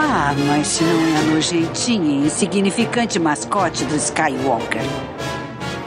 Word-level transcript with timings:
Ah, 0.00 0.32
mas 0.46 0.68
se 0.68 0.84
não 0.84 1.16
é 1.16 1.18
a 1.18 1.22
nojentinha 1.22 2.22
e 2.22 2.26
insignificante 2.26 3.18
mascote 3.18 3.84
do 3.84 3.96
Skywalker. 3.96 4.82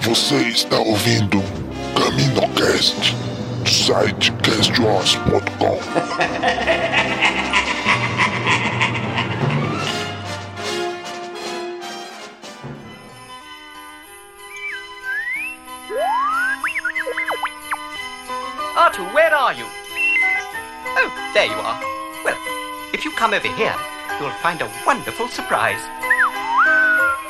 Você 0.01 0.35
está 0.49 0.77
ouvindo 0.79 1.41
CaminoCast 1.95 3.15
do 3.63 3.69
site 3.69 4.33
castwars.com. 4.43 5.79
Artu, 18.75 19.03
where 19.13 19.33
are 19.33 19.53
you? 19.53 19.65
Oh, 20.97 21.31
there 21.33 21.45
you 21.45 21.53
are. 21.53 21.79
Well, 22.25 22.35
if 22.93 23.05
you 23.05 23.11
come 23.11 23.33
over 23.33 23.47
here, 23.47 23.75
you'll 24.21 24.29
find 24.29 24.61
a 24.61 24.69
wonderful 24.85 25.27
surprise. 25.27 25.81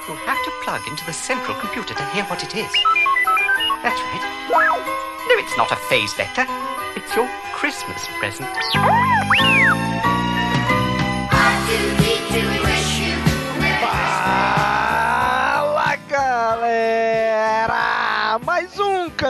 You'll 0.07 0.17
have 0.27 0.43
to 0.43 0.51
plug 0.63 0.85
into 0.89 1.05
the 1.05 1.13
central 1.13 1.57
computer 1.57 1.93
to 1.93 2.05
hear 2.07 2.25
what 2.25 2.43
it 2.43 2.53
is. 2.53 2.71
That's 3.81 4.01
right. 4.01 4.47
No, 5.29 5.35
it's 5.37 5.55
not 5.55 5.71
a 5.71 5.77
phase 5.87 6.13
vector. 6.15 6.45
It's 6.97 7.15
your 7.15 7.29
Christmas 7.53 8.05
present. 8.19 8.49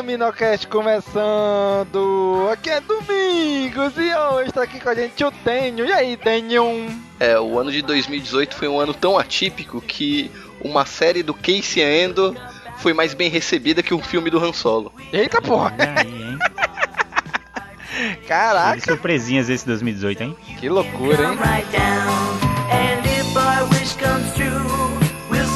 CaminoCast 0.01 0.65
começando! 0.65 2.49
Aqui 2.51 2.71
é 2.71 2.81
Domingos 2.81 3.93
e 3.97 4.11
hoje 4.15 4.49
está 4.49 4.63
aqui 4.63 4.79
com 4.79 4.89
a 4.89 4.95
gente 4.95 5.23
o 5.23 5.31
Tenho. 5.31 5.85
E 5.85 5.93
aí, 5.93 6.17
Tenho? 6.17 6.87
É, 7.19 7.39
o 7.39 7.59
ano 7.59 7.71
de 7.71 7.83
2018 7.83 8.55
foi 8.55 8.67
um 8.67 8.79
ano 8.79 8.95
tão 8.95 9.19
atípico 9.19 9.79
que 9.79 10.31
uma 10.59 10.87
série 10.87 11.21
do 11.21 11.35
Casey 11.35 11.83
Endo 11.83 12.35
foi 12.77 12.93
mais 12.93 13.13
bem 13.13 13.29
recebida 13.29 13.83
que 13.83 13.93
um 13.93 14.01
filme 14.01 14.31
do 14.31 14.43
Han 14.43 14.53
Solo. 14.53 14.91
Eita 15.13 15.39
porra! 15.39 15.75
Aí, 15.95 16.07
hein? 16.07 16.39
Caraca! 18.27 18.81
Que 18.81 18.85
surpresinhas 18.87 19.49
esse 19.49 19.67
2018, 19.67 20.23
hein? 20.23 20.35
Que 20.59 20.67
loucura, 20.67 21.27
hein? 21.27 21.37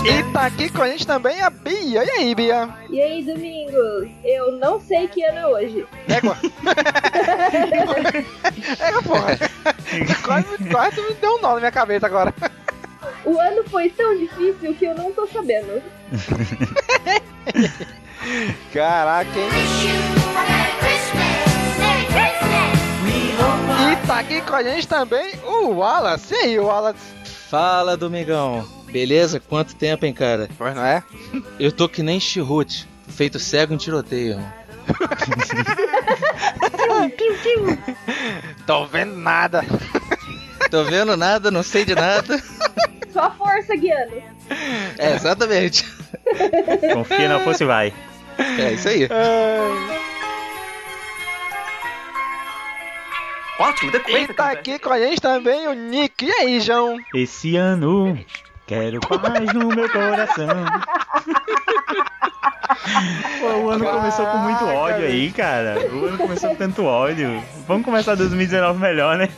E 0.08 0.22
tá 0.32 0.46
aqui 0.46 0.70
com 0.70 0.84
a 0.84 0.88
gente 0.88 1.08
também 1.08 1.42
a 1.42 1.50
Bia. 1.50 2.04
E 2.06 2.10
aí, 2.12 2.36
Bia? 2.36 2.70
E 2.92 3.02
aí, 3.02 3.24
Domingos? 3.24 4.08
Eu 4.24 4.52
não 4.52 4.80
sei 4.80 5.08
que 5.08 5.24
ano 5.24 5.40
é 5.40 5.48
hoje. 5.48 5.88
Égua. 6.08 6.38
Égua, 8.80 9.02
porra. 9.02 9.36
Quase, 10.24 10.58
quase 10.70 11.02
me 11.02 11.14
deu 11.16 11.38
um 11.38 11.42
nó 11.42 11.54
na 11.54 11.60
minha 11.60 11.72
cabeça 11.72 12.06
agora. 12.06 12.32
O 13.26 13.40
ano 13.40 13.64
foi 13.68 13.90
tão 13.90 14.16
difícil 14.16 14.76
que 14.76 14.86
eu 14.86 14.94
não 14.94 15.12
tô 15.12 15.26
sabendo. 15.26 15.82
Caraca, 18.72 19.40
hein? 19.40 19.50
E 23.92 24.08
tá 24.08 24.20
aqui 24.20 24.40
com 24.42 24.54
a 24.56 24.62
gente 24.62 24.88
também 24.88 25.34
o 25.44 25.70
Wallace. 25.72 26.32
E 26.32 26.38
aí, 26.38 26.60
Wallace? 26.60 27.16
Fala, 27.50 27.98
Domingão. 27.98 28.85
Beleza? 28.96 29.42
Quanto 29.42 29.76
tempo, 29.76 30.06
hein, 30.06 30.14
cara? 30.14 30.48
Pois 30.58 30.74
não 30.74 30.86
é? 30.86 31.04
Eu 31.60 31.70
tô 31.70 31.90
que 31.90 32.02
nem 32.02 32.18
Chirrute, 32.18 32.88
feito 33.10 33.38
cego 33.38 33.74
em 33.74 33.78
tiroteio. 33.78 34.40
irmão. 37.46 37.78
Tô 38.66 38.86
vendo 38.86 39.18
nada. 39.18 39.66
Tô 40.72 40.86
vendo 40.86 41.18
nada, 41.18 41.52
não 41.52 41.62
sei 41.62 41.84
de 41.84 41.94
nada. 41.94 42.42
Só 43.12 43.24
a 43.24 43.32
força 43.32 43.76
guiando. 43.76 44.14
É, 44.98 45.16
exatamente. 45.16 45.86
Confia 46.94 47.28
na 47.28 47.42
força 47.42 47.66
e 47.66 47.68
vai. 47.68 47.94
É 48.38 48.72
isso 48.72 48.88
aí. 48.88 49.10
Ótimo, 53.60 53.92
E 54.08 54.28
tá 54.34 54.52
aqui 54.52 54.80
com 54.80 54.90
a 54.90 55.00
gente 55.00 55.20
também 55.20 55.68
o 55.68 55.74
Nick. 55.74 56.26
E 56.26 56.32
aí, 56.32 56.62
João? 56.62 56.98
Esse 57.14 57.58
ano 57.58 58.18
quero 58.66 59.00
paz 59.00 59.54
no 59.54 59.68
meu 59.68 59.90
coração. 59.90 60.48
Pô, 63.40 63.48
o 63.48 63.70
ano 63.70 63.86
começou 63.86 64.26
com 64.26 64.38
muito 64.38 64.66
ódio 64.66 65.06
aí, 65.06 65.32
cara. 65.32 65.78
O 65.92 66.06
ano 66.06 66.18
começou 66.18 66.50
com 66.50 66.56
tanto 66.56 66.84
ódio. 66.86 67.44
Vamos 67.68 67.86
começar 67.86 68.16
2019 68.16 68.80
melhor, 68.80 69.18
né? 69.18 69.30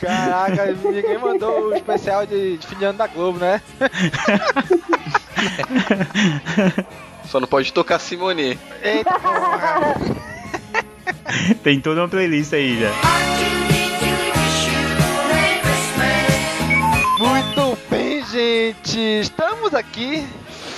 Caraca, 0.00 0.66
ninguém 0.66 1.18
mandou 1.18 1.68
o 1.68 1.74
especial 1.74 2.26
de, 2.26 2.56
de 2.58 2.66
fim 2.66 2.76
de 2.76 2.84
ano 2.84 2.98
da 2.98 3.06
Globo, 3.06 3.38
né? 3.38 3.62
Só 7.26 7.40
não 7.40 7.48
pode 7.48 7.72
tocar 7.72 7.98
Simone. 7.98 8.58
Eita 8.82 9.18
porra! 9.18 9.94
Tem 11.62 11.80
toda 11.80 12.02
uma 12.02 12.08
playlist 12.08 12.52
aí 12.52 12.78
já. 12.80 12.90
Muito 17.22 17.78
bem, 17.88 18.24
gente. 18.26 18.98
Estamos 18.98 19.72
aqui 19.72 20.26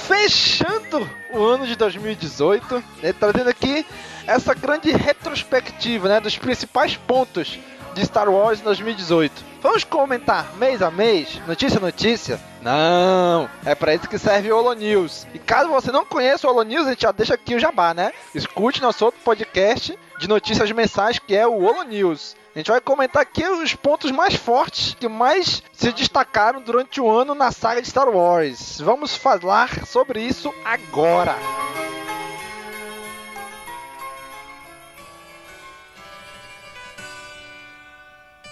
fechando 0.07 1.09
o 1.33 1.43
ano 1.43 1.67
de 1.67 1.75
2018, 1.75 2.85
né, 3.03 3.15
trazendo 3.15 3.49
aqui 3.49 3.87
essa 4.27 4.53
grande 4.53 4.93
retrospectiva, 4.93 6.07
né, 6.07 6.21
dos 6.21 6.37
principais 6.37 6.99
pontos 6.99 7.59
de 7.95 8.05
Star 8.05 8.29
Wars 8.29 8.61
em 8.61 8.65
2018. 8.65 9.43
Vamos 9.63 9.85
comentar 9.85 10.55
mês 10.59 10.83
a 10.83 10.91
mês, 10.91 11.41
notícia 11.47 11.79
a 11.79 11.81
notícia? 11.81 12.39
Não, 12.61 13.49
é 13.65 13.75
para 13.75 13.95
isso 13.95 14.07
que 14.07 14.19
serve 14.19 14.53
o 14.53 14.59
Holo 14.59 14.75
News. 14.75 15.27
E 15.33 15.39
caso 15.39 15.71
você 15.71 15.91
não 15.91 16.05
conheça 16.05 16.47
o 16.47 16.51
Holo 16.51 16.63
News, 16.63 16.87
a 16.87 16.91
gente 16.91 17.03
já 17.03 17.13
deixa 17.13 17.33
aqui 17.33 17.55
o 17.55 17.59
jabá, 17.59 17.95
né? 17.95 18.13
Escute 18.35 18.83
nosso 18.83 19.03
outro 19.03 19.19
podcast 19.25 19.99
de 20.19 20.29
notícias 20.29 20.71
mensais 20.73 21.19
que 21.19 21.35
é 21.35 21.47
o 21.47 21.63
Holo 21.65 21.83
News. 21.85 22.37
A 22.55 22.59
gente 22.59 22.71
vai 22.71 22.81
comentar 22.81 23.23
aqui 23.23 23.45
os 23.47 23.75
pontos 23.75 24.13
mais 24.13 24.35
fortes 24.35 24.95
que 24.95 25.09
mais 25.09 25.63
se 25.73 25.93
destacaram 25.93 26.63
durante 26.63 27.01
o 27.01 27.11
ano 27.11 27.35
na 27.35 27.51
saga 27.51 27.83
de 27.83 27.89
Star 27.89 28.09
Wars. 28.09 28.81
Vamos 28.81 29.17
falar 29.17 29.85
sobre 29.87 30.21
isso 30.21 30.55
agora. 30.65 31.35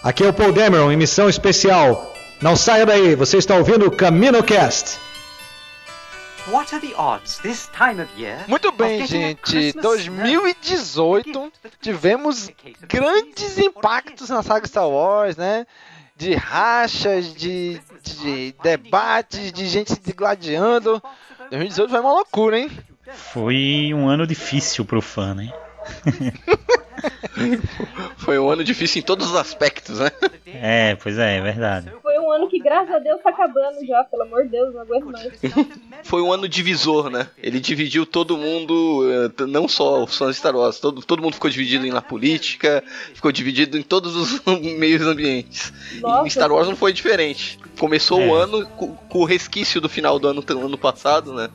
Aqui 0.03 0.25
é 0.25 0.27
o 0.27 0.33
Paul 0.33 0.51
Dameron 0.51 0.91
em 0.91 0.97
missão 0.97 1.29
especial. 1.29 2.13
Não 2.41 2.57
saia 2.57 2.85
daí, 2.85 3.15
você 3.15 3.37
está 3.37 3.55
ouvindo 3.55 3.87
o 3.87 3.91
CaminoCast. 3.91 4.99
What 6.47 6.73
are 6.73 6.85
the 6.85 6.93
odds 6.95 7.39
this 7.39 7.67
time 7.67 8.01
of 8.01 8.09
year? 8.17 8.43
Muito 8.47 8.69
bem, 8.73 9.07
gente. 9.07 9.41
Christmas 9.41 9.81
2018 9.81 11.53
tivemos 11.81 12.49
grandes 12.81 13.57
impactos 13.57 14.29
na 14.29 14.43
saga 14.43 14.67
Star 14.67 14.89
Wars, 14.89 15.37
né? 15.37 15.65
De 16.17 16.35
rachas, 16.35 17.33
de, 17.33 17.79
de 18.01 18.53
debates, 18.61 19.53
de 19.53 19.67
gente 19.67 19.93
se 19.93 20.13
gladiando. 20.13 21.01
2018 21.49 21.89
foi 21.89 21.99
uma 22.01 22.11
loucura, 22.11 22.59
hein? 22.59 22.69
Foi 23.13 23.91
um 23.93 24.09
ano 24.09 24.27
difícil 24.27 24.83
pro 24.83 25.01
fã, 25.01 25.33
né? 25.33 25.49
Foi 28.17 28.39
um 28.39 28.49
ano 28.49 28.63
difícil 28.63 29.01
em 29.01 29.03
todos 29.03 29.29
os 29.29 29.35
aspectos, 29.35 29.99
né? 29.99 30.11
É, 30.45 30.95
pois 30.95 31.17
é, 31.17 31.37
é 31.37 31.41
verdade. 31.41 31.91
Foi 32.23 32.29
um 32.29 32.31
ano 32.31 32.47
que, 32.49 32.57
graças 32.59 32.93
a 32.95 32.99
Deus, 32.99 33.21
tá 33.21 33.29
acabando 33.31 33.85
já. 33.85 34.03
Pelo 34.05 34.23
amor 34.23 34.43
de 34.43 34.49
Deus, 34.49 34.73
não 34.73 34.81
aguento 34.81 35.05
mais. 35.11 35.33
Foi 36.03 36.21
um 36.21 36.31
ano 36.31 36.47
divisor, 36.47 37.09
né? 37.09 37.27
Ele 37.37 37.59
dividiu 37.59 38.05
todo 38.05 38.37
mundo, 38.37 39.03
eh, 39.39 39.45
não 39.45 39.67
só 39.67 40.03
os 40.03 40.17
fãs 40.17 40.29
de 40.31 40.35
Star 40.37 40.55
Wars, 40.55 40.79
todo, 40.79 41.01
todo 41.01 41.21
mundo 41.21 41.33
ficou 41.33 41.49
dividido 41.49 41.85
na 41.87 42.01
política, 42.01 42.83
ficou 43.13 43.31
dividido 43.31 43.77
em 43.77 43.81
todos 43.83 44.15
os 44.15 44.41
meios 44.77 45.01
ambientes. 45.01 45.73
Nossa. 45.99 46.27
E 46.27 46.31
Star 46.31 46.51
Wars 46.51 46.67
não 46.67 46.75
foi 46.75 46.93
diferente. 46.93 47.59
Começou 47.77 48.21
É. 48.21 48.27
o 48.27 48.33
ano 48.33 48.65
com, 48.67 48.95
com 48.95 49.19
o 49.19 49.25
resquício 49.25 49.81
do 49.81 49.89
final 49.89 50.17
do 50.17 50.27
ano, 50.27 50.43
ano 50.47 50.77
passado, 50.77 51.33
né? 51.33 51.49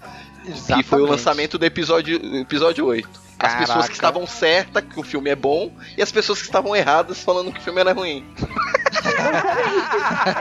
Que 0.44 0.50
foi 0.52 0.52
o 0.52 0.54
Exatamente. 0.56 1.10
lançamento 1.10 1.58
do 1.58 1.64
episódio, 1.64 2.36
episódio 2.36 2.84
8. 2.86 3.27
As 3.38 3.54
pessoas 3.54 3.86
que 3.88 3.94
estavam 3.94 4.26
certas 4.26 4.82
que 4.82 4.98
o 4.98 5.02
filme 5.02 5.30
é 5.30 5.36
bom 5.36 5.70
e 5.96 6.02
as 6.02 6.10
pessoas 6.10 6.40
que 6.40 6.46
estavam 6.46 6.74
erradas 6.74 7.22
falando 7.22 7.52
que 7.52 7.60
o 7.60 7.62
filme 7.62 7.80
era 7.80 7.92
ruim. 7.92 8.24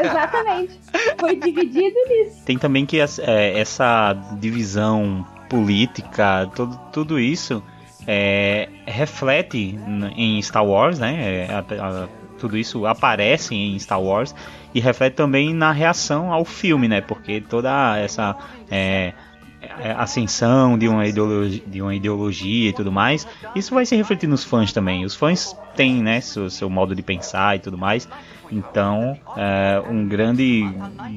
Exatamente. 0.03 0.79
Foi 1.19 1.35
dividido 1.35 1.95
nisso. 2.09 2.43
Tem 2.45 2.57
também 2.57 2.85
que 2.85 2.99
é, 2.99 3.59
essa 3.59 4.13
divisão 4.39 5.25
política, 5.49 6.49
tudo, 6.55 6.77
tudo 6.91 7.19
isso 7.19 7.63
é, 8.05 8.69
reflete 8.85 9.77
em 10.15 10.41
Star 10.41 10.65
Wars, 10.65 10.99
né? 10.99 11.45
É, 11.47 11.53
a- 11.53 12.03
a- 12.03 12.07
tudo 12.39 12.55
isso 12.57 12.85
aparece 12.85 13.55
em 13.55 13.77
Star 13.79 14.01
Wars 14.01 14.33
e 14.73 14.79
reflete 14.79 15.15
também 15.15 15.53
na 15.53 15.71
reação 15.71 16.31
ao 16.31 16.45
filme, 16.45 16.87
né? 16.87 17.01
Porque 17.01 17.41
toda 17.41 17.97
essa 17.97 18.35
é, 18.69 19.13
ascensão 19.97 20.77
de 20.77 20.87
uma, 20.87 21.07
ideologia, 21.07 21.61
de 21.65 21.81
uma 21.81 21.95
ideologia 21.95 22.69
e 22.69 22.73
tudo 22.73 22.91
mais, 22.91 23.27
isso 23.55 23.73
vai 23.73 23.85
se 23.85 23.95
refletir 23.95 24.27
nos 24.27 24.43
fãs 24.43 24.71
também. 24.71 25.05
Os 25.05 25.15
fãs 25.15 25.55
têm, 25.75 26.01
né, 26.01 26.21
seu, 26.21 26.49
seu 26.49 26.69
modo 26.69 26.95
de 26.95 27.01
pensar 27.01 27.55
e 27.55 27.59
tudo 27.59 27.77
mais. 27.77 28.07
Então, 28.51 29.17
é, 29.35 29.81
um 29.89 30.07
grande 30.07 30.63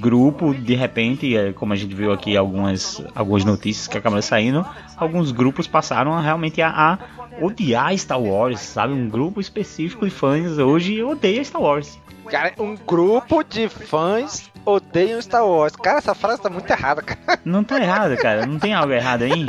grupo, 0.01 0.53
de 0.53 0.75
repente, 0.75 1.37
é, 1.37 1.53
como 1.53 1.73
a 1.73 1.77
gente 1.77 1.95
viu 1.95 2.13
aqui 2.13 2.37
algumas, 2.37 3.03
algumas 3.15 3.45
notícias 3.45 3.87
que 3.87 3.97
acabaram 3.97 4.23
saindo, 4.23 4.67
alguns 4.97 5.31
grupos 5.31 5.67
passaram 5.67 6.13
a, 6.13 6.21
realmente 6.21 6.61
a, 6.61 6.69
a 6.69 6.99
odiar 7.41 7.97
Star 7.97 8.21
Wars, 8.21 8.61
sabe? 8.61 8.93
Um 8.93 9.09
grupo 9.09 9.41
específico 9.41 10.05
de 10.05 10.11
fãs 10.11 10.59
hoje 10.59 11.03
odeia 11.03 11.43
Star 11.45 11.63
Wars. 11.63 11.99
Cara, 12.29 12.53
um 12.59 12.77
grupo 12.77 13.43
de 13.43 13.69
fãs 13.69 14.50
odeiam 14.65 15.21
Star 15.21 15.47
Wars. 15.47 15.75
Cara, 15.77 15.99
essa 15.99 16.15
frase 16.15 16.41
tá 16.41 16.51
muito 16.51 16.71
errada, 16.71 17.03
cara. 17.03 17.41
Não 17.45 17.63
tá 17.65 17.81
errado, 17.81 18.17
cara. 18.17 18.47
Não 18.47 18.59
tem 18.59 18.75
algo 18.75 18.93
errado 18.93 19.23
aí? 19.23 19.47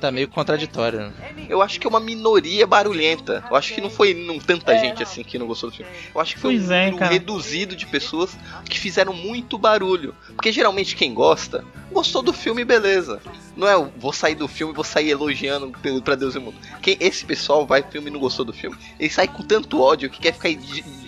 Tá 0.00 0.12
meio 0.12 0.28
contraditório, 0.28 1.00
né? 1.00 1.12
Eu 1.48 1.60
acho 1.60 1.80
que 1.80 1.86
é 1.86 1.90
uma 1.90 1.98
minoria 1.98 2.64
barulhenta. 2.68 3.42
Eu 3.50 3.56
acho 3.56 3.74
que 3.74 3.80
não 3.80 3.90
foi 3.90 4.14
não, 4.14 4.38
tanta 4.38 4.78
gente 4.78 5.02
assim 5.02 5.24
que 5.24 5.36
não 5.38 5.46
gostou 5.48 5.70
do 5.70 5.76
filme. 5.76 5.90
Eu 6.14 6.20
acho 6.20 6.34
que 6.36 6.40
foi 6.40 6.54
Pois 6.56 6.68
um 6.70 6.72
é, 6.72 6.84
número 6.84 6.98
cara. 6.98 7.12
reduzido 7.12 7.74
de 7.74 7.84
pessoas 7.84 8.38
que 8.64 8.78
fizeram 8.78 9.12
muito 9.12 9.58
barulho. 9.58 10.14
Porque 10.36 10.52
geralmente 10.52 10.94
quem 10.94 11.12
gosta, 11.12 11.64
gostou 11.90 12.22
do 12.22 12.32
filme, 12.32 12.64
beleza. 12.64 13.20
Não 13.56 13.66
é, 13.66 13.74
eu 13.74 13.92
vou 13.98 14.12
sair 14.12 14.36
do 14.36 14.46
filme 14.46 14.72
e 14.72 14.76
vou 14.76 14.84
sair 14.84 15.10
elogiando 15.10 15.72
pelo- 15.82 16.00
pra 16.00 16.14
Deus 16.14 16.36
e 16.36 16.38
o 16.38 16.42
mundo. 16.42 16.56
Quem, 16.80 16.96
esse 17.00 17.24
pessoal 17.24 17.66
vai 17.66 17.82
pro 17.82 17.90
filme 17.90 18.08
e 18.08 18.12
não 18.12 18.20
gostou 18.20 18.44
do 18.44 18.52
filme. 18.52 18.76
Ele 19.00 19.10
sai 19.10 19.26
com 19.26 19.42
tanto 19.42 19.80
ódio 19.82 20.08
que 20.08 20.20
quer 20.20 20.32
ficar 20.32 20.50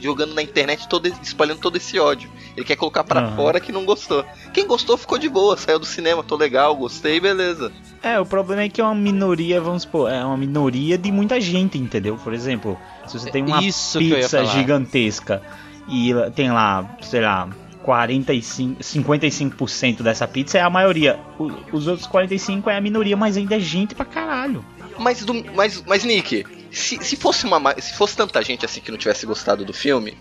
jogando 0.01 0.35
na 0.35 0.43
internet, 0.43 0.89
todo, 0.89 1.07
espalhando 1.23 1.61
todo 1.61 1.77
esse 1.77 1.97
ódio. 2.01 2.29
Ele 2.57 2.65
quer 2.67 2.77
colocar 2.77 3.05
pra 3.05 3.21
Aham. 3.21 3.37
fora 3.37 3.61
que 3.61 3.71
não 3.73 3.85
gostou. 3.85 4.25
Quem 4.53 4.67
gostou 4.67 4.97
ficou 4.97 5.19
de 5.19 5.29
boa, 5.29 5.57
saiu 5.57 5.79
do 5.79 5.87
cinema, 5.87 6.23
tô 6.23 6.37
legal, 6.37 6.75
gostei, 6.77 7.21
beleza. 7.21 7.73
É, 8.03 8.19
o 8.19 8.27
problema 8.27 8.63
é 8.63 8.69
que 8.69 8.81
é 8.81 8.85
uma 8.85 8.95
minoria, 8.95 9.61
vamos 9.61 9.83
supor, 9.83 10.11
é 10.11 10.25
uma 10.25 10.37
minoria 10.37 10.97
de 10.99 11.13
muita 11.13 11.41
gente, 11.41 11.79
entendeu? 11.79 12.17
Por 12.17 12.33
exemplo, 12.35 12.79
se 13.07 13.19
você 13.19 13.31
tem 13.31 13.45
uma 13.45 13.63
Isso 13.63 13.99
eu 13.99 14.03
ia 14.03 14.17
pizza 14.17 14.45
gigantesca 14.47 15.43
e 15.89 16.13
tem 16.35 16.51
lá, 16.51 16.97
sei 17.03 17.21
lá, 17.21 17.49
45, 17.83 18.83
55% 18.83 20.03
dessa 20.03 20.27
pizza 20.27 20.59
é 20.59 20.63
a 20.63 20.71
maioria. 20.71 21.19
O- 21.39 21.51
os 21.73 21.87
outros 21.87 22.07
45 22.07 22.69
é 22.71 22.77
a 22.77 22.81
minoria, 22.81 23.17
mas 23.17 23.37
ainda 23.37 23.57
é 23.57 23.61
gente 23.61 23.95
pra 23.95 24.05
caralho. 24.05 24.65
Mas, 24.99 25.25
do, 25.25 25.35
mas, 25.55 25.83
mas 25.87 26.05
Nick, 26.05 26.45
se, 26.71 27.03
se 27.03 27.17
fosse 27.17 27.47
uma 27.47 27.59
ma- 27.59 27.75
se 27.79 27.95
fosse 27.95 28.17
tanta 28.17 28.43
gente 28.43 28.65
assim 28.65 28.81
que 28.81 28.91
não 28.91 28.99
tivesse 28.99 29.25
gostado 29.25 29.65
do 29.65 29.73
filme, 29.73 30.17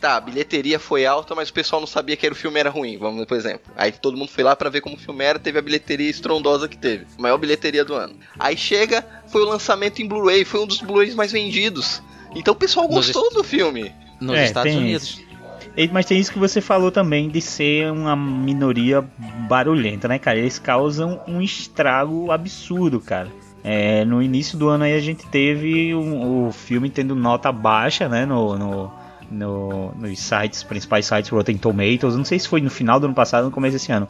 tá, 0.00 0.16
a 0.16 0.20
bilheteria 0.20 0.78
foi 0.78 1.04
alta, 1.06 1.34
mas 1.34 1.48
o 1.50 1.52
pessoal 1.52 1.80
não 1.80 1.86
sabia 1.86 2.16
que 2.16 2.24
era, 2.26 2.32
o 2.32 2.36
filme 2.38 2.58
era 2.58 2.70
ruim, 2.70 2.96
vamos 2.98 3.24
por 3.26 3.36
exemplo. 3.36 3.72
Aí 3.76 3.92
todo 3.92 4.16
mundo 4.16 4.30
foi 4.30 4.42
lá 4.42 4.56
pra 4.56 4.70
ver 4.70 4.80
como 4.80 4.96
o 4.96 4.98
filme 4.98 5.24
era, 5.24 5.38
teve 5.38 5.58
a 5.58 5.62
bilheteria 5.62 6.08
estrondosa 6.10 6.68
que 6.68 6.76
teve, 6.76 7.06
maior 7.18 7.38
bilheteria 7.38 7.84
do 7.84 7.94
ano. 7.94 8.14
Aí 8.38 8.56
chega, 8.56 9.04
foi 9.28 9.42
o 9.42 9.46
lançamento 9.48 10.00
em 10.02 10.08
Blu-ray, 10.08 10.44
foi 10.44 10.60
um 10.60 10.66
dos 10.66 10.80
Blu-rays 10.80 11.14
mais 11.14 11.32
vendidos. 11.32 12.02
Então 12.34 12.52
o 12.52 12.56
pessoal 12.56 12.86
Nos 12.88 13.06
gostou 13.10 13.30
do 13.32 13.44
filme. 13.44 13.92
Nos 14.20 14.36
É, 14.36 14.44
Estados 14.44 14.72
tem 14.72 14.80
Unidos. 14.80 15.02
isso. 15.02 15.30
E- 15.76 15.88
Mas 15.88 16.06
tem 16.06 16.18
isso 16.18 16.32
que 16.32 16.38
você 16.38 16.60
falou 16.60 16.90
também 16.90 17.28
de 17.28 17.40
ser 17.40 17.90
uma 17.92 18.14
minoria 18.16 19.04
barulhenta, 19.48 20.08
né, 20.08 20.18
cara? 20.18 20.38
Eles 20.38 20.58
causam 20.58 21.20
um 21.26 21.40
estrago 21.40 22.30
absurdo, 22.30 23.00
cara. 23.00 23.28
É, 23.62 24.04
no 24.04 24.22
início 24.22 24.56
do 24.58 24.68
ano 24.68 24.84
aí 24.84 24.94
a 24.94 25.00
gente 25.00 25.26
teve 25.26 25.94
um- 25.94 26.46
o 26.48 26.52
filme 26.52 26.88
tendo 26.88 27.14
nota 27.14 27.52
baixa, 27.52 28.08
né, 28.08 28.24
no, 28.24 28.56
no, 28.58 28.92
no- 29.30 29.92
nos 29.94 30.18
sites, 30.18 30.62
principais 30.62 31.06
sites 31.06 31.30
Rotten 31.30 31.56
Tomatoes. 31.56 32.16
Não 32.16 32.24
sei 32.24 32.38
se 32.38 32.48
foi 32.48 32.60
no 32.60 32.70
final 32.70 32.98
do 32.98 33.06
ano 33.06 33.14
passado 33.14 33.44
ou 33.44 33.50
no 33.50 33.54
começo 33.54 33.74
desse 33.74 33.92
ano. 33.92 34.08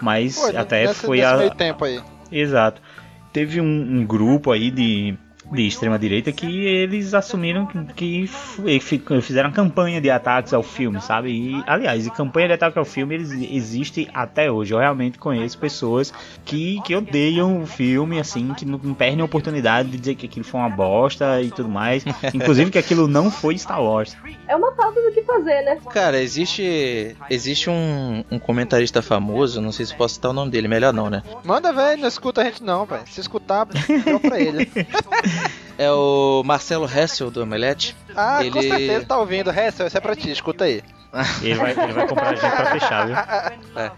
Mas 0.00 0.36
Foi, 0.36 0.56
até 0.56 0.86
nesse- 0.86 1.00
foi 1.06 1.18
nesse 1.18 1.32
a, 1.32 1.36
meio 1.36 1.54
tempo 1.54 1.84
aí. 1.84 2.00
Exato. 2.30 2.80
Teve 3.32 3.60
um, 3.60 3.64
um 4.00 4.06
grupo 4.06 4.50
aí 4.52 4.70
de, 4.70 5.16
de 5.52 5.66
extrema 5.66 5.98
direita 5.98 6.32
que 6.32 6.66
eles 6.66 7.14
assumiram 7.14 7.66
que, 7.94 8.28
que 8.76 9.20
fizeram 9.20 9.52
campanha 9.52 10.00
de 10.00 10.10
ataques 10.10 10.52
ao 10.52 10.62
filme, 10.62 11.00
sabe? 11.00 11.30
E, 11.30 11.64
aliás, 11.66 12.06
e 12.06 12.10
campanha 12.10 12.48
de 12.48 12.54
ataque 12.54 12.78
ao 12.78 12.84
filme 12.84 13.14
eles 13.14 13.30
existe 13.30 14.08
até 14.14 14.50
hoje. 14.50 14.72
Eu 14.72 14.78
realmente 14.78 15.18
conheço 15.18 15.58
pessoas 15.58 16.12
que, 16.44 16.80
que 16.82 16.94
odeiam 16.94 17.62
o 17.62 17.66
filme, 17.66 18.18
assim, 18.18 18.54
que 18.54 18.64
não, 18.64 18.80
não 18.82 18.94
perdem 18.94 19.20
a 19.20 19.24
oportunidade 19.24 19.90
de 19.90 19.98
dizer 19.98 20.14
que 20.14 20.26
aquilo 20.26 20.44
foi 20.44 20.60
uma 20.60 20.70
bosta 20.70 21.40
e 21.42 21.50
tudo 21.50 21.68
mais. 21.68 22.04
Inclusive 22.32 22.70
que 22.70 22.78
aquilo 22.78 23.06
não 23.06 23.30
foi 23.30 23.58
Star 23.58 23.82
Wars. 23.82 24.16
É 24.48 24.56
uma 24.56 24.72
falta 24.72 25.00
do 25.02 25.12
que 25.12 25.22
fazer, 25.22 25.62
né? 25.62 25.78
Cara, 25.92 26.20
existe 26.20 27.16
existe 27.28 27.68
um, 27.68 28.24
um 28.30 28.38
comentarista 28.38 29.02
famoso, 29.02 29.60
não 29.60 29.72
sei 29.72 29.86
se 29.86 29.94
posso 29.94 30.14
citar 30.14 30.30
o 30.30 30.34
nome 30.34 30.50
dele, 30.50 30.68
melhor 30.68 30.92
não, 30.92 31.10
né? 31.10 31.22
Manda, 31.44 31.72
velho, 31.72 32.00
não 32.00 32.08
escuta 32.08 32.40
a 32.42 32.44
gente 32.44 32.62
não, 32.62 32.84
velho. 32.86 33.02
Se 33.06 33.20
escutar, 33.20 33.66
deu 34.04 34.20
pra 34.20 34.40
ele. 34.40 34.70
É 35.78 35.90
o 35.90 36.42
Marcelo 36.44 36.86
Hessel 36.86 37.30
do 37.30 37.42
Omelete. 37.42 37.96
Ah, 38.14 38.38
com 38.38 38.44
Ele- 38.44 38.68
certeza 38.68 39.06
tá 39.06 39.18
ouvindo. 39.18 39.50
Hessel, 39.50 39.86
isso 39.86 39.96
é 39.96 40.00
pra 40.00 40.14
ti, 40.14 40.30
escuta 40.30 40.64
aí. 40.64 40.82
Ele 41.42 41.54
vai, 41.56 41.72
ele 41.72 41.92
vai 41.92 42.08
comprar 42.08 42.30
a 42.30 42.34
gente 42.34 42.56
pra 42.56 42.66
fechar, 42.72 43.06
viu? 43.06 43.16
É. 43.82 43.90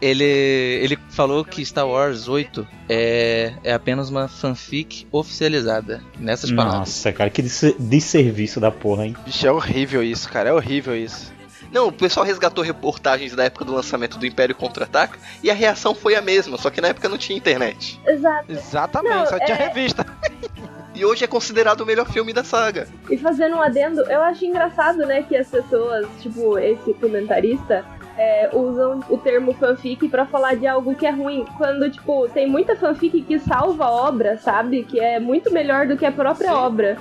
Ele, 0.00 0.24
ele 0.24 0.98
falou 1.10 1.44
que 1.44 1.64
Star 1.64 1.86
Wars 1.86 2.28
8 2.28 2.66
é, 2.88 3.52
é 3.62 3.72
apenas 3.74 4.08
uma 4.08 4.26
fanfic 4.26 5.06
oficializada. 5.12 6.02
Nessas 6.18 6.50
palavras. 6.50 6.78
Nossa, 6.80 7.12
cara, 7.12 7.28
que 7.28 7.42
desse- 7.42 7.76
desserviço 7.78 8.58
da 8.58 8.70
porra, 8.70 9.04
hein? 9.06 9.16
Bicho, 9.24 9.46
é 9.46 9.52
horrível 9.52 10.02
isso, 10.02 10.28
cara. 10.30 10.48
É 10.50 10.52
horrível 10.52 10.96
isso. 10.96 11.30
Não, 11.70 11.88
o 11.88 11.92
pessoal 11.92 12.24
resgatou 12.24 12.62
reportagens 12.64 13.34
da 13.34 13.44
época 13.44 13.64
do 13.64 13.74
lançamento 13.74 14.18
do 14.18 14.26
Império 14.26 14.54
Contra-Ataca 14.54 15.18
e 15.42 15.50
a 15.50 15.54
reação 15.54 15.94
foi 15.94 16.14
a 16.14 16.20
mesma, 16.22 16.56
só 16.58 16.68
que 16.70 16.80
na 16.82 16.88
época 16.88 17.08
não 17.08 17.16
tinha 17.18 17.36
internet. 17.36 17.98
Exato. 18.06 18.44
Exatamente, 18.52 19.14
Não, 19.14 19.26
só 19.26 19.38
tinha 19.38 19.56
é- 19.56 19.68
revista. 19.68 20.06
E 21.02 21.04
hoje 21.04 21.24
é 21.24 21.26
considerado 21.26 21.80
o 21.80 21.86
melhor 21.86 22.08
filme 22.08 22.32
da 22.32 22.44
saga. 22.44 22.86
E 23.10 23.18
fazendo 23.18 23.56
um 23.56 23.60
adendo, 23.60 24.02
eu 24.02 24.20
acho 24.22 24.44
engraçado, 24.44 24.98
né, 24.98 25.24
que 25.24 25.36
as 25.36 25.48
pessoas, 25.48 26.06
tipo, 26.20 26.56
esse 26.56 26.94
comentarista, 26.94 27.84
é, 28.16 28.48
usam 28.52 29.00
o 29.10 29.18
termo 29.18 29.52
fanfic 29.52 30.08
pra 30.08 30.26
falar 30.26 30.54
de 30.54 30.64
algo 30.64 30.94
que 30.94 31.04
é 31.04 31.10
ruim. 31.10 31.44
Quando, 31.58 31.90
tipo, 31.90 32.28
tem 32.28 32.48
muita 32.48 32.76
fanfic 32.76 33.20
que 33.22 33.36
salva 33.40 33.86
a 33.86 33.90
obra, 33.90 34.38
sabe? 34.38 34.84
Que 34.84 35.00
é 35.00 35.18
muito 35.18 35.52
melhor 35.52 35.88
do 35.88 35.96
que 35.96 36.06
a 36.06 36.12
própria 36.12 36.54
obra. 36.54 36.96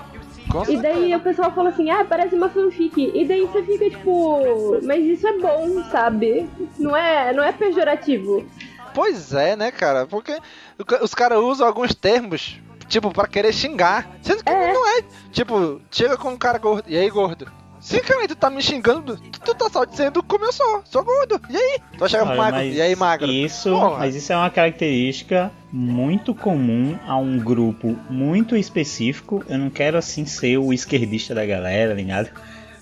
Com 0.51 0.63
E 0.67 0.77
daí 0.77 1.13
o 1.13 1.19
pessoal 1.19 1.51
fala 1.51 1.69
assim, 1.69 1.91
ah, 1.91 2.03
parece 2.03 2.33
uma 2.33 2.49
fanfic. 2.49 3.11
E 3.13 3.23
daí 3.23 3.41
você 3.41 3.61
fica 3.61 3.87
tipo, 3.87 4.79
mas 4.81 5.05
isso 5.05 5.27
é 5.27 5.37
bom, 5.37 5.83
sabe? 5.91 6.49
Não 6.79 6.97
é, 6.97 7.31
não 7.33 7.43
é 7.43 7.51
pejorativo. 7.51 8.43
Pois 8.95 9.31
é, 9.31 9.55
né, 9.55 9.69
cara? 9.69 10.07
Porque 10.07 10.35
os 11.03 11.13
caras 11.13 11.37
usam 11.37 11.67
alguns 11.67 11.93
termos, 11.93 12.59
tipo, 12.91 13.11
pra 13.11 13.25
querer 13.25 13.53
xingar. 13.53 14.17
Sendo 14.21 14.43
que 14.43 14.51
não 14.51 14.97
é. 14.97 15.03
Tipo, 15.31 15.81
chega 15.89 16.17
com 16.17 16.29
um 16.29 16.37
cara 16.37 16.57
gordo. 16.59 16.83
E 16.87 16.97
aí, 16.97 17.09
gordo? 17.09 17.47
Sinceramente, 17.79 18.35
tu 18.35 18.35
tá 18.35 18.47
me 18.51 18.61
xingando, 18.61 19.17
tu, 19.17 19.39
tu 19.39 19.55
tá 19.55 19.67
só 19.67 19.83
dizendo 19.85 20.21
como 20.21 20.45
eu 20.45 20.53
sou, 20.53 20.83
sou 20.85 21.03
gordo. 21.03 21.41
E 21.49 21.57
aí? 21.57 21.79
Tu 21.97 22.09
chegar 22.09 22.25
pro 22.25 22.33
Olha, 22.33 22.51
magro, 22.51 22.61
e 22.61 22.79
aí, 22.79 22.95
magro? 22.95 23.25
Isso, 23.31 23.71
Porra. 23.71 23.97
mas 23.97 24.15
isso 24.15 24.31
é 24.31 24.37
uma 24.37 24.51
característica 24.51 25.51
muito 25.71 26.35
comum 26.35 26.95
a 27.07 27.17
um 27.17 27.39
grupo 27.39 27.97
muito 28.07 28.55
específico. 28.55 29.43
Eu 29.49 29.57
não 29.57 29.71
quero 29.71 29.97
assim 29.97 30.27
ser 30.27 30.59
o 30.59 30.71
esquerdista 30.71 31.33
da 31.33 31.43
galera, 31.43 31.95
ligado? 31.95 32.29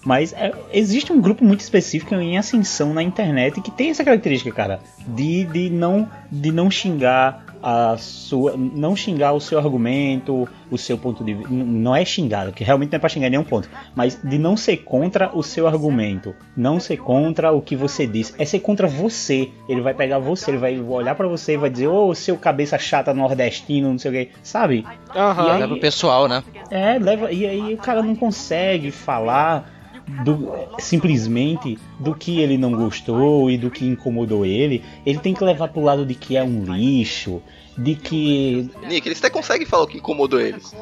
Mas 0.10 0.34
é, 0.34 0.52
existe 0.74 1.14
um 1.14 1.22
grupo 1.22 1.46
muito 1.46 1.60
específico 1.60 2.16
em 2.16 2.36
ascensão 2.36 2.96
na 2.96 3.04
internet 3.04 3.62
que 3.62 3.70
tem 3.70 3.92
essa 3.92 4.04
característica, 4.04 4.52
cara, 4.52 4.80
de, 5.06 5.44
de, 5.44 5.70
não, 5.70 6.10
de 6.32 6.52
não 6.52 6.72
xingar 6.72 7.46
a 7.62 7.96
sua. 7.96 8.56
Não 8.58 8.96
xingar 8.96 9.34
o 9.34 9.40
seu 9.40 9.60
argumento, 9.60 10.50
o 10.72 10.80
seu 10.80 10.98
ponto 10.98 11.24
de 11.24 11.36
vista. 11.36 11.54
Não 11.54 11.96
é 11.96 12.04
xingar, 12.04 12.52
que 12.54 12.64
realmente 12.64 12.92
não 12.92 12.96
é 12.96 13.00
pra 13.00 13.08
xingar 13.08 13.30
nenhum 13.30 13.44
ponto. 13.44 13.70
Mas 13.94 14.20
de 14.24 14.40
não 14.40 14.58
ser 14.58 14.78
contra 14.78 15.30
o 15.32 15.44
seu 15.44 15.68
argumento. 15.68 16.34
Não 16.58 16.80
ser 16.80 16.98
contra 16.98 17.52
o 17.52 17.62
que 17.62 17.76
você 17.76 18.08
diz. 18.08 18.34
É 18.40 18.46
ser 18.46 18.62
contra 18.62 18.88
você. 18.88 19.52
Ele 19.68 19.82
vai 19.82 19.94
pegar 19.94 20.18
você, 20.18 20.50
ele 20.50 20.58
vai 20.58 20.80
olhar 20.80 21.14
para 21.14 21.28
você 21.28 21.54
e 21.54 21.58
vai 21.58 21.70
dizer, 21.70 21.86
ô 21.86 22.08
oh, 22.08 22.16
seu 22.16 22.36
cabeça 22.36 22.80
chata 22.80 23.14
nordestino, 23.14 23.92
não 23.92 24.00
sei 24.00 24.10
o 24.10 24.14
que. 24.16 24.32
Sabe? 24.42 24.88
Uhum. 25.14 25.46
E 25.46 25.50
aí, 25.52 25.60
leva 25.60 25.74
o 25.76 25.80
pessoal, 25.80 26.28
né? 26.28 26.44
É, 26.72 26.98
leva. 26.98 27.32
E 27.32 27.46
aí 27.46 27.76
o 27.76 27.78
cara 27.78 28.02
não 28.02 28.16
consegue 28.16 28.90
falar 28.90 29.78
do, 30.24 30.52
simplesmente 30.80 31.78
do 32.00 32.16
que 32.16 32.40
ele 32.40 32.58
não 32.58 32.72
gostou 32.72 33.50
e 33.50 33.58
do 33.58 33.70
que 33.70 33.86
incomodou 33.86 34.46
ele, 34.46 34.84
ele 35.06 35.20
tem 35.20 35.34
que 35.34 35.44
levar 35.44 35.70
pro 35.70 35.82
lado 35.82 36.06
de 36.06 36.16
que 36.16 36.36
é 36.36 36.44
um 36.44 36.64
lixo, 36.64 37.42
de 37.78 37.96
que. 37.96 38.70
Nick, 38.88 39.08
eles 39.08 39.20
até 39.20 39.30
conseguem 39.30 39.66
falar 39.66 39.84
o 39.84 39.88
que 39.88 39.98
incomodou 39.98 40.40
eles. 40.40 40.74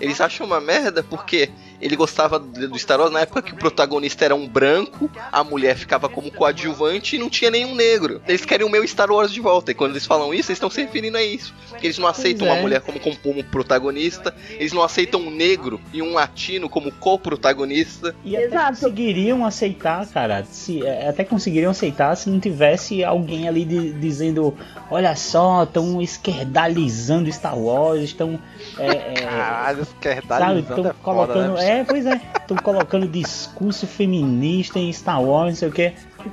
Eles 0.00 0.20
acham 0.20 0.46
uma 0.46 0.60
merda 0.60 1.02
porque 1.02 1.50
ele 1.80 1.96
gostava 1.96 2.38
do 2.38 2.78
Star 2.78 3.00
Wars 3.00 3.12
na 3.12 3.20
época 3.20 3.42
que 3.42 3.52
o 3.52 3.56
protagonista 3.56 4.24
era 4.24 4.34
um 4.34 4.48
branco, 4.48 5.10
a 5.30 5.44
mulher 5.44 5.76
ficava 5.76 6.08
como 6.08 6.30
coadjuvante 6.30 7.16
e 7.16 7.18
não 7.18 7.28
tinha 7.28 7.50
nenhum 7.50 7.74
negro. 7.74 8.20
Eles 8.26 8.44
querem 8.44 8.66
o 8.66 8.70
meu 8.70 8.86
Star 8.86 9.10
Wars 9.10 9.32
de 9.32 9.40
volta. 9.40 9.70
E 9.70 9.74
quando 9.74 9.92
eles 9.92 10.06
falam 10.06 10.32
isso, 10.32 10.50
eles 10.50 10.56
estão 10.56 10.70
se 10.70 10.82
referindo 10.82 11.16
a 11.16 11.22
isso. 11.22 11.54
Porque 11.68 11.86
eles 11.86 11.98
não 11.98 12.08
aceitam 12.08 12.46
é. 12.46 12.52
uma 12.52 12.62
mulher 12.62 12.80
como, 12.80 12.98
como, 12.98 13.16
como, 13.16 13.44
protagonista, 13.44 14.34
eles 14.50 14.72
não 14.72 14.82
aceitam 14.82 15.20
um 15.20 15.30
negro 15.30 15.80
e 15.92 16.00
um 16.00 16.14
latino 16.14 16.68
como 16.68 16.90
co-protagonista. 16.92 18.14
E 18.24 18.36
até 18.36 18.46
Exato. 18.46 18.68
conseguiriam 18.68 19.44
aceitar, 19.44 20.06
cara. 20.06 20.44
Se, 20.44 20.84
é, 20.84 21.08
até 21.08 21.24
conseguiriam 21.24 21.70
aceitar 21.70 22.16
se 22.16 22.30
não 22.30 22.40
tivesse 22.40 23.04
alguém 23.04 23.48
ali 23.48 23.64
de, 23.64 23.92
dizendo: 23.94 24.56
olha 24.90 25.14
só, 25.14 25.64
estão 25.64 26.00
esquerdalizando 26.00 27.30
Star 27.32 27.58
Wars, 27.58 28.02
estão. 28.02 28.38
É, 28.78 28.86
é, 28.86 29.14
Caralho, 29.14 29.85
esquerdalizando. 29.86 30.76
Sabe, 30.76 30.88
é 30.88 30.92
colocando. 31.02 31.50
Foda, 31.50 31.62
né? 31.62 31.80
É, 31.80 31.84
pois 31.84 32.06
é. 32.06 32.20
Estão 32.36 32.56
colocando 32.56 33.06
discurso 33.06 33.86
feminista 33.86 34.78
em 34.78 34.92
Star 34.92 35.22
Wars, 35.22 35.50
não 35.50 35.56
sei 35.56 35.68
o 35.68 35.72
que. 35.72 35.92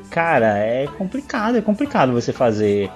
Cara, 0.09 0.57
é 0.57 0.87
complicado, 0.97 1.57
é 1.57 1.61
complicado 1.61 2.11
você 2.11 2.33
fazer. 2.33 2.89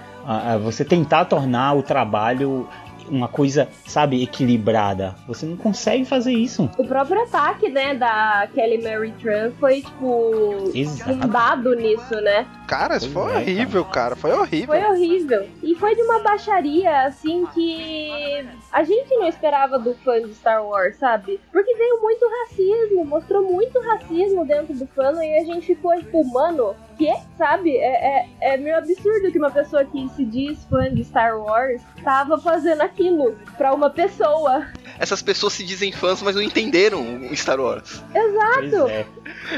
Você 0.63 0.83
tentar 0.83 1.25
tornar 1.25 1.73
o 1.73 1.81
trabalho 1.81 2.67
uma 3.09 3.29
coisa, 3.29 3.69
sabe, 3.85 4.21
equilibrada. 4.21 5.15
Você 5.25 5.45
não 5.45 5.55
consegue 5.55 6.03
fazer 6.03 6.33
isso. 6.33 6.69
O 6.77 6.85
próprio 6.85 7.23
ataque, 7.23 7.69
né, 7.69 7.95
da 7.95 8.49
Kelly 8.53 8.83
Mary 8.83 9.13
Tran 9.21 9.51
foi, 9.57 9.81
tipo, 9.81 10.69
fundado 10.97 11.73
nisso, 11.73 12.15
né? 12.15 12.45
Cara, 12.67 12.97
isso 12.97 13.09
foi 13.11 13.31
é, 13.31 13.37
horrível, 13.37 13.85
cara. 13.85 13.93
cara. 13.93 14.15
Foi 14.17 14.31
horrível. 14.33 14.67
Foi 14.67 14.83
horrível. 14.83 15.47
E 15.63 15.73
foi 15.75 15.95
de 15.95 16.01
uma 16.01 16.19
baixaria, 16.19 17.03
assim, 17.03 17.45
que 17.53 18.45
a 18.71 18.83
gente 18.83 19.15
não 19.15 19.25
esperava 19.25 19.79
do 19.79 19.95
fã 19.95 20.21
de 20.21 20.33
Star 20.35 20.65
Wars, 20.65 20.97
sabe? 20.97 21.39
Porque 21.51 21.73
veio 21.75 22.01
muito 22.01 22.25
racismo, 22.41 23.05
mostrou 23.05 23.41
muito 23.43 23.79
racismo 23.79 24.45
dentro 24.45 24.73
do 24.73 24.85
fã 24.87 25.13
e 25.23 25.39
a 25.39 25.45
gente 25.45 25.67
ficou, 25.67 25.95
tipo, 25.95 26.23
mano, 26.25 26.75
que, 26.97 27.13
sabe? 27.37 27.77
É, 27.77 28.27
é, 28.41 28.53
é 28.53 28.57
meio 28.57 28.77
absurdo 28.77 29.31
que 29.31 29.37
uma 29.37 29.51
pessoa 29.51 29.85
que 29.85 30.09
se 30.09 30.25
diz 30.25 30.65
fã 30.65 30.93
de 30.93 31.05
Star 31.05 31.39
Wars 31.39 31.81
tava 32.03 32.37
fazendo 32.37 32.81
aquilo 32.81 33.37
pra 33.57 33.73
uma 33.73 33.89
pessoa. 33.89 34.67
Essas 34.99 35.21
pessoas 35.21 35.53
se 35.53 35.63
dizem 35.63 35.91
fãs, 35.91 36.21
mas 36.21 36.35
não 36.35 36.41
entenderam 36.41 37.27
o 37.29 37.35
Star 37.35 37.59
Wars. 37.59 38.03
Exato. 38.13 38.89
É. 38.89 39.05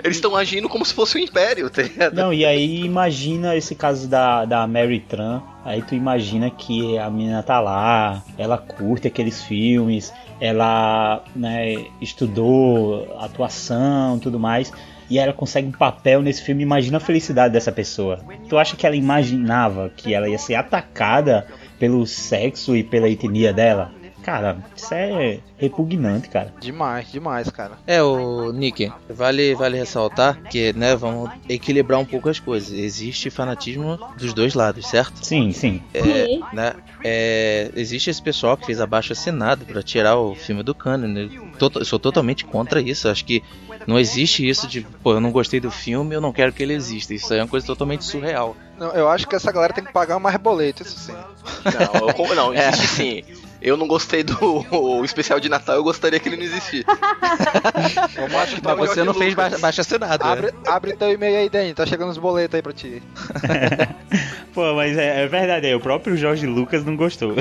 Eles 0.04 0.18
estão 0.18 0.36
agindo 0.36 0.68
como 0.68 0.86
se 0.86 0.94
fosse 0.94 1.18
o 1.18 1.20
um 1.20 1.24
Império, 1.24 1.70
tá 1.70 1.82
ligado? 1.82 2.16
Não, 2.16 2.34
e 2.34 2.46
aí 2.46 2.82
imagina 2.82 3.56
esse 3.56 3.76
caso 3.76 4.08
da, 4.08 4.46
da 4.46 4.68
Mary 4.68 5.00
Tran. 5.00 5.42
Aí 5.64 5.82
tu 5.82 5.96
imagina 5.96 6.50
que 6.50 6.98
a 6.98 7.10
menina 7.10 7.44
tá 7.44 7.60
lá, 7.60 8.24
ela 8.38 8.58
curte 8.58 9.08
aqueles 9.08 9.44
filmes, 9.44 10.12
ela 10.40 11.24
né, 11.36 11.86
estudou 12.02 13.18
atuação 13.20 14.18
tudo 14.20 14.40
mais 14.40 14.72
e 15.10 15.18
ela 15.18 15.34
consegue 15.34 15.68
um 15.68 15.72
papel 15.72 16.22
nesse 16.22 16.44
filme. 16.44 16.64
Imagina 16.64 16.98
a 16.98 17.02
felicidade 17.02 17.54
dessa 17.54 17.72
pessoa. 17.72 18.20
Tu 18.48 18.58
acha 18.58 18.76
que 18.76 18.86
ela 18.86 18.96
imaginava 18.96 19.92
que 19.96 20.14
ela 20.14 20.30
ia 20.30 20.38
ser 20.38 20.56
atacada 20.56 21.48
pelo 21.80 22.06
sexo 22.06 22.76
e 22.76 22.84
pela 22.84 23.10
etnia 23.10 23.52
dela? 23.52 23.92
Cara, 24.24 24.58
isso 24.76 24.94
é 24.94 25.40
repugnante, 25.58 26.30
cara. 26.30 26.54
Demais, 26.60 27.12
demais, 27.12 27.50
cara. 27.50 27.78
É, 27.88 28.02
o 28.02 28.52
Nick, 28.52 28.92
vale, 29.10 29.56
vale 29.56 29.78
ressaltar 29.78 30.42
que, 30.44 30.74
né, 30.74 30.96
vamos 30.96 31.30
equilibrar 31.48 32.00
um 32.00 32.06
pouco 32.06 32.30
as 32.30 32.40
coisas. 32.40 32.72
Existe 32.72 33.30
fanatismo 33.30 34.00
dos 34.18 34.34
dois 34.34 34.54
lados, 34.54 34.88
certo? 34.88 35.26
Sim, 35.26 35.52
sim. 35.52 35.82
É. 35.94 36.40
Né, 36.54 36.74
é, 37.04 37.72
existe 37.76 38.10
esse 38.10 38.22
pessoal 38.22 38.58
que 38.58 38.66
fez 38.66 38.82
abaixo 38.82 39.14
assinado 39.14 39.66
para 39.66 39.82
tirar 39.82 40.18
o 40.18 40.36
filme 40.36 40.64
do 40.64 40.76
cânone. 40.76 41.40
Eu 41.60 41.86
sou 41.86 42.00
totalmente 42.00 42.46
contra 42.46 42.82
isso. 42.82 43.08
Acho 43.08 43.26
que 43.26 43.44
não 43.88 44.00
existe 44.00 44.48
isso 44.48 44.68
de, 44.68 44.82
pô, 45.04 45.14
eu 45.14 45.20
não 45.20 45.32
gostei 45.32 45.60
do 45.60 45.72
filme, 45.72 46.16
eu 46.16 46.22
não 46.22 46.32
quero 46.32 46.54
que 46.54 46.62
ele 46.64 46.74
exista. 46.74 47.14
Isso 47.14 47.34
aí 47.34 47.40
é 47.40 47.44
uma 47.44 47.50
coisa 47.50 47.66
totalmente 47.66 48.04
surreal. 48.04 48.56
Não, 48.78 48.92
eu 48.92 49.10
acho 49.10 49.28
que 49.28 49.36
essa 49.36 49.52
galera 49.52 49.74
tem 49.74 49.84
que 49.84 49.92
pagar 49.92 50.20
mais 50.20 50.38
boleto, 50.38 50.84
isso 50.84 50.98
sim. 50.98 51.14
Não, 51.14 52.10
eu, 52.10 52.36
não 52.36 52.54
existe 52.54 52.88
sim. 52.88 53.24
Eu 53.62 53.76
não 53.76 53.88
gostei 53.88 54.24
do 54.24 54.36
especial 55.04 55.40
de 55.40 55.50
Natal, 55.50 55.76
eu 55.76 55.84
gostaria 55.84 56.20
que 56.20 56.30
ele 56.30 56.38
não 56.38 56.44
existisse. 56.44 56.86
Mas 58.78 58.90
você 58.90 59.04
não 59.04 59.14
fez 59.14 59.34
ba 59.34 59.50
baixo 59.60 59.82
assinado. 59.82 60.24
Abre, 60.24 60.48
né? 60.48 60.54
abre 60.66 60.96
teu 60.96 61.12
e-mail 61.12 61.38
aí, 61.38 61.50
Dani, 61.50 61.74
tá 61.74 61.86
chegando 61.86 62.10
os 62.10 62.18
boletos 62.18 62.56
aí 62.56 62.62
pra 62.62 62.74
ti. 62.74 63.02
Pô, 64.54 64.74
mas 64.74 64.98
é, 64.98 65.24
é 65.24 65.28
verdade, 65.28 65.68
é, 65.68 65.76
o 65.76 65.80
próprio 65.80 66.18
Jorge 66.18 66.48
Lucas 66.48 66.84
não 66.84 66.96
gostou. 66.96 67.36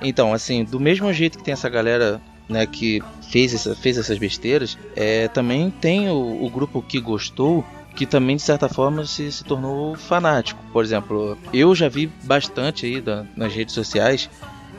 então, 0.00 0.32
assim, 0.32 0.64
do 0.64 0.78
mesmo 0.78 1.12
jeito 1.12 1.38
que 1.38 1.44
tem 1.44 1.52
essa 1.52 1.68
galera 1.68 2.20
né, 2.48 2.64
que 2.64 3.02
fez, 3.30 3.52
essa, 3.52 3.74
fez 3.74 3.98
essas 3.98 4.18
besteiras, 4.18 4.78
é, 4.94 5.26
também 5.28 5.70
tem 5.70 6.08
o, 6.08 6.44
o 6.44 6.48
grupo 6.48 6.80
que 6.80 7.00
gostou 7.00 7.64
que 7.94 8.06
também 8.06 8.36
de 8.36 8.42
certa 8.42 8.68
forma 8.68 9.04
se, 9.04 9.30
se 9.30 9.44
tornou 9.44 9.94
fanático. 9.96 10.62
Por 10.72 10.82
exemplo, 10.84 11.36
eu 11.52 11.74
já 11.74 11.88
vi 11.88 12.06
bastante 12.24 12.86
aí 12.86 13.00
da, 13.00 13.24
nas 13.36 13.52
redes 13.52 13.74
sociais 13.74 14.30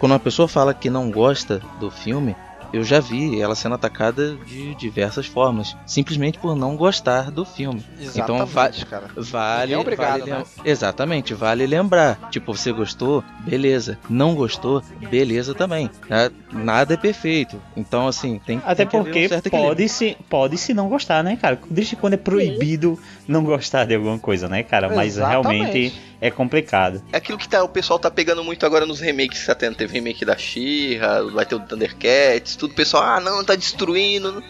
quando 0.03 0.11
uma 0.11 0.19
pessoa 0.19 0.49
fala 0.49 0.73
que 0.73 0.89
não 0.89 1.09
gosta 1.09 1.61
do 1.79 1.89
filme, 1.89 2.35
eu 2.73 2.83
já 2.83 2.99
vi 2.99 3.39
ela 3.39 3.55
sendo 3.55 3.75
atacada 3.75 4.35
de 4.35 4.75
diversas 4.75 5.27
formas, 5.27 5.77
simplesmente 5.85 6.37
por 6.39 6.57
não 6.57 6.75
gostar 6.75 7.31
do 7.31 7.45
filme. 7.45 7.81
Exatamente, 7.97 8.19
então 8.19 8.45
va 8.45 8.69
cara. 8.89 9.07
vale, 9.15 9.73
é 9.73 9.77
obrigado, 9.77 10.19
vale 10.19 10.31
né? 10.31 10.43
exatamente, 10.65 11.33
vale 11.33 11.65
lembrar. 11.65 12.19
Tipo, 12.29 12.53
você 12.53 12.73
gostou, 12.73 13.23
beleza. 13.45 13.97
Não 14.09 14.35
gostou, 14.35 14.83
beleza 15.09 15.53
também. 15.53 15.89
Né? 16.09 16.29
Nada 16.51 16.95
é 16.95 16.97
perfeito. 16.97 17.61
Então, 17.77 18.05
assim, 18.05 18.41
tem, 18.45 18.61
até 18.65 18.85
tem 18.85 18.99
porque 18.99 19.29
um 19.33 19.49
pode 19.49 19.87
se 19.87 20.17
pode 20.29 20.57
se 20.57 20.73
não 20.73 20.89
gostar, 20.89 21.23
né, 21.23 21.37
cara? 21.39 21.57
Desde 21.69 21.95
quando 21.95 22.15
é 22.15 22.17
proibido 22.17 22.99
Sim. 22.99 23.23
não 23.25 23.41
gostar 23.41 23.85
de 23.85 23.95
alguma 23.95 24.19
coisa, 24.19 24.49
né, 24.49 24.63
cara? 24.63 24.89
Mas 24.89 25.15
exatamente. 25.15 25.61
realmente 25.61 26.12
é 26.23 26.31
complicado. 26.31 27.03
É 27.11 27.17
aquilo 27.17 27.37
que 27.37 27.49
tá, 27.49 27.61
o 27.61 27.67
pessoal 27.67 27.99
tá 27.99 28.09
pegando 28.09 28.45
muito 28.45 28.65
agora 28.65 28.85
nos 28.85 29.01
remakes 29.01 29.41
que 29.41 29.45
tá 29.45 29.53
tendo. 29.53 29.75
Teve 29.75 29.91
remake 29.91 30.23
da 30.23 30.37
She-Ra, 30.37 31.21
vai 31.23 31.45
ter 31.45 31.53
o 31.53 31.59
Thundercats, 31.59 32.55
tudo. 32.55 32.71
O 32.71 32.73
pessoal, 32.73 33.03
ah, 33.03 33.19
não, 33.19 33.43
tá 33.43 33.55
destruindo. 33.55 34.41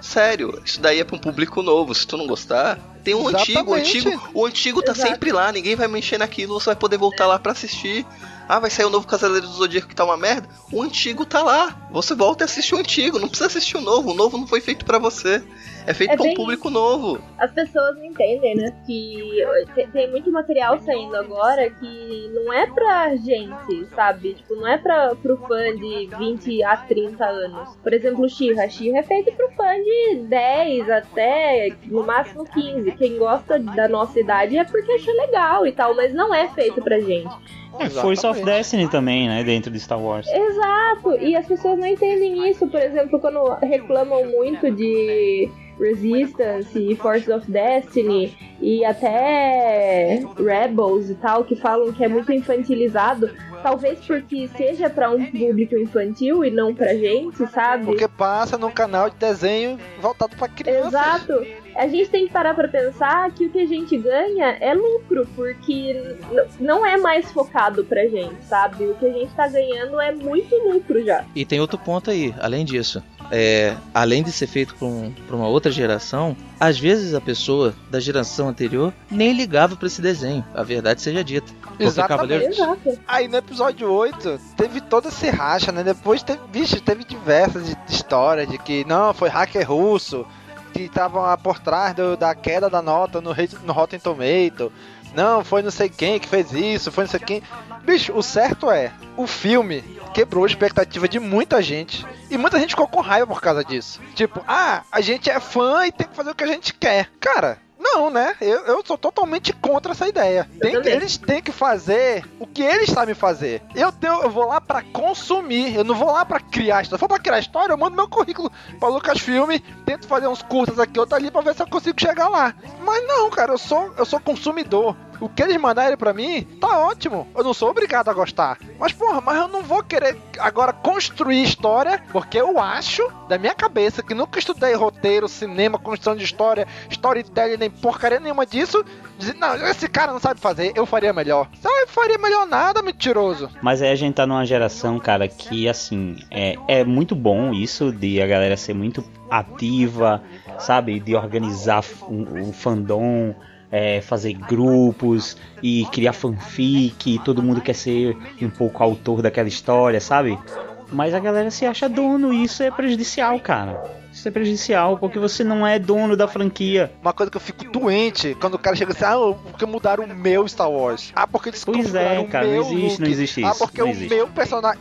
Sério, 0.00 0.62
isso 0.64 0.80
daí 0.80 1.00
é 1.00 1.04
pra 1.04 1.16
um 1.16 1.18
público 1.18 1.62
novo. 1.62 1.92
Se 1.92 2.06
tu 2.06 2.16
não 2.16 2.28
gostar, 2.28 2.78
tem 3.02 3.12
um 3.12 3.28
Exatamente. 3.28 3.58
antigo. 3.58 3.70
O 3.70 3.74
antigo, 3.74 4.30
o 4.34 4.46
antigo 4.46 4.82
tá 4.82 4.92
Exato. 4.92 5.10
sempre 5.10 5.32
lá, 5.32 5.50
ninguém 5.50 5.74
vai 5.74 5.88
mexer 5.88 6.16
naquilo, 6.16 6.60
você 6.60 6.66
vai 6.66 6.76
poder 6.76 6.96
voltar 6.96 7.26
lá 7.26 7.40
para 7.40 7.50
assistir. 7.50 8.06
Ah, 8.48 8.60
vai 8.60 8.70
sair 8.70 8.84
o 8.84 8.88
um 8.88 8.92
novo 8.92 9.08
Cavaleiro 9.08 9.48
do 9.48 9.52
Zodíaco 9.52 9.88
que 9.88 9.96
tá 9.96 10.04
uma 10.04 10.16
merda. 10.16 10.48
O 10.70 10.80
antigo 10.80 11.26
tá 11.26 11.42
lá. 11.42 11.88
Você 11.90 12.14
volta 12.14 12.44
e 12.44 12.46
assiste 12.46 12.72
o 12.72 12.78
antigo. 12.78 13.18
Não 13.18 13.26
precisa 13.26 13.48
assistir 13.48 13.76
o 13.76 13.80
novo. 13.80 14.12
O 14.12 14.14
novo 14.14 14.38
não 14.38 14.46
foi 14.46 14.60
feito 14.60 14.84
para 14.84 15.00
você. 15.00 15.42
É 15.86 15.94
feito 15.94 16.12
é 16.12 16.16
para 16.16 16.26
um 16.26 16.34
público 16.34 16.68
novo. 16.68 17.20
As 17.38 17.52
pessoas 17.52 17.96
não 17.96 18.04
entendem, 18.04 18.56
né? 18.56 18.72
Que 18.84 19.46
tem 19.92 20.10
muito 20.10 20.32
material 20.32 20.78
saindo 20.80 21.14
agora 21.16 21.70
que 21.70 22.30
não 22.34 22.52
é 22.52 22.66
pra 22.66 23.14
gente, 23.14 23.86
sabe? 23.94 24.34
Tipo, 24.34 24.56
não 24.56 24.66
é 24.66 24.76
pra, 24.76 25.14
pro 25.14 25.36
fã 25.36 25.76
de 25.76 26.08
20 26.18 26.62
a 26.64 26.76
30 26.76 27.24
anos. 27.24 27.76
Por 27.76 27.92
exemplo, 27.92 28.28
Xirra. 28.28 28.68
Xirra 28.68 28.98
é 28.98 29.02
feito 29.04 29.32
pro 29.32 29.48
fã 29.52 29.74
de 29.76 30.26
10 30.28 30.90
até 30.90 31.68
no 31.84 32.04
máximo 32.04 32.44
15. 32.44 32.90
Quem 32.92 33.16
gosta 33.16 33.58
da 33.58 33.88
nossa 33.88 34.18
idade 34.18 34.58
é 34.58 34.64
porque 34.64 34.90
acha 34.90 35.12
legal 35.12 35.64
e 35.66 35.72
tal, 35.72 35.94
mas 35.94 36.12
não 36.12 36.34
é 36.34 36.48
feito 36.48 36.82
pra 36.82 36.98
gente. 36.98 37.32
É, 37.78 37.90
Force 37.90 38.26
of 38.26 38.42
Destiny 38.42 38.88
também, 38.88 39.28
né? 39.28 39.44
Dentro 39.44 39.70
de 39.70 39.78
Star 39.78 40.00
Wars. 40.00 40.26
Exato! 40.26 41.14
E 41.20 41.36
as 41.36 41.46
pessoas 41.46 41.78
não 41.78 41.86
entendem 41.86 42.48
isso, 42.48 42.66
por 42.66 42.80
exemplo, 42.80 43.20
quando 43.20 43.44
reclamam 43.60 44.24
muito 44.26 44.70
de 44.70 45.48
Resistance 45.78 46.78
e 46.78 46.96
Force 46.96 47.30
of 47.30 47.50
Destiny 47.50 48.36
e 48.60 48.84
até 48.84 50.22
Rebels 50.36 51.10
e 51.10 51.14
tal, 51.14 51.44
que 51.44 51.56
falam 51.56 51.92
que 51.92 52.04
é 52.04 52.08
muito 52.08 52.32
infantilizado, 52.32 53.30
talvez 53.62 53.98
porque 54.06 54.48
seja 54.56 54.88
para 54.88 55.10
um 55.10 55.26
público 55.26 55.76
infantil 55.76 56.44
e 56.44 56.50
não 56.50 56.74
pra 56.74 56.94
gente, 56.94 57.46
sabe? 57.48 57.86
Porque 57.86 58.08
passa 58.08 58.56
num 58.56 58.70
canal 58.70 59.10
de 59.10 59.16
desenho 59.16 59.78
voltado 60.00 60.36
para 60.36 60.48
criança. 60.48 60.88
Exato. 60.88 61.46
a 61.74 61.86
gente 61.86 62.08
tem 62.08 62.26
que 62.26 62.32
parar 62.32 62.54
pra 62.54 62.68
pensar 62.68 63.30
que 63.32 63.46
o 63.46 63.50
que 63.50 63.60
a 63.60 63.66
gente 63.66 63.96
ganha 63.98 64.56
é 64.60 64.72
lucro, 64.74 65.26
porque 65.34 66.16
não 66.58 66.86
é 66.86 66.96
mais 66.96 67.30
focado 67.30 67.84
pra 67.84 68.06
gente, 68.06 68.42
sabe? 68.44 68.84
O 68.84 68.94
que 68.94 69.06
a 69.06 69.12
gente 69.12 69.34
tá 69.34 69.46
ganhando 69.48 70.00
é 70.00 70.12
muito 70.12 70.54
lucro 70.56 71.04
já. 71.04 71.24
E 71.34 71.44
tem 71.44 71.60
outro 71.60 71.78
ponto 71.78 72.10
aí, 72.10 72.34
além 72.40 72.64
disso. 72.64 73.02
É, 73.30 73.76
além 73.92 74.22
de 74.22 74.30
ser 74.30 74.46
feito 74.46 74.74
para 74.74 74.86
um, 74.86 75.12
uma 75.30 75.48
outra 75.48 75.70
geração, 75.70 76.36
às 76.60 76.78
vezes 76.78 77.14
a 77.14 77.20
pessoa 77.20 77.74
da 77.90 77.98
geração 77.98 78.48
anterior 78.48 78.92
nem 79.10 79.32
ligava 79.32 79.76
para 79.76 79.86
esse 79.86 80.00
desenho, 80.00 80.44
a 80.54 80.62
verdade 80.62 81.02
seja 81.02 81.24
dita. 81.24 81.52
Exatamente. 81.78 82.56
Cavaleiro... 82.56 82.98
Aí 83.06 83.28
no 83.28 83.36
episódio 83.36 83.90
8 83.90 84.40
teve 84.56 84.80
toda 84.80 85.08
esse 85.08 85.28
racha, 85.28 85.72
né? 85.72 85.82
Depois 85.82 86.22
teve, 86.22 86.40
bicho, 86.52 86.80
teve 86.80 87.04
diversas 87.04 87.76
histórias 87.88 88.48
de 88.48 88.58
que 88.58 88.84
não, 88.84 89.12
foi 89.12 89.28
hacker 89.28 89.68
russo, 89.68 90.26
que 90.72 90.82
estavam 90.82 91.24
por 91.38 91.58
trás 91.58 91.94
do, 91.94 92.16
da 92.16 92.34
queda 92.34 92.68
da 92.68 92.82
nota 92.82 93.20
no, 93.20 93.34
no 93.64 93.72
Rotten 93.72 93.98
Tomato. 93.98 94.72
Não, 95.14 95.42
foi 95.42 95.62
não 95.62 95.70
sei 95.70 95.88
quem 95.88 96.20
que 96.20 96.28
fez 96.28 96.52
isso, 96.52 96.92
foi 96.92 97.04
não 97.04 97.10
sei 97.10 97.20
quem. 97.20 97.42
Bicho, 97.86 98.12
o 98.12 98.22
certo 98.22 98.68
é, 98.68 98.92
o 99.16 99.28
filme 99.28 99.80
quebrou 100.12 100.42
a 100.42 100.46
expectativa 100.48 101.08
de 101.08 101.20
muita 101.20 101.62
gente. 101.62 102.04
E 102.28 102.36
muita 102.36 102.58
gente 102.58 102.70
ficou 102.70 102.88
com 102.88 103.00
raiva 103.00 103.28
por 103.28 103.40
causa 103.40 103.62
disso. 103.62 104.00
Tipo, 104.16 104.42
ah, 104.48 104.82
a 104.90 105.00
gente 105.00 105.30
é 105.30 105.38
fã 105.38 105.86
e 105.86 105.92
tem 105.92 106.08
que 106.08 106.16
fazer 106.16 106.30
o 106.30 106.34
que 106.34 106.42
a 106.42 106.48
gente 106.48 106.74
quer. 106.74 107.08
Cara, 107.20 107.58
não, 107.78 108.10
né? 108.10 108.34
Eu, 108.40 108.66
eu 108.66 108.82
sou 108.84 108.98
totalmente 108.98 109.52
contra 109.52 109.92
essa 109.92 110.08
ideia. 110.08 110.50
Tem, 110.60 110.74
eles 110.74 111.16
têm 111.16 111.40
que 111.40 111.52
fazer 111.52 112.24
o 112.40 112.46
que 112.46 112.60
eles 112.60 112.90
sabem 112.90 113.14
fazer. 113.14 113.62
Eu, 113.72 113.92
tenho, 113.92 114.20
eu 114.22 114.30
vou 114.30 114.48
lá 114.48 114.60
para 114.60 114.82
consumir, 114.82 115.76
eu 115.76 115.84
não 115.84 115.94
vou 115.94 116.10
lá 116.10 116.24
para 116.24 116.40
criar 116.40 116.82
história. 116.82 116.98
Se 116.98 117.00
for 117.00 117.08
pra 117.08 117.20
criar 117.20 117.38
história, 117.38 117.72
eu 117.72 117.78
mando 117.78 117.94
meu 117.94 118.08
currículo 118.08 118.50
pra 118.80 118.88
Lucasfilm, 118.88 119.60
tento 119.84 120.08
fazer 120.08 120.26
uns 120.26 120.42
cursos 120.42 120.80
aqui, 120.80 120.98
outro 120.98 121.14
ali, 121.14 121.30
pra 121.30 121.40
ver 121.40 121.54
se 121.54 121.62
eu 121.62 121.68
consigo 121.68 122.00
chegar 122.00 122.28
lá. 122.28 122.52
Mas 122.84 123.06
não, 123.06 123.30
cara, 123.30 123.52
eu 123.52 123.58
sou, 123.58 123.94
eu 123.96 124.04
sou 124.04 124.18
consumidor. 124.18 124.96
O 125.20 125.28
que 125.28 125.42
eles 125.42 125.56
mandarem 125.56 125.96
para 125.96 126.12
mim, 126.12 126.42
tá 126.60 126.78
ótimo. 126.78 127.26
Eu 127.34 127.44
não 127.44 127.54
sou 127.54 127.70
obrigado 127.70 128.08
a 128.08 128.14
gostar. 128.14 128.58
Mas, 128.78 128.92
porra, 128.92 129.20
mas 129.20 129.36
eu 129.36 129.48
não 129.48 129.62
vou 129.62 129.82
querer 129.82 130.16
agora 130.38 130.72
construir 130.72 131.42
história, 131.42 132.02
porque 132.12 132.38
eu 132.38 132.58
acho, 132.58 133.10
da 133.28 133.38
minha 133.38 133.54
cabeça, 133.54 134.02
que 134.02 134.14
nunca 134.14 134.38
estudei 134.38 134.74
roteiro, 134.74 135.28
cinema, 135.28 135.78
construção 135.78 136.16
de 136.16 136.24
história, 136.24 136.66
storytelling, 136.90 137.56
nem 137.56 137.70
porcaria 137.70 138.20
nenhuma 138.20 138.46
disso. 138.46 138.84
Dizer, 139.18 139.34
não, 139.34 139.54
esse 139.66 139.88
cara 139.88 140.12
não 140.12 140.20
sabe 140.20 140.40
fazer, 140.40 140.72
eu 140.74 140.84
faria 140.84 141.12
melhor. 141.12 141.48
Você 141.54 141.86
faria 141.86 142.18
melhor 142.18 142.46
nada, 142.46 142.82
mentiroso. 142.82 143.48
Mas 143.62 143.80
aí 143.80 143.90
a 143.90 143.96
gente 143.96 144.14
tá 144.14 144.26
numa 144.26 144.44
geração, 144.44 144.98
cara, 144.98 145.26
que 145.26 145.68
assim, 145.68 146.16
é, 146.30 146.56
é 146.68 146.84
muito 146.84 147.14
bom 147.14 147.52
isso 147.52 147.90
de 147.90 148.20
a 148.20 148.26
galera 148.26 148.56
ser 148.56 148.74
muito 148.74 149.02
ativa, 149.30 150.22
sabe? 150.58 151.00
De 151.00 151.14
organizar 151.14 151.82
o, 152.02 152.48
o 152.48 152.52
fandom 152.52 153.34
é, 153.70 154.00
fazer 154.00 154.32
grupos 154.34 155.36
e 155.62 155.86
criar 155.86 156.12
fanfic, 156.12 157.14
e 157.14 157.18
todo 157.18 157.42
mundo 157.42 157.60
quer 157.60 157.74
ser 157.74 158.16
um 158.40 158.50
pouco 158.50 158.82
autor 158.82 159.22
daquela 159.22 159.48
história, 159.48 160.00
sabe? 160.00 160.42
Mas 160.90 161.14
a 161.14 161.18
galera 161.18 161.50
se 161.50 161.66
acha 161.66 161.88
dono 161.88 162.32
e 162.32 162.44
isso 162.44 162.62
é 162.62 162.70
prejudicial, 162.70 163.38
cara. 163.40 163.82
Isso 164.16 164.26
é 164.26 164.30
prejudicial, 164.30 164.96
porque 164.96 165.18
você 165.18 165.44
não 165.44 165.66
é 165.66 165.78
dono 165.78 166.16
da 166.16 166.26
franquia. 166.26 166.90
Uma 167.02 167.12
coisa 167.12 167.30
que 167.30 167.36
eu 167.36 167.40
fico 167.40 167.70
doente 167.70 168.34
quando 168.40 168.54
o 168.54 168.58
cara 168.58 168.74
chega 168.74 168.92
assim, 168.92 169.04
ah, 169.04 169.34
porque 169.50 169.66
mudaram 169.66 170.04
o 170.04 170.14
meu 170.14 170.48
Star 170.48 170.70
Wars. 170.70 171.12
Ah, 171.14 171.26
porque 171.26 171.50
eles 171.50 171.62
Pois 171.62 171.94
é, 171.94 172.24
cara, 172.24 172.46
não 172.46 172.60
existe, 172.62 173.00
não 173.02 173.08
existe 173.08 173.44
ah, 173.44 173.50
isso. 173.50 173.62
Ah, 173.62 173.66
porque 173.66 173.82
o 173.82 173.88
existe. 173.88 174.14
meu 174.14 174.26
personagem. 174.28 174.80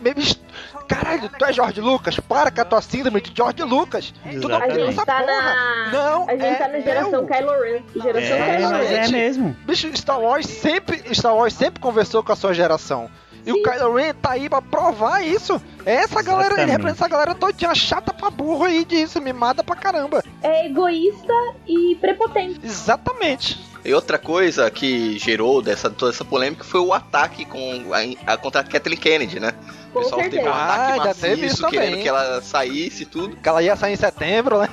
Caralho, 0.88 1.30
tu 1.38 1.44
é 1.44 1.52
George 1.52 1.82
Lucas? 1.82 2.18
Para 2.18 2.50
com 2.50 2.62
a 2.62 2.66
tua 2.66 2.82
síndrome 2.82 3.20
de 3.20 3.34
George 3.36 3.62
Lucas. 3.64 4.14
Tu 4.24 4.48
não 4.48 4.56
a 4.56 4.70
gente 4.70 4.96
tá 4.96 5.06
porra. 5.06 5.26
na. 5.26 5.92
Não, 5.92 6.30
a 6.30 6.32
gente 6.32 6.46
é 6.46 6.56
tá 6.56 6.68
na 6.70 6.80
geração 6.80 7.26
Kylo 7.26 7.62
Ren. 7.62 7.82
Geração 8.02 8.38
é, 8.38 8.58
Kylo 8.58 8.78
Ren. 8.78 8.96
É 8.96 9.08
mesmo. 9.10 9.56
Bicho, 9.66 9.98
Star 9.98 10.22
Wars 10.22 10.46
sempre. 10.46 11.04
Star 11.14 11.36
Wars 11.36 11.54
sempre 11.54 11.82
conversou 11.82 12.24
com 12.24 12.32
a 12.32 12.36
sua 12.38 12.54
geração. 12.54 13.10
E 13.46 13.52
o 13.52 13.62
Kylo 13.62 13.94
Ren 13.94 14.14
tá 14.14 14.32
aí 14.32 14.50
pra 14.50 14.62
provar 14.62 15.22
isso. 15.24 15.62
É 15.86 15.96
essa 15.96 16.22
galera, 16.22 16.62
ele 16.62 16.72
representa 16.72 17.04
essa 17.04 17.08
galera 17.08 17.36
todinha 17.36 17.76
chata 17.76 18.12
pra 18.12 18.32
burro 18.32 18.66
aí 18.66 18.84
disso, 18.84 19.22
mimada 19.22 19.64
pra 19.64 19.76
caramba. 19.76 20.24
É 20.42 20.66
egoísta 20.66 21.34
e 21.68 21.96
prepotente. 22.02 22.60
Exatamente. 22.64 23.60
E 23.86 23.94
outra 23.94 24.18
coisa 24.18 24.70
que 24.72 25.20
gerou 25.20 25.62
dessa, 25.62 25.92
toda 25.92 26.12
essa 26.12 26.26
polêmica 26.26 26.64
foi 26.64 26.80
o 26.80 26.92
ataque 26.92 27.46
com 27.46 27.84
a, 27.94 28.34
a 28.34 28.36
contra 28.36 28.62
a 28.62 28.64
Kathleen 28.64 28.98
Kennedy, 28.98 29.40
né? 29.40 29.54
O 29.94 30.00
pessoal 30.00 30.22
teve 30.22 30.40
um 30.40 30.52
ataque 30.52 31.00
ah, 31.00 31.06
maciço, 31.06 31.68
querendo 31.70 32.02
que 32.02 32.08
ela 32.08 32.42
saísse 32.42 33.04
e 33.04 33.06
tudo. 33.06 33.38
Que 33.38 33.48
ela 33.48 33.62
ia 33.62 33.76
sair 33.76 33.94
em 33.94 33.96
setembro, 33.96 34.58
né? 34.58 34.70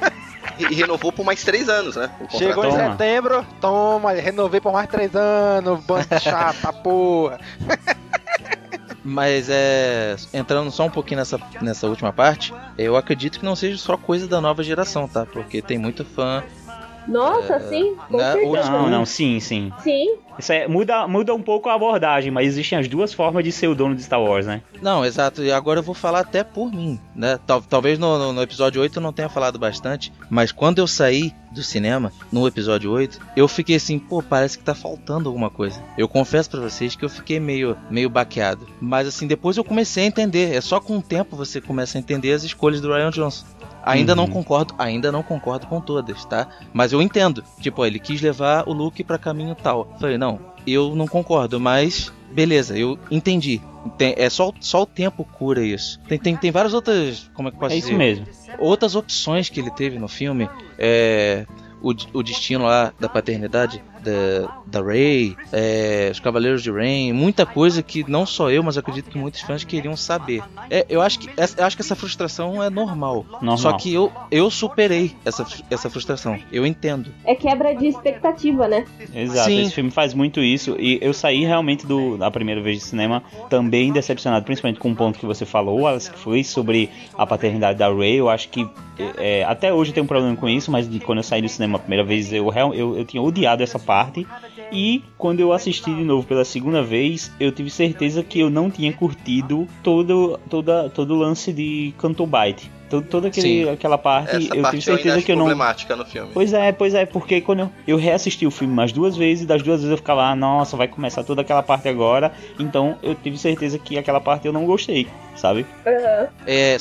E, 0.59 0.64
e 0.64 0.75
renovou 0.75 1.12
por 1.12 1.27
mais 1.27 1.44
três 1.44 1.68
anos, 1.68 1.96
né? 1.96 2.11
Chegou 2.31 2.64
em 2.64 2.73
setembro, 2.73 3.46
toma, 3.61 4.12
renovei 4.12 4.62
por 4.62 4.73
mais 4.73 4.88
três 4.88 5.14
anos, 5.14 5.85
bando 5.85 6.07
chata, 6.18 6.73
porra. 6.83 7.38
Mas 9.05 9.49
é. 9.51 10.17
Entrando 10.33 10.71
só 10.71 10.87
um 10.87 10.91
pouquinho 10.91 11.19
nessa, 11.19 11.38
nessa 11.61 11.87
última 11.88 12.12
parte, 12.12 12.55
eu 12.79 12.97
acredito 12.97 13.38
que 13.38 13.45
não 13.45 13.57
seja 13.57 13.77
só 13.79 13.97
coisa 13.97 14.29
da 14.29 14.41
nova 14.41 14.62
geração, 14.62 15.09
tá? 15.09 15.27
Porque 15.27 15.61
tem 15.61 15.79
muito 15.79 16.05
fã 16.05 16.43
nossa, 17.09 17.55
é, 17.55 17.61
sim, 17.61 17.97
com 18.09 18.17
né. 18.17 18.35
Não, 18.65 18.88
não, 18.88 19.07
sim, 19.07 19.41
sim. 19.41 19.73
Sim. 19.83 20.17
Isso 20.38 20.53
é, 20.53 20.67
muda, 20.67 21.07
muda 21.07 21.35
um 21.35 21.43
pouco 21.43 21.69
a 21.69 21.75
abordagem, 21.75 22.31
mas 22.31 22.47
existem 22.47 22.79
as 22.79 22.88
duas 22.88 23.12
formas 23.12 23.45
de 23.45 23.53
ser 23.53 23.69
o 23.69 23.75
dono 23.75 23.95
de 23.95 24.03
Star 24.03 24.21
Wars, 24.21 24.47
né? 24.47 24.62
Não, 24.81 25.05
exato. 25.05 25.43
E 25.43 25.53
agora 25.53 25.81
eu 25.81 25.83
vou 25.83 25.95
falar 25.95 26.21
até 26.21 26.43
por 26.43 26.73
mim, 26.73 26.99
né? 27.15 27.38
Tal, 27.47 27.61
talvez 27.61 27.99
no, 27.99 28.19
no, 28.19 28.33
no, 28.33 28.43
episódio 28.43 28.81
8 28.81 28.99
eu 28.99 29.03
não 29.03 29.12
tenha 29.12 29.29
falado 29.29 29.59
bastante, 29.59 30.12
mas 30.31 30.51
quando 30.51 30.79
eu 30.79 30.87
saí 30.87 31.33
do 31.51 31.62
cinema, 31.62 32.11
no 32.33 32.47
episódio 32.47 32.91
8, 32.91 33.21
eu 33.37 33.47
fiquei 33.47 33.77
assim, 33.77 33.99
pô, 33.99 34.23
parece 34.23 34.57
que 34.57 34.65
tá 34.65 34.75
faltando 34.75 35.29
alguma 35.29 35.51
coisa. 35.51 35.83
Eu 35.99 36.09
confesso 36.09 36.51
para 36.51 36.61
vocês 36.61 36.97
que 36.97 37.05
eu 37.05 37.11
fiquei 37.11 37.38
meio, 37.38 37.77
meio 37.91 38.09
baqueado. 38.09 38.67
Mas 38.81 39.07
assim, 39.07 39.27
depois 39.27 39.57
eu 39.57 39.65
comecei 39.65 40.05
a 40.05 40.07
entender. 40.07 40.55
É 40.55 40.61
só 40.61 40.81
com 40.81 40.97
o 40.97 41.03
tempo 41.03 41.37
você 41.37 41.61
começa 41.61 41.99
a 41.99 42.01
entender 42.01 42.33
as 42.33 42.43
escolhas 42.43 42.81
do 42.81 42.88
Ryan 42.88 43.11
Johnson. 43.11 43.45
Ainda 43.83 44.12
uhum. 44.12 44.16
não 44.16 44.27
concordo, 44.29 44.75
ainda 44.79 45.11
não 45.11 45.23
concordo 45.23 45.66
com 45.66 45.81
todas, 45.81 46.25
tá? 46.25 46.49
Mas 46.73 46.92
eu 46.92 47.03
entendo. 47.03 47.45
Tipo, 47.61 47.85
ele 47.85 47.99
quis 47.99 48.21
levar 48.21 48.68
o 48.68 48.73
Luke 48.73 49.03
para 49.03 49.18
caminho 49.18 49.55
tal. 49.55 49.92
Falei, 49.99 50.16
não, 50.16 50.38
eu 50.66 50.95
não 50.95 51.07
concordo, 51.07 51.59
mas 51.59 52.12
beleza, 52.33 52.77
eu 52.77 52.99
entendi. 53.11 53.61
Tem, 53.99 54.14
é 54.16 54.31
só, 54.31 54.53
só 54.61 54.83
o 54.83 54.87
tempo 54.87 55.25
cura 55.25 55.64
isso. 55.64 56.01
Tem, 56.09 56.18
tem, 56.18 56.37
tem 56.37 56.51
várias 56.51 56.73
outras. 56.73 57.31
Como 57.35 57.49
é 57.49 57.51
que 57.51 57.59
posso 57.59 57.75
é 57.75 57.79
dizer? 57.79 57.90
isso 57.90 57.99
mesmo. 57.99 58.27
Outras 58.59 58.95
opções 58.95 59.49
que 59.49 59.61
ele 59.61 59.71
teve 59.71 59.99
no 59.99 60.09
filme. 60.09 60.49
É. 60.79 61.47
O, 61.83 61.90
o 62.12 62.23
destino 62.23 62.64
lá 62.64 62.92
da 63.01 63.09
paternidade 63.09 63.83
da, 64.03 64.62
da 64.67 64.83
Rey, 64.83 65.37
é, 65.53 66.09
os 66.11 66.21
Cavaleiros 66.21 66.62
de 66.62 66.71
Rain, 66.71 67.12
muita 67.12 67.47
coisa 67.47 67.83
que 67.83 68.09
não 68.09 68.27
só 68.27 68.51
eu, 68.51 68.62
mas 68.62 68.77
acredito 68.77 69.11
que 69.11 69.19
muitos 69.19 69.41
fãs 69.41 69.65
queriam 69.65 69.97
saber. 69.97 70.43
É, 70.69 70.85
eu, 70.88 71.01
acho 71.01 71.19
que, 71.19 71.29
eu 71.57 71.65
acho 71.65 71.77
que 71.77 71.83
essa 71.83 71.95
frustração 71.95 72.62
é 72.62 72.69
normal. 72.69 73.25
normal. 73.31 73.59
Só 73.59 73.73
que 73.75 73.93
eu, 73.93 74.12
eu 74.31 74.51
superei 74.51 75.15
essa, 75.25 75.47
essa 75.71 75.88
frustração. 75.88 76.38
Eu 76.51 76.67
entendo. 76.67 77.11
É 77.25 77.35
quebra 77.35 77.75
de 77.75 77.87
expectativa, 77.87 78.67
né? 78.69 78.85
Exato, 79.15 79.49
Sim. 79.49 79.62
esse 79.62 79.75
filme 79.75 79.91
faz 79.91 80.15
muito 80.15 80.41
isso. 80.41 80.77
E 80.79 80.99
eu 81.01 81.12
saí 81.12 81.45
realmente 81.45 81.87
do, 81.87 82.17
da 82.17 82.31
primeira 82.31 82.61
vez 82.61 82.79
de 82.79 82.85
cinema 82.85 83.23
também 83.49 83.93
decepcionado, 83.93 84.45
principalmente 84.45 84.81
com 84.81 84.91
o 84.91 84.97
ponto 84.97 85.19
que 85.19 85.27
você 85.27 85.45
falou, 85.45 85.87
Alice, 85.87 86.11
que 86.11 86.19
foi 86.19 86.43
sobre 86.43 86.91
a 87.17 87.27
paternidade 87.27 87.79
da 87.79 87.93
Rey. 87.93 88.17
Eu 88.17 88.29
acho 88.29 88.49
que 88.49 88.69
é, 89.17 89.45
até 89.45 89.73
hoje 89.73 89.91
eu 89.91 89.95
tenho 89.95 90.05
um 90.05 90.09
problema 90.09 90.37
com 90.37 90.49
isso, 90.49 90.71
mas 90.71 90.88
quando 91.05 91.19
eu 91.19 91.23
saí 91.23 91.41
do 91.41 91.49
cinema 91.49 91.77
a 91.77 91.81
primeira 91.81 92.05
vez, 92.05 92.33
eu, 92.33 92.53
eu, 92.75 92.99
eu 92.99 93.05
tinha 93.05 93.23
odiado 93.23 93.62
essa 93.62 93.79
parte 93.79 93.91
parte. 93.92 94.26
E 94.72 95.02
quando 95.18 95.40
eu 95.40 95.52
assisti 95.52 95.94
de 95.94 96.02
novo 96.02 96.26
pela 96.26 96.44
segunda 96.44 96.83
vez, 96.83 97.31
eu 97.38 97.52
tive 97.52 97.68
certeza 97.68 98.22
que 98.22 98.40
eu 98.40 98.48
não 98.48 98.70
tinha 98.70 98.92
curtido 98.92 99.68
todo, 99.83 100.40
toda, 100.48 100.88
todo 100.88 101.14
o 101.14 101.18
lance 101.18 101.52
de 101.52 101.92
Canto 101.98 102.26
Bite. 102.26 102.70
Todo, 102.88 103.07
toda 103.07 103.28
aquele, 103.28 103.66
aquela 103.70 103.96
parte, 103.96 104.37
Essa 104.37 104.55
eu 104.55 104.61
parte 104.62 104.81
tive 104.81 104.83
certeza 104.83 105.18
eu 105.18 105.22
que 105.22 105.33
eu 105.33 105.37
não. 105.37 105.46
problemática 105.46 105.96
no 105.96 106.05
filme. 106.05 106.31
Pois 106.35 106.52
é, 106.52 106.72
pois 106.72 106.92
é, 106.92 107.07
porque 107.07 107.40
quando 107.40 107.61
eu, 107.61 107.70
eu 107.87 107.96
reassisti 107.96 108.46
o 108.46 108.50
filme 108.50 108.74
mais 108.74 108.92
duas 108.92 109.16
vezes, 109.16 109.46
das 109.46 109.62
duas 109.62 109.81
vezes 109.81 109.90
eu 109.90 109.96
ficava, 109.96 110.24
ah, 110.24 110.37
nossa, 110.37 110.76
vai 110.76 110.87
começar 110.87 111.24
toda 111.24 111.40
aquela 111.40 111.62
parte 111.62 111.88
agora. 111.88 112.33
Então 112.59 112.98
eu 113.02 113.14
tive 113.14 113.38
certeza 113.38 113.78
que 113.78 113.96
aquela 113.96 114.20
parte 114.20 114.46
eu 114.46 114.52
não 114.52 114.66
gostei, 114.66 115.09
sabe? 115.35 115.64
Uhum. 115.87 116.28
É, 116.46 116.76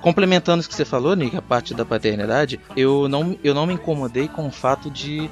complementando 0.00 0.62
o 0.62 0.66
que 0.66 0.74
você 0.74 0.86
falou, 0.86 1.14
Nick, 1.14 1.36
a 1.36 1.42
parte 1.42 1.74
da 1.74 1.84
paternidade, 1.84 2.58
eu 2.74 3.06
não, 3.06 3.36
eu 3.44 3.52
não 3.52 3.66
me 3.66 3.74
incomodei 3.74 4.28
com 4.28 4.46
o 4.46 4.50
fato 4.50 4.90
de 4.90 5.28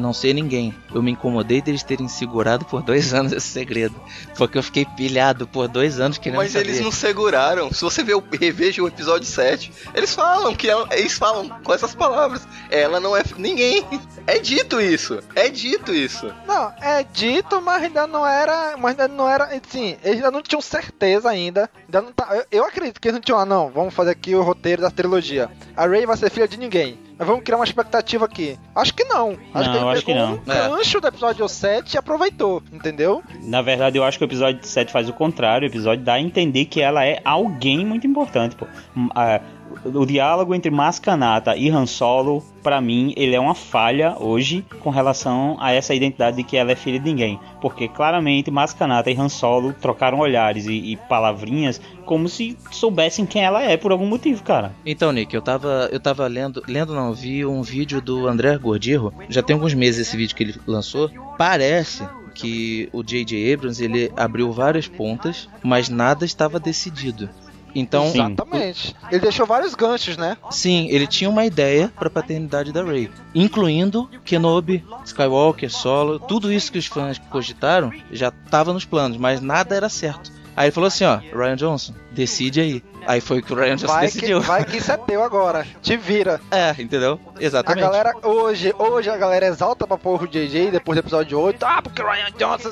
não 0.00 0.12
ser 0.12 0.32
ninguém. 0.32 0.74
Eu 0.94 1.02
me 1.02 1.10
incomodei 1.12 1.60
deles 1.60 1.82
terem 1.82 2.08
segurado 2.08 2.64
por 2.64 2.82
dois 2.82 3.12
anos 3.14 3.32
esse 3.32 3.48
segredo. 3.48 3.94
Porque 4.36 4.58
eu 4.58 4.62
fiquei 4.62 4.84
pilhado 4.84 5.46
por 5.46 5.68
dois 5.68 6.00
anos 6.00 6.18
querendo 6.18 6.38
Mas 6.38 6.52
saber. 6.52 6.68
eles 6.68 6.80
não 6.80 6.92
seguraram. 6.92 7.72
Se 7.72 7.82
você 7.82 8.02
ver 8.02 8.14
o, 8.14 8.24
reveja 8.40 8.82
o 8.82 8.88
episódio 8.88 9.26
7, 9.26 9.72
eles 9.94 10.14
falam 10.14 10.54
que 10.54 10.68
ela, 10.68 10.88
eles 10.92 11.14
falam 11.14 11.48
com 11.62 11.72
essas 11.74 11.94
palavras. 11.94 12.46
Ela 12.70 13.00
não 13.00 13.16
é 13.16 13.22
ninguém. 13.36 13.84
É 14.26 14.38
dito 14.38 14.80
isso. 14.80 15.20
É 15.34 15.48
dito 15.48 15.92
isso. 15.92 16.32
Não, 16.46 16.72
é 16.80 17.02
dito, 17.04 17.60
mas 17.60 17.82
ainda 17.82 18.06
não 18.06 18.26
era. 18.26 18.76
Mas 18.76 18.98
ainda 18.98 19.08
não 19.08 19.28
era. 19.28 19.48
Sim, 19.68 19.96
eles 20.02 20.16
ainda 20.16 20.30
não 20.30 20.42
tinham 20.42 20.60
certeza 20.60 21.28
ainda. 21.28 21.70
ainda 21.86 22.02
não 22.02 22.12
tá, 22.12 22.28
eu, 22.36 22.44
eu 22.50 22.64
acredito 22.64 23.00
que 23.00 23.08
eles 23.08 23.14
não 23.14 23.22
tinham. 23.22 23.38
Ah, 23.38 23.46
não, 23.46 23.70
vamos 23.70 23.94
fazer 23.94 24.10
aqui 24.10 24.34
o 24.34 24.42
roteiro 24.42 24.82
da 24.82 24.90
trilogia. 24.90 25.50
A 25.76 25.86
Ray 25.86 26.06
vai 26.06 26.16
ser 26.16 26.30
filha 26.30 26.48
de 26.48 26.56
ninguém. 26.56 26.98
Mas 27.18 27.26
vamos 27.28 27.44
criar 27.44 27.58
uma 27.58 27.64
expectativa 27.64 28.24
aqui. 28.24 28.58
Acho 28.74 28.94
que 28.94 29.04
não. 29.04 29.36
Acho 29.54 29.68
Não, 29.68 29.72
que 29.72 29.78
ele 29.84 29.90
acho 29.90 30.04
que 30.04 30.12
um 30.12 30.16
não. 30.16 30.40
gancho 30.44 31.00
do 31.00 31.06
episódio 31.08 31.48
7 31.48 31.94
e 31.94 31.98
aproveitou, 31.98 32.62
entendeu? 32.72 33.22
Na 33.42 33.62
verdade, 33.62 33.98
eu 33.98 34.04
acho 34.04 34.18
que 34.18 34.24
o 34.24 34.26
episódio 34.26 34.66
7 34.66 34.90
faz 34.90 35.08
o 35.08 35.12
contrário. 35.12 35.68
O 35.68 35.70
episódio 35.70 36.04
dá 36.04 36.14
a 36.14 36.20
entender 36.20 36.64
que 36.64 36.80
ela 36.80 37.04
é 37.04 37.20
alguém 37.24 37.84
muito 37.84 38.06
importante, 38.06 38.56
pô. 38.56 38.66
Hum, 38.96 39.08
ah, 39.14 39.40
o 39.84 40.06
diálogo 40.06 40.54
entre 40.54 40.70
Maskanata 40.70 41.56
e 41.56 41.70
Han 41.70 41.86
Solo, 41.86 42.44
pra 42.62 42.80
mim, 42.80 43.12
ele 43.16 43.34
é 43.34 43.40
uma 43.40 43.54
falha 43.54 44.16
hoje 44.18 44.64
com 44.80 44.90
relação 44.90 45.56
a 45.60 45.72
essa 45.72 45.94
identidade 45.94 46.36
de 46.36 46.44
que 46.44 46.56
ela 46.56 46.72
é 46.72 46.76
filha 46.76 46.98
de 46.98 47.04
ninguém. 47.04 47.38
Porque 47.60 47.88
claramente 47.88 48.50
Maskanata 48.50 49.10
e 49.10 49.16
Han 49.16 49.28
Solo 49.28 49.72
trocaram 49.72 50.18
olhares 50.18 50.66
e, 50.66 50.92
e 50.92 50.96
palavrinhas 50.96 51.80
como 52.04 52.28
se 52.28 52.56
soubessem 52.70 53.26
quem 53.26 53.44
ela 53.44 53.62
é 53.62 53.76
por 53.76 53.92
algum 53.92 54.06
motivo, 54.06 54.42
cara. 54.42 54.72
Então, 54.84 55.12
Nick, 55.12 55.34
eu 55.34 55.42
tava, 55.42 55.88
eu 55.92 56.00
tava 56.00 56.26
lendo, 56.26 56.62
lendo 56.66 56.94
não, 56.94 57.12
vi 57.12 57.44
um 57.44 57.62
vídeo 57.62 58.00
do 58.00 58.26
André 58.26 58.56
Gordirro, 58.58 59.12
já 59.28 59.42
tem 59.42 59.54
alguns 59.54 59.74
meses 59.74 60.08
esse 60.08 60.16
vídeo 60.16 60.34
que 60.34 60.42
ele 60.42 60.54
lançou. 60.66 61.10
Parece 61.38 62.06
que 62.34 62.88
o 62.92 63.02
J.J. 63.02 63.52
Abrams 63.52 63.82
ele 63.82 64.12
abriu 64.16 64.50
várias 64.52 64.88
pontas, 64.88 65.48
mas 65.62 65.88
nada 65.88 66.24
estava 66.24 66.58
decidido. 66.58 67.28
Então, 67.74 68.06
Exatamente. 68.06 68.94
Ele 69.10 69.20
deixou 69.20 69.46
vários 69.46 69.74
ganchos, 69.74 70.16
né? 70.16 70.36
Sim, 70.50 70.88
ele 70.90 71.06
tinha 71.06 71.30
uma 71.30 71.44
ideia 71.44 71.90
para 71.98 72.08
a 72.08 72.10
paternidade 72.10 72.72
da 72.72 72.82
Rey, 72.84 73.10
incluindo 73.34 74.08
Kenobi, 74.24 74.84
Skywalker, 75.04 75.70
Solo, 75.70 76.18
tudo 76.18 76.52
isso 76.52 76.70
que 76.70 76.78
os 76.78 76.86
fãs 76.86 77.18
cogitaram 77.30 77.92
já 78.10 78.28
estava 78.28 78.72
nos 78.72 78.84
planos, 78.84 79.16
mas 79.16 79.40
nada 79.40 79.74
era 79.74 79.88
certo. 79.88 80.30
Aí 80.54 80.66
ele 80.66 80.72
falou 80.72 80.88
assim, 80.88 81.04
ó, 81.04 81.16
Ryan 81.16 81.56
Johnson, 81.56 81.94
decide 82.10 82.60
aí. 82.60 82.84
Aí 83.06 83.22
foi 83.22 83.38
o 83.38 83.42
que 83.42 83.52
o 83.52 83.56
Ryan 83.56 83.76
Johnson 83.76 83.86
Vai 83.94 84.06
que, 84.06 84.14
decidiu. 84.14 84.40
vai 84.42 84.64
que 84.66 84.76
isso 84.76 84.92
é 84.92 84.96
teu 84.98 85.22
agora. 85.24 85.66
Te 85.80 85.96
vira. 85.96 86.40
É, 86.52 86.70
entendeu? 86.78 87.18
A 87.34 87.42
Exatamente. 87.42 87.82
galera 87.82 88.14
hoje, 88.22 88.74
hoje 88.78 89.08
a 89.08 89.16
galera 89.16 89.46
exalta 89.46 89.86
pra 89.86 89.96
porra 89.96 90.24
o 90.24 90.28
JJ 90.28 90.70
depois 90.70 90.96
do 90.96 91.00
episódio 91.00 91.40
8. 91.40 91.64
Ah, 91.64 91.80
porque 91.82 92.02
o 92.02 92.06
Ryan 92.06 92.30
Johnson. 92.38 92.68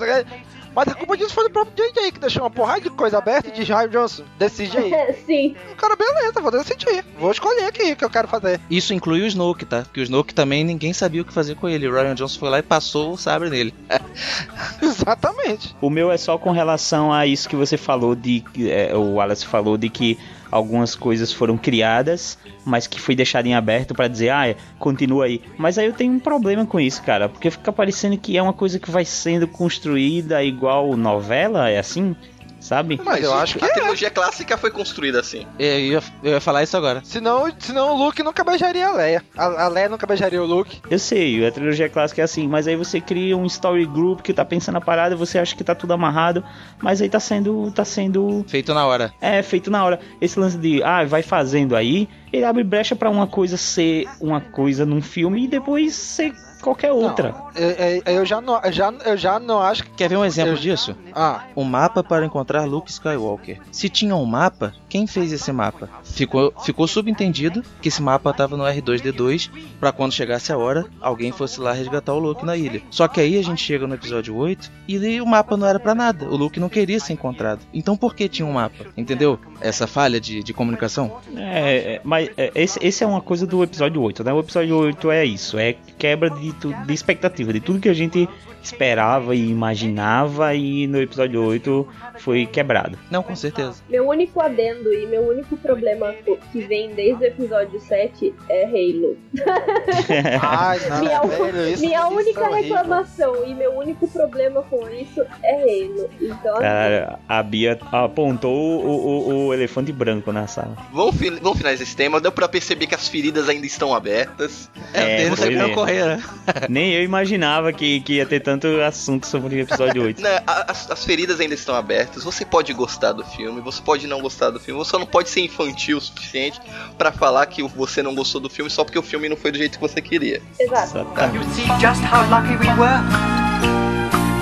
Mas 0.75 0.89
a 0.89 0.95
culpa 0.95 1.17
disso 1.17 1.35
foi 1.35 1.45
do 1.45 1.51
próprio 1.51 1.75
JJ, 1.75 2.13
que 2.13 2.21
deixou 2.21 2.43
uma 2.43 2.51
porrada 2.51 2.81
de 2.81 2.91
coisa 2.91 3.19
aberta 3.19 3.49
e 3.49 3.53
diz, 3.53 3.69
Ryan 3.69 3.89
Johnson, 3.89 4.25
decide 4.39 4.79
aí. 4.79 4.93
Sim. 5.27 5.57
O 5.73 5.77
cara, 5.77 5.97
beleza, 5.97 6.41
vou 6.41 6.51
decidir. 6.51 7.05
Vou 7.19 7.31
escolher 7.31 7.65
aqui 7.65 7.93
o 7.93 7.97
que 7.97 8.05
eu 8.05 8.11
quero 8.11 8.29
fazer. 8.29 8.61
Isso 8.71 8.95
inclui 8.95 9.23
o 9.23 9.27
Snoke, 9.27 9.65
tá? 9.65 9.83
Porque 9.83 10.01
o 10.01 10.03
Snoke 10.03 10.35
também 10.35 10.65
ninguém 10.65 10.93
sabia 10.93 11.23
o 11.23 11.25
que 11.25 11.33
fazer 11.33 11.57
com 11.57 11.69
ele. 11.69 11.89
O 11.89 11.93
Ryan 11.93 12.15
Johnson 12.15 12.39
foi 12.39 12.51
lá 12.51 12.59
e 12.59 12.63
passou 12.63 13.13
o 13.13 13.19
sabre 13.19 13.51
nele. 13.51 13.75
Exatamente. 14.81 15.75
O 15.81 15.91
meu 15.91 16.11
é 16.11 16.17
só 16.17 16.39
com 16.39 16.51
relação 16.51 17.13
a 17.13 17.27
isso 17.27 17.49
que 17.49 17.57
você 17.57 17.77
falou 17.77 18.15
de. 18.15 18.45
é, 18.69 18.95
o 18.95 19.15
Wallace 19.15 19.47
falou 19.47 19.77
de 19.77 19.89
que 19.89 20.19
algumas 20.51 20.95
coisas 20.95 21.33
foram 21.33 21.57
criadas, 21.57 22.39
mas 22.65 22.87
que 22.87 23.01
foi 23.01 23.15
deixado 23.15 23.47
em 23.47 23.55
aberto 23.55 23.95
pra 23.95 24.09
dizer, 24.09 24.31
ah, 24.31 24.49
é, 24.49 24.57
continua 24.79 25.27
aí. 25.27 25.41
Mas 25.57 25.79
aí 25.79 25.87
eu 25.87 25.93
tenho 25.93 26.13
um 26.13 26.19
problema 26.19 26.67
com 26.67 26.81
isso, 26.81 27.03
cara, 27.03 27.29
porque 27.29 27.51
fica 27.51 27.73
parecendo 27.73 28.17
que 28.19 28.37
é 28.37 28.43
uma 28.43 28.53
coisa 28.53 28.79
que 28.79 28.91
vai 28.91 29.05
sendo 29.05 29.47
construída 29.47 30.43
igual 30.43 30.97
novela, 30.97 31.69
é 31.69 31.79
assim? 31.79 32.17
Sabe? 32.61 33.01
Mas 33.03 33.25
eu 33.25 33.33
acho 33.35 33.59
que 33.59 33.65
a 33.65 33.69
é. 33.69 33.73
trilogia 33.73 34.11
clássica 34.11 34.57
foi 34.57 34.71
construída 34.71 35.21
assim. 35.21 35.47
É, 35.59 35.77
Eu 35.77 35.81
ia, 35.81 36.03
eu 36.23 36.33
ia 36.33 36.41
falar 36.41 36.63
isso 36.63 36.77
agora. 36.77 37.01
Senão, 37.03 37.51
senão 37.59 37.95
o 37.95 38.05
Luke 38.05 38.23
nunca 38.23 38.45
beijaria 38.45 38.87
a 38.87 38.93
Leia. 38.93 39.25
A, 39.37 39.65
a 39.65 39.69
Leia 39.69 39.89
nunca 39.89 40.07
beijaria 40.07 40.43
o 40.43 40.47
Luke. 40.47 40.81
Eu 40.91 40.99
sei, 40.99 41.45
a 41.47 41.51
trilogia 41.51 41.89
clássica 41.89 42.21
é 42.21 42.25
assim, 42.25 42.47
mas 42.47 42.69
aí 42.69 42.77
você 42.77 43.01
cria 43.01 43.37
um 43.37 43.47
story 43.47 43.87
group 43.87 44.21
que 44.21 44.35
tá 44.35 44.45
pensando 44.45 44.77
a 44.77 44.81
parada, 44.81 45.17
você 45.17 45.39
acha 45.39 45.57
que 45.57 45.65
tá 45.65 45.75
tudo 45.75 45.95
amarrado, 45.95 46.45
mas 46.83 47.01
aí 47.01 47.09
tá 47.09 47.19
sendo. 47.19 47.71
tá 47.73 47.85
sendo. 47.85 48.45
Feito 48.47 48.75
na 48.75 48.87
hora. 48.87 49.13
É, 49.21 49.43
feito 49.43 49.71
na 49.71 49.83
hora. 49.83 49.99
Esse 50.21 50.39
lance 50.39 50.59
de, 50.59 50.83
ah, 50.83 51.05
vai 51.05 51.23
fazendo 51.23 51.75
aí, 51.75 52.09
ele 52.33 52.45
abre 52.45 52.63
brecha 52.63 52.95
pra 52.95 53.09
uma 53.09 53.27
coisa 53.27 53.57
ser 53.57 54.07
uma 54.21 54.41
coisa 54.41 54.85
num 54.85 55.01
filme 55.01 55.45
e 55.45 55.49
depois 55.49 55.95
ser 55.95 56.35
qualquer 56.61 56.93
outra. 56.93 57.29
Eu, 57.29 57.50
eu- 57.55 58.03
eu 58.15 58.27
já 58.27 58.41
não, 58.41 58.61
já, 58.71 58.93
eu 59.05 59.17
já 59.17 59.39
não 59.39 59.61
acho 59.61 59.85
que. 59.85 59.91
Quer 59.91 60.09
ver 60.09 60.17
um 60.17 60.25
exemplo 60.25 60.53
Eu- 60.53 60.57
disso? 60.59 60.97
Ah, 61.15 61.45
Um 61.57 61.65
mapa 61.65 62.03
para 62.03 62.25
encontrar 62.25 62.65
Luke 62.65 62.91
Skywalker. 62.91 63.59
Se 63.71 63.89
tinha 63.89 64.15
um 64.17 64.25
mapa, 64.25 64.73
quem 64.89 65.07
fez 65.07 65.33
esse 65.33 65.53
mapa? 65.53 65.89
Ficou, 66.05 66.53
ficou 66.65 66.87
subentendido 66.87 67.63
que 67.81 67.89
esse 67.89 68.03
mapa 68.03 68.31
estava 68.31 68.57
no 68.57 68.65
R2D2 68.65 69.51
para 69.79 69.93
quando 69.93 70.13
chegasse 70.13 70.53
a 70.53 70.59
hora, 70.59 70.87
alguém 71.01 71.33
fosse 71.33 71.61
lá 71.61 71.73
resgatar 71.73 72.13
o 72.15 72.19
Luke 72.19 72.45
na 72.45 72.57
ilha. 72.57 72.83
Só 72.91 73.07
que 73.09 73.21
aí 73.21 73.39
a 73.39 73.43
gente 73.43 73.63
chega 73.63 73.87
no 73.87 73.95
episódio 73.95 74.35
8 74.37 74.71
e 74.89 75.21
o 75.21 75.27
mapa 75.27 75.57
não 75.57 75.67
era 75.67 75.79
para 75.79 75.95
nada. 75.95 76.27
O 76.29 76.37
Luke 76.37 76.61
não 76.61 76.69
queria 76.69 76.99
ser 77.01 77.13
encontrado. 77.13 77.61
Então 77.73 77.97
por 77.97 78.15
que 78.15 78.29
tinha 78.29 78.47
um 78.47 78.53
mapa? 78.53 78.87
Entendeu? 78.97 79.39
Essa 79.61 79.87
falha 79.87 80.21
de, 80.21 80.43
de 80.43 80.53
comunicação? 80.53 81.19
É, 81.37 81.95
é, 81.95 82.01
mas 82.05 82.29
é, 82.37 82.51
esse, 82.55 82.79
esse 82.83 83.05
é 83.05 83.07
uma 83.07 83.21
coisa 83.21 83.47
do 83.47 83.63
episódio 83.63 84.01
8, 84.01 84.25
né? 84.25 84.33
O 84.33 84.41
episódio 84.41 84.77
8 84.77 85.11
é 85.11 85.25
isso, 85.25 85.59
é 85.59 85.75
quebra 85.99 86.31
de, 86.31 86.53
de 86.53 86.93
expectativa, 86.95 87.40
de 87.53 87.61
tudo 87.61 87.81
que 87.81 87.89
a 87.89 87.95
gente 87.95 88.29
esperava 88.63 89.35
e 89.35 89.49
imaginava 89.49 90.55
e 90.55 90.87
no 90.87 91.01
episódio 91.01 91.43
8 91.43 91.89
foi 92.21 92.47
quebrado. 92.47 92.99
Não, 93.11 93.23
com 93.23 93.35
certeza. 93.35 93.75
Meu 93.89 94.07
único 94.09 94.41
adendo 94.41 94.93
e 94.93 95.07
meu 95.07 95.23
único 95.29 95.57
problema 95.57 96.15
que 96.53 96.61
vem 96.61 96.95
desde 96.95 97.25
o 97.25 97.27
episódio 97.27 97.81
7 97.81 98.35
é 98.49 98.65
Halo. 98.65 99.17
ai, 100.43 100.79
não, 100.89 100.99
minha 101.01 101.21
velho, 101.23 101.69
isso, 101.69 101.83
minha 101.85 102.07
única 102.09 102.41
é 102.41 102.49
horrível. 102.49 102.77
reclamação 102.77 103.47
e 103.47 103.55
meu 103.55 103.73
único 103.77 104.07
problema 104.09 104.63
com 104.63 104.89
isso 104.91 105.23
é 105.43 105.55
Halo. 105.55 106.11
Então, 106.21 106.53
assim, 106.55 106.61
Cara, 106.63 107.19
a 107.29 107.43
Bia 107.43 107.79
apontou 107.93 108.55
o, 108.85 108.89
o- 108.91 109.47
o 109.47 109.55
elefante 109.55 109.93
branco 109.93 110.33
na 110.33 110.47
sala. 110.47 110.77
Vamos, 110.93 111.17
fi- 111.17 111.31
vamos 111.31 111.59
finalizar 111.59 111.87
esse 111.87 111.97
tema. 111.97 112.21
Deu 112.21 112.33
pra 112.33 112.49
perceber 112.49 112.87
que 112.87 112.95
as 112.95 113.09
feridas 113.09 113.49
ainda 113.49 113.67
estão 113.67 113.95
abertas. 113.95 114.71
É, 114.93 115.17
Eles 115.23 115.29
pois 115.29 115.41
sabiam 115.41 115.67
é. 115.69 115.75
correr, 115.75 116.05
né? 116.05 116.23
Nem 116.69 116.93
eu 116.95 117.03
imaginava 117.03 117.73
que, 117.73 118.01
que 118.01 118.15
ia 118.15 118.27
ter 118.27 118.41
tanto 118.41 118.67
assunto 118.83 119.27
sobre 119.27 119.57
o 119.57 119.61
episódio 119.61 120.03
8. 120.03 120.21
Né, 120.23 120.41
a- 120.47 120.71
as, 120.71 120.91
as 120.91 121.05
feridas 121.05 121.41
ainda 121.41 121.55
estão 121.55 121.75
abertas. 121.75 122.10
Você 122.19 122.45
pode 122.45 122.73
gostar 122.73 123.13
do 123.13 123.25
filme, 123.25 123.61
você 123.61 123.81
pode 123.83 124.07
não 124.07 124.21
gostar 124.21 124.51
do 124.51 124.59
filme. 124.61 124.79
Você 124.79 124.91
só 124.91 124.99
não 124.99 125.07
pode 125.07 125.29
ser 125.29 125.41
infantil 125.43 125.99
o 125.99 126.01
suficiente 126.01 126.61
pra 126.99 127.13
falar 127.13 127.47
que 127.47 127.63
você 127.63 128.03
não 128.03 128.15
gostou 128.15 128.41
do 128.41 128.51
filme 128.51 128.71
só 128.71 128.85
porque 128.85 128.99
o 128.99 129.03
filme 129.03 129.29
não 129.29 129.37
foi 129.37 129.53
do 129.53 129.59
jeito 129.59 129.79
que 129.79 129.81
você 129.81 130.01
queria. 130.03 130.43
exato. 130.59 130.99
You 131.35 131.43
see 131.55 131.67
just 131.81 132.03
how 132.03 132.23
lucky 132.29 132.57
we 132.57 132.69
were. 132.79 133.01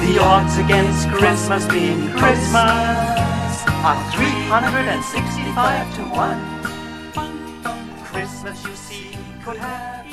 The 0.01 0.19
odds 0.21 0.57
against 0.59 1.09
Christmas 1.11 1.67
being 1.67 2.11
Christmas 2.13 2.65
are 3.85 3.99
365 4.13 5.97
to 5.97 6.03
1. 6.03 6.59
Christmas, 8.11 8.65
you 8.65 8.75
see, 8.75 9.11
could 9.45 9.59
have 9.59 10.08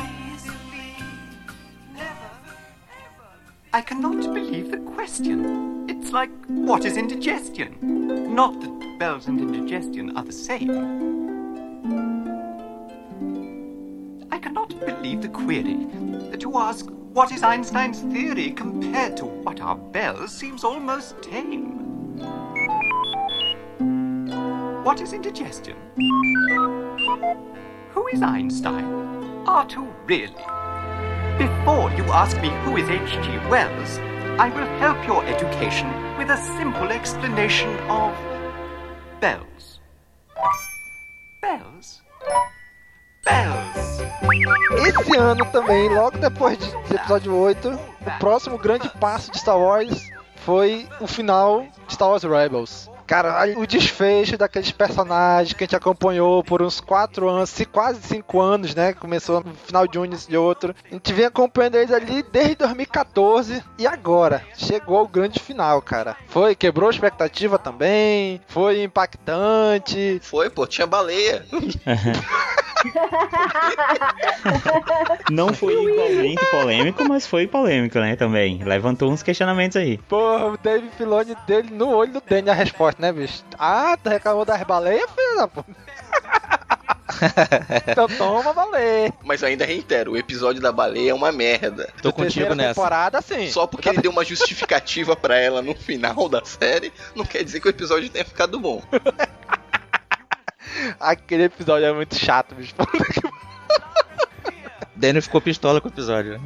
I 3.75 3.81
cannot 3.81 4.21
believe 4.33 4.71
the 4.71 4.77
question. 4.77 5.89
It's 5.89 6.13
like, 6.13 6.29
what 6.47 6.85
is 6.85 6.95
indigestion? 6.95 8.33
Not 8.33 8.61
that 8.61 8.99
bells 8.99 9.27
and 9.27 9.37
indigestion 9.37 10.15
are 10.15 10.23
the 10.23 10.31
same. 10.31 10.71
I 14.31 14.39
cannot 14.39 14.79
believe 14.79 15.21
the 15.21 15.27
query. 15.27 15.87
To 16.39 16.57
ask, 16.57 16.85
what 17.11 17.33
is 17.33 17.43
Einstein's 17.43 17.99
theory 17.99 18.51
compared 18.51 19.17
to 19.17 19.25
what 19.25 19.59
are 19.59 19.75
bells 19.75 20.31
seems 20.33 20.63
almost 20.63 21.21
tame. 21.21 22.15
What 24.85 25.01
is 25.01 25.11
indigestion? 25.11 25.75
Who 27.89 28.07
is 28.07 28.21
Einstein? 28.21 28.85
R2, 29.45 29.93
really? 30.07 30.64
Before 31.37 31.91
you 31.91 32.05
ask 32.13 32.39
me 32.39 32.47
who 32.63 32.77
is 32.77 32.89
H.G. 32.89 33.27
Wells, 33.49 33.99
I 34.39 34.47
will 34.55 34.67
help 34.79 35.05
your 35.05 35.21
education 35.25 35.89
with 36.17 36.29
a 36.29 36.37
simple 36.57 36.87
explanation 36.89 37.75
of 37.89 38.13
bells. 39.19 39.81
Bells? 41.41 42.01
Bells. 43.25 44.01
Esse 44.87 45.17
ano 45.17 45.45
também, 45.51 45.89
logo 45.89 46.17
depois 46.19 46.57
de, 46.57 46.71
do 46.71 46.95
episódio 46.95 47.35
8, 47.35 47.67
o 47.69 48.19
próximo 48.19 48.57
grande 48.57 48.87
passo 48.97 49.29
de 49.29 49.37
Star 49.37 49.59
Wars 49.59 50.09
foi 50.37 50.87
o 51.01 51.07
final 51.07 51.65
de 51.85 51.93
Star 51.93 52.07
Wars 52.11 52.23
Rebels. 52.23 52.89
Cara, 53.07 53.45
o 53.57 53.67
desfecho 53.67 54.37
daqueles 54.37 54.71
personagens 54.71 55.53
que 55.53 55.63
a 55.63 55.67
gente 55.67 55.75
acompanhou 55.75 56.43
por 56.43 56.61
uns 56.61 56.79
4 56.81 57.29
anos, 57.29 57.49
se 57.49 57.65
quase 57.65 58.01
5 58.01 58.41
anos, 58.41 58.73
né? 58.73 58.93
Começou 58.93 59.43
no 59.43 59.53
final 59.53 59.87
de 59.87 59.99
um, 59.99 60.05
início 60.05 60.29
de 60.29 60.37
outro. 60.37 60.75
A 60.89 60.93
gente 60.93 61.13
vem 61.13 61.25
acompanhando 61.25 61.75
eles 61.75 61.91
ali 61.91 62.23
desde 62.23 62.55
2014 62.55 63.63
e 63.77 63.85
agora 63.85 64.43
chegou 64.55 65.03
o 65.03 65.07
grande 65.07 65.39
final, 65.39 65.81
cara. 65.81 66.17
Foi, 66.27 66.55
quebrou 66.55 66.89
a 66.89 66.91
expectativa 66.91 67.59
também, 67.59 68.41
foi 68.47 68.81
impactante. 68.83 70.19
Foi, 70.23 70.49
pô, 70.49 70.65
tinha 70.65 70.87
baleia. 70.87 71.45
Não 75.29 75.53
foi 75.53 75.73
igualmente 75.73 76.45
polêmico, 76.51 77.03
mas 77.07 77.27
foi 77.27 77.47
polêmico, 77.47 77.99
né? 77.99 78.15
Também. 78.15 78.63
Levantou 78.63 79.11
uns 79.11 79.23
questionamentos 79.23 79.77
aí. 79.77 79.97
Porra, 79.97 80.45
o 80.45 80.57
Dave 80.57 80.89
Filoni 80.97 81.35
dele 81.47 81.69
no 81.71 81.89
olho 81.89 82.13
do 82.13 82.21
Danny 82.21 82.49
a 82.49 82.53
resposta, 82.53 83.01
né, 83.01 83.11
bicho? 83.11 83.43
Ah, 83.57 83.97
tu 84.01 84.09
reclamou 84.09 84.45
das 84.45 84.61
baleias, 84.63 85.09
filho 85.11 85.37
da 85.37 85.47
puta? 85.47 85.75
então 87.87 88.07
toma 88.07 88.53
valer. 88.53 89.13
Mas 89.23 89.43
ainda 89.43 89.65
reitero, 89.65 90.13
o 90.13 90.17
episódio 90.17 90.61
da 90.61 90.71
baleia 90.71 91.11
é 91.11 91.13
uma 91.13 91.31
merda. 91.31 91.89
Tô 92.01 92.11
contigo 92.11 92.53
nessa. 92.53 92.73
temporada, 92.73 93.21
sim. 93.21 93.49
Só 93.49 93.67
porque 93.67 93.89
ele 93.89 94.01
deu 94.01 94.11
uma 94.11 94.25
justificativa 94.25 95.15
pra 95.15 95.37
ela 95.37 95.61
no 95.61 95.75
final 95.75 96.27
da 96.27 96.43
série, 96.43 96.91
não 97.15 97.25
quer 97.25 97.43
dizer 97.43 97.59
que 97.59 97.67
o 97.67 97.69
episódio 97.69 98.09
tenha 98.09 98.25
ficado 98.25 98.59
bom. 98.59 98.81
Aquele 100.99 101.43
episódio 101.43 101.85
é 101.85 101.93
muito 101.93 102.15
chato, 102.15 102.55
bicho. 102.55 102.75
Daniel 104.95 105.21
ficou 105.21 105.41
pistola 105.41 105.81
com 105.81 105.89
o 105.89 105.91
episódio. 105.91 106.41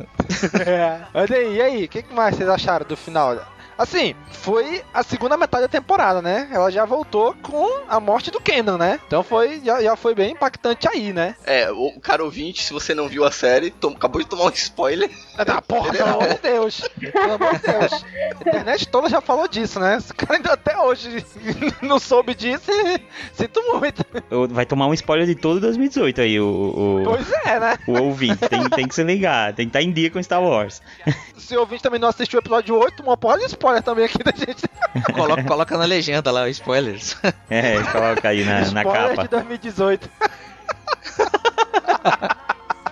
é. 0.66 1.02
Mas 1.14 1.32
aí, 1.32 1.56
e 1.56 1.62
aí, 1.62 1.86
o 1.86 1.88
que, 1.88 2.02
que 2.02 2.14
mais 2.14 2.36
vocês 2.36 2.50
acharam 2.50 2.86
do 2.86 2.98
final? 2.98 3.36
Assim, 3.80 4.14
foi 4.30 4.84
a 4.94 5.02
segunda 5.04 5.38
metade 5.38 5.64
da 5.64 5.70
temporada, 5.70 6.22
né? 6.22 6.50
Ela 6.52 6.70
já 6.70 6.84
voltou 6.84 7.34
com 7.42 7.66
a 7.88 7.98
morte 7.98 8.30
do 8.30 8.42
Kenan, 8.42 8.78
né? 8.78 9.00
Então 9.08 9.24
foi, 9.24 9.62
já, 9.64 9.82
já 9.82 9.96
foi 9.96 10.14
bem 10.14 10.34
impactante 10.34 10.86
aí, 10.86 11.14
né? 11.14 11.34
É, 11.46 11.72
o 11.72 11.98
cara 12.02 12.22
ouvinte, 12.22 12.62
se 12.62 12.74
você 12.74 12.94
não 12.94 13.08
viu 13.08 13.24
a 13.24 13.32
série, 13.32 13.72
tom, 13.72 13.92
acabou 13.92 14.22
de 14.22 14.28
tomar 14.28 14.48
um 14.48 14.50
spoiler. 14.50 15.10
Ah, 15.38 15.62
porra, 15.62 15.94
pelo 15.94 16.10
amor 16.10 16.28
de 16.28 16.38
Deus. 16.40 16.82
Pelo 17.00 17.34
amor 17.36 17.56
de 17.56 17.62
Deus. 17.62 18.06
A 18.46 18.50
internet 18.50 18.88
toda 18.90 19.08
já 19.08 19.22
falou 19.22 19.48
disso, 19.48 19.80
né? 19.80 19.96
Esse 19.96 20.14
cara 20.14 20.36
ainda 20.36 20.52
até 20.52 20.78
hoje 20.78 21.26
não 21.82 22.00
soube 22.00 22.36
disso 22.36 22.70
e 22.70 23.02
sinto 23.32 23.62
muito. 23.80 24.06
Vai 24.50 24.66
tomar 24.66 24.88
um 24.88 24.94
spoiler 24.94 25.26
de 25.26 25.36
todo 25.36 25.62
2018 25.62 26.20
aí, 26.20 26.38
o. 26.38 26.46
o 26.46 27.04
pois 27.06 27.32
é, 27.46 27.58
né? 27.62 27.78
O 27.88 27.94
ouvinte. 28.02 28.46
Tem, 28.50 28.70
tem 28.70 28.88
que 28.90 28.96
se 28.96 29.04
ligar, 29.04 29.54
tem 29.54 29.68
que 29.68 29.70
estar 29.70 29.82
em 29.82 29.94
dia 29.94 30.12
com 30.12 30.22
Star 30.22 30.44
Wars. 30.44 30.82
Se 31.38 31.56
o 31.56 31.62
ouvinte 31.62 31.82
também 31.82 32.00
não 32.00 32.10
assistiu 32.10 32.40
o 32.40 32.42
episódio 32.42 32.76
8, 32.76 33.02
uma 33.02 33.16
porra 33.16 33.38
de 33.38 33.46
spoiler 33.46 33.69
também 33.82 34.06
aqui 34.06 34.24
da 34.24 34.32
gente. 34.32 34.68
coloca, 35.14 35.44
coloca 35.44 35.78
na 35.78 35.86
legenda 35.86 36.32
lá, 36.32 36.50
spoilers. 36.50 37.16
É, 37.50 37.82
coloca 37.92 38.30
aí 38.30 38.44
na, 38.44 38.60
na 38.72 38.82
spoiler 38.84 39.10
capa. 39.10 39.24
de 39.24 39.28
2018. 39.30 40.10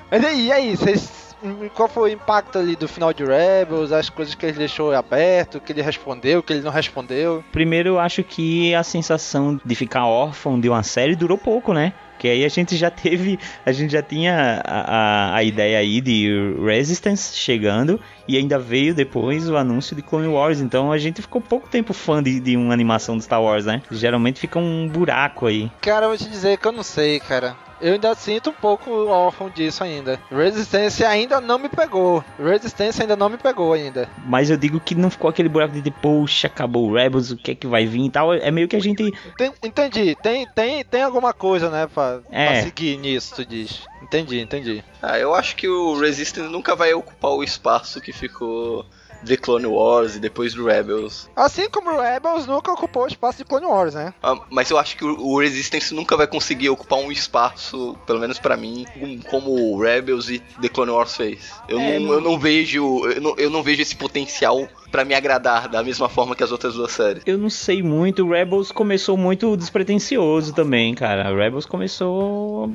Mas 0.09 0.25
aí, 0.25 0.47
e 0.47 0.51
aí, 0.51 0.75
vocês 0.75 1.27
qual 1.75 1.87
foi 1.87 2.09
o 2.09 2.13
impacto 2.13 2.57
ali 2.57 2.75
do 2.75 2.87
final 2.87 3.13
de 3.13 3.23
Rebels, 3.23 3.91
as 3.91 4.09
coisas 4.09 4.33
que 4.33 4.45
ele 4.45 4.57
deixou 4.57 4.93
aberto, 4.93 5.59
que 5.59 5.71
ele 5.71 5.81
respondeu, 5.81 6.41
que 6.41 6.53
ele 6.53 6.63
não 6.63 6.71
respondeu? 6.71 7.43
Primeiro, 7.51 7.89
eu 7.89 7.99
acho 7.99 8.23
que 8.23 8.73
a 8.73 8.83
sensação 8.83 9.59
de 9.63 9.75
ficar 9.75 10.05
órfão 10.05 10.59
de 10.59 10.67
uma 10.67 10.81
série 10.81 11.15
durou 11.15 11.37
pouco, 11.37 11.73
né? 11.73 11.93
Que 12.17 12.27
aí 12.27 12.45
a 12.45 12.49
gente 12.49 12.75
já 12.75 12.89
teve, 12.89 13.39
a 13.65 13.71
gente 13.71 13.91
já 13.91 14.01
tinha 14.01 14.61
a, 14.63 14.81
a, 14.81 15.35
a, 15.35 15.43
ideia 15.43 15.79
aí 15.79 16.01
de 16.01 16.55
Resistance 16.63 17.35
chegando 17.35 17.99
e 18.27 18.37
ainda 18.37 18.57
veio 18.57 18.93
depois 18.93 19.49
o 19.49 19.57
anúncio 19.57 19.95
de 19.95 20.01
Clone 20.01 20.27
Wars. 20.27 20.59
Então 20.59 20.91
a 20.91 20.97
gente 20.97 21.21
ficou 21.21 21.41
pouco 21.41 21.67
tempo 21.67 21.93
fã 21.93 22.21
de, 22.21 22.39
de 22.39 22.57
uma 22.57 22.73
animação 22.73 23.17
de 23.17 23.23
Star 23.23 23.41
Wars, 23.41 23.65
né? 23.65 23.81
Geralmente 23.91 24.39
fica 24.39 24.59
um 24.59 24.87
buraco 24.87 25.47
aí. 25.47 25.71
Cara, 25.81 26.05
eu 26.05 26.09
vou 26.09 26.17
te 26.17 26.29
dizer 26.29 26.57
que 26.57 26.67
eu 26.67 26.71
não 26.71 26.83
sei, 26.83 27.19
cara. 27.19 27.66
Eu 27.79 27.93
ainda 27.93 28.13
sinto 28.15 28.49
um 28.49 28.53
pouco 28.53 28.89
órfão 29.07 29.49
disso 29.49 29.83
ainda. 29.83 30.19
Resistência 30.31 31.07
ainda 31.07 31.39
não 31.39 31.59
me 31.59 31.69
pegou. 31.69 32.23
Resistência 32.39 33.03
ainda 33.03 33.15
não 33.15 33.29
me 33.29 33.37
pegou 33.37 33.73
ainda. 33.73 34.09
Mas 34.25 34.49
eu 34.49 34.57
digo 34.57 34.79
que 34.79 34.95
não 34.95 35.09
ficou 35.09 35.29
aquele 35.29 35.49
buraco 35.49 35.79
de 35.79 35.91
poxa, 35.91 36.47
acabou 36.47 36.89
o 36.89 36.93
Rebels, 36.93 37.31
o 37.31 37.37
que 37.37 37.51
é 37.51 37.55
que 37.55 37.67
vai 37.67 37.85
vir 37.85 38.05
e 38.05 38.09
tal. 38.09 38.33
É 38.33 38.49
meio 38.49 38.67
que 38.67 38.75
a 38.75 38.79
gente. 38.79 39.13
Entendi. 39.63 40.15
Tem, 40.21 40.47
tem, 40.47 40.83
tem 40.83 41.03
alguma 41.03 41.33
coisa, 41.33 41.69
né, 41.69 41.87
pra, 41.87 42.19
é. 42.31 42.47
pra 42.47 42.61
seguir 42.63 42.97
nisso, 42.97 43.35
tu 43.35 43.45
diz. 43.45 43.81
Entendi, 44.01 44.39
entendi. 44.39 44.83
Ah, 45.01 45.19
eu 45.19 45.33
acho 45.35 45.55
que 45.55 45.67
o 45.67 45.99
Resistance 45.99 46.49
nunca 46.51 46.75
vai 46.75 46.93
ocupar 46.93 47.31
o 47.31 47.43
espaço 47.43 48.01
que 48.01 48.13
ficou 48.13 48.85
The 49.25 49.37
Clone 49.37 49.65
Wars 49.65 50.15
e 50.15 50.19
depois 50.19 50.53
do 50.53 50.65
Rebels. 50.65 51.29
Assim 51.35 51.69
como 51.69 51.91
o 51.91 52.01
Rebels 52.01 52.45
nunca 52.45 52.71
ocupou 52.71 53.03
o 53.03 53.07
espaço 53.07 53.39
de 53.39 53.45
Clone 53.45 53.65
Wars, 53.65 53.93
né? 53.93 54.13
Ah, 54.21 54.37
mas 54.49 54.69
eu 54.69 54.77
acho 54.77 54.97
que 54.97 55.05
o 55.05 55.39
Resistance 55.39 55.93
nunca 55.93 56.15
vai 56.15 56.27
conseguir 56.27 56.69
ocupar 56.69 56.99
um 56.99 57.11
espaço, 57.11 57.97
pelo 58.05 58.19
menos 58.19 58.39
para 58.39 58.57
mim, 58.57 58.85
como 59.29 59.51
o 59.51 59.81
Rebels 59.81 60.29
e 60.29 60.39
The 60.61 60.69
Clone 60.69 60.91
Wars 60.91 61.15
fez. 61.15 61.51
Eu, 61.67 61.79
é, 61.79 61.99
não, 61.99 62.13
eu 62.13 62.21
não 62.21 62.39
vejo, 62.39 63.05
eu 63.07 63.21
não, 63.21 63.35
eu 63.37 63.49
não 63.49 63.63
vejo 63.63 63.81
esse 63.81 63.95
potencial 63.95 64.67
para 64.91 65.03
me 65.03 65.13
agradar 65.13 65.67
da 65.67 65.83
mesma 65.83 66.07
forma 66.07 66.35
que 66.35 66.43
as 66.43 66.51
outras 66.51 66.73
duas 66.73 66.91
séries. 66.91 67.23
Eu 67.25 67.37
não 67.37 67.49
sei 67.49 67.83
muito, 67.83 68.25
o 68.25 68.31
Rebels 68.31 68.71
começou 68.71 69.17
muito 69.17 69.55
despretensioso 69.57 70.53
também, 70.53 70.93
cara. 70.95 71.31
O 71.31 71.37
Rebels 71.37 71.65
começou 71.65 72.71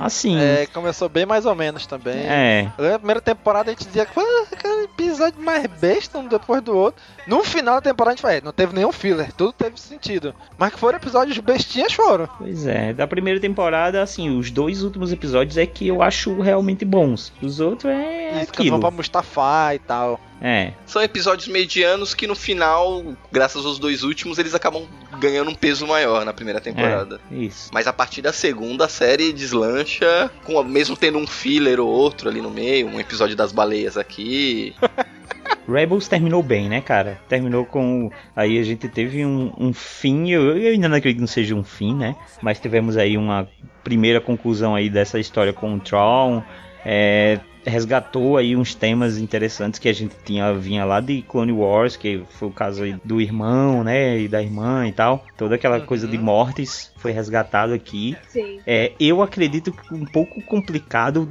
assim. 0.00 0.38
É, 0.38 0.66
começou 0.66 1.08
bem 1.08 1.26
mais 1.26 1.46
ou 1.46 1.54
menos 1.54 1.86
também. 1.86 2.18
É. 2.18 2.70
Na 2.78 2.98
primeira 2.98 3.20
temporada 3.20 3.70
a 3.70 3.74
gente 3.74 3.86
dizia 3.86 4.06
que 4.06 4.18
aquele 4.52 4.75
episódio 4.96 5.40
mais 5.40 5.66
besta 5.66 6.18
um 6.18 6.26
depois 6.26 6.62
do 6.62 6.76
outro. 6.76 7.02
No 7.26 7.44
final 7.44 7.76
da 7.76 7.90
temporada 7.90 8.12
a 8.12 8.14
gente 8.14 8.22
falou, 8.22 8.36
é, 8.36 8.40
não 8.40 8.52
teve 8.52 8.74
nenhum 8.74 8.92
filler, 8.92 9.32
tudo 9.32 9.52
teve 9.52 9.78
sentido. 9.80 10.34
Mas 10.58 10.72
que 10.72 10.78
foram 10.78 10.98
episódios 10.98 11.38
bestinhas, 11.38 11.92
foram. 11.92 12.28
Pois 12.38 12.66
é, 12.66 12.92
da 12.92 13.06
primeira 13.06 13.38
temporada, 13.38 14.02
assim, 14.02 14.36
os 14.36 14.50
dois 14.50 14.82
últimos 14.82 15.12
episódios 15.12 15.56
é 15.56 15.66
que 15.66 15.86
eu 15.86 16.02
acho 16.02 16.40
realmente 16.40 16.84
bons. 16.84 17.32
Os 17.42 17.60
outros 17.60 17.92
é 17.92 18.42
Isso, 18.42 18.50
aquilo. 18.50 18.64
Que 18.64 18.70
vão 18.70 18.80
pra 18.80 18.90
Mustafa 18.90 19.74
e 19.74 19.78
tal. 19.78 20.20
É. 20.40 20.72
São 20.84 21.02
episódios 21.02 21.48
medianos 21.48 22.14
que 22.14 22.26
no 22.26 22.34
final, 22.34 23.02
graças 23.32 23.64
aos 23.64 23.78
dois 23.78 24.02
últimos, 24.02 24.38
eles 24.38 24.54
acabam 24.54 24.86
ganhando 25.18 25.50
um 25.50 25.54
peso 25.54 25.86
maior 25.86 26.24
na 26.24 26.32
primeira 26.32 26.60
temporada. 26.60 27.20
É, 27.30 27.34
isso. 27.34 27.70
Mas 27.72 27.86
a 27.86 27.92
partir 27.92 28.22
da 28.22 28.32
segunda, 28.32 28.84
a 28.84 28.88
série 28.88 29.32
deslancha, 29.32 30.30
com 30.44 30.62
mesmo 30.62 30.96
tendo 30.96 31.18
um 31.18 31.26
filler 31.26 31.80
ou 31.80 31.88
outro 31.88 32.28
ali 32.28 32.40
no 32.40 32.50
meio, 32.50 32.88
um 32.88 33.00
episódio 33.00 33.36
das 33.36 33.52
baleias 33.52 33.96
aqui. 33.96 34.74
Rebels 35.68 36.06
terminou 36.06 36.42
bem, 36.42 36.68
né, 36.68 36.80
cara? 36.80 37.20
Terminou 37.28 37.64
com. 37.64 38.10
Aí 38.34 38.58
a 38.58 38.62
gente 38.62 38.88
teve 38.88 39.26
um, 39.26 39.52
um 39.58 39.72
fim. 39.72 40.30
Eu, 40.30 40.56
eu, 40.56 40.72
ainda 40.72 40.88
não 40.88 40.96
acredito 40.96 41.16
que 41.16 41.22
não 41.22 41.26
seja 41.26 41.54
um 41.54 41.64
fim, 41.64 41.94
né? 41.94 42.14
Mas 42.40 42.60
tivemos 42.60 42.96
aí 42.96 43.16
uma 43.18 43.48
primeira 43.82 44.20
conclusão 44.20 44.74
aí 44.74 44.88
dessa 44.88 45.18
história 45.18 45.52
com 45.52 45.74
o 45.74 45.80
Tron. 45.80 46.42
É, 46.88 47.40
resgatou 47.64 48.36
aí 48.36 48.54
uns 48.54 48.76
temas 48.76 49.18
interessantes 49.18 49.80
que 49.80 49.88
a 49.88 49.92
gente 49.92 50.14
tinha 50.24 50.54
vinha 50.54 50.84
lá 50.84 51.00
de 51.00 51.20
Clone 51.22 51.50
Wars, 51.50 51.96
que 51.96 52.22
foi 52.30 52.46
o 52.46 52.52
caso 52.52 52.84
do 53.04 53.20
irmão, 53.20 53.82
né, 53.82 54.20
e 54.20 54.28
da 54.28 54.40
irmã 54.40 54.86
e 54.86 54.92
tal. 54.92 55.24
Toda 55.36 55.56
aquela 55.56 55.80
uhum. 55.80 55.86
coisa 55.86 56.06
de 56.06 56.16
mortes 56.16 56.92
foi 56.98 57.10
resgatado 57.10 57.74
aqui. 57.74 58.16
Sim. 58.28 58.60
É, 58.64 58.92
eu 59.00 59.20
acredito 59.20 59.72
que 59.72 59.92
um 59.92 60.04
pouco 60.04 60.40
complicado 60.42 61.28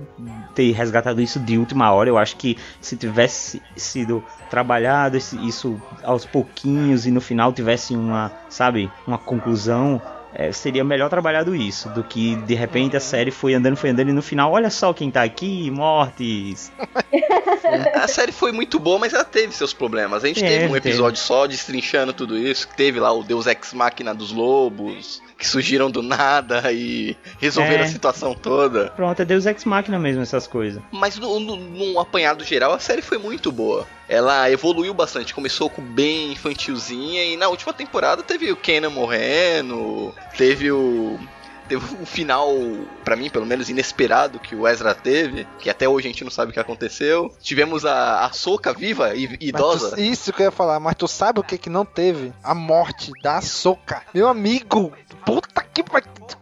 ter 0.53 0.73
resgatado 0.73 1.21
isso 1.21 1.39
de 1.39 1.57
última 1.57 1.89
hora. 1.93 2.09
Eu 2.09 2.17
acho 2.17 2.35
que 2.35 2.57
se 2.81 2.97
tivesse 2.97 3.61
sido 3.77 4.21
trabalhado 4.49 5.17
isso 5.17 5.81
aos 6.03 6.25
pouquinhos 6.25 7.05
e 7.05 7.11
no 7.11 7.21
final 7.21 7.53
tivesse 7.53 7.95
uma, 7.95 8.29
sabe, 8.49 8.91
uma 9.07 9.17
conclusão 9.17 10.01
é, 10.35 10.51
seria 10.51 10.83
melhor 10.83 11.09
trabalhado 11.09 11.55
isso 11.55 11.89
do 11.89 12.03
que 12.03 12.35
de 12.35 12.53
repente 12.53 12.97
a 12.97 12.99
série 12.99 13.31
foi 13.31 13.53
andando, 13.53 13.77
foi 13.77 13.89
andando 13.89 14.09
e 14.09 14.13
no 14.13 14.21
final, 14.21 14.51
olha 14.51 14.69
só 14.69 14.93
quem 14.93 15.09
tá 15.09 15.23
aqui, 15.23 15.71
mortes. 15.71 16.71
a 17.95 18.07
série 18.07 18.33
foi 18.33 18.51
muito 18.51 18.77
boa, 18.77 18.99
mas 18.99 19.13
ela 19.13 19.23
teve 19.23 19.53
seus 19.53 19.73
problemas. 19.73 20.23
A 20.23 20.27
gente 20.27 20.43
é, 20.43 20.47
teve 20.47 20.65
um 20.67 20.75
episódio 20.75 21.15
teve. 21.15 21.27
só 21.27 21.47
destrinchando 21.47 22.13
tudo 22.13 22.37
isso. 22.37 22.67
Teve 22.75 22.99
lá 22.99 23.11
o 23.13 23.23
Deus 23.23 23.47
Ex 23.47 23.73
Machina 23.73 24.13
dos 24.13 24.31
Lobos, 24.31 25.21
que 25.37 25.47
surgiram 25.47 25.89
do 25.89 26.01
nada 26.01 26.71
e 26.71 27.15
resolveram 27.39 27.83
é. 27.83 27.85
a 27.85 27.89
situação 27.89 28.33
toda. 28.33 28.89
Pronto, 28.89 29.21
é 29.21 29.25
Deus 29.25 29.45
Ex 29.45 29.63
Machina 29.63 29.97
mesmo 29.97 30.21
essas 30.21 30.45
coisas. 30.47 30.81
Mas 30.91 31.17
no, 31.17 31.39
no, 31.39 31.55
num 31.55 31.99
apanhado 31.99 32.43
geral, 32.43 32.73
a 32.73 32.79
série 32.79 33.01
foi 33.01 33.17
muito 33.17 33.51
boa. 33.51 33.87
Ela 34.07 34.49
evoluiu 34.49 34.93
bastante, 34.93 35.33
começou 35.33 35.69
com 35.69 35.81
bem 35.81 36.31
infantilzinha 36.31 37.23
e 37.23 37.37
na 37.37 37.47
última 37.47 37.73
temporada 37.73 38.21
teve 38.23 38.51
o 38.51 38.55
Kenan 38.55 38.89
morrendo, 38.89 40.13
teve 40.37 40.71
o 40.71 41.19
teve 41.67 41.83
o 42.01 42.05
final, 42.05 42.49
para 43.03 43.15
mim, 43.15 43.29
pelo 43.29 43.45
menos, 43.45 43.69
inesperado 43.69 44.39
que 44.39 44.55
o 44.55 44.67
Ezra 44.67 44.93
teve, 44.93 45.47
que 45.59 45.69
até 45.69 45.87
hoje 45.87 46.07
a 46.07 46.11
gente 46.11 46.23
não 46.23 46.31
sabe 46.31 46.51
o 46.51 46.53
que 46.53 46.59
aconteceu. 46.59 47.33
Tivemos 47.41 47.85
a, 47.85 48.25
a 48.25 48.31
Soca 48.31 48.73
viva 48.73 49.15
e 49.15 49.37
idosa. 49.41 49.95
Tu, 49.95 50.01
isso 50.01 50.31
que 50.31 50.41
eu 50.41 50.45
ia 50.45 50.51
falar, 50.51 50.79
mas 50.79 50.95
tu 50.95 51.07
sabe 51.07 51.39
o 51.39 51.43
que 51.43 51.57
que 51.57 51.69
não 51.69 51.85
teve? 51.85 52.33
A 52.43 52.53
morte 52.53 53.11
da 53.21 53.41
Soca. 53.41 54.03
Meu 54.13 54.27
amigo, 54.27 54.93
puta 55.25 55.63
que 55.73 55.83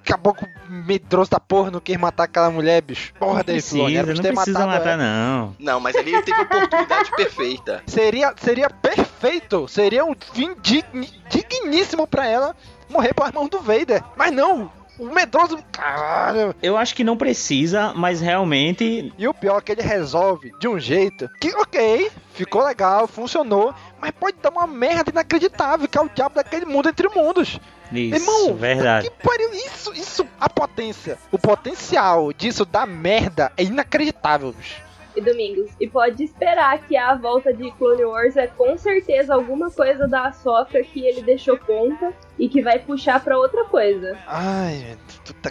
acabou 0.05 0.33
com 0.33 0.45
medroso 0.67 1.31
da 1.31 1.39
porra, 1.39 1.71
não 1.71 1.79
quis 1.79 1.97
matar 1.97 2.23
aquela 2.25 2.49
mulher, 2.49 2.81
bicho. 2.81 3.13
Porra, 3.19 3.37
não 3.37 3.43
precisa, 3.43 3.75
Filoni, 3.75 3.95
não 3.95 4.03
precisa 4.15 4.67
matar, 4.67 4.97
não. 4.97 5.55
Não, 5.59 5.79
mas 5.79 5.95
ali 5.95 6.13
ele 6.13 6.23
teve 6.23 6.37
a 6.37 6.43
oportunidade 6.43 7.11
perfeita. 7.15 7.83
Seria, 7.87 8.33
seria 8.37 8.69
perfeito, 8.69 9.67
seria 9.67 10.05
um 10.05 10.15
fim 10.33 10.55
dign, 10.61 11.09
digníssimo 11.29 12.05
para 12.05 12.27
ela 12.27 12.55
morrer 12.89 13.13
pelas 13.13 13.31
mãos 13.31 13.49
do 13.49 13.59
Vader. 13.59 14.03
Mas 14.15 14.31
não, 14.31 14.71
o 14.97 15.05
medroso. 15.05 15.57
Caralho. 15.71 16.55
Eu 16.61 16.77
acho 16.77 16.95
que 16.95 17.03
não 17.03 17.17
precisa, 17.17 17.93
mas 17.95 18.21
realmente. 18.21 19.13
E 19.17 19.27
o 19.27 19.33
pior 19.33 19.57
é 19.57 19.61
que 19.61 19.71
ele 19.71 19.81
resolve 19.81 20.53
de 20.59 20.67
um 20.67 20.79
jeito 20.79 21.29
que, 21.39 21.53
ok, 21.55 22.11
ficou 22.33 22.63
legal, 22.63 23.07
funcionou, 23.07 23.73
mas 23.99 24.11
pode 24.11 24.37
dar 24.41 24.49
uma 24.49 24.67
merda 24.67 25.11
inacreditável, 25.11 25.87
que 25.87 25.97
é 25.97 26.01
o 26.01 26.09
diabo 26.09 26.35
daquele 26.35 26.65
mundo 26.65 26.89
entre 26.89 27.07
mundos. 27.09 27.59
Isso, 27.91 28.15
Irmão, 28.15 28.55
verdade. 28.55 29.09
Que 29.09 29.27
pariu, 29.27 29.53
isso, 29.53 29.93
isso, 29.93 30.27
a 30.39 30.49
potência, 30.49 31.17
o 31.31 31.37
potencial 31.37 32.33
disso 32.33 32.65
dar 32.65 32.87
merda 32.87 33.51
é 33.55 33.63
inacreditável, 33.63 34.51
bicho. 34.51 34.81
e 35.15 35.21
Domingos. 35.21 35.69
E 35.79 35.87
pode 35.87 36.23
esperar 36.23 36.79
que 36.87 36.97
a 36.97 37.13
volta 37.13 37.53
de 37.53 37.69
Clone 37.73 38.05
Wars 38.05 38.35
é 38.35 38.47
com 38.47 38.75
certeza 38.79 39.35
alguma 39.35 39.69
coisa 39.69 40.07
da 40.07 40.25
Ahsoka 40.27 40.81
que 40.83 41.05
ele 41.05 41.21
deixou 41.21 41.55
ponta 41.57 42.11
e 42.37 42.49
que 42.49 42.61
vai 42.61 42.79
puxar 42.79 43.23
pra 43.23 43.37
outra 43.37 43.65
coisa. 43.65 44.17
Ai, 44.27 44.97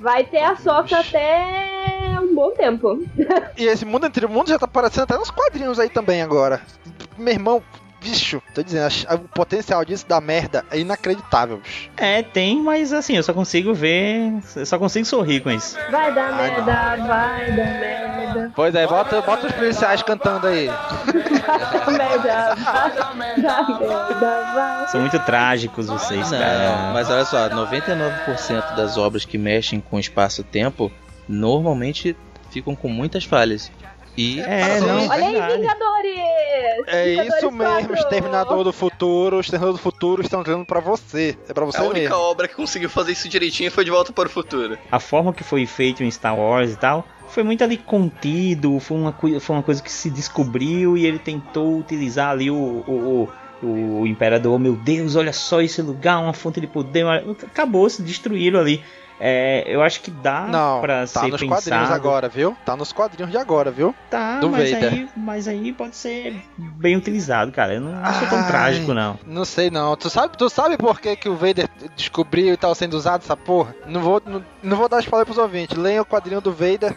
Vai 0.00 0.24
ter 0.24 0.38
a 0.38 0.50
Ahsoka 0.50 0.98
até 0.98 2.18
um 2.20 2.34
bom 2.34 2.50
tempo. 2.52 3.02
E 3.56 3.64
esse 3.64 3.84
mundo 3.84 4.06
entre 4.06 4.26
mundos 4.26 4.50
já 4.50 4.58
tá 4.58 4.66
aparecendo 4.66 5.04
até 5.04 5.16
nos 5.16 5.30
quadrinhos 5.30 5.78
aí 5.78 5.88
também 5.88 6.22
agora. 6.22 6.60
Meu 7.16 7.32
irmão, 7.32 7.62
bicho, 8.02 8.42
tô 8.54 8.62
dizendo, 8.62 8.92
a- 9.08 9.14
o 9.14 9.20
potencial 9.20 9.84
disso 9.84 10.06
da 10.06 10.20
merda 10.20 10.64
é 10.70 10.78
inacreditável, 10.78 11.58
bicho. 11.58 11.90
É, 11.96 12.22
tem, 12.22 12.60
mas 12.62 12.92
assim, 12.92 13.16
eu 13.16 13.22
só 13.22 13.32
consigo 13.32 13.72
ver. 13.72 14.32
Eu 14.56 14.66
só 14.66 14.78
consigo 14.78 15.04
sorrir 15.06 15.40
com 15.40 15.50
isso. 15.50 15.76
Vai 15.90 16.12
dar 16.14 16.32
merda, 16.36 16.62
vai 17.06 17.46
dar 17.52 17.56
merda. 17.56 18.52
Pois 18.54 18.74
é, 18.74 18.86
bota, 18.86 19.20
bota 19.22 19.46
os 19.46 19.52
policiais 19.52 20.02
cantando 20.02 20.46
aí. 20.46 20.66
Vai 20.66 22.18
dar 22.22 22.54
merda, 22.54 22.54
vai 22.54 22.90
dar 22.96 23.14
merda, 23.14 24.52
vai. 24.54 24.88
São 24.88 25.00
muito 25.00 25.18
trágicos 25.20 25.86
vocês, 25.88 26.30
cara. 26.30 26.76
Não, 26.86 26.92
mas 26.94 27.10
olha 27.10 27.24
só, 27.24 27.48
99% 27.48 28.74
das 28.74 28.96
obras 28.96 29.24
que 29.24 29.36
mexem 29.38 29.80
com 29.80 29.98
espaço-tempo 29.98 30.90
normalmente 31.28 32.16
ficam 32.50 32.74
com 32.74 32.88
muitas 32.88 33.24
falhas. 33.24 33.70
E 34.16 34.40
É, 34.40 34.78
são- 34.78 34.88
não. 34.88 35.08
Olha 35.08 35.26
aí. 35.26 35.56
Vingadores! 35.56 36.18
É 36.86 37.04
Vingadores 37.10 37.34
isso 37.36 37.50
mesmo, 37.50 37.72
4. 37.88 37.94
Exterminador 37.94 38.64
do 38.64 38.72
Futuro, 38.72 39.40
Exterminador 39.40 39.74
do 39.76 39.82
Futuro 39.82 40.22
estão 40.22 40.42
dando 40.42 40.64
pra 40.66 40.80
você. 40.80 41.36
É 41.48 41.52
pra 41.54 41.64
você 41.64 41.78
A 41.78 41.82
única 41.84 42.00
mesmo. 42.10 42.16
obra 42.16 42.46
que 42.48 42.54
conseguiu 42.54 42.90
fazer 42.90 43.12
isso 43.12 43.28
direitinho 43.28 43.70
foi 43.70 43.84
De 43.84 43.90
Volta 43.90 44.12
para 44.12 44.26
o 44.28 44.30
Futuro. 44.30 44.78
A 44.90 45.00
forma 45.00 45.32
que 45.32 45.42
foi 45.42 45.64
feito 45.66 46.02
em 46.04 46.10
Star 46.10 46.38
Wars 46.38 46.72
e 46.72 46.76
tal. 46.76 47.06
Foi 47.28 47.42
muito 47.42 47.64
ali 47.64 47.78
contido, 47.78 48.78
foi 48.78 48.96
uma, 48.98 49.12
foi 49.40 49.56
uma 49.56 49.62
coisa 49.62 49.82
que 49.82 49.90
se 49.90 50.10
descobriu 50.10 50.98
e 50.98 51.06
ele 51.06 51.18
tentou 51.18 51.78
utilizar 51.78 52.28
ali 52.30 52.50
o, 52.50 52.54
o, 52.54 53.28
o, 53.62 54.00
o 54.02 54.06
Imperador. 54.06 54.58
Meu 54.58 54.74
Deus, 54.76 55.16
olha 55.16 55.32
só 55.32 55.62
esse 55.62 55.80
lugar, 55.80 56.18
uma 56.18 56.34
fonte 56.34 56.60
de 56.60 56.66
poder. 56.66 57.06
Acabou, 57.46 57.88
se 57.88 58.02
destruíram 58.02 58.60
ali. 58.60 58.84
É, 59.24 59.62
eu 59.68 59.80
acho 59.80 60.00
que 60.00 60.10
dá 60.10 60.48
Não, 60.48 60.80
pra 60.80 61.02
tá 61.02 61.06
ser 61.06 61.28
nos 61.28 61.40
pensado. 61.40 61.48
quadrinhos 61.62 61.90
agora, 61.92 62.28
viu? 62.28 62.56
Tá 62.64 62.76
nos 62.76 62.92
quadrinhos 62.92 63.30
de 63.30 63.38
agora, 63.38 63.70
viu? 63.70 63.94
Tá, 64.10 64.40
Do 64.40 64.50
mas 64.50 64.68
Vader. 64.72 64.92
aí, 64.92 65.08
mas 65.16 65.46
aí 65.46 65.72
pode 65.72 65.94
ser 65.94 66.42
bem 66.58 66.96
utilizado, 66.96 67.52
cara. 67.52 67.74
Eu 67.74 67.80
não 67.82 68.04
acho 68.04 68.28
tão 68.28 68.38
Ai. 68.40 68.46
trágico, 68.48 68.92
não. 68.92 69.16
Não 69.24 69.44
sei 69.44 69.70
não. 69.70 69.94
Tu 69.96 70.10
sabe, 70.10 70.36
tu 70.36 70.50
sabe 70.50 70.76
por 70.76 71.00
que, 71.00 71.14
que 71.14 71.28
o 71.28 71.36
Vader 71.36 71.68
descobriu 71.96 72.52
e 72.52 72.56
tava 72.56 72.74
sendo 72.74 72.94
usado 72.94 73.22
essa 73.22 73.36
porra? 73.36 73.76
Não 73.86 74.00
vou, 74.00 74.20
não, 74.26 74.44
não 74.60 74.76
vou 74.76 74.88
dar 74.88 74.98
spoiler 74.98 75.24
pros 75.24 75.38
ouvintes. 75.38 75.78
Leiam 75.78 76.02
o 76.02 76.06
quadrinho 76.06 76.40
do 76.40 76.50
Vader, 76.52 76.96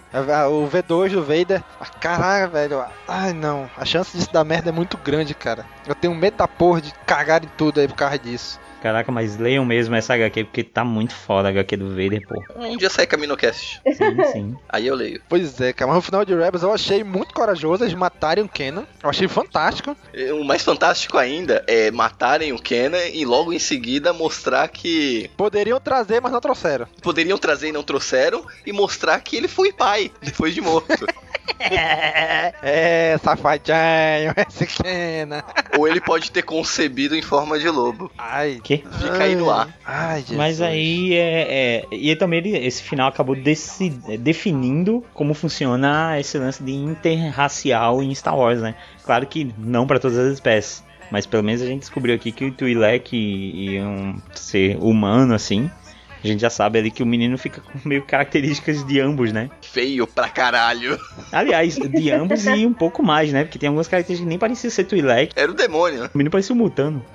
o 0.49 0.67
V2 0.67 1.11
do 1.11 1.21
Vader. 1.23 1.63
Ah, 1.79 1.85
Caraca, 1.85 2.47
velho. 2.47 2.83
Ai 3.07 3.33
não. 3.33 3.69
A 3.77 3.85
chance 3.85 4.17
disso 4.17 4.33
dar 4.33 4.43
merda 4.43 4.69
é 4.69 4.73
muito 4.73 4.97
grande, 4.97 5.35
cara. 5.35 5.63
Eu 5.85 5.93
tenho 5.93 6.15
medo 6.15 6.38
da 6.38 6.47
porra 6.47 6.81
de 6.81 6.91
cagar 7.05 7.43
em 7.43 7.49
tudo 7.55 7.79
aí 7.79 7.88
por 7.88 7.95
causa 7.95 8.17
disso. 8.17 8.59
Caraca, 8.86 9.12
mas 9.12 9.36
leiam 9.36 9.65
mesmo 9.65 9.95
essa 9.95 10.13
HQ, 10.13 10.43
porque 10.43 10.63
tá 10.63 10.86
muito 10.86 11.15
foda 11.15 11.48
a 11.48 11.52
HQ 11.52 11.76
do 11.76 11.89
Vader, 11.89 12.21
pô. 12.28 12.39
Um 12.56 12.78
dia 12.78 12.88
sai 12.88 13.08
CaminoCast. 13.08 13.82
Sim, 13.84 14.32
sim. 14.32 14.56
Aí 14.69 14.86
eu 14.86 14.93
leio. 14.93 15.19
Pois 15.28 15.60
é, 15.60 15.74
cara. 15.74 15.88
Mas 15.89 15.95
no 15.95 16.02
final 16.04 16.24
de 16.24 16.36
Rebels 16.36 16.62
eu 16.62 16.71
achei 16.71 17.04
muito 17.04 17.34
corajoso 17.34 17.84
eles 17.84 17.95
matarem 17.95 18.43
o 18.43 18.48
Kenan. 18.48 18.86
Eu 19.02 19.10
achei 19.10 19.28
fantástico. 19.28 19.98
E 20.13 20.32
O 20.32 20.43
mais 20.43 20.62
fantástico 20.62 21.17
ainda 21.17 21.63
é 21.65 21.89
matarem 21.89 22.54
o 22.54 22.60
Kenan 22.60 23.06
e 23.12 23.26
logo 23.26 23.52
em 23.52 23.58
seguida 23.58 24.13
mostrar 24.13 24.67
que 24.67 25.32
Poderiam 25.36 25.80
trazer, 25.80 26.21
mas 26.21 26.32
não 26.32 26.39
trouxeram. 26.39 26.88
poderiam 27.02 27.39
trazer 27.39 27.69
e 27.69 27.71
não 27.71 27.82
trouxeram 27.82 28.45
e 28.67 28.71
mostrar 28.71 29.19
que 29.19 29.36
ele 29.36 29.48
foi 29.48 29.74
pai 29.74 30.12
depois 30.21 30.54
de 30.54 30.62
morto. 30.62 31.08
É, 32.62 33.17
safadinho, 33.23 34.34
esse 34.47 34.65
Kenan. 34.65 35.43
Ou 35.77 35.88
ele 35.88 35.99
pode 35.99 36.31
ter 36.31 36.41
concebido 36.43 37.15
em 37.15 37.21
forma 37.21 37.58
de 37.60 37.69
lobo. 37.69 38.12
Ai. 38.17 38.60
Que? 38.63 38.77
Fica 38.77 39.23
aí 39.23 39.36
no 39.36 39.49
ar. 39.49 39.69
Ai, 39.86 40.19
Jesus. 40.21 40.38
Mas 40.38 40.62
aí 40.62 41.13
é, 41.15 41.84
é- 41.91 41.95
E 41.95 42.15
também 42.15 42.39
ele- 42.39 42.58
esse 42.65 42.81
final 42.84 43.08
acabou 43.10 43.36
deci- 43.36 43.89
definindo 44.19 45.03
como 45.13 45.34
funciona 45.34 46.19
esse 46.19 46.38
lance 46.38 46.63
de 46.63 46.71
interracial 46.73 48.01
em 48.01 48.13
Star 48.13 48.38
Wars, 48.38 48.62
né? 48.62 48.75
Claro 49.03 49.25
que 49.27 49.53
não 49.58 49.86
para 49.88 49.99
todas 49.99 50.17
as 50.17 50.34
espécies. 50.34 50.84
Mas 51.12 51.25
pelo 51.25 51.43
menos 51.43 51.62
a 51.62 51.65
gente 51.67 51.81
descobriu 51.81 52.15
aqui 52.15 52.31
que 52.31 52.45
o 52.45 52.51
Twi'lek 52.51 53.15
iam 53.15 54.15
ser 54.34 54.77
humano, 54.81 55.34
assim. 55.36 55.69
A 56.25 56.27
gente 56.27 56.41
já 56.41 56.49
sabe 56.49 56.79
ali 56.79 56.89
que 56.89 57.03
o 57.03 57.05
menino 57.05 57.38
fica 57.38 57.61
com 57.61 57.88
meio 57.88 58.01
características 58.01 58.83
de 58.83 58.99
ambos, 58.99 59.31
né? 59.31 59.47
Feio 59.61 60.07
pra 60.07 60.27
caralho. 60.27 60.99
Aliás, 61.31 61.75
de 61.75 62.09
ambos 62.11 62.47
e 62.47 62.65
um 62.65 62.73
pouco 62.73 63.03
mais, 63.03 63.31
né? 63.31 63.43
Porque 63.43 63.59
tem 63.59 63.67
algumas 63.67 63.88
características 63.88 64.25
que 64.25 64.29
nem 64.29 64.39
pareciam 64.39 64.71
ser 64.71 64.85
Twi'lek. 64.85 65.33
Era 65.35 65.51
o 65.51 65.53
demônio. 65.53 66.05
O 66.05 66.17
menino 66.17 66.31
parecia 66.31 66.55
um 66.55 66.57
mutano. 66.57 67.05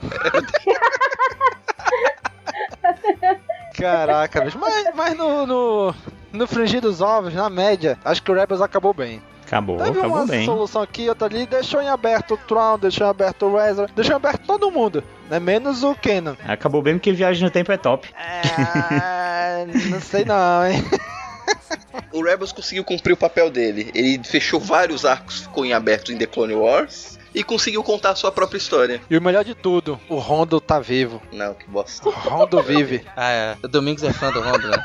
Caraca, 3.77 4.43
bicho. 4.43 4.59
Mas, 4.61 4.95
mas 4.95 5.17
no, 5.17 5.45
no, 5.45 5.95
no 6.33 6.47
frigir 6.47 6.81
dos 6.81 7.01
ovos, 7.01 7.35
na 7.35 7.51
média, 7.51 7.99
acho 8.05 8.23
que 8.23 8.31
o 8.31 8.35
Rebels 8.35 8.61
acabou 8.63 8.95
bem. 8.95 9.21
Acabou, 9.51 9.79
Teve 9.79 9.99
acabou 9.99 10.19
uma 10.19 10.27
bem. 10.27 10.47
solução 10.47 10.81
aqui, 10.81 11.09
outra 11.09 11.27
ali, 11.27 11.45
deixou 11.45 11.83
em 11.83 11.89
aberto 11.89 12.35
o 12.35 12.37
Tron, 12.37 12.79
deixou 12.79 13.05
em 13.05 13.11
aberto 13.11 13.47
o 13.47 13.61
Ezra, 13.61 13.89
deixou 13.97 14.13
em 14.13 14.17
aberto 14.17 14.47
todo 14.47 14.71
mundo, 14.71 15.03
né? 15.29 15.41
Menos 15.41 15.83
o 15.83 15.93
Kenan. 15.93 16.37
Acabou 16.47 16.81
bem 16.81 16.95
porque 16.95 17.11
viagem 17.11 17.43
no 17.43 17.51
tempo 17.51 17.73
é 17.73 17.77
top. 17.77 18.09
Ah, 18.17 19.65
não 19.91 20.01
sei 20.01 20.25
não, 20.25 20.65
hein? 20.67 20.85
O 22.13 22.23
Rebels 22.23 22.53
conseguiu 22.53 22.85
cumprir 22.85 23.13
o 23.13 23.17
papel 23.17 23.51
dele. 23.51 23.91
Ele 23.95 24.21
fechou 24.25 24.61
vários 24.61 25.05
arcos, 25.05 25.41
ficou 25.43 25.65
em 25.65 25.73
aberto 25.73 26.13
em 26.13 26.17
The 26.19 26.27
Clone 26.27 26.55
Wars 26.55 27.19
e 27.35 27.43
conseguiu 27.43 27.83
contar 27.83 28.11
a 28.11 28.15
sua 28.15 28.31
própria 28.31 28.59
história. 28.59 29.01
E 29.11 29.17
o 29.17 29.23
melhor 29.23 29.45
de 29.45 29.55
tudo, 29.55 29.99
o 30.09 30.17
Rondo 30.17 30.61
tá 30.61 30.79
vivo. 30.79 31.21
Não, 31.33 31.55
que 31.55 31.69
bosta. 31.69 32.09
O 32.09 32.13
Rondo 32.13 32.63
vive. 32.63 33.05
Ah, 33.17 33.31
é. 33.31 33.57
O 33.63 33.69
Domingos 33.69 34.03
é 34.05 34.13
fã 34.13 34.31
do 34.33 34.41
Rondo, 34.41 34.69
né? 34.69 34.85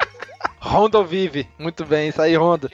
Rondo 0.60 1.04
vive. 1.04 1.48
Muito 1.58 1.84
bem, 1.84 2.08
isso 2.08 2.20
aí, 2.20 2.36
Rondo. 2.36 2.70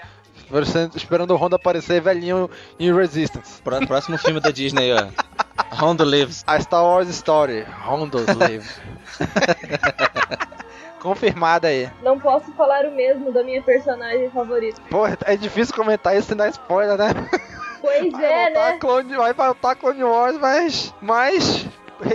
Esperando 0.94 1.32
o 1.32 1.36
Rondo 1.36 1.56
aparecer 1.56 2.00
velhinho 2.00 2.50
em 2.78 2.94
Resistance. 2.94 3.60
Pró- 3.62 3.84
Próximo 3.86 4.16
filme 4.18 4.40
da 4.40 4.50
Disney, 4.50 4.92
ó. 4.92 5.06
Rondo 5.76 6.04
Lives. 6.04 6.42
A 6.46 6.58
Star 6.60 6.82
Wars 6.82 7.08
Story, 7.08 7.66
Rondo 7.82 8.18
live. 8.38 8.66
Confirmada 11.00 11.68
aí. 11.68 11.88
Não 12.02 12.18
posso 12.18 12.50
falar 12.52 12.84
o 12.86 12.90
mesmo 12.90 13.30
da 13.32 13.44
minha 13.44 13.62
personagem 13.62 14.30
favorita. 14.30 14.80
Pô, 14.90 15.04
é 15.24 15.36
difícil 15.36 15.74
comentar 15.74 16.16
isso 16.16 16.28
sem 16.28 16.36
dar 16.36 16.48
spoiler, 16.48 16.96
né? 16.98 17.10
Pois 17.80 18.12
é, 18.14 18.44
Voltar 18.46 18.72
né? 18.72 18.78
Clone, 18.80 19.14
vai 19.16 19.32
voltar 19.32 19.76
Clone 19.76 20.02
Wars, 20.02 20.36
mas. 20.38 20.94
Mas. 21.00 21.66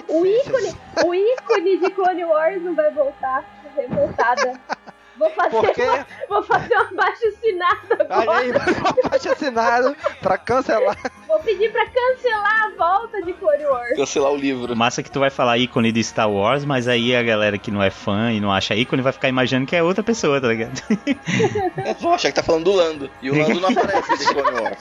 O 0.10 0.26
ícone, 0.26 0.76
o 1.06 1.16
ícone 1.16 1.78
de 1.80 1.90
Clone 1.92 2.26
Wars 2.26 2.62
não 2.62 2.76
vai 2.76 2.92
voltar. 2.92 3.44
Revoltada. 3.76 4.60
Vou 5.18 5.30
fazer, 5.30 5.50
Por 5.52 5.72
quê? 5.74 5.84
uma, 5.84 6.08
vou 6.28 6.44
fazer 6.44 6.76
um 6.76 6.82
abaixo 6.82 7.28
assinado 7.28 7.80
Olha 8.10 8.32
aí, 8.32 8.50
agora. 8.52 9.10
baixa 9.10 9.32
assinado 9.32 9.96
pra 10.22 10.38
cancelar. 10.38 10.98
Vou 11.28 11.40
pedir 11.40 11.72
pra 11.72 11.86
cancelar 11.86 12.64
a 12.66 12.70
volta 12.78 13.22
de 13.22 13.34
Clone 13.34 13.66
Wars. 13.66 13.96
Cancelar 13.98 14.32
o 14.32 14.36
livro. 14.36 14.76
Massa 14.76 15.04
que 15.04 15.12
tu 15.12 15.20
vai 15.20 15.30
falar 15.30 15.58
ícone 15.58 15.92
de 15.92 16.04
Star 16.04 16.30
Wars, 16.30 16.66
mas 16.66 16.88
aí 16.88 17.16
a 17.16 17.22
galera 17.24 17.58
que 17.58 17.70
não 17.72 17.82
é 17.84 17.90
fã 17.92 18.32
e 18.32 18.40
não 18.40 18.52
acha 18.52 18.76
ícone 18.76 19.02
vai 19.02 19.14
ficar 19.14 19.30
imaginando 19.30 19.68
que 19.68 19.76
é 19.76 19.84
outra 19.84 20.04
pessoa, 20.04 20.42
tá 20.42 20.48
ligado? 20.48 20.82
É, 21.86 21.94
vou 21.96 22.14
achar 22.14 22.30
que 22.30 22.36
tá 22.36 22.44
falando 22.44 22.66
do 22.66 22.72
Lando. 22.74 23.10
E 23.22 23.30
o 23.30 23.38
Lando 23.38 23.60
não 23.60 23.70
aparece 23.78 24.18
The 24.26 24.34
Clone 24.34 24.62
Wars. 24.62 24.78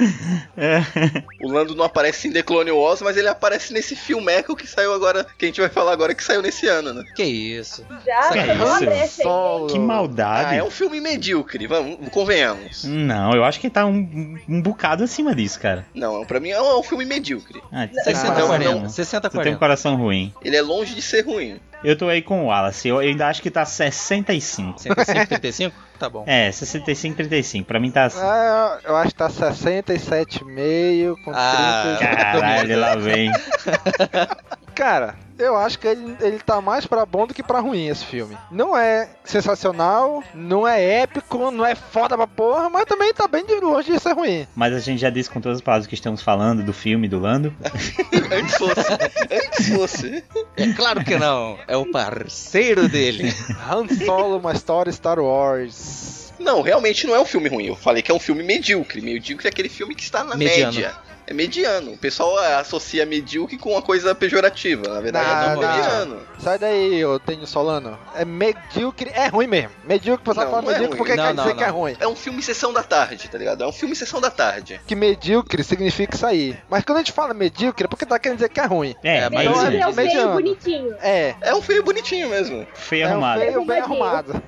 O 1.42 1.48
Lando 1.50 1.74
não 1.74 1.84
aparece 1.84 2.28
em 2.28 2.32
The 2.32 2.42
Clone 2.42 2.70
Wars, 2.70 3.00
mas 3.02 3.16
ele 3.16 3.28
aparece 3.28 3.72
nesse 3.72 3.96
filmeco 3.96 4.54
que 4.56 4.66
saiu 4.66 4.92
agora, 4.92 5.26
que 5.38 5.44
a 5.44 5.48
gente 5.48 5.60
vai 5.60 5.70
falar 5.70 5.92
agora, 5.92 6.14
que 6.14 6.22
saiu 6.22 6.42
nesse 6.42 6.66
ano, 6.66 6.92
né? 6.92 7.04
Que 7.14 7.22
isso? 7.24 7.84
Já, 8.04 8.30
Que 8.30 8.38
uma 8.38 9.04
isso? 9.04 9.22
aí. 9.22 9.66
Que 9.70 9.78
Ah, 9.78 9.80
maldade. 9.80 10.56
é 10.56 10.62
um 10.64 10.70
filme 10.70 11.00
medíocre, 11.00 11.66
vamos, 11.66 12.08
convenhamos. 12.10 12.84
Não, 12.84 13.32
eu 13.32 13.44
acho 13.44 13.58
que 13.60 13.70
tá 13.70 13.86
um, 13.86 14.38
um 14.48 14.60
bocado 14.60 15.04
acima 15.04 15.34
disso, 15.34 15.58
cara. 15.60 15.86
Não, 15.94 16.24
pra 16.24 16.40
mim 16.40 16.50
é 16.50 16.60
um, 16.60 16.66
é 16.70 16.76
um 16.78 16.82
filme 16.82 17.04
medíocre. 17.04 17.62
Ah, 17.72 17.88
60 18.04 18.34
tá, 18.34 18.46
40. 18.46 18.74
não. 18.74 18.88
60 18.88 19.28
Tu 19.28 19.32
tem 19.32 19.40
um 19.40 19.44
40. 19.44 19.58
coração 19.58 19.96
ruim. 19.96 20.32
Ele 20.42 20.56
é 20.56 20.62
longe 20.62 20.94
de 20.94 21.02
ser 21.02 21.24
ruim. 21.24 21.58
Eu 21.82 21.96
tô 21.96 22.08
aí 22.08 22.20
com 22.20 22.42
o 22.44 22.46
Wallace, 22.48 22.88
eu 22.88 22.98
ainda 22.98 23.26
acho 23.28 23.40
que 23.40 23.50
tá 23.50 23.64
65. 23.64 24.80
65, 24.82 25.26
35? 25.28 25.76
Tá 26.00 26.08
bom. 26.08 26.24
É, 26.26 26.50
65, 26.50 27.16
35. 27.16 27.66
Pra 27.68 27.78
mim 27.78 27.90
tá 27.90 28.06
assim. 28.06 28.18
Ah, 28.22 28.78
eu 28.84 28.96
acho 28.96 29.10
que 29.10 29.16
tá 29.18 29.28
67,5 29.28 31.14
com 31.22 31.30
Ah, 31.34 31.96
30. 31.98 32.16
Caralho, 32.16 32.80
lá 32.80 32.94
vem. 32.96 33.30
Cara, 34.80 35.14
Eu 35.38 35.56
acho 35.58 35.78
que 35.78 35.86
ele, 35.86 36.16
ele 36.20 36.38
tá 36.38 36.58
mais 36.60 36.86
pra 36.86 37.04
bom 37.04 37.26
do 37.26 37.34
que 37.34 37.42
pra 37.42 37.60
ruim 37.60 37.88
esse 37.88 38.02
filme. 38.04 38.34
Não 38.50 38.74
é 38.74 39.10
sensacional, 39.24 40.24
não 40.34 40.66
é 40.66 40.82
épico, 41.02 41.50
não 41.50 41.66
é 41.66 41.74
foda 41.74 42.16
pra 42.16 42.26
porra, 42.26 42.70
mas 42.70 42.86
também 42.86 43.12
tá 43.12 43.28
bem 43.28 43.44
de 43.44 43.54
longe 43.56 43.92
de 43.92 43.98
ser 44.00 44.14
ruim. 44.14 44.46
Mas 44.56 44.74
a 44.74 44.78
gente 44.78 44.98
já 45.00 45.10
disse 45.10 45.28
com 45.28 45.38
todas 45.38 45.58
as 45.58 45.62
palavras 45.62 45.86
que 45.86 45.94
estamos 45.94 46.22
falando 46.22 46.62
do 46.62 46.72
filme 46.72 47.08
do 47.08 47.18
Lando. 47.18 47.54
Antes 48.32 48.56
fosse. 48.56 48.92
Antes 49.30 49.68
fosse. 49.68 50.24
É 50.56 50.72
claro 50.72 51.04
que 51.04 51.16
não. 51.16 51.58
É 51.68 51.76
o 51.76 51.90
parceiro 51.90 52.88
dele. 52.88 53.34
Han 53.70 53.86
Solo, 54.04 54.38
uma 54.38 54.52
história 54.52 54.90
Star 54.92 55.18
Wars. 55.18 56.32
Não, 56.38 56.62
realmente 56.62 57.06
não 57.06 57.14
é 57.14 57.20
um 57.20 57.26
filme 57.26 57.50
ruim. 57.50 57.66
Eu 57.66 57.76
falei 57.76 58.02
que 58.02 58.10
é 58.10 58.14
um 58.14 58.18
filme 58.20 58.42
medíocre. 58.42 59.02
Medíocre 59.02 59.46
é 59.46 59.50
aquele 59.50 59.68
filme 59.68 59.94
que 59.94 60.02
está 60.02 60.24
na 60.24 60.36
Mediano. 60.36 60.72
média. 60.72 61.09
É 61.30 61.32
mediano. 61.32 61.92
O 61.92 61.96
pessoal 61.96 62.42
é, 62.42 62.54
associa 62.56 63.06
medíocre 63.06 63.56
com 63.56 63.70
uma 63.70 63.80
coisa 63.82 64.12
pejorativa. 64.16 64.82
Na 64.92 65.00
verdade, 65.00 65.26
é 65.26 65.32
Nada. 65.32 65.56
um 65.56 65.60
mediano. 65.60 66.20
Sai 66.40 66.58
daí, 66.58 67.04
ô 67.04 67.20
Tenho 67.20 67.46
Solano. 67.46 67.96
É 68.16 68.24
medíocre, 68.24 69.12
é 69.14 69.28
ruim 69.28 69.46
mesmo. 69.46 69.70
Medíocre, 69.84 70.26
Não, 70.26 70.34
fala 70.34 70.50
não 70.50 70.58
é 70.58 70.72
medíocre 70.72 70.86
ruim. 70.88 70.96
porque 70.98 71.14
Não, 71.14 71.24
quer 71.24 71.34
não, 71.34 71.44
dizer 71.44 71.56
que 71.56 71.62
é 71.62 71.66
não. 71.68 71.74
ruim. 71.74 71.96
É 72.00 72.08
um 72.08 72.16
filme 72.16 72.42
sessão 72.42 72.72
da 72.72 72.82
tarde, 72.82 73.28
tá 73.28 73.38
ligado? 73.38 73.62
É 73.62 73.66
um 73.68 73.72
filme 73.72 73.94
sessão 73.94 74.20
da 74.20 74.28
tarde. 74.28 74.80
Que 74.88 74.96
medíocre 74.96 75.62
significa 75.62 76.16
isso 76.16 76.26
aí. 76.26 76.58
Mas 76.68 76.82
quando 76.84 76.96
a 76.96 77.00
gente 77.00 77.12
fala 77.12 77.32
medíocre 77.32 77.84
é 77.84 77.88
porque 77.88 78.04
tá 78.04 78.18
querendo 78.18 78.38
dizer 78.38 78.48
que 78.48 78.58
é 78.58 78.66
ruim. 78.66 78.96
É, 79.04 79.30
mas 79.30 79.46
Então 79.46 79.68
isso 79.68 79.76
É 79.76 79.86
o 79.88 79.92
feio 79.92 80.32
bonitinho. 80.32 80.96
É. 81.00 81.34
É 81.42 81.54
um 81.54 81.62
feio 81.62 81.84
bonitinho 81.84 82.28
mesmo. 82.28 82.66
Feio 82.74 83.04
É 83.04 83.06
um 83.06 83.10
arrumado. 83.12 83.40
feio 83.40 83.64
bem 83.64 83.78
arrumado. 83.78 84.42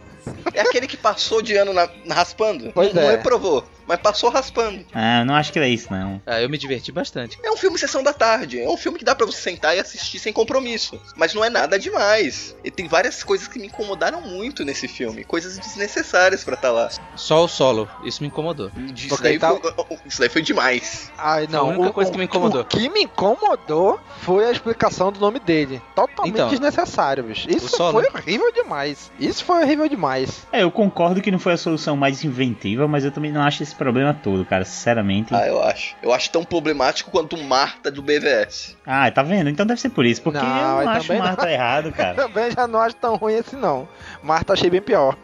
É 0.55 0.61
aquele 0.61 0.87
que 0.87 0.97
passou 0.97 1.43
de 1.43 1.55
ano 1.57 1.73
na, 1.73 1.89
raspando. 2.11 2.71
Pois 2.75 2.93
não, 2.93 3.03
é. 3.03 3.05
não 3.05 3.11
reprovou, 3.13 3.65
mas 3.87 3.99
passou 4.01 4.31
raspando. 4.31 4.85
Ah, 4.95 5.21
eu 5.21 5.25
não 5.25 5.35
acho 5.35 5.53
que 5.53 5.59
é 5.59 5.69
isso, 5.69 5.89
não. 5.93 6.21
Ah, 6.27 6.41
eu 6.41 6.49
me 6.49 6.59
diverti 6.59 6.91
bastante. 6.93 7.39
É 7.43 7.51
um 7.51 7.57
filme 7.57 7.79
sessão 7.79 8.03
da 8.03 8.13
tarde. 8.13 8.61
É 8.61 8.69
um 8.69 8.77
filme 8.77 8.99
que 8.99 9.05
dá 9.05 9.15
pra 9.15 9.27
você 9.27 9.41
sentar 9.41 9.77
e 9.77 9.81
assistir 9.81 10.19
sem 10.19 10.33
compromisso. 10.33 11.01
Mas 11.17 11.35
não 11.35 11.45
é 11.45 11.51
nada 11.51 11.79
demais. 11.79 12.57
E 12.65 12.71
tem 12.71 12.89
várias 12.89 13.23
coisas 13.23 13.47
que 13.49 13.59
me 13.59 13.67
incomodaram 13.67 14.21
muito 14.23 14.65
nesse 14.65 14.87
filme. 14.89 15.25
Coisas 15.25 15.59
desnecessárias 15.59 16.45
pra 16.45 16.55
estar 16.55 16.71
lá. 16.71 16.89
Só 17.17 17.45
o 17.45 17.49
solo, 17.49 17.89
isso 18.05 18.23
me 18.23 18.29
incomodou. 18.29 18.71
Isso 18.95 19.09
Porque 19.09 19.25
daí, 19.25 19.39
tá- 19.39 19.51
foi, 19.51 19.99
isso 20.07 20.21
daí 20.21 20.29
foi 20.29 20.43
demais. 20.43 21.11
Ai, 21.19 21.47
não. 21.51 21.67
Foi 21.67 21.75
a 21.75 21.79
única 21.79 21.91
o- 21.91 21.93
coisa 21.93 22.11
o- 22.11 22.13
que 22.13 22.19
me 22.19 22.25
incomodou. 22.25 22.61
O 22.63 22.65
que 22.65 22.89
me 22.89 23.03
incomodou 23.03 24.01
foi 24.21 24.45
a 24.47 24.51
explicação 24.53 25.11
do 25.11 25.19
nome 25.21 25.39
dele. 25.41 25.81
Totalmente 25.95 26.35
Então, 26.35 26.49
desnecessário, 26.49 27.25
bicho. 27.25 27.49
Isso 27.51 27.69
solo. 27.69 27.93
foi 28.01 28.07
horrível 28.09 28.53
demais. 28.53 29.11
Isso 29.19 29.45
foi 29.45 29.63
horrível 29.63 29.89
demais. 29.89 30.47
É, 30.53 30.63
eu 30.63 30.71
concordo 30.71 31.21
que 31.21 31.31
não 31.31 31.39
foi 31.39 31.53
a 31.55 31.57
solução 31.57 31.97
mais 31.97 32.25
inventiva, 32.25 32.87
mas 32.87 33.05
eu 33.05 33.11
também 33.11 33.33
não 33.33 33.43
acho 33.43 33.63
esse 33.63 33.72
problema 33.75 34.15
todo, 34.15 34.45
cara. 34.45 34.65
Sinceramente. 34.65 35.35
Ah, 35.35 35.47
eu 35.47 35.63
acho. 35.63 35.95
Eu 36.03 36.13
acho 36.13 36.31
tão 36.31 36.45
problemático 36.45 37.11
quanto 37.11 37.37
Marta 37.37 37.91
do 37.91 38.03
BVS. 38.03 38.77
Ah, 38.87 39.11
tá 39.11 39.23
vendo? 39.23 39.49
Então 39.51 39.67
deve 39.67 39.81
ser 39.81 39.91
por 39.91 40.05
isso. 40.05 40.23
Porque 40.23 40.39
Não, 40.39 40.47
eu 40.47 40.55
não 40.55 40.79
aí 40.79 40.87
acho 40.89 40.99
o 40.99 41.03
também 41.09 41.19
não. 41.19 41.27
Marta 41.27 41.51
errado, 41.53 41.93
cara. 41.93 42.15
Também 42.15 42.51
já 42.51 42.67
não 42.67 42.81
acho 42.81 42.97
tão 42.97 43.17
ruim 43.17 43.37
assim, 43.37 43.57
não. 43.57 43.89
Marta 44.23 44.53
achei 44.53 44.71
bem 44.71 44.83
pior. 44.83 45.17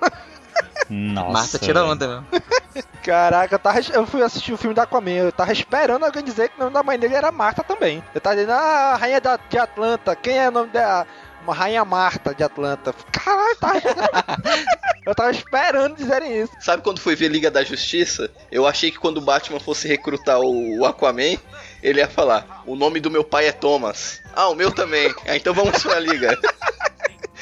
Nossa. 0.88 1.32
Marta 1.32 1.58
tira 1.58 1.84
onda, 1.84 2.08
meu. 2.08 2.40
Caraca, 3.02 3.54
eu, 3.54 3.58
tava, 3.58 3.80
eu 3.92 4.06
fui 4.06 4.22
assistir 4.22 4.52
o 4.52 4.56
filme 4.56 4.74
da 4.74 4.82
Aquaman, 4.82 5.10
eu 5.10 5.32
tava 5.32 5.52
esperando 5.52 6.04
alguém 6.04 6.22
dizer 6.22 6.48
que 6.48 6.56
o 6.56 6.60
nome 6.60 6.72
da 6.74 6.82
mãe 6.82 6.98
dele 6.98 7.14
era 7.14 7.30
Marta 7.32 7.62
também. 7.62 8.02
Eu 8.14 8.20
tava 8.20 8.36
dizendo, 8.36 8.52
ah, 8.52 8.92
a 8.92 8.96
rainha 8.96 9.20
da, 9.20 9.38
de 9.48 9.58
Atlanta, 9.58 10.16
quem 10.16 10.38
é 10.38 10.48
o 10.48 10.52
nome 10.52 10.70
dela? 10.70 11.06
Uma 11.48 11.54
rainha 11.54 11.82
Marta 11.82 12.34
de 12.34 12.44
Atlanta. 12.44 12.94
Caralho, 13.10 13.56
tava... 13.56 13.80
eu 15.06 15.14
tava 15.14 15.30
esperando 15.30 15.96
dizerem 15.96 16.42
isso. 16.42 16.52
Sabe 16.60 16.82
quando 16.82 17.00
foi 17.00 17.16
ver 17.16 17.30
Liga 17.30 17.50
da 17.50 17.64
Justiça? 17.64 18.30
Eu 18.52 18.66
achei 18.66 18.90
que 18.90 18.98
quando 18.98 19.16
o 19.16 19.22
Batman 19.22 19.58
fosse 19.58 19.88
recrutar 19.88 20.38
o, 20.40 20.80
o 20.80 20.84
Aquaman, 20.84 21.38
ele 21.82 22.00
ia 22.00 22.06
falar: 22.06 22.62
O 22.66 22.76
nome 22.76 23.00
do 23.00 23.10
meu 23.10 23.24
pai 23.24 23.46
é 23.46 23.52
Thomas. 23.52 24.20
Ah, 24.34 24.48
o 24.48 24.54
meu 24.54 24.70
também. 24.70 25.10
Ah, 25.26 25.36
então 25.36 25.54
vamos 25.54 25.82
pra 25.82 25.98
Liga. 25.98 26.38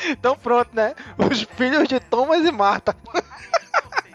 Então 0.08 0.36
pronto, 0.36 0.70
né? 0.72 0.94
Os 1.18 1.42
filhos 1.56 1.88
de 1.88 1.98
Thomas 1.98 2.44
e 2.44 2.52
Marta. 2.52 2.94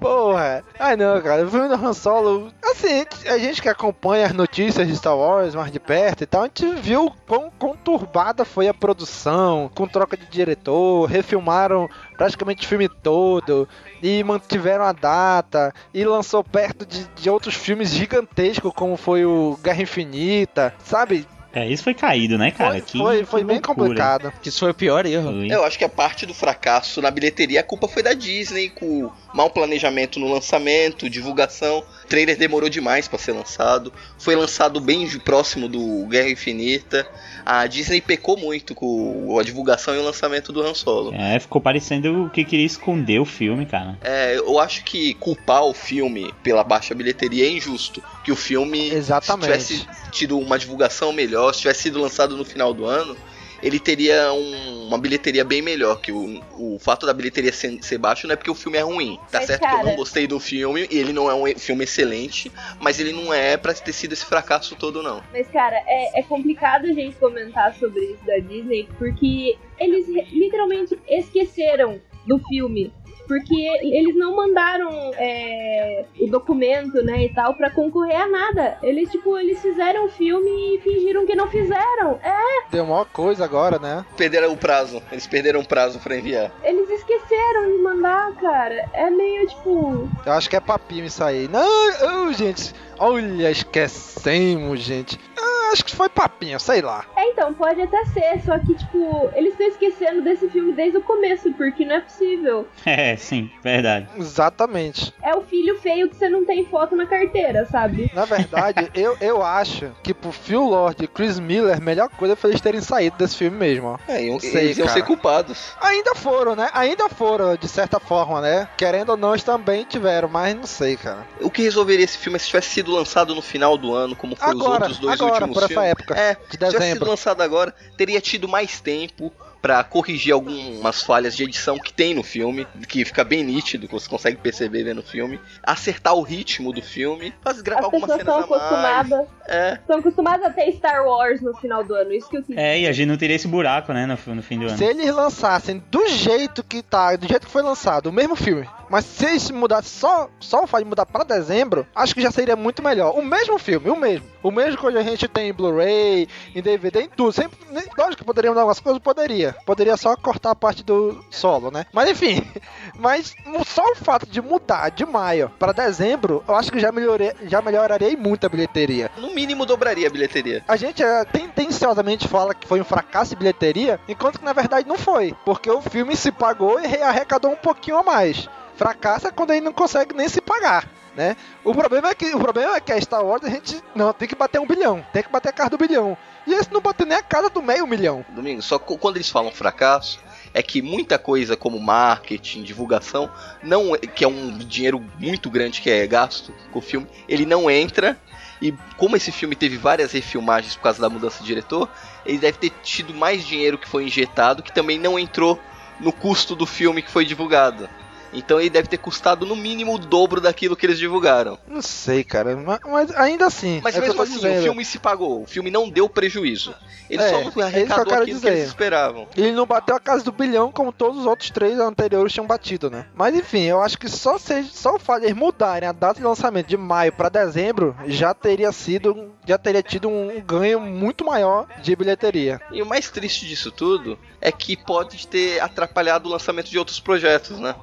Porra. 0.00 0.64
Ai 0.78 0.96
não, 0.96 1.20
cara. 1.20 1.44
O 1.44 1.50
filme 1.50 1.68
do 1.68 1.74
Han 1.74 1.92
Solo. 1.92 2.52
Assim, 2.62 3.04
a 3.26 3.38
gente 3.38 3.60
que 3.60 3.68
acompanha 3.68 4.26
as 4.26 4.32
notícias 4.32 4.86
de 4.86 4.96
Star 4.96 5.16
Wars 5.16 5.54
mais 5.54 5.72
de 5.72 5.80
perto 5.80 6.22
e 6.22 6.26
tal, 6.26 6.42
a 6.42 6.44
gente 6.44 6.66
viu 6.80 7.12
quão 7.26 7.50
conturbada 7.58 8.44
foi 8.44 8.68
a 8.68 8.74
produção, 8.74 9.70
com 9.74 9.88
troca 9.88 10.16
de 10.16 10.26
diretor, 10.26 11.06
refilmaram 11.06 11.88
praticamente 12.16 12.64
o 12.64 12.68
filme 12.68 12.88
todo. 12.88 13.68
E 14.00 14.22
mantiveram 14.22 14.84
a 14.84 14.92
data, 14.92 15.74
e 15.92 16.04
lançou 16.04 16.44
perto 16.44 16.86
de, 16.86 17.04
de 17.16 17.28
outros 17.28 17.54
filmes 17.54 17.90
gigantescos, 17.90 18.72
como 18.72 18.96
foi 18.96 19.24
o 19.24 19.58
Guerra 19.60 19.82
Infinita, 19.82 20.72
sabe? 20.84 21.26
É, 21.52 21.66
isso 21.66 21.82
foi 21.82 21.94
caído, 21.94 22.36
né, 22.36 22.50
cara? 22.50 22.72
Foi, 22.72 22.80
que, 22.82 22.98
foi, 22.98 23.18
que 23.20 23.24
foi 23.24 23.44
bem 23.44 23.60
complicado. 23.60 24.32
Que 24.42 24.50
isso 24.50 24.60
foi 24.60 24.70
o 24.70 24.74
pior 24.74 25.06
erro. 25.06 25.32
Foi. 25.32 25.50
Eu 25.50 25.64
acho 25.64 25.78
que 25.78 25.84
a 25.84 25.88
parte 25.88 26.26
do 26.26 26.34
fracasso 26.34 27.00
na 27.00 27.10
bilheteria, 27.10 27.60
a 27.60 27.64
culpa 27.64 27.88
foi 27.88 28.02
da 28.02 28.12
Disney, 28.12 28.68
com 28.68 29.04
o 29.04 29.12
mau 29.32 29.48
planejamento 29.48 30.20
no 30.20 30.30
lançamento, 30.30 31.08
divulgação. 31.08 31.82
O 32.08 32.16
trailer 32.18 32.38
demorou 32.38 32.70
demais 32.70 33.06
pra 33.06 33.18
ser 33.18 33.32
lançado. 33.32 33.92
Foi 34.18 34.34
lançado 34.34 34.80
bem 34.80 35.06
de- 35.06 35.18
próximo 35.18 35.68
do 35.68 36.06
Guerra 36.06 36.30
Infinita. 36.30 37.06
A 37.44 37.66
Disney 37.66 38.00
pecou 38.00 38.38
muito 38.38 38.74
com 38.74 39.38
a 39.38 39.42
divulgação 39.42 39.94
e 39.94 39.98
o 39.98 40.02
lançamento 40.02 40.50
do 40.50 40.62
Han 40.62 40.72
Solo. 40.72 41.14
É, 41.14 41.38
ficou 41.38 41.60
parecendo 41.60 42.30
que 42.32 42.46
queria 42.46 42.64
esconder 42.64 43.18
o 43.20 43.26
filme, 43.26 43.66
cara. 43.66 43.98
É, 44.00 44.38
eu 44.38 44.58
acho 44.58 44.84
que 44.84 45.12
culpar 45.14 45.64
o 45.64 45.74
filme 45.74 46.32
pela 46.42 46.64
baixa 46.64 46.94
bilheteria 46.94 47.44
é 47.44 47.50
injusto. 47.50 48.02
Que 48.24 48.32
o 48.32 48.36
filme, 48.36 48.88
Exatamente. 48.88 49.60
se 49.62 49.74
tivesse 49.74 49.86
tido 50.10 50.38
uma 50.38 50.58
divulgação 50.58 51.12
melhor, 51.12 51.52
se 51.54 51.60
tivesse 51.60 51.82
sido 51.82 52.00
lançado 52.00 52.38
no 52.38 52.44
final 52.44 52.72
do 52.72 52.86
ano, 52.86 53.14
ele 53.62 53.78
teria 53.80 54.32
um- 54.32 54.86
uma 54.88 54.98
bilheteria 54.98 55.44
bem 55.44 55.60
melhor. 55.62 56.00
Que 56.00 56.12
o, 56.12 56.40
o 56.52 56.78
fato 56.78 57.04
da 57.06 57.12
bilheteria 57.12 57.52
ser, 57.52 57.78
ser 57.82 57.98
baixo 57.98 58.26
não 58.26 58.32
é 58.32 58.36
porque 58.36 58.50
o 58.50 58.54
filme 58.54 58.78
é 58.78 58.82
ruim. 58.82 59.18
Tá 59.30 59.38
Mas, 59.38 59.46
certo 59.46 59.60
que 59.60 59.66
eu 59.66 59.70
cara- 59.70 59.84
não 59.84 59.96
gostei 59.96 60.26
do 60.26 60.38
filme, 60.40 60.86
e 60.90 60.98
ele 60.98 61.12
não 61.12 61.30
é 61.30 61.34
um 61.34 61.58
filme 61.58 61.84
excelente, 61.84 62.50
mas 62.80 62.98
ele 63.00 63.12
não 63.12 63.32
é 63.32 63.56
pra 63.56 63.74
ter 63.74 63.92
sido 63.92 64.12
esse 64.12 64.24
fracasso 64.24 64.74
todo, 64.76 65.02
não. 65.02 65.22
Mas, 65.32 65.46
cara, 65.48 65.76
é, 65.86 66.20
é 66.20 66.22
complicado 66.22 66.86
a 66.86 66.92
gente 66.92 67.16
comentar 67.16 67.74
sobre 67.74 68.00
isso 68.04 68.24
da 68.26 68.38
Disney, 68.38 68.88
porque 68.98 69.56
eles 69.78 70.06
literalmente 70.32 70.98
esqueceram 71.08 72.00
do 72.26 72.38
filme. 72.48 72.92
Porque 73.28 73.54
eles 73.82 74.16
não 74.16 74.34
mandaram 74.34 74.88
é, 75.18 76.04
o 76.18 76.30
documento, 76.30 77.02
né, 77.04 77.24
e 77.24 77.28
tal, 77.28 77.54
pra 77.54 77.70
concorrer 77.70 78.18
a 78.20 78.26
nada. 78.26 78.78
Eles, 78.82 79.10
tipo, 79.10 79.36
eles 79.36 79.60
fizeram 79.60 80.06
o 80.06 80.08
filme 80.08 80.76
e 80.76 80.80
fingiram 80.80 81.26
que 81.26 81.36
não 81.36 81.46
fizeram. 81.46 82.18
É, 82.22 82.38
Deu 82.70 82.86
maior 82.86 83.04
coisa 83.04 83.44
agora, 83.44 83.78
né? 83.78 84.04
Perderam 84.16 84.52
o 84.52 84.56
prazo, 84.56 85.02
eles 85.12 85.26
perderam 85.26 85.60
o 85.60 85.66
prazo 85.66 85.98
pra 86.00 86.16
enviar. 86.16 86.50
eles 86.64 86.88
esqueceram 86.88 87.70
de 87.70 87.82
mandar, 87.82 88.34
cara. 88.36 88.88
É 88.94 89.10
meio, 89.10 89.46
tipo... 89.46 90.08
Eu 90.24 90.32
acho 90.32 90.48
que 90.48 90.56
é 90.56 90.60
papinho 90.60 91.04
isso 91.04 91.22
aí. 91.22 91.48
Não, 91.48 92.28
oh, 92.28 92.32
gente. 92.32 92.74
Olha, 92.98 93.50
esquecemos, 93.50 94.80
gente. 94.80 95.20
Ah, 95.38 95.47
acho 95.72 95.84
que 95.84 95.94
foi 95.94 96.08
papinho, 96.08 96.58
sei 96.58 96.80
lá. 96.80 97.04
É, 97.16 97.30
então, 97.30 97.52
pode 97.54 97.80
até 97.80 98.04
ser, 98.06 98.40
só 98.44 98.58
que, 98.58 98.74
tipo, 98.74 99.30
eles 99.34 99.52
estão 99.52 99.66
esquecendo 99.66 100.22
desse 100.22 100.48
filme 100.48 100.72
desde 100.72 100.98
o 100.98 101.02
começo, 101.02 101.52
porque 101.52 101.84
não 101.84 101.96
é 101.96 102.00
possível. 102.00 102.66
É, 102.98 103.16
sim, 103.16 103.50
verdade. 103.62 104.08
Exatamente. 104.16 105.12
É 105.22 105.34
o 105.34 105.42
filho 105.42 105.78
feio 105.78 106.08
que 106.08 106.16
você 106.16 106.28
não 106.28 106.44
tem 106.44 106.64
foto 106.66 106.96
na 106.96 107.06
carteira, 107.06 107.66
sabe? 107.66 108.10
Na 108.14 108.24
verdade, 108.24 108.90
eu, 108.94 109.16
eu 109.20 109.42
acho 109.42 109.90
que 110.02 110.14
pro 110.14 110.32
Phil 110.32 110.62
Lord 110.64 111.04
e 111.04 111.06
Chris 111.06 111.38
Miller, 111.38 111.76
a 111.76 111.80
melhor 111.80 112.08
coisa 112.08 112.34
foi 112.34 112.50
eles 112.50 112.60
terem 112.60 112.80
saído 112.80 113.16
desse 113.16 113.36
filme 113.36 113.56
mesmo, 113.56 113.88
ó. 113.88 113.98
É, 114.08 114.24
iam, 114.24 114.40
Sei, 114.40 114.64
eles 114.66 114.78
iam 114.78 114.86
cara. 114.86 114.98
ser 114.98 115.06
culpados. 115.06 115.72
Ainda 115.80 116.14
foram, 116.14 116.56
né? 116.56 116.70
Ainda 116.72 117.08
foram, 117.08 117.56
de 117.56 117.68
certa 117.68 118.00
forma, 118.00 118.40
né? 118.40 118.68
Querendo 118.76 119.10
ou 119.10 119.16
não, 119.16 119.30
eles 119.32 119.44
também 119.44 119.84
tiveram, 119.84 120.28
mas 120.28 120.54
não 120.54 120.66
sei, 120.66 120.96
cara. 120.96 121.26
O 121.40 121.50
que 121.50 121.62
resolveria 121.62 122.04
esse 122.04 122.16
filme 122.18 122.36
é 122.36 122.38
se 122.38 122.46
tivesse 122.46 122.70
sido 122.70 122.90
lançado 122.92 123.34
no 123.34 123.42
final 123.42 123.76
do 123.76 123.94
ano, 123.94 124.16
como 124.16 124.34
foi 124.34 124.48
os 124.54 124.60
Agora, 124.60 124.84
outros 124.84 124.98
dois 124.98 125.20
agora, 125.20 125.32
últimos 125.34 125.57
por 125.60 125.70
essa 125.70 125.84
época, 125.84 126.14
É, 126.18 126.34
de 126.34 126.40
se 126.42 126.48
tivesse 126.50 126.72
sido 126.72 126.80
dezembro. 126.80 127.10
lançado 127.10 127.40
agora, 127.42 127.74
teria 127.96 128.20
tido 128.20 128.48
mais 128.48 128.80
tempo 128.80 129.32
pra 129.60 129.82
corrigir 129.82 130.32
algumas 130.32 131.02
falhas 131.02 131.36
de 131.36 131.44
edição 131.44 131.78
que 131.78 131.92
tem 131.92 132.14
no 132.14 132.22
filme, 132.22 132.66
que 132.88 133.04
fica 133.04 133.24
bem 133.24 133.42
nítido, 133.42 133.86
que 133.86 133.92
você 133.92 134.08
consegue 134.08 134.36
perceber 134.36 134.84
vendo 134.84 134.98
o 134.98 135.02
filme, 135.02 135.40
acertar 135.62 136.14
o 136.14 136.22
ritmo 136.22 136.72
do 136.72 136.82
filme, 136.82 137.34
fazer 137.42 137.62
gravar 137.62 137.80
As 137.80 137.84
algumas 137.86 138.16
pessoas 138.16 138.24
cenas 138.24 138.42
estão 138.44 138.58
a 138.78 138.82
mais. 138.82 139.12
acostumadas. 139.12 139.28
É. 139.48 139.72
Estão 139.74 139.98
acostumadas 139.98 140.46
a 140.46 140.50
ter 140.50 140.72
Star 140.72 141.04
Wars 141.06 141.40
no 141.40 141.54
final 141.56 141.82
do 141.82 141.94
ano, 141.94 142.12
isso 142.12 142.28
que 142.28 142.36
eu 142.36 142.42
quis 142.42 142.56
É, 142.56 142.80
e 142.80 142.86
a 142.86 142.92
gente 142.92 143.08
não 143.08 143.16
teria 143.16 143.36
esse 143.36 143.48
buraco, 143.48 143.92
né, 143.92 144.06
no, 144.06 144.34
no 144.34 144.42
fim 144.42 144.58
do 144.58 144.66
ano. 144.66 144.76
Se 144.76 144.84
eles 144.84 145.12
lançassem 145.14 145.82
do 145.90 146.06
jeito 146.08 146.62
que 146.62 146.82
tá, 146.82 147.16
do 147.16 147.26
jeito 147.26 147.46
que 147.46 147.52
foi 147.52 147.62
lançado, 147.62 148.06
o 148.08 148.12
mesmo 148.12 148.36
filme, 148.36 148.68
mas 148.90 149.04
se 149.04 149.26
eles 149.26 149.50
mudassem 149.50 149.90
só, 149.90 150.28
só 150.38 150.64
o 150.64 150.66
fato 150.66 150.82
de 150.82 150.88
mudar 150.88 151.06
pra 151.06 151.24
dezembro, 151.24 151.86
acho 151.94 152.14
que 152.14 152.22
já 152.22 152.30
seria 152.30 152.56
muito 152.56 152.82
melhor. 152.82 153.18
O 153.18 153.22
mesmo 153.24 153.58
filme, 153.58 153.90
o 153.90 153.96
mesmo. 153.96 154.26
O 154.42 154.50
mesmo 154.50 154.78
que 154.78 154.86
hoje 154.86 154.98
a 154.98 155.02
gente 155.02 155.26
tem 155.28 155.48
em 155.48 155.52
Blu-ray, 155.52 156.28
em 156.54 156.62
DVD, 156.62 157.02
em 157.02 157.08
tudo. 157.08 157.32
Sempre, 157.32 157.58
lógico 157.96 158.18
que 158.18 158.24
poderia 158.24 158.50
mudar 158.50 158.62
algumas 158.62 158.80
coisas, 158.80 159.00
poderia. 159.02 159.47
Poderia. 159.52 159.78
Poderia 159.78 159.96
só 159.96 160.16
cortar 160.16 160.50
a 160.50 160.54
parte 160.54 160.82
do 160.82 161.24
solo, 161.30 161.70
né? 161.70 161.86
Mas 161.92 162.10
enfim. 162.10 162.42
Mas 162.98 163.34
só 163.64 163.82
o 163.92 163.94
fato 163.94 164.26
de 164.26 164.42
mudar 164.42 164.90
de 164.90 165.06
maio 165.06 165.50
para 165.58 165.72
dezembro, 165.72 166.42
eu 166.46 166.54
acho 166.56 166.72
que 166.72 166.80
já, 166.80 166.90
melhorei, 166.90 167.32
já 167.44 167.62
melhoraria 167.62 168.16
muito 168.16 168.44
a 168.44 168.48
bilheteria. 168.48 169.10
No 169.16 169.32
mínimo 169.34 169.64
dobraria 169.64 170.08
a 170.08 170.10
bilheteria. 170.10 170.64
A 170.66 170.76
gente 170.76 171.02
é, 171.02 171.24
tendenciosamente 171.24 172.26
fala 172.26 172.54
que 172.54 172.66
foi 172.66 172.80
um 172.80 172.84
fracasso 172.84 173.30
de 173.30 173.36
bilheteria, 173.36 174.00
enquanto 174.08 174.38
que 174.38 174.44
na 174.44 174.52
verdade 174.52 174.88
não 174.88 174.98
foi. 174.98 175.34
Porque 175.44 175.70
o 175.70 175.80
filme 175.80 176.16
se 176.16 176.32
pagou 176.32 176.80
e 176.80 177.02
arrecadou 177.02 177.52
um 177.52 177.56
pouquinho 177.56 177.98
a 177.98 178.02
mais. 178.02 178.48
Fracasso 178.76 179.28
é 179.28 179.30
quando 179.30 179.52
ele 179.52 179.60
não 179.60 179.72
consegue 179.72 180.14
nem 180.14 180.28
se 180.28 180.40
pagar. 180.40 180.88
Né? 181.16 181.36
O 181.64 181.74
problema 181.74 182.10
é 182.10 182.14
que 182.14 182.32
o 182.32 182.38
problema 182.38 182.76
é 182.76 182.80
que 182.80 182.92
a 182.92 183.00
Star 183.00 183.24
Wars 183.24 183.42
a 183.42 183.48
gente 183.48 183.82
não 183.92 184.12
tem 184.12 184.28
que 184.28 184.36
bater 184.36 184.60
um 184.60 184.66
bilhão, 184.66 185.04
tem 185.12 185.20
que 185.20 185.32
bater 185.32 185.48
a 185.48 185.52
casa 185.52 185.70
do 185.70 185.78
bilhão. 185.78 186.16
E 186.48 186.54
esse 186.54 186.72
não 186.72 186.80
bateu 186.80 187.04
nem 187.04 187.18
a 187.18 187.22
casa 187.22 187.50
do 187.50 187.60
meio 187.60 187.86
milhão. 187.86 188.24
Domingo, 188.30 188.62
só 188.62 188.78
quando 188.78 189.18
eles 189.18 189.28
falam 189.28 189.52
fracasso, 189.52 190.18
é 190.54 190.62
que 190.62 190.80
muita 190.80 191.18
coisa 191.18 191.58
como 191.58 191.78
marketing, 191.78 192.62
divulgação, 192.62 193.30
não 193.62 193.92
que 193.92 194.24
é 194.24 194.28
um 194.28 194.56
dinheiro 194.56 195.04
muito 195.18 195.50
grande 195.50 195.82
que 195.82 195.90
é 195.90 196.06
gasto 196.06 196.54
com 196.72 196.78
o 196.78 196.82
filme, 196.82 197.06
ele 197.28 197.44
não 197.44 197.70
entra. 197.70 198.18
E 198.62 198.72
como 198.96 199.14
esse 199.14 199.30
filme 199.30 199.54
teve 199.54 199.76
várias 199.76 200.12
refilmagens 200.12 200.74
por 200.74 200.84
causa 200.84 201.02
da 201.02 201.10
mudança 201.10 201.40
de 201.40 201.46
diretor, 201.46 201.86
ele 202.24 202.38
deve 202.38 202.56
ter 202.56 202.70
tido 202.82 203.12
mais 203.12 203.46
dinheiro 203.46 203.76
que 203.76 203.86
foi 203.86 204.04
injetado, 204.04 204.62
que 204.62 204.72
também 204.72 204.98
não 204.98 205.18
entrou 205.18 205.60
no 206.00 206.12
custo 206.14 206.56
do 206.56 206.64
filme 206.64 207.02
que 207.02 207.10
foi 207.10 207.26
divulgado. 207.26 207.90
Então 208.38 208.60
ele 208.60 208.70
deve 208.70 208.88
ter 208.88 208.98
custado 208.98 209.44
no 209.44 209.56
mínimo 209.56 209.94
o 209.94 209.98
dobro 209.98 210.40
daquilo 210.40 210.76
que 210.76 210.86
eles 210.86 210.98
divulgaram. 210.98 211.58
Não 211.68 211.82
sei, 211.82 212.24
cara, 212.24 212.56
mas, 212.56 212.80
mas 212.84 213.14
ainda 213.16 213.46
assim. 213.46 213.80
Mas 213.82 213.96
é 213.96 214.00
mesmo 214.00 214.22
assim, 214.22 214.34
dizendo. 214.34 214.60
o 214.60 214.62
filme 214.62 214.84
se 214.84 214.98
pagou, 214.98 215.42
o 215.42 215.46
filme 215.46 215.70
não 215.70 215.88
deu 215.88 216.08
prejuízo. 216.08 216.74
Ele 217.08 217.22
é, 217.22 217.28
só 217.28 217.40
não 217.40 217.66
arrecadou 217.66 218.14
aquilo 218.14 218.26
dizer. 218.26 218.40
que 218.40 218.58
eles 218.58 218.68
esperavam. 218.68 219.26
Ele 219.36 219.52
não 219.52 219.66
bateu 219.66 219.96
a 219.96 220.00
casa 220.00 220.24
do 220.24 220.32
bilhão 220.32 220.70
como 220.70 220.92
todos 220.92 221.20
os 221.20 221.26
outros 221.26 221.50
três 221.50 221.78
anteriores 221.78 222.32
tinham 222.32 222.46
batido, 222.46 222.90
né? 222.90 223.06
Mas 223.14 223.34
enfim, 223.34 223.62
eu 223.62 223.82
acho 223.82 223.98
que 223.98 224.08
só, 224.08 224.38
seja, 224.38 224.68
só 224.72 224.94
o 224.94 224.98
fato 224.98 225.20
de 225.20 225.26
eles 225.26 225.36
mudarem 225.36 225.88
a 225.88 225.92
data 225.92 226.20
de 226.20 226.26
lançamento 226.26 226.66
de 226.66 226.76
maio 226.76 227.12
para 227.12 227.28
dezembro 227.28 227.96
já 228.06 228.34
teria 228.34 228.70
sido, 228.72 229.32
já 229.46 229.56
teria 229.56 229.82
tido 229.82 230.08
um 230.08 230.40
ganho 230.40 230.80
muito 230.80 231.24
maior 231.24 231.66
de 231.82 231.96
bilheteria. 231.96 232.60
E 232.70 232.82
o 232.82 232.86
mais 232.86 233.10
triste 233.10 233.46
disso 233.46 233.70
tudo 233.70 234.18
é 234.40 234.52
que 234.52 234.76
pode 234.76 235.26
ter 235.26 235.60
atrapalhado 235.60 236.28
o 236.28 236.32
lançamento 236.32 236.70
de 236.70 236.78
outros 236.78 237.00
projetos, 237.00 237.58
né? 237.58 237.74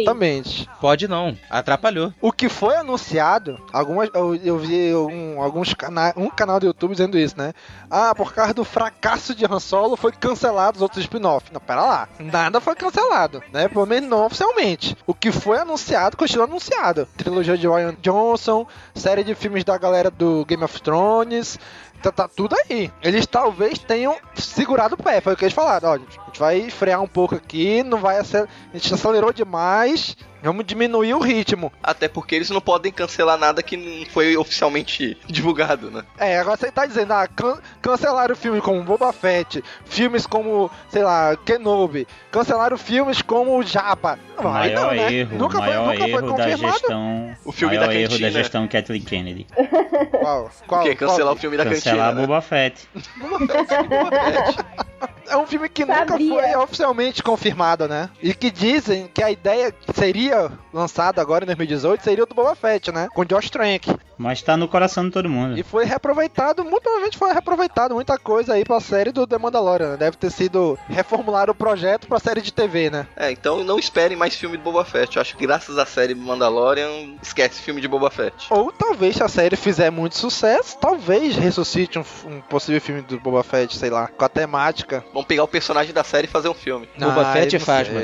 Exatamente. 0.00 0.62
Sim. 0.62 0.68
Pode 0.80 1.08
não, 1.08 1.36
atrapalhou. 1.50 2.12
O 2.20 2.32
que 2.32 2.48
foi 2.48 2.76
anunciado, 2.76 3.60
algumas 3.72 4.10
eu, 4.14 4.34
eu 4.36 4.58
vi 4.58 4.94
um, 4.94 5.42
alguns 5.42 5.74
canais, 5.74 6.14
um 6.16 6.28
canal 6.28 6.60
do 6.60 6.66
YouTube 6.66 6.92
dizendo 6.92 7.18
isso, 7.18 7.36
né? 7.36 7.52
Ah, 7.90 8.14
por 8.14 8.32
causa 8.32 8.54
do 8.54 8.64
fracasso 8.64 9.34
de 9.34 9.44
Han 9.44 9.60
Solo 9.60 9.96
foi 9.96 10.12
cancelado 10.12 10.76
os 10.76 10.82
outros 10.82 11.02
spin-off. 11.02 11.52
Não, 11.52 11.60
pera 11.60 11.82
lá. 11.82 12.08
Nada 12.18 12.60
foi 12.60 12.74
cancelado, 12.74 13.42
né? 13.52 13.68
Pelo 13.68 13.86
menos 13.86 14.08
não 14.08 14.26
oficialmente. 14.26 14.96
O 15.06 15.14
que 15.14 15.32
foi 15.32 15.58
anunciado 15.58 16.16
continua 16.16 16.46
anunciado. 16.46 17.06
Trilogia 17.16 17.56
de 17.56 17.68
Ryan 17.68 17.94
Johnson, 18.00 18.66
série 18.94 19.24
de 19.24 19.34
filmes 19.34 19.64
da 19.64 19.76
galera 19.78 20.10
do 20.10 20.44
Game 20.44 20.62
of 20.64 20.80
Thrones, 20.80 21.58
Tá, 22.06 22.12
tá, 22.12 22.28
tudo 22.28 22.54
aí. 22.54 22.92
Eles 23.02 23.26
talvez 23.26 23.80
tenham 23.80 24.16
segurado 24.32 24.94
o 24.94 25.02
pé, 25.02 25.20
foi 25.20 25.32
o 25.32 25.36
que 25.36 25.44
eles 25.44 25.54
falaram. 25.54 25.90
Olha, 25.90 26.02
a 26.06 26.26
gente 26.26 26.38
vai 26.38 26.70
frear 26.70 27.02
um 27.02 27.08
pouco 27.08 27.34
aqui, 27.34 27.82
não 27.82 27.98
vai 27.98 28.18
acelerar. 28.18 28.48
A 28.72 28.76
gente 28.78 28.94
acelerou 28.94 29.32
demais, 29.32 30.16
Vamos 30.46 30.64
diminuir 30.64 31.12
o 31.14 31.18
ritmo. 31.18 31.72
Até 31.82 32.06
porque 32.08 32.36
eles 32.36 32.50
não 32.50 32.60
podem 32.60 32.92
cancelar 32.92 33.36
nada 33.36 33.62
que 33.62 33.76
não 33.76 34.06
foi 34.06 34.36
oficialmente 34.36 35.16
divulgado, 35.26 35.90
né? 35.90 36.04
É, 36.18 36.38
agora 36.38 36.56
você 36.56 36.70
tá 36.70 36.86
dizendo, 36.86 37.12
ah, 37.12 37.26
can 37.26 37.58
cancelaram 37.82 38.36
filmes 38.36 38.62
como 38.62 38.82
Boba 38.82 39.12
Fett, 39.12 39.62
filmes 39.84 40.24
como, 40.24 40.70
sei 40.88 41.02
lá, 41.02 41.36
Kenobi, 41.44 42.06
cancelaram 42.30 42.78
filmes 42.78 43.20
como 43.22 43.60
Jabba. 43.62 44.18
Não, 44.36 44.44
maior 44.44 44.80
não, 44.80 44.90
né? 44.94 45.12
erro, 45.12 45.38
nunca 45.38 45.58
maior 45.58 45.86
foi, 45.86 45.96
nunca 45.96 46.08
erro 46.08 46.28
foi 46.28 46.36
da 46.36 46.56
gestão, 46.56 47.36
o 47.44 47.52
filme 47.52 47.76
maior 47.76 47.88
da 47.88 47.94
erro 47.94 48.18
da 48.18 48.30
gestão 48.30 48.68
Kathleen 48.68 49.02
Kennedy. 49.02 49.46
Qual? 50.10 50.50
Qual? 50.66 50.80
O 50.80 50.84
quê? 50.84 50.94
Cancelar 50.94 51.26
qual? 51.26 51.34
o 51.34 51.38
filme 51.38 51.56
da 51.56 51.64
Cancelar 51.64 52.08
cantina? 52.08 52.26
Boba 52.26 52.40
Fett. 52.40 52.88
Boba 53.16 53.38
Fett, 53.46 53.88
Boba 53.88 54.10
Fett. 54.10 54.86
É 55.28 55.36
um 55.36 55.46
filme 55.46 55.68
que 55.68 55.84
Sabia. 55.84 56.16
nunca 56.16 56.18
foi 56.18 56.56
oficialmente 56.56 57.22
confirmado, 57.22 57.88
né? 57.88 58.08
E 58.22 58.32
que 58.32 58.50
dizem 58.50 59.08
que 59.12 59.22
a 59.22 59.30
ideia 59.30 59.74
seria 59.94 60.35
lançada 60.72 61.20
agora 61.20 61.44
em 61.44 61.46
2018 61.46 62.02
seria 62.02 62.24
o 62.24 62.26
do 62.26 62.34
Boba 62.34 62.54
Fett, 62.54 62.92
né? 62.92 63.08
Com 63.14 63.24
Josh 63.24 63.50
Trank. 63.50 63.88
Mas 64.18 64.42
tá 64.42 64.56
no 64.56 64.68
coração 64.68 65.04
de 65.04 65.10
todo 65.10 65.28
mundo. 65.28 65.58
E 65.58 65.62
foi 65.62 65.84
reaproveitado, 65.84 66.64
muita 66.64 66.88
gente 67.04 67.18
foi 67.18 67.32
reaproveitado 67.32 67.94
muita 67.94 68.18
coisa 68.18 68.54
aí 68.54 68.64
pra 68.64 68.80
série 68.80 69.12
do 69.12 69.26
The 69.26 69.38
Mandalorian. 69.38 69.90
Né? 69.90 69.96
Deve 69.96 70.16
ter 70.16 70.30
sido 70.30 70.78
reformular 70.88 71.50
o 71.50 71.54
projeto 71.54 72.06
pra 72.06 72.18
série 72.18 72.40
de 72.40 72.52
TV, 72.52 72.90
né? 72.90 73.06
É, 73.16 73.30
então 73.30 73.62
não 73.62 73.78
esperem 73.78 74.16
mais 74.16 74.34
filme 74.34 74.56
do 74.56 74.62
Boba 74.62 74.84
Fett. 74.84 75.16
Eu 75.16 75.22
acho 75.22 75.36
que 75.36 75.46
graças 75.46 75.78
à 75.78 75.84
série 75.86 76.14
Mandalorian, 76.14 77.16
esquece 77.22 77.60
filme 77.60 77.80
de 77.80 77.88
Boba 77.88 78.10
Fett. 78.10 78.46
Ou 78.50 78.72
talvez 78.72 79.16
se 79.16 79.22
a 79.22 79.28
série 79.28 79.56
fizer 79.56 79.90
muito 79.90 80.16
sucesso, 80.16 80.78
talvez 80.78 81.36
ressuscite 81.36 81.98
um, 81.98 82.04
um 82.26 82.40
possível 82.40 82.80
filme 82.80 83.02
do 83.02 83.20
Boba 83.20 83.42
Fett, 83.42 83.76
sei 83.76 83.90
lá, 83.90 84.08
com 84.08 84.24
a 84.24 84.28
temática. 84.28 85.04
Vamos 85.12 85.26
pegar 85.26 85.44
o 85.44 85.48
personagem 85.48 85.92
da 85.92 86.04
série 86.04 86.26
e 86.26 86.30
fazer 86.30 86.48
um 86.48 86.54
filme. 86.54 86.88
Boba 86.98 87.32
Fett 87.32 87.56
e 87.56 87.58
Fasma. 87.58 88.00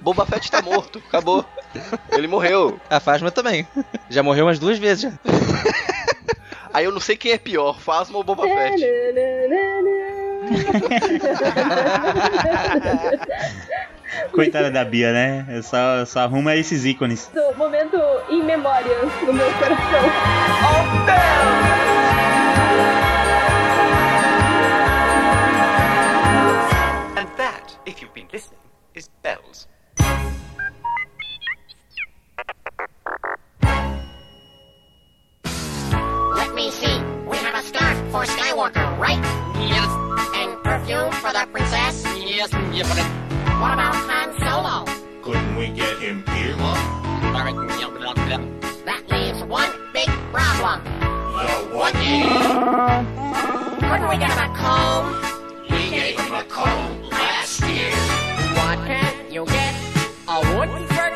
Boba 0.00 0.26
Fett 0.26 0.50
tá 0.50 0.62
morto, 0.62 1.02
acabou. 1.06 1.44
Ele 2.12 2.26
morreu. 2.26 2.78
A 2.88 3.00
Fasma 3.00 3.30
também. 3.30 3.66
Já 4.08 4.22
morreu 4.22 4.46
umas 4.46 4.58
duas 4.58 4.78
vezes 4.78 5.02
já. 5.02 5.41
Aí 6.74 6.84
eu 6.86 6.92
não 6.92 7.00
sei 7.00 7.16
quem 7.16 7.32
é 7.32 7.38
pior, 7.38 7.78
Fasma 7.80 8.16
ou 8.16 8.24
Boba 8.24 8.44
Fett. 8.44 8.82
Coitada 14.32 14.70
da 14.70 14.84
Bia, 14.84 15.12
né? 15.12 15.46
Eu 15.48 15.62
só, 15.62 16.04
só 16.04 16.20
arruma 16.20 16.54
esses 16.56 16.84
ícones. 16.84 17.30
Momento 17.56 17.96
em 18.28 18.42
memória 18.42 18.96
no 19.24 19.32
meu 19.32 19.50
coração. 19.54 20.00
Oh, 20.64 22.12
And 27.18 27.28
that, 27.36 27.76
if 27.86 28.00
you've 28.02 28.14
been 28.14 28.28
listening, 28.32 28.58
is 28.94 29.08
bells. 29.22 29.68
For 38.12 38.24
Skywalker, 38.24 38.98
right? 38.98 39.16
Yes. 39.56 39.88
And 40.36 40.62
perfume 40.62 41.10
for 41.24 41.32
the 41.32 41.48
princess? 41.50 42.04
Yes, 42.20 42.52
yes, 42.70 42.86
but... 42.92 43.00
What 43.56 43.72
about 43.72 43.96
Han 43.96 44.28
Solo? 44.36 44.84
Couldn't 45.22 45.56
we 45.56 45.68
get 45.68 45.96
him 45.98 46.22
here, 46.36 46.54
That 48.84 49.02
leaves 49.08 49.42
one 49.44 49.70
big 49.94 50.10
problem. 50.30 50.84
The 50.84 51.48
what? 51.72 51.94
Couldn't 53.80 54.08
we 54.10 54.16
get 54.18 54.30
him 54.30 54.44
a 54.44 54.52
comb? 54.60 55.04
We 55.70 55.88
gave 55.88 56.20
him 56.20 56.34
a 56.34 56.44
comb 56.44 57.08
last 57.08 57.62
year. 57.62 57.92
What 58.60 58.76
can 58.84 59.32
you 59.32 59.46
get? 59.46 59.74
A 60.28 60.38
wooden 60.54 60.86
fur 60.88 61.10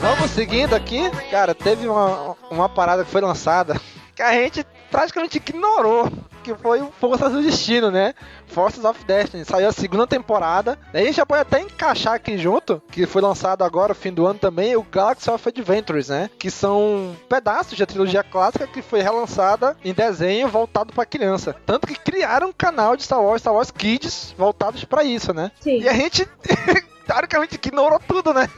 Vamos 0.00 0.30
seguindo 0.30 0.74
aqui. 0.76 1.10
Cara, 1.28 1.56
teve 1.56 1.88
uma, 1.88 2.36
uma 2.52 2.68
parada 2.68 3.04
que 3.04 3.10
foi 3.10 3.20
lançada 3.20 3.80
que 4.14 4.22
a 4.22 4.32
gente 4.32 4.64
praticamente 4.90 5.38
ignorou. 5.38 6.10
Que 6.42 6.54
foi 6.54 6.80
o 6.80 6.92
Forças 7.00 7.32
do 7.32 7.42
Destino, 7.42 7.90
né? 7.90 8.14
Forces 8.46 8.84
of 8.84 9.04
Destiny. 9.04 9.44
Saiu 9.44 9.68
a 9.68 9.72
segunda 9.72 10.06
temporada. 10.06 10.78
A 10.94 10.98
gente 10.98 11.16
já 11.16 11.26
pode 11.26 11.42
até 11.42 11.60
encaixar 11.60 12.14
aqui 12.14 12.38
junto, 12.38 12.80
que 12.92 13.04
foi 13.04 13.20
lançado 13.20 13.64
agora, 13.64 13.94
fim 13.94 14.12
do 14.12 14.26
ano 14.26 14.38
também, 14.38 14.76
o 14.76 14.82
Galaxy 14.84 15.28
of 15.28 15.48
Adventures, 15.48 16.08
né? 16.08 16.30
Que 16.38 16.48
são 16.48 17.16
pedaços 17.28 17.76
da 17.76 17.84
trilogia 17.84 18.22
clássica 18.22 18.66
que 18.66 18.80
foi 18.80 19.02
relançada 19.02 19.76
em 19.84 19.92
desenho 19.92 20.46
voltado 20.46 20.92
para 20.92 21.04
criança. 21.04 21.56
Tanto 21.66 21.88
que 21.88 21.98
criaram 21.98 22.50
um 22.50 22.52
canal 22.52 22.96
de 22.96 23.02
Star 23.02 23.20
Wars, 23.20 23.42
Star 23.42 23.54
Wars 23.54 23.72
Kids, 23.72 24.32
voltados 24.38 24.84
para 24.84 25.02
isso, 25.02 25.34
né? 25.34 25.50
Sim. 25.60 25.80
E 25.80 25.88
a 25.88 25.92
gente, 25.92 26.28
teoricamente, 27.04 27.56
ignorou 27.56 27.98
tudo, 28.06 28.32
né? 28.32 28.48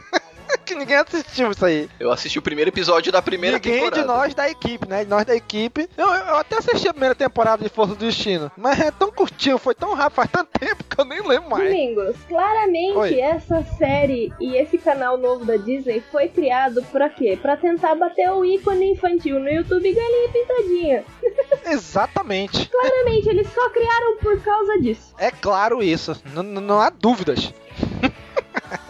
que 0.65 0.75
ninguém 0.75 0.97
assistiu 0.97 1.51
isso 1.51 1.65
aí. 1.65 1.89
Eu 1.99 2.11
assisti 2.11 2.39
o 2.39 2.41
primeiro 2.41 2.69
episódio 2.69 3.11
da 3.11 3.21
primeira 3.21 3.57
ninguém 3.57 3.73
temporada. 3.73 4.01
de 4.01 4.07
nós 4.07 4.33
da 4.33 4.49
equipe, 4.49 4.87
né? 4.87 5.03
De 5.03 5.09
nós 5.09 5.25
da 5.25 5.35
equipe. 5.35 5.89
Eu, 5.97 6.07
eu 6.07 6.35
até 6.37 6.57
assisti 6.57 6.87
a 6.87 6.93
primeira 6.93 7.15
temporada 7.15 7.63
de 7.63 7.69
Força 7.69 7.95
do 7.95 8.05
Destino, 8.05 8.51
mas 8.57 8.79
é 8.79 8.91
tão 8.91 9.11
curtinho, 9.11 9.57
foi 9.57 9.73
tão 9.75 9.93
rápido, 9.93 10.15
faz 10.15 10.29
tanto 10.31 10.49
tempo 10.59 10.83
que 10.83 10.99
eu 11.01 11.05
nem 11.05 11.21
lembro 11.25 11.49
mais. 11.49 11.63
Domingos, 11.69 12.15
claramente 12.27 12.97
Oi. 12.97 13.19
essa 13.19 13.63
série 13.77 14.31
e 14.39 14.55
esse 14.55 14.77
canal 14.77 15.17
novo 15.17 15.45
da 15.45 15.57
Disney 15.57 16.01
foi 16.11 16.27
criado 16.27 16.83
pra 16.91 17.09
quê? 17.09 17.37
Pra 17.41 17.55
tentar 17.57 17.95
bater 17.95 18.29
o 18.31 18.43
ícone 18.45 18.91
infantil 18.91 19.39
no 19.39 19.49
YouTube 19.49 19.91
Galinha 19.93 20.29
Pintadinha. 20.31 21.03
Exatamente. 21.65 22.69
Claramente, 22.69 23.29
eles 23.29 23.47
só 23.53 23.69
criaram 23.69 24.17
por 24.17 24.39
causa 24.41 24.79
disso. 24.79 25.13
É 25.17 25.31
claro 25.31 25.81
isso, 25.83 26.11
N- 26.35 26.39
n- 26.43 26.59
não 26.61 26.79
há 26.79 26.89
dúvidas. 26.89 27.53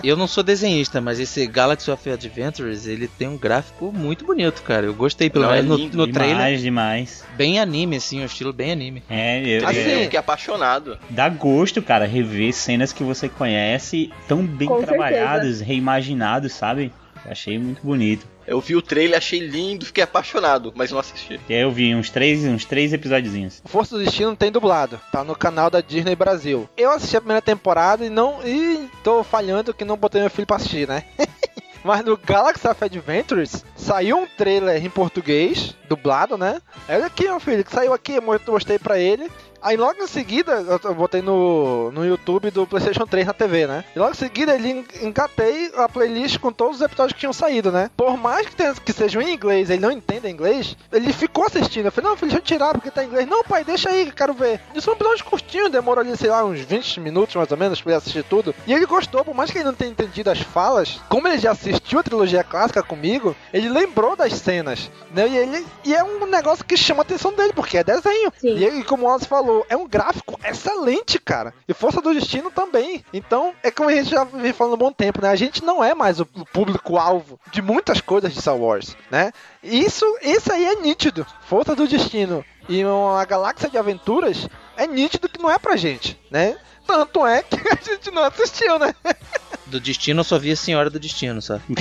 Eu 0.03 0.15
não 0.17 0.27
sou 0.27 0.43
desenhista, 0.43 0.99
mas 1.01 1.19
esse 1.19 1.45
Galaxy 1.47 1.89
of 1.91 2.09
Adventures, 2.09 2.85
ele 2.87 3.07
tem 3.07 3.27
um 3.27 3.37
gráfico 3.37 3.91
muito 3.91 4.25
bonito, 4.25 4.61
cara. 4.63 4.85
Eu 4.85 4.93
gostei, 4.93 5.29
pelo 5.29 5.45
Não, 5.45 5.51
menos 5.51 5.65
é 5.65 5.69
no, 5.69 5.75
lindo 5.77 5.97
no 5.97 6.07
demais, 6.07 6.31
trailer. 6.31 6.57
demais. 6.59 7.25
Bem 7.35 7.59
anime, 7.59 7.97
assim, 7.97 8.21
um 8.21 8.25
estilo 8.25 8.53
bem 8.53 8.71
anime. 8.71 9.03
É, 9.09 9.41
eu, 9.45 9.67
Assim, 9.67 9.79
eu- 9.79 9.89
eu 9.91 10.03
fiquei 10.03 10.19
apaixonado. 10.19 10.97
Dá 11.09 11.27
gosto, 11.29 11.81
cara, 11.81 12.05
rever 12.05 12.53
cenas 12.53 12.91
que 12.93 13.03
você 13.03 13.27
conhece 13.27 14.11
tão 14.27 14.45
bem 14.45 14.67
Com 14.67 14.81
trabalhadas, 14.81 15.59
reimaginadas, 15.61 16.53
sabe? 16.53 16.91
Achei 17.25 17.59
muito 17.59 17.81
bonito. 17.81 18.25
Eu 18.49 18.59
vi 18.59 18.75
o 18.75 18.81
trailer, 18.81 19.15
achei 19.15 19.39
lindo, 19.39 19.85
fiquei 19.85 20.03
apaixonado, 20.03 20.73
mas 20.75 20.91
não 20.91 20.97
assisti. 20.97 21.39
E 21.47 21.53
aí 21.53 21.61
eu 21.61 21.69
vi 21.69 21.93
uns 21.93 22.09
três, 22.09 22.43
uns 22.43 22.65
três 22.65 22.91
episódiozinhos. 22.91 23.61
Força 23.63 23.95
do 23.95 24.03
Destino 24.03 24.35
tem 24.35 24.51
dublado, 24.51 24.99
tá 25.11 25.23
no 25.23 25.35
canal 25.35 25.69
da 25.69 25.81
Disney 25.81 26.15
Brasil. 26.15 26.67
Eu 26.75 26.89
assisti 26.89 27.15
a 27.15 27.21
primeira 27.21 27.43
temporada 27.43 28.03
e 28.03 28.09
não. 28.09 28.39
E 28.43 28.89
tô 29.03 29.23
falhando 29.23 29.71
que 29.71 29.85
não 29.85 29.95
botei 29.95 30.19
meu 30.19 30.31
filho 30.31 30.47
pra 30.47 30.55
assistir, 30.55 30.87
né? 30.87 31.03
Mas 31.83 32.03
no 32.03 32.17
Galaxy 32.17 32.67
of 32.67 32.83
Adventures 32.83 33.63
saiu 33.75 34.17
um 34.17 34.27
trailer 34.27 34.83
em 34.83 34.89
português, 34.89 35.75
dublado, 35.87 36.35
né? 36.35 36.59
Olha 36.89 37.05
aqui, 37.05 37.25
meu 37.25 37.39
filho, 37.39 37.63
que 37.63 37.71
saiu 37.71 37.93
aqui, 37.93 38.15
eu 38.15 38.23
mostrei 38.51 38.79
pra 38.79 38.97
ele. 38.97 39.29
Aí 39.61 39.75
logo 39.77 40.01
em 40.01 40.07
seguida, 40.07 40.63
eu 40.83 40.95
botei 40.95 41.21
no, 41.21 41.91
no 41.91 42.05
YouTube 42.05 42.49
do 42.51 42.65
PlayStation 42.65 43.05
3 43.05 43.27
na 43.27 43.33
TV, 43.33 43.67
né? 43.67 43.83
E 43.95 43.99
logo 43.99 44.11
em 44.11 44.15
seguida 44.15 44.53
ele 44.55 44.69
en- 44.69 44.85
encatei 45.07 45.71
a 45.75 45.87
playlist 45.89 46.39
com 46.39 46.51
todos 46.51 46.77
os 46.77 46.81
episódios 46.81 47.13
que 47.13 47.19
tinham 47.19 47.33
saído, 47.33 47.71
né? 47.71 47.89
Por 47.97 48.17
mais 48.17 48.47
que, 48.47 48.55
tenha, 48.55 48.73
que 48.73 48.93
sejam 48.93 49.21
em 49.21 49.33
inglês, 49.33 49.69
ele 49.69 49.81
não 49.81 49.91
entenda 49.91 50.29
inglês, 50.29 50.77
ele 50.91 51.11
ficou 51.13 51.45
assistindo. 51.45 51.85
Eu 51.85 51.91
falei, 51.91 52.09
não, 52.09 52.17
filho, 52.17 52.31
deixa 52.31 52.41
eu 52.41 52.45
tirar 52.45 52.73
porque 52.73 52.91
tá 52.91 53.03
em 53.03 53.07
inglês. 53.07 53.27
Não, 53.27 53.43
pai, 53.43 53.63
deixa 53.63 53.89
aí 53.89 54.11
quero 54.11 54.33
ver. 54.33 54.59
E 54.73 54.81
são 54.81 54.93
episódios 54.93 55.21
curtinhos, 55.21 55.71
demorou 55.71 56.03
ali, 56.03 56.15
sei 56.15 56.29
lá, 56.29 56.43
uns 56.45 56.59
20 56.61 56.99
minutos 56.99 57.35
mais 57.35 57.51
ou 57.51 57.57
menos 57.57 57.81
pra 57.81 57.91
ele 57.91 57.97
assistir 57.97 58.23
tudo. 58.23 58.53
E 58.65 58.73
ele 58.73 58.85
gostou, 58.85 59.23
por 59.25 59.35
mais 59.35 59.51
que 59.51 59.57
ele 59.57 59.65
não 59.65 59.73
tenha 59.73 59.91
entendido 59.91 60.29
as 60.31 60.39
falas, 60.39 60.99
como 61.09 61.27
ele 61.27 61.37
já 61.37 61.51
assistiu 61.51 61.99
a 61.99 62.03
trilogia 62.03 62.43
clássica 62.43 62.81
comigo, 62.83 63.35
ele 63.53 63.67
lembrou 63.69 64.15
das 64.15 64.33
cenas, 64.33 64.89
né? 65.13 65.27
E, 65.27 65.37
ele, 65.37 65.65
e 65.83 65.93
é 65.95 66.03
um 66.03 66.25
negócio 66.25 66.63
que 66.63 66.77
chama 66.77 67.01
a 67.01 67.03
atenção 67.03 67.33
dele, 67.33 67.53
porque 67.53 67.77
é 67.77 67.83
desenho. 67.83 68.31
E, 68.43 68.63
ele, 68.63 68.83
como 68.83 69.03
o 69.03 69.05
Wallace 69.07 69.27
falou, 69.27 69.48
é 69.69 69.75
um 69.75 69.87
gráfico 69.87 70.39
excelente, 70.43 71.19
cara. 71.19 71.53
E 71.67 71.73
Força 71.73 72.01
do 72.01 72.13
Destino 72.13 72.49
também. 72.49 73.03
Então, 73.13 73.53
é 73.61 73.69
como 73.69 73.89
a 73.89 73.93
gente 73.93 74.09
já 74.09 74.23
vem 74.23 74.53
falando 74.53 74.73
há 74.73 74.75
um 74.75 74.79
bom 74.79 74.91
tempo, 74.91 75.21
né? 75.21 75.29
A 75.29 75.35
gente 75.35 75.63
não 75.63 75.83
é 75.83 75.93
mais 75.93 76.19
o 76.19 76.29
o 76.35 76.45
público-alvo 76.45 77.39
de 77.51 77.61
muitas 77.61 78.01
coisas 78.01 78.33
de 78.33 78.41
Star 78.41 78.55
Wars, 78.55 78.95
né? 79.09 79.31
Isso, 79.63 80.05
isso 80.21 80.51
aí 80.51 80.65
é 80.65 80.75
nítido. 80.75 81.25
Força 81.41 81.75
do 81.75 81.87
Destino 81.87 82.43
e 82.67 82.83
uma 82.85 83.23
galáxia 83.25 83.69
de 83.69 83.77
aventuras 83.77 84.47
é 84.77 84.87
nítido 84.87 85.29
que 85.29 85.41
não 85.41 85.49
é 85.49 85.57
pra 85.57 85.75
gente, 85.75 86.19
né? 86.29 86.57
Tanto 86.85 87.25
é 87.25 87.43
que 87.43 87.55
a 87.67 87.75
gente 87.75 88.11
não 88.11 88.23
assistiu, 88.23 88.79
né? 88.79 88.93
Do 89.69 89.79
destino 89.79 90.19
eu 90.21 90.23
só 90.23 90.37
vi 90.39 90.51
a 90.51 90.55
Senhora 90.55 90.89
do 90.89 90.99
Destino, 90.99 91.41
sabe? 91.41 91.63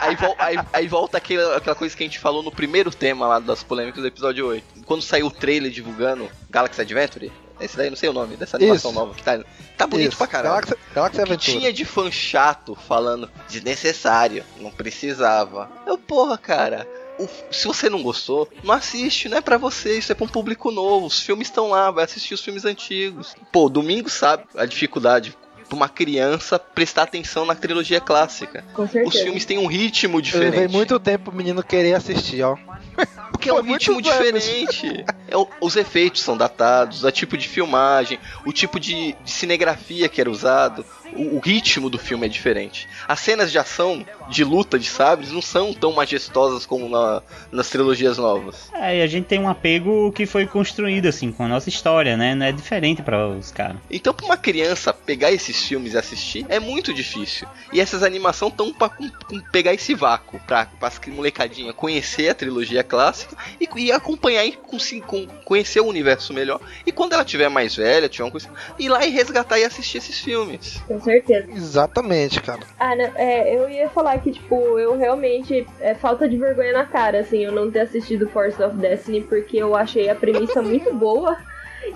Aí, 0.00 0.16
vol- 0.16 0.36
aí- 0.38 0.58
aí 0.72 0.88
volta 0.88 1.18
aquela, 1.18 1.56
aquela 1.56 1.76
coisa 1.76 1.96
que 1.96 2.02
a 2.02 2.06
gente 2.06 2.18
falou 2.18 2.42
no 2.42 2.50
primeiro 2.50 2.90
tema 2.90 3.26
lá 3.26 3.38
das 3.38 3.62
polêmicas 3.62 4.00
do 4.00 4.06
episódio 4.06 4.46
8. 4.46 4.84
Quando 4.84 5.02
saiu 5.02 5.26
o 5.26 5.30
trailer 5.30 5.70
divulgando 5.70 6.28
Galaxy 6.48 6.80
Adventure, 6.80 7.30
esse 7.60 7.76
daí, 7.76 7.90
não 7.90 7.96
sei 7.96 8.08
o 8.08 8.12
nome, 8.12 8.36
dessa 8.36 8.56
animação 8.56 8.90
Isso. 8.92 8.98
nova 9.00 9.14
que 9.14 9.22
tá. 9.22 9.38
Tá 9.76 9.86
bonito 9.86 10.08
Isso. 10.10 10.18
pra 10.18 10.26
caralho. 10.26 10.54
Galaxy, 10.54 10.74
Galaxy 10.94 11.14
O 11.20 11.24
que 11.24 11.32
Aventura. 11.32 11.58
tinha 11.58 11.72
de 11.72 11.84
fã 11.84 12.10
chato 12.10 12.74
falando 12.86 13.28
desnecessário, 13.48 14.44
não 14.60 14.70
precisava. 14.70 15.68
Eu, 15.86 15.98
porra, 15.98 16.38
cara. 16.38 16.86
O- 17.18 17.28
se 17.50 17.66
você 17.66 17.88
não 17.90 18.02
gostou, 18.02 18.48
não 18.62 18.74
assiste, 18.74 19.28
não 19.28 19.38
é 19.38 19.40
pra 19.40 19.56
você, 19.58 19.98
isso 19.98 20.12
é 20.12 20.14
pra 20.14 20.24
um 20.24 20.28
público 20.28 20.70
novo. 20.70 21.06
Os 21.06 21.20
filmes 21.20 21.48
estão 21.48 21.70
lá, 21.70 21.90
vai 21.90 22.04
assistir 22.04 22.34
os 22.34 22.40
filmes 22.42 22.64
antigos. 22.64 23.34
Pô, 23.52 23.68
domingo 23.68 24.08
sabe 24.08 24.44
a 24.56 24.64
dificuldade 24.64 25.36
pra 25.68 25.76
uma 25.76 25.88
criança 25.88 26.58
prestar 26.58 27.02
atenção 27.02 27.44
na 27.44 27.54
trilogia 27.54 28.00
clássica. 28.00 28.64
Com 28.72 28.86
certeza. 28.88 29.06
Os 29.16 29.22
filmes 29.22 29.44
têm 29.44 29.58
um 29.58 29.66
ritmo 29.66 30.14
Eu 30.18 30.22
levei 30.22 30.40
diferente. 30.50 30.72
muito 30.72 30.98
tempo 30.98 31.30
o 31.30 31.34
menino 31.34 31.62
querer 31.62 31.92
assistir, 31.94 32.42
ó. 32.42 32.56
Porque 33.30 33.50
é 33.50 33.52
um 33.52 33.60
ritmo 33.60 34.00
diferente. 34.00 35.04
É 35.28 35.36
o- 35.36 35.46
os 35.60 35.76
efeitos 35.76 36.22
são 36.22 36.36
datados, 36.36 37.04
o 37.04 37.10
tipo 37.12 37.36
de 37.36 37.46
filmagem, 37.46 38.18
o 38.46 38.52
tipo 38.52 38.80
de, 38.80 39.12
de 39.22 39.30
cinegrafia 39.30 40.08
que 40.08 40.20
era 40.20 40.30
usado, 40.30 40.84
o, 41.14 41.38
ritmo 41.38 41.88
do 41.90 41.98
filme 41.98 42.26
é 42.26 42.28
diferente. 42.28 42.88
As 43.06 43.20
cenas 43.20 43.50
de 43.50 43.58
ação, 43.58 44.04
de 44.28 44.44
luta 44.44 44.78
de 44.78 44.88
sabres, 44.88 45.30
não 45.32 45.42
são 45.42 45.72
tão 45.72 45.92
majestosas 45.92 46.66
como 46.66 46.88
na- 46.88 47.22
nas 47.52 47.68
trilogias 47.68 48.18
novas. 48.18 48.70
É, 48.74 48.98
e 48.98 49.02
a 49.02 49.06
gente 49.06 49.26
tem 49.26 49.38
um 49.38 49.48
apego 49.48 50.12
que 50.12 50.26
foi 50.26 50.46
construído 50.46 51.06
assim 51.06 51.32
com 51.32 51.44
a 51.44 51.48
nossa 51.48 51.68
história, 51.68 52.16
né? 52.16 52.34
Não 52.34 52.46
é 52.46 52.52
diferente 52.52 53.02
para 53.02 53.28
os 53.28 53.50
caras. 53.50 53.76
Então, 53.90 54.12
pra 54.14 54.26
uma 54.26 54.36
criança 54.36 54.92
pegar 54.92 55.32
esses 55.32 55.62
filmes 55.62 55.94
e 55.94 55.98
assistir 55.98 56.44
é 56.48 56.58
muito 56.60 56.92
difícil. 56.92 57.48
E 57.72 57.80
essas 57.80 58.02
animações 58.02 58.52
estão 58.52 58.72
pra 58.72 58.88
com- 58.88 59.10
com 59.26 59.40
pegar 59.52 59.74
esse 59.74 59.94
vácuo, 59.94 60.40
pra, 60.46 60.66
pra 60.66 60.90
molecadinha 61.08 61.72
conhecer 61.72 62.28
a 62.28 62.34
trilogia 62.34 62.82
clássica 62.84 63.36
e, 63.60 63.68
e 63.76 63.92
acompanhar 63.92 64.44
e 64.44 64.52
com- 64.52 64.78
com- 65.06 65.26
conhecer 65.44 65.80
o 65.80 65.86
universo 65.86 66.32
melhor. 66.32 66.60
E 66.86 66.92
quando 66.92 67.12
ela 67.14 67.24
tiver 67.24 67.48
mais 67.48 67.74
velha, 67.76 68.08
tiver 68.08 68.24
uma 68.24 68.30
coisa, 68.30 68.48
ir 68.78 68.88
lá 68.88 69.04
e 69.06 69.10
resgatar 69.10 69.58
e 69.58 69.64
assistir 69.64 69.98
esses 69.98 70.18
filmes. 70.18 70.80
Com 70.98 71.04
certeza. 71.04 71.50
Exatamente, 71.52 72.42
cara. 72.42 72.60
Ah, 72.78 72.94
né, 72.96 73.12
é, 73.14 73.56
eu 73.56 73.70
ia 73.70 73.88
falar 73.88 74.18
que, 74.18 74.32
tipo, 74.32 74.78
eu 74.78 74.96
realmente. 74.96 75.66
É 75.80 75.94
falta 75.94 76.28
de 76.28 76.36
vergonha 76.36 76.72
na 76.72 76.84
cara, 76.84 77.20
assim, 77.20 77.44
eu 77.44 77.52
não 77.52 77.70
ter 77.70 77.80
assistido 77.80 78.28
Force 78.28 78.60
of 78.62 78.76
Destiny, 78.76 79.22
porque 79.22 79.56
eu 79.56 79.76
achei 79.76 80.08
a 80.08 80.14
premissa 80.14 80.60
muito 80.60 80.92
boa. 80.92 81.36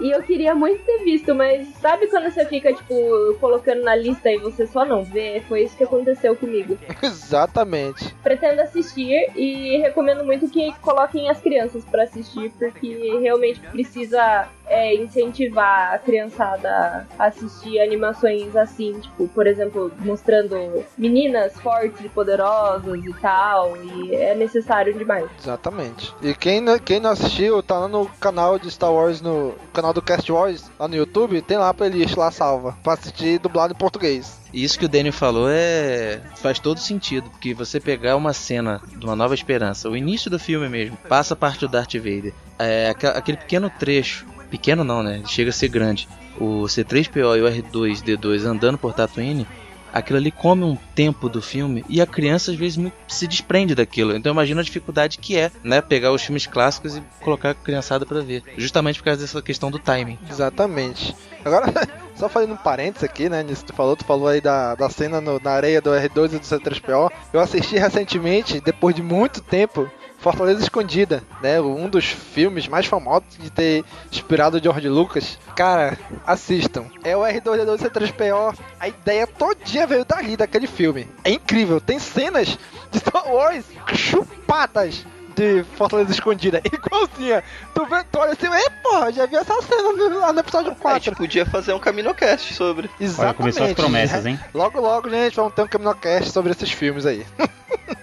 E 0.00 0.10
eu 0.10 0.22
queria 0.22 0.54
muito 0.54 0.82
ter 0.84 1.04
visto, 1.04 1.34
mas 1.34 1.66
sabe 1.80 2.06
quando 2.06 2.30
você 2.30 2.46
fica, 2.46 2.72
tipo, 2.72 2.94
colocando 3.40 3.82
na 3.82 3.94
lista 3.94 4.30
e 4.30 4.38
você 4.38 4.66
só 4.66 4.84
não 4.84 5.04
vê? 5.04 5.42
Foi 5.48 5.64
isso 5.64 5.76
que 5.76 5.84
aconteceu 5.84 6.34
comigo. 6.36 6.78
Exatamente. 7.02 8.14
Pretendo 8.22 8.62
assistir 8.62 9.30
e 9.36 9.78
recomendo 9.78 10.24
muito 10.24 10.48
que 10.48 10.72
coloquem 10.80 11.28
as 11.28 11.40
crianças 11.40 11.84
pra 11.84 12.04
assistir, 12.04 12.50
porque 12.58 13.18
realmente 13.20 13.60
precisa 13.60 14.48
é, 14.72 14.94
incentivar 14.94 15.92
a 15.94 15.98
criançada 15.98 17.06
a 17.18 17.26
assistir 17.26 17.78
animações 17.80 18.56
assim, 18.56 18.98
tipo, 19.00 19.28
por 19.28 19.46
exemplo, 19.46 19.92
mostrando 20.00 20.84
meninas 20.96 21.52
fortes 21.60 22.00
e 22.04 22.08
poderosas 22.08 23.04
e 23.04 23.12
tal, 23.20 23.76
e 23.76 24.14
é 24.14 24.34
necessário 24.34 24.94
demais. 24.94 25.26
Exatamente. 25.38 26.14
E 26.22 26.34
quem, 26.34 26.60
não- 26.60 26.78
quem 26.78 27.00
não 27.00 27.10
assistiu, 27.10 27.62
tá 27.62 27.78
lá 27.80 27.88
no 27.88 28.06
canal 28.20 28.58
de 28.58 28.70
Star 28.70 28.92
Wars, 28.92 29.20
no 29.20 29.54
canal 29.72 29.92
do 29.92 30.00
Cast 30.02 30.30
Wars, 30.32 30.70
lá 30.78 30.88
no 30.88 30.96
YouTube, 30.96 31.42
tem 31.42 31.58
lá 31.58 31.68
a 31.68 31.74
playlist 31.74 32.16
lá 32.16 32.30
salva, 32.30 32.76
pra 32.82 32.94
assistir 32.94 33.38
dublado 33.38 33.72
em 33.72 33.76
português. 33.76 34.40
Isso 34.52 34.78
que 34.78 34.84
o 34.84 34.88
Daniel 34.88 35.14
falou 35.14 35.48
é 35.50 36.20
faz 36.36 36.58
todo 36.58 36.78
sentido, 36.78 37.28
porque 37.30 37.54
você 37.54 37.80
pegar 37.80 38.16
uma 38.16 38.32
cena 38.34 38.80
de 38.96 39.04
uma 39.04 39.16
Nova 39.16 39.34
Esperança, 39.34 39.88
o 39.88 39.96
início 39.96 40.30
do 40.30 40.38
filme 40.38 40.68
mesmo, 40.68 40.96
passa 41.08 41.32
a 41.32 41.36
parte 41.36 41.60
do 41.60 41.68
Darth 41.68 41.94
Vader, 41.94 42.34
é, 42.58 42.90
aquele 43.14 43.38
pequeno 43.38 43.70
trecho, 43.70 44.26
pequeno 44.52 44.84
não, 44.84 45.02
né? 45.02 45.22
Chega 45.26 45.48
a 45.50 45.52
ser 45.52 45.68
grande. 45.68 46.06
O 46.38 46.64
C3PO 46.64 47.36
e 47.38 47.40
o 47.42 47.48
R2D2 47.48 48.44
andando 48.44 48.76
por 48.78 48.92
Tatooine, 48.92 49.46
aquilo 49.92 50.18
ali 50.18 50.30
come 50.30 50.62
um 50.64 50.76
tempo 50.94 51.28
do 51.28 51.40
filme 51.42 51.84
e 51.88 52.00
a 52.00 52.06
criança 52.06 52.50
às 52.50 52.56
vezes 52.56 52.78
se 53.08 53.26
desprende 53.26 53.74
daquilo. 53.74 54.14
Então 54.14 54.32
imagina 54.32 54.60
a 54.60 54.64
dificuldade 54.64 55.18
que 55.18 55.36
é, 55.36 55.50
né, 55.64 55.80
pegar 55.80 56.12
os 56.12 56.22
filmes 56.22 56.46
clássicos 56.46 56.96
e 56.96 57.02
colocar 57.20 57.50
a 57.50 57.54
criançada 57.54 58.04
pra 58.06 58.20
ver, 58.20 58.42
justamente 58.56 58.98
por 58.98 59.04
causa 59.06 59.20
dessa 59.22 59.40
questão 59.42 59.70
do 59.70 59.78
timing. 59.78 60.18
Exatamente. 60.30 61.14
Agora, 61.44 61.66
só 62.16 62.28
fazendo 62.28 62.54
um 62.54 62.58
parênteses 62.58 63.04
aqui, 63.04 63.28
né? 63.28 63.42
Nisso 63.42 63.62
que 63.64 63.72
tu 63.72 63.76
falou, 63.76 63.96
tu 63.96 64.04
falou 64.04 64.28
aí 64.28 64.40
da, 64.40 64.74
da 64.74 64.88
cena 64.88 65.20
no- 65.20 65.40
na 65.42 65.50
areia 65.52 65.80
do 65.80 65.90
R2 65.90 66.32
e 66.34 66.38
do 66.38 66.44
C3PO. 66.46 67.10
Eu 67.32 67.40
assisti 67.40 67.76
recentemente, 67.76 68.60
depois 68.60 68.94
de 68.94 69.02
muito 69.02 69.40
tempo, 69.42 69.90
Fortaleza 70.22 70.62
Escondida, 70.62 71.22
né? 71.42 71.60
Um 71.60 71.88
dos 71.88 72.06
filmes 72.06 72.68
mais 72.68 72.86
famosos 72.86 73.24
de 73.38 73.50
ter 73.50 73.84
inspirado 74.10 74.56
o 74.56 74.62
George 74.62 74.88
Lucas. 74.88 75.36
Cara, 75.56 75.98
assistam. 76.24 76.84
É 77.02 77.16
o 77.16 77.22
R2D2 77.22 77.80
e 77.80 77.90
C3PO. 77.90 78.56
A 78.78 78.88
ideia 78.88 79.26
todinha 79.26 79.84
veio 79.84 80.04
dali, 80.04 80.36
daquele 80.36 80.68
filme. 80.68 81.08
É 81.24 81.32
incrível. 81.32 81.80
Tem 81.80 81.98
cenas 81.98 82.56
de 82.92 82.98
Star 83.00 83.28
Wars 83.32 83.64
chupadas 83.94 85.04
de 85.34 85.64
Fortaleza 85.76 86.12
Escondida. 86.12 86.62
Igualzinha. 86.72 87.42
Tu 87.74 87.86
vê, 87.86 88.04
tu 88.04 88.18
olha 88.20 88.32
assim, 88.32 88.46
é 88.46 88.70
porra, 88.82 89.12
já 89.12 89.26
vi 89.26 89.34
essa 89.34 89.60
cena 89.62 90.18
lá 90.20 90.32
no 90.32 90.38
episódio 90.38 90.74
4. 90.76 90.88
A 90.88 90.98
gente 91.00 91.16
podia 91.16 91.44
fazer 91.44 91.72
um 91.72 91.80
CaminoCast 91.80 92.54
sobre. 92.54 92.88
Exatamente. 93.00 93.36
começou 93.38 93.66
as 93.66 93.72
promessas, 93.72 94.24
hein? 94.24 94.38
Logo, 94.54 94.80
logo, 94.80 95.10
gente, 95.10 95.34
vamos 95.34 95.52
ter 95.54 95.62
um 95.62 95.66
Caminocast 95.66 96.30
sobre 96.30 96.52
esses 96.52 96.70
filmes 96.70 97.06
aí. 97.06 97.26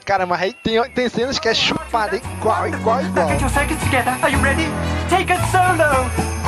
Cara, 0.10 0.26
mas 0.26 0.42
aí 0.42 0.54
tem, 0.54 0.84
tem 0.90 1.08
cenas 1.08 1.38
que 1.38 1.48
é 1.48 1.54
chupada 1.54 2.16
igual, 2.16 2.68
igual, 2.68 3.00
igual. 3.06 3.30
Get 3.30 3.42
your 3.42 3.50
seconds 3.52 3.80
together. 3.84 4.18
Are 4.24 4.32
you 4.32 4.42
ready? 4.42 4.66
Take 5.08 5.32
it 5.32 5.40
solo. 5.52 6.39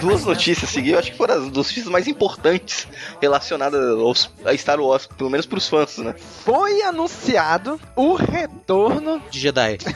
Duas 0.00 0.24
notícias 0.24 0.70
seguidas, 0.70 0.94
eu 0.94 0.98
acho 1.00 1.10
que 1.12 1.16
foram 1.18 1.34
as 1.34 1.40
duas 1.50 1.66
notícias 1.68 1.86
mais 1.86 2.08
importantes 2.08 2.88
relacionadas 3.20 3.80
aos, 3.98 4.30
a 4.44 4.56
Star 4.56 4.80
Wars, 4.80 5.06
pelo 5.06 5.30
menos 5.30 5.46
pros 5.46 5.68
fãs, 5.68 5.98
né? 5.98 6.14
Foi 6.44 6.82
anunciado 6.82 7.80
o 7.94 8.14
retorno 8.14 9.20
De 9.30 9.38
Jedi. 9.38 9.78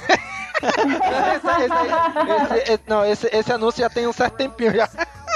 esse, 0.62 1.46
esse- 1.64 2.54
esse- 2.62 2.72
esse- 2.72 2.82
não, 2.86 3.04
esse, 3.04 3.28
esse 3.32 3.52
anúncio 3.52 3.80
já 3.80 3.90
tem 3.90 4.06
um 4.06 4.12
certo 4.12 4.34
tempinho 4.36 4.74
já. 4.74 4.88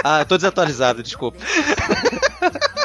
Ah, 0.05 0.21
eu 0.21 0.27
tô 0.27 0.37
desatualizado, 0.37 1.03
desculpa. 1.03 1.39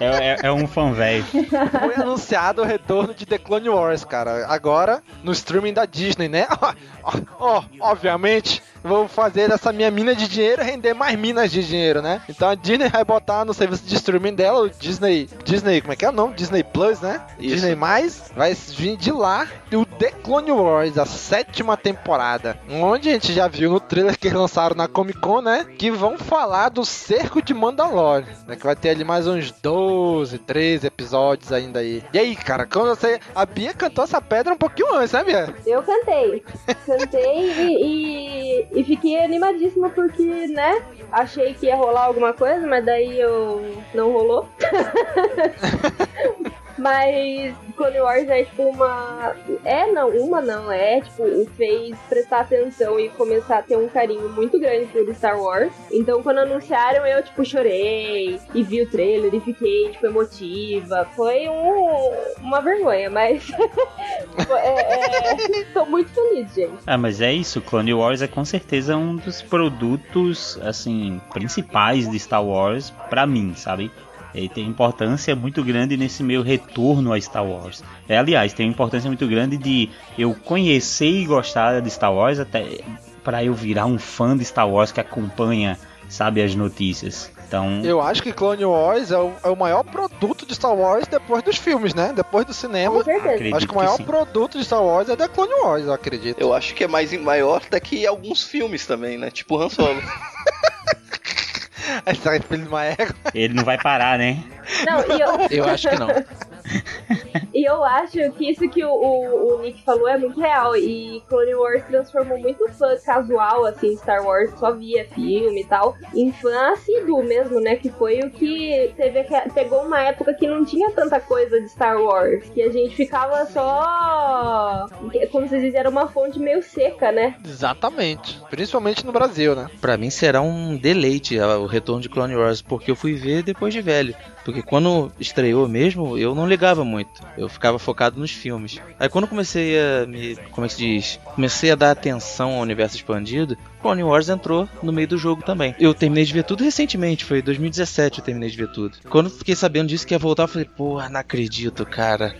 É, 0.01 0.05
é- 0.05 0.37
é 0.47 0.51
um 0.51 0.67
fã 0.67 0.91
velho. 0.91 1.23
Foi 1.25 1.95
anunciado 1.95 2.61
o 2.63 2.65
retorno 2.65 3.13
de 3.13 3.25
The 3.25 3.37
Clone 3.37 3.69
Wars, 3.69 4.03
cara. 4.03 4.47
Agora 4.47 5.03
no 5.23 5.31
streaming 5.31 5.73
da 5.73 5.85
Disney, 5.85 6.27
né? 6.27 6.47
Ó, 7.03 7.13
ó, 7.39 7.63
obviamente, 7.79 8.63
vou 8.83 9.07
fazer 9.07 9.51
essa 9.51 9.71
minha 9.71 9.89
mina 9.89 10.15
de 10.15 10.27
dinheiro 10.27 10.63
render 10.63 10.93
mais 10.93 11.17
minas 11.17 11.51
de 11.51 11.63
dinheiro, 11.63 12.01
né? 12.01 12.21
Então 12.27 12.49
a 12.49 12.55
Disney 12.55 12.89
vai 12.89 13.03
botar 13.03 13.45
no 13.45 13.53
serviço 13.53 13.83
de 13.83 13.95
streaming 13.95 14.33
dela 14.33 14.61
o 14.61 14.69
Disney. 14.69 15.29
Disney, 15.43 15.81
como 15.81 15.93
é 15.93 15.95
que 15.95 16.05
é 16.05 16.09
o 16.09 16.13
nome? 16.13 16.33
Disney 16.33 16.63
Plus, 16.63 17.01
né? 17.01 17.21
Isso. 17.39 17.55
Disney 17.55 17.75
Mais. 17.75 18.31
Vai 18.35 18.53
vir 18.53 18.97
de 18.97 19.11
lá 19.11 19.47
o 19.71 19.85
The 19.85 20.11
Clone 20.11 20.51
Wars, 20.51 20.97
a 20.97 21.05
sétima 21.05 21.77
temporada. 21.77 22.57
Onde 22.69 23.09
a 23.09 23.13
gente 23.13 23.33
já 23.33 23.47
viu 23.47 23.71
no 23.71 23.79
trailer 23.79 24.17
que 24.17 24.27
eles 24.27 24.37
lançaram 24.37 24.75
na 24.75 24.87
Comic 24.87 25.19
Con, 25.19 25.41
né? 25.41 25.65
Que 25.77 25.91
vão 25.91 26.17
falar 26.17 26.69
do 26.69 26.85
cerco 26.85 27.41
de 27.41 27.53
Mandalore. 27.53 28.25
Né? 28.47 28.55
Que 28.55 28.63
vai 28.63 28.75
ter 28.75 28.89
ali 28.89 29.03
mais 29.03 29.27
uns 29.27 29.51
12, 29.51 30.37
13 30.39 30.87
episódios 30.87 31.51
ainda 31.51 31.79
aí. 31.79 32.03
E 32.13 32.19
aí, 32.19 32.35
cara, 32.35 32.65
quando 32.65 32.89
você. 32.89 33.19
A 33.35 33.45
Bia 33.45 33.73
cantou 33.73 34.03
essa 34.03 34.21
pedra 34.21 34.53
um 34.53 34.57
pouquinho 34.57 34.93
antes, 34.95 35.11
né, 35.11 35.23
Bia? 35.23 35.53
Eu 35.65 35.83
cantei. 35.83 36.43
Cantei 36.85 37.53
e, 37.59 38.67
e, 38.73 38.83
fiquei 38.83 39.23
animadíssima 39.23 39.89
porque, 39.89 40.47
né? 40.47 40.81
Achei 41.11 41.53
que 41.53 41.67
ia 41.67 41.75
rolar 41.75 42.05
alguma 42.05 42.33
coisa, 42.33 42.65
mas 42.65 42.83
daí 42.83 43.19
eu 43.19 43.63
não 43.93 44.11
rolou. 44.11 44.47
Mas 46.77 47.55
Clone 47.75 47.99
Wars 47.99 48.29
é 48.29 48.43
tipo 48.43 48.63
uma. 48.63 49.35
É 49.63 49.91
não, 49.91 50.09
uma 50.09 50.41
não, 50.41 50.71
é 50.71 51.01
tipo, 51.01 51.23
fez 51.55 51.97
prestar 52.09 52.41
atenção 52.41 52.99
e 52.99 53.09
começar 53.09 53.59
a 53.59 53.61
ter 53.61 53.77
um 53.77 53.87
carinho 53.87 54.29
muito 54.29 54.59
grande 54.59 54.87
por 54.87 55.13
Star 55.13 55.39
Wars. 55.39 55.73
Então 55.91 56.23
quando 56.23 56.39
anunciaram 56.39 57.05
eu 57.05 57.23
tipo 57.23 57.45
chorei 57.45 58.39
e 58.53 58.63
vi 58.63 58.81
o 58.81 58.89
trailer 58.89 59.33
e 59.33 59.39
fiquei 59.39 59.91
tipo 59.91 60.05
emotiva. 60.05 61.07
Foi 61.15 61.47
um, 61.47 62.11
uma 62.41 62.61
vergonha, 62.61 63.09
mas 63.09 63.51
é, 64.49 65.61
é, 65.61 65.63
tô 65.73 65.85
muito 65.85 66.09
feliz, 66.09 66.53
gente. 66.53 66.83
Ah, 66.85 66.97
mas 66.97 67.21
é 67.21 67.31
isso, 67.31 67.61
Clone 67.61 67.93
Wars 67.93 68.21
é 68.21 68.27
com 68.27 68.43
certeza 68.43 68.95
um 68.97 69.15
dos 69.15 69.41
produtos, 69.41 70.59
assim, 70.61 71.21
principais 71.33 72.09
de 72.09 72.19
Star 72.19 72.43
Wars 72.43 72.91
pra 73.09 73.25
mim, 73.25 73.53
sabe? 73.55 73.91
Ele 74.33 74.49
tem 74.49 74.67
importância 74.67 75.35
muito 75.35 75.63
grande 75.63 75.95
nesse 75.95 76.23
meu 76.23 76.41
retorno 76.41 77.13
a 77.13 77.21
Star 77.21 77.45
Wars. 77.45 77.83
É, 78.07 78.17
aliás, 78.17 78.53
tem 78.53 78.67
importância 78.67 79.07
muito 79.07 79.27
grande 79.27 79.57
de 79.57 79.89
eu 80.17 80.33
conhecer 80.33 81.09
e 81.09 81.25
gostar 81.25 81.79
de 81.81 81.89
Star 81.89 82.13
Wars 82.13 82.39
até 82.39 82.81
para 83.23 83.43
eu 83.43 83.53
virar 83.53 83.85
um 83.85 83.97
fã 83.97 84.35
de 84.35 84.43
Star 84.43 84.67
Wars 84.69 84.91
que 84.91 84.99
acompanha, 84.99 85.77
sabe, 86.09 86.41
as 86.41 86.55
notícias. 86.55 87.31
Então, 87.47 87.81
Eu 87.83 88.01
acho 88.01 88.23
que 88.23 88.33
Clone 88.33 88.65
Wars 88.65 89.11
é 89.11 89.17
o, 89.17 89.31
é 89.43 89.47
o 89.47 89.55
maior 89.55 89.83
produto 89.83 90.43
de 90.43 90.55
Star 90.55 90.73
Wars 90.73 91.05
depois 91.05 91.43
dos 91.43 91.57
filmes, 91.57 91.93
né? 91.93 92.11
Depois 92.11 92.45
do 92.45 92.53
cinema. 92.53 92.99
Acredito 92.99 93.55
Acho 93.55 93.67
que 93.67 93.71
o 93.71 93.75
que 93.75 93.75
maior 93.75 93.97
sim. 93.97 94.03
produto 94.03 94.57
de 94.57 94.65
Star 94.65 94.83
Wars 94.83 95.07
é 95.07 95.15
da 95.15 95.27
Clone 95.27 95.53
Wars, 95.61 95.85
eu 95.85 95.93
acredito. 95.93 96.41
Eu 96.41 96.51
acho 96.51 96.73
que 96.73 96.83
é 96.83 96.87
mais 96.87 97.13
maior 97.13 97.61
daqui 97.69 98.07
a 98.07 98.09
alguns 98.09 98.43
filmes 98.43 98.87
também, 98.87 99.19
né? 99.19 99.29
Tipo 99.29 99.61
Han 99.61 99.69
Solo. 99.69 100.01
Filho 102.47 102.63
de 102.63 102.67
uma 102.67 102.85
égua. 102.85 103.15
ele 103.33 103.53
não 103.53 103.63
vai 103.63 103.77
parar, 103.77 104.17
né? 104.17 104.43
Não, 104.85 104.99
e 105.17 105.21
eu, 105.21 105.63
Eu 105.63 105.69
acho 105.69 105.89
que 105.89 105.95
não. 105.97 106.07
E 107.63 107.65
eu 107.65 107.81
acho 107.81 108.17
que 108.33 108.51
isso 108.51 108.67
que 108.67 108.83
o, 108.83 108.91
o, 108.91 109.55
o 109.55 109.61
Nick 109.61 109.81
falou 109.83 110.05
é 110.09 110.17
muito 110.17 110.37
real. 110.37 110.75
E 110.75 111.23
Clone 111.29 111.55
Wars 111.55 111.85
transformou 111.85 112.37
muito 112.37 112.67
fã 112.73 112.93
casual, 112.97 113.65
assim, 113.65 113.95
Star 113.95 114.21
Wars, 114.21 114.51
só 114.59 114.73
via 114.73 115.07
filme 115.15 115.61
e 115.61 115.65
tal, 115.65 115.95
em 116.13 116.29
fã 116.33 116.73
assíduo 116.73 117.23
mesmo, 117.23 117.61
né? 117.61 117.77
Que 117.77 117.89
foi 117.89 118.19
o 118.19 118.29
que 118.29 118.93
teve 118.97 119.23
pegou 119.53 119.83
uma 119.83 120.01
época 120.01 120.33
que 120.33 120.45
não 120.45 120.65
tinha 120.65 120.91
tanta 120.91 121.21
coisa 121.21 121.61
de 121.61 121.69
Star 121.69 122.01
Wars. 122.01 122.43
Que 122.49 122.63
a 122.63 122.69
gente 122.69 122.97
ficava 122.97 123.45
só. 123.45 124.85
Como 125.31 125.47
vocês 125.47 125.61
dizem, 125.61 125.79
era 125.79 125.89
uma 125.89 126.09
fonte 126.09 126.39
meio 126.39 126.61
seca, 126.61 127.13
né? 127.13 127.37
Exatamente. 127.45 128.41
Principalmente 128.49 129.05
no 129.05 129.13
Brasil, 129.13 129.55
né? 129.55 129.69
Pra 129.79 129.95
mim 129.95 130.09
será 130.09 130.41
um 130.41 130.75
deleite 130.75 131.39
o 131.39 131.65
retorno 131.65 132.01
de 132.01 132.09
Clone 132.09 132.35
Wars, 132.35 132.61
porque 132.61 132.91
eu 132.91 132.95
fui 132.97 133.13
ver 133.13 133.41
depois 133.41 133.73
de 133.73 133.79
velho. 133.79 134.13
Porque 134.43 134.61
quando 134.61 135.11
estreou 135.19 135.67
mesmo, 135.67 136.17
eu 136.17 136.35
não 136.35 136.47
ligava 136.47 136.83
muito. 136.83 137.21
Eu 137.37 137.47
ficava 137.47 137.79
focado 137.79 138.19
nos 138.19 138.31
filmes. 138.31 138.79
Aí 138.99 139.07
quando 139.09 139.27
comecei 139.27 139.77
a 139.79 140.05
me. 140.05 140.35
Como 140.51 140.65
é 140.65 140.67
que 140.67 140.75
se 140.75 140.79
diz? 140.79 141.19
Comecei 141.35 141.71
a 141.71 141.75
dar 141.75 141.91
atenção 141.91 142.53
ao 142.55 142.61
universo 142.61 142.95
expandido, 142.95 143.57
Clone 143.81 144.03
Wars 144.03 144.29
entrou 144.29 144.67
no 144.81 144.91
meio 144.93 145.07
do 145.07 145.17
jogo 145.17 145.43
também. 145.43 145.75
Eu 145.79 145.93
terminei 145.93 146.23
de 146.23 146.33
ver 146.33 146.43
tudo 146.43 146.63
recentemente, 146.63 147.25
foi 147.25 147.39
em 147.39 147.43
2017 147.43 148.19
eu 148.19 148.25
terminei 148.25 148.49
de 148.49 148.57
ver 148.57 148.71
tudo. 148.71 148.97
Quando 149.09 149.29
fiquei 149.29 149.55
sabendo 149.55 149.89
disso 149.89 150.07
que 150.07 150.13
ia 150.13 150.19
voltar, 150.19 150.43
eu 150.43 150.47
falei, 150.47 150.67
porra, 150.67 151.09
não 151.09 151.19
acredito, 151.19 151.85
cara. 151.85 152.35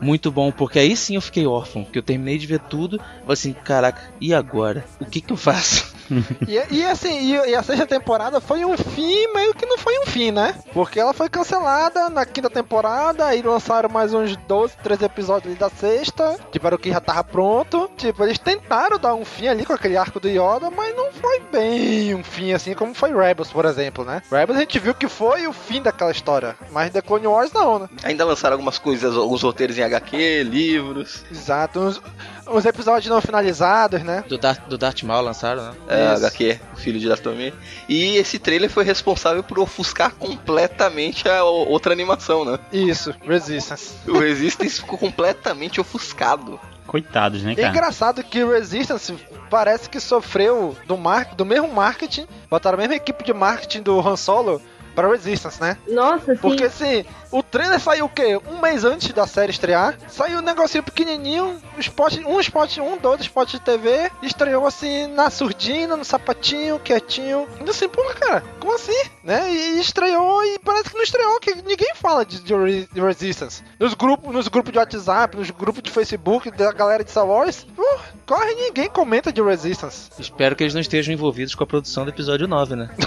Muito 0.00 0.30
bom, 0.30 0.50
porque 0.50 0.78
aí 0.78 0.96
sim 0.96 1.16
eu 1.16 1.20
fiquei 1.20 1.46
órfão, 1.46 1.84
que 1.84 1.98
eu 1.98 2.02
terminei 2.02 2.38
de 2.38 2.46
ver 2.46 2.60
tudo, 2.60 2.98
falei 2.98 3.32
assim, 3.32 3.52
caraca, 3.52 4.00
e 4.20 4.32
agora? 4.32 4.84
O 5.00 5.04
que 5.04 5.20
que 5.20 5.32
eu 5.32 5.36
faço? 5.36 5.98
E, 6.48 6.76
e 6.76 6.84
assim, 6.84 7.34
e, 7.34 7.50
e 7.50 7.54
a 7.54 7.62
sexta 7.62 7.86
temporada 7.86 8.40
foi 8.40 8.64
um 8.64 8.76
fim, 8.76 9.26
meio 9.34 9.52
que 9.54 9.66
não 9.66 9.76
foi 9.76 9.98
um 9.98 10.06
fim, 10.06 10.30
né? 10.30 10.54
Porque 10.72 10.98
ela 10.98 11.12
foi 11.12 11.28
cancelada 11.28 12.08
na 12.08 12.24
quinta 12.24 12.48
temporada, 12.48 13.26
aí 13.26 13.42
lançaram 13.42 13.88
mais 13.88 14.14
uns 14.14 14.34
12, 14.36 14.74
13 14.82 15.04
episódios 15.04 15.50
ali 15.50 15.60
da 15.60 15.68
sexta, 15.68 16.38
tipo, 16.50 16.66
era 16.66 16.76
o 16.76 16.78
que 16.78 16.90
já 16.90 17.00
tava 17.00 17.22
pronto. 17.24 17.90
Tipo, 17.96 18.24
eles 18.24 18.38
tentaram 18.38 18.98
dar 18.98 19.14
um 19.14 19.24
fim 19.24 19.48
ali 19.48 19.64
com 19.64 19.72
aquele 19.72 19.96
arco 19.96 20.18
do 20.18 20.28
Yoda, 20.28 20.70
mas 20.70 20.96
não 20.96 21.12
foi 21.12 21.40
bem 21.52 22.14
um 22.14 22.24
fim 22.24 22.52
assim 22.52 22.74
como 22.74 22.94
foi 22.94 23.12
Rebels, 23.14 23.50
por 23.50 23.64
exemplo, 23.64 24.04
né? 24.04 24.22
Rebels 24.30 24.56
a 24.56 24.60
gente 24.60 24.78
viu 24.78 24.94
que 24.94 25.08
foi 25.08 25.46
o 25.46 25.52
fim 25.52 25.82
daquela 25.82 26.10
história, 26.10 26.56
mas 26.70 26.90
The 26.90 27.02
Clone 27.02 27.26
Wars 27.26 27.52
não, 27.52 27.80
né? 27.80 27.88
Ainda 28.02 28.24
lançaram 28.24 28.54
algumas 28.54 28.78
coisas, 28.78 29.16
alguns 29.16 29.42
roteiros 29.42 29.76
em 29.76 29.82
HQ, 29.88 30.42
livros. 30.44 31.24
Exato, 31.30 31.80
uns, 31.80 32.00
uns 32.46 32.64
episódios 32.64 33.10
não 33.10 33.20
finalizados, 33.20 34.02
né? 34.02 34.24
Do 34.28 34.38
Darth, 34.38 34.66
do 34.68 34.78
Darth 34.78 35.02
Maul 35.02 35.22
lançaram, 35.24 35.62
né? 35.64 35.72
É, 35.88 36.14
Isso. 36.14 36.26
HQ, 36.26 36.60
o 36.74 36.76
filho 36.76 37.00
de 37.00 37.08
Darth 37.08 37.24
Vader. 37.24 37.52
E 37.88 38.16
esse 38.16 38.38
trailer 38.38 38.70
foi 38.70 38.84
responsável 38.84 39.42
por 39.42 39.58
ofuscar 39.58 40.12
completamente 40.14 41.28
a 41.28 41.42
outra 41.44 41.92
animação, 41.92 42.44
né? 42.44 42.58
Isso, 42.72 43.14
Resistance. 43.26 43.94
O 44.06 44.18
Resistance 44.18 44.80
ficou 44.80 44.98
completamente 44.98 45.80
ofuscado. 45.80 46.58
Coitados, 46.86 47.42
né, 47.42 47.52
É 47.52 47.56
cara? 47.56 47.68
engraçado 47.68 48.24
que 48.24 48.42
o 48.42 48.50
Resistance 48.50 49.14
parece 49.50 49.90
que 49.90 50.00
sofreu 50.00 50.74
do, 50.86 50.96
mar... 50.96 51.34
do 51.34 51.44
mesmo 51.44 51.68
marketing, 51.68 52.26
botaram 52.48 52.78
a 52.78 52.80
mesma 52.80 52.94
equipe 52.94 53.22
de 53.22 53.34
marketing 53.34 53.82
do 53.82 54.00
Han 54.00 54.16
Solo 54.16 54.60
para 54.94 55.06
Resistance, 55.08 55.60
né? 55.60 55.76
Nossa, 55.86 56.32
sim. 56.34 56.40
Porque 56.40 56.64
assim, 56.64 57.04
o 57.30 57.42
trailer 57.42 57.80
saiu 57.80 58.06
o 58.06 58.08
quê? 58.08 58.40
Um 58.48 58.60
mês 58.60 58.84
antes 58.84 59.12
da 59.12 59.26
série 59.26 59.52
estrear. 59.52 59.96
Saiu 60.08 60.38
um 60.38 60.42
negocinho 60.42 60.82
pequenininho, 60.82 61.60
um 61.76 61.80
spot, 61.80 62.16
um 62.26 62.40
spot, 62.40 62.78
um, 62.78 62.96
dois 62.96 63.20
spots 63.20 63.52
de 63.52 63.60
TV. 63.60 64.10
Estreou 64.22 64.66
assim 64.66 65.06
na 65.08 65.30
surdina, 65.30 65.96
no 65.96 66.04
sapatinho, 66.04 66.78
quietinho. 66.78 67.46
Ainda 67.58 67.70
assim, 67.70 67.88
pô, 67.88 68.02
cara, 68.14 68.42
como 68.60 68.74
assim? 68.74 68.98
Né? 69.22 69.52
E 69.52 69.80
estreou 69.80 70.44
e 70.44 70.58
parece 70.58 70.90
que 70.90 70.96
não 70.96 71.02
estreou, 71.02 71.40
que 71.40 71.54
ninguém 71.54 71.94
fala 71.94 72.24
de, 72.24 72.40
de 72.40 72.88
de 72.92 73.00
Resistance. 73.00 73.62
Nos 73.78 73.94
grupos, 73.94 74.32
nos 74.32 74.48
grupos 74.48 74.72
de 74.72 74.78
WhatsApp, 74.78 75.36
nos 75.36 75.50
grupos 75.50 75.82
de 75.82 75.90
Facebook 75.90 76.50
da 76.50 76.72
galera 76.72 77.04
de 77.04 77.10
Star 77.10 77.26
Wars, 77.26 77.66
uh, 77.76 78.00
corre 78.26 78.54
ninguém 78.54 78.88
comenta 78.88 79.32
de 79.32 79.42
Resistance. 79.42 80.10
Espero 80.18 80.56
que 80.56 80.64
eles 80.64 80.74
não 80.74 80.80
estejam 80.80 81.12
envolvidos 81.12 81.54
com 81.54 81.64
a 81.64 81.66
produção 81.66 82.04
do 82.04 82.10
episódio 82.10 82.46
9, 82.46 82.76
né? 82.76 82.90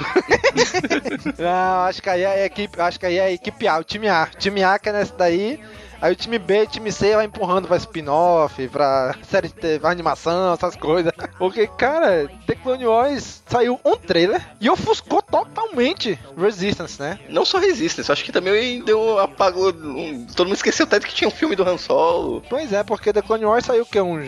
Não, 1.37 1.83
acho 1.85 2.01
que 2.01 2.09
aí 2.09 2.23
é 2.23 2.43
a 2.43 2.45
equipe, 2.45 2.79
acho 2.79 2.99
que 2.99 3.05
aí 3.05 3.17
é 3.17 3.25
a 3.25 3.31
equipe 3.31 3.67
A, 3.67 3.77
o 3.77 3.83
time 3.83 4.07
A. 4.11 4.29
O 4.31 4.37
time 4.37 4.63
A 4.63 4.77
que 4.77 4.89
é 4.89 4.93
nesse 4.93 5.13
daí. 5.13 5.59
Aí 6.01 6.11
o 6.13 6.15
time 6.15 6.39
B, 6.39 6.63
o 6.63 6.67
time 6.67 6.91
C 6.91 7.15
vai 7.15 7.25
empurrando 7.25 7.67
pra 7.67 7.77
spin-off, 7.77 8.67
pra 8.69 9.13
série 9.29 9.49
de 9.49 9.53
TV, 9.53 9.87
animação, 9.87 10.51
essas 10.51 10.75
coisas. 10.75 11.11
Porque, 11.37 11.67
cara, 11.67 12.27
The 12.47 12.55
Clone 12.55 12.87
Wars 12.87 13.43
saiu 13.45 13.79
um 13.85 13.95
trailer 13.95 14.41
e 14.59 14.67
ofuscou 14.67 15.21
totalmente 15.21 16.17
Resistance, 16.35 16.99
né? 16.99 17.19
Não 17.29 17.45
só 17.45 17.59
Resistance, 17.59 18.11
acho 18.11 18.23
que 18.23 18.31
também 18.31 18.83
deu 18.83 19.19
apagou. 19.19 19.69
um- 19.71 20.25
todo 20.35 20.47
mundo 20.47 20.55
esqueceu 20.55 20.85
até 20.87 20.99
que 20.99 21.13
tinha 21.13 21.27
um 21.27 21.31
filme 21.31 21.55
do 21.55 21.61
Han 21.67 21.77
Solo. 21.77 22.41
Pois 22.49 22.73
é, 22.73 22.83
porque 22.83 23.13
The 23.13 23.21
Clone 23.21 23.45
Wars 23.45 23.65
saiu 23.65 23.85
que 23.85 24.01
uns 24.01 24.27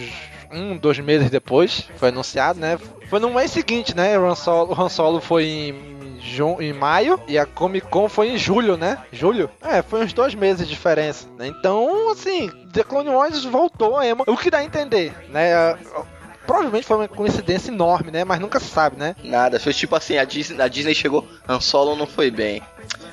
um, 0.52 0.78
dois 0.78 1.00
meses 1.00 1.32
depois, 1.32 1.88
foi 1.98 2.10
anunciado, 2.10 2.60
né? 2.60 2.78
Foi 3.10 3.20
no 3.20 3.34
mês 3.34 3.50
seguinte, 3.50 3.96
né? 3.96 4.18
O 4.20 4.28
Han 4.28 4.36
Solo, 4.36 4.74
o 4.76 4.80
Han 4.80 4.90
Solo 4.90 5.20
foi 5.20 5.46
em, 5.46 5.74
jun, 6.24 6.62
em 6.62 6.74
maio 6.74 7.20
e 7.28 7.38
a 7.38 7.46
Comic 7.46 7.88
Con 7.88 8.08
foi 8.08 8.30
em 8.30 8.38
julho, 8.38 8.78
né? 8.78 8.98
Julho? 9.12 9.50
É, 9.62 9.82
foi 9.82 10.04
uns 10.04 10.14
dois 10.14 10.34
meses 10.34 10.68
de 10.68 10.74
diferença. 10.74 11.28
Né? 11.38 11.48
Então, 11.48 12.10
assim, 12.12 12.50
The 12.72 12.84
Clone 12.84 13.10
Wars 13.10 13.44
voltou 13.44 13.98
a 13.98 14.08
emo. 14.08 14.24
O 14.26 14.38
que 14.38 14.50
dá 14.50 14.60
a 14.60 14.64
entender, 14.64 15.14
né? 15.30 15.78
provavelmente 16.46 16.86
foi 16.86 16.98
uma 16.98 17.08
coincidência 17.08 17.72
enorme, 17.72 18.12
né? 18.12 18.24
Mas 18.24 18.40
nunca 18.40 18.60
se 18.60 18.68
sabe, 18.68 18.98
né? 18.98 19.16
Nada, 19.24 19.60
foi 19.60 19.74
tipo 19.74 19.96
assim, 19.96 20.18
a 20.18 20.26
Disney, 20.26 20.62
a 20.62 20.68
Disney 20.68 20.94
chegou, 20.94 21.28
Han 21.48 21.60
Solo 21.60 21.96
não 21.96 22.06
foi 22.06 22.30
bem. 22.30 22.62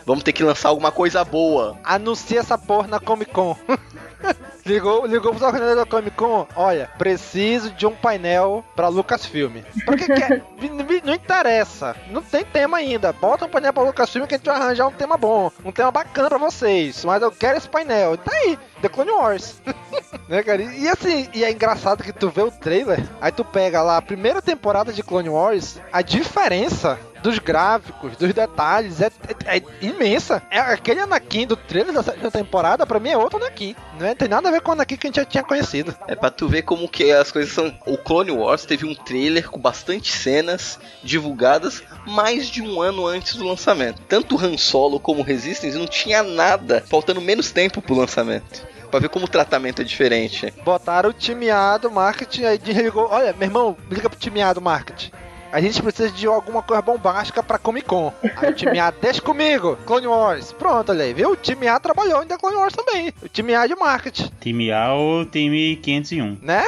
Vamos 0.05 0.25
ter 0.25 0.33
que 0.33 0.43
lançar 0.43 0.71
alguma 0.71 0.91
coisa 0.91 1.25
boa. 1.25 1.79
Anuncia 1.85 2.41
essa 2.41 2.59
porra 2.59 2.89
na 2.89 2.99
Comic 2.99 3.33
Con. 3.33 3.57
ligou, 4.71 5.07
ligou 5.07 5.33
pros 5.33 5.43
organizadores 5.43 5.85
da 5.85 5.91
Comic 5.91 6.17
Con. 6.17 6.47
Olha, 6.55 6.91
preciso 6.97 7.71
de 7.73 7.87
um 7.87 7.95
painel 7.95 8.65
pra 8.77 8.89
Lucasfilm. 8.89 9.63
Pra 9.85 9.97
que 9.97 10.07
que 10.07 10.23
é? 10.23 10.43
Não 11.05 11.15
interessa. 11.15 11.97
Não 12.11 12.23
tem 12.23 12.45
tema 12.45 12.79
ainda. 12.79 13.13
Bota 13.13 13.47
um 13.47 13.49
painel 13.49 13.73
pra 13.73 13.83
Lucasfilm 13.83 14.27
que 14.27 14.35
a 14.35 14.39
gente 14.39 14.47
vai 14.47 14.57
arranjar 14.57 14.87
um 14.87 14.93
tema 14.93 15.17
bom. 15.17 15.51
Um 15.65 15.73
tema 15.73 15.91
bacana 15.91 16.29
pra 16.29 16.39
vocês. 16.39 17.05
Mas 17.05 17.23
eu 17.23 17.33
quero 17.33 17.59
esse 17.59 17.69
painel. 17.69 18.17
Tá 18.17 18.31
aí. 18.33 18.59
The 18.81 18.89
Clone 18.89 19.11
Wars. 19.11 19.61
né, 20.29 20.43
cara? 20.43 20.63
E 20.63 20.89
assim, 20.89 21.29
e 21.35 21.45
é 21.45 21.51
engraçado 21.51 22.03
que 22.03 22.13
tu 22.13 22.31
vê 22.31 22.43
o 22.43 22.51
trailer, 22.51 23.03
aí 23.21 23.33
tu 23.33 23.45
pega 23.45 23.83
lá 23.83 23.97
a 23.97 24.03
primeira 24.03 24.41
temporada 24.41 24.93
de 24.93 25.03
Clone 25.03 25.29
Wars, 25.29 25.81
a 25.93 26.03
diferença 26.03 26.99
dos 27.23 27.39
gráficos, 27.39 28.17
dos 28.17 28.33
detalhes, 28.33 29.01
é, 29.01 29.11
é, 29.47 29.57
é, 29.59 29.63
imensa. 29.81 30.43
É 30.51 30.59
aquele 30.59 31.01
Anakin 31.01 31.47
do 31.47 31.57
trailer 31.57 31.93
da 31.93 32.03
sétima 32.03 32.31
temporada, 32.31 32.87
pra 32.87 33.01
mim 33.01 33.11
é 33.11 33.17
outro 33.17 33.39
Anakin. 33.39 33.75
Não 33.99 34.07
é, 34.07 34.15
tem 34.15 34.29
nada 34.29 34.49
a 34.49 34.53
ver 34.53 34.61
com 34.61 34.71
o 34.71 34.75
Anakin 34.75 34.97
que 34.97 35.07
a 35.07 35.09
gente 35.09 35.17
já 35.17 35.25
tinha 35.25 35.45
conhecido. 35.45 35.95
É 36.07 36.15
pra 36.15 36.31
tu 36.31 36.49
ver 36.49 36.63
como 36.63 36.89
que 36.89 37.11
as 37.13 37.31
coisas 37.31 37.53
são. 37.53 37.73
O 37.87 37.97
Clone 37.97 38.31
Wars 38.31 38.65
teve 38.65 38.87
um 38.87 38.95
trailer 38.95 39.49
com 39.49 39.59
bastante 39.59 40.13
cenas 40.13 40.79
divulgadas 41.03 41.83
mais 42.07 42.49
de 42.49 42.63
um 42.63 42.81
ano 42.81 43.07
antes 43.07 43.37
do 43.37 43.47
lançamento. 43.47 44.01
Tanto 44.09 44.39
Han 44.39 44.57
Solo 44.57 44.99
como 44.99 45.23
Resistance 45.23 45.77
não 45.77 45.87
tinha 45.87 46.23
nada, 46.23 46.83
faltando 46.89 47.21
menos 47.21 47.51
tempo 47.51 47.83
pro 47.83 47.95
lançamento. 47.95 48.67
Pra 48.91 48.99
ver 48.99 49.09
como 49.09 49.27
o 49.27 49.29
tratamento 49.29 49.83
é 49.83 49.85
diferente. 49.85 50.53
Botaram 50.65 51.11
o 51.11 51.13
timeado 51.13 51.91
marketing, 51.91 52.45
aí 52.45 52.59
desligou. 52.59 53.09
Olha, 53.09 53.33
meu 53.33 53.47
irmão, 53.47 53.77
liga 53.89 54.11
pro 54.11 54.19
timeado 54.19 54.61
marketing. 54.61 55.13
A 55.53 55.61
gente 55.61 55.83
precisa 55.83 56.11
de 56.11 56.27
alguma 56.27 56.63
coisa 56.63 56.81
bombástica 56.81 57.43
pra 57.43 57.59
Comic 57.59 57.87
Con. 57.87 58.13
Aí 58.37 58.51
o 58.51 58.55
time 58.55 58.79
A, 58.79 58.91
deixa 59.03 59.21
comigo, 59.21 59.77
Clone 59.85 60.07
Wars. 60.07 60.53
Pronto, 60.53 60.91
olha 60.93 61.05
aí, 61.05 61.13
viu? 61.13 61.33
O 61.33 61.37
time 61.37 61.67
A 61.67 61.81
trabalhou 61.81 62.25
The 62.25 62.37
Clone 62.37 62.57
Wars 62.57 62.75
também. 62.75 63.13
O 63.23 63.29
time 63.29 63.55
A 63.55 63.67
de 63.67 63.75
marketing. 63.75 64.31
Time 64.41 64.71
A 64.71 64.95
ou 64.95 65.25
time 65.27 65.77
501? 65.77 66.39
Né? 66.43 66.63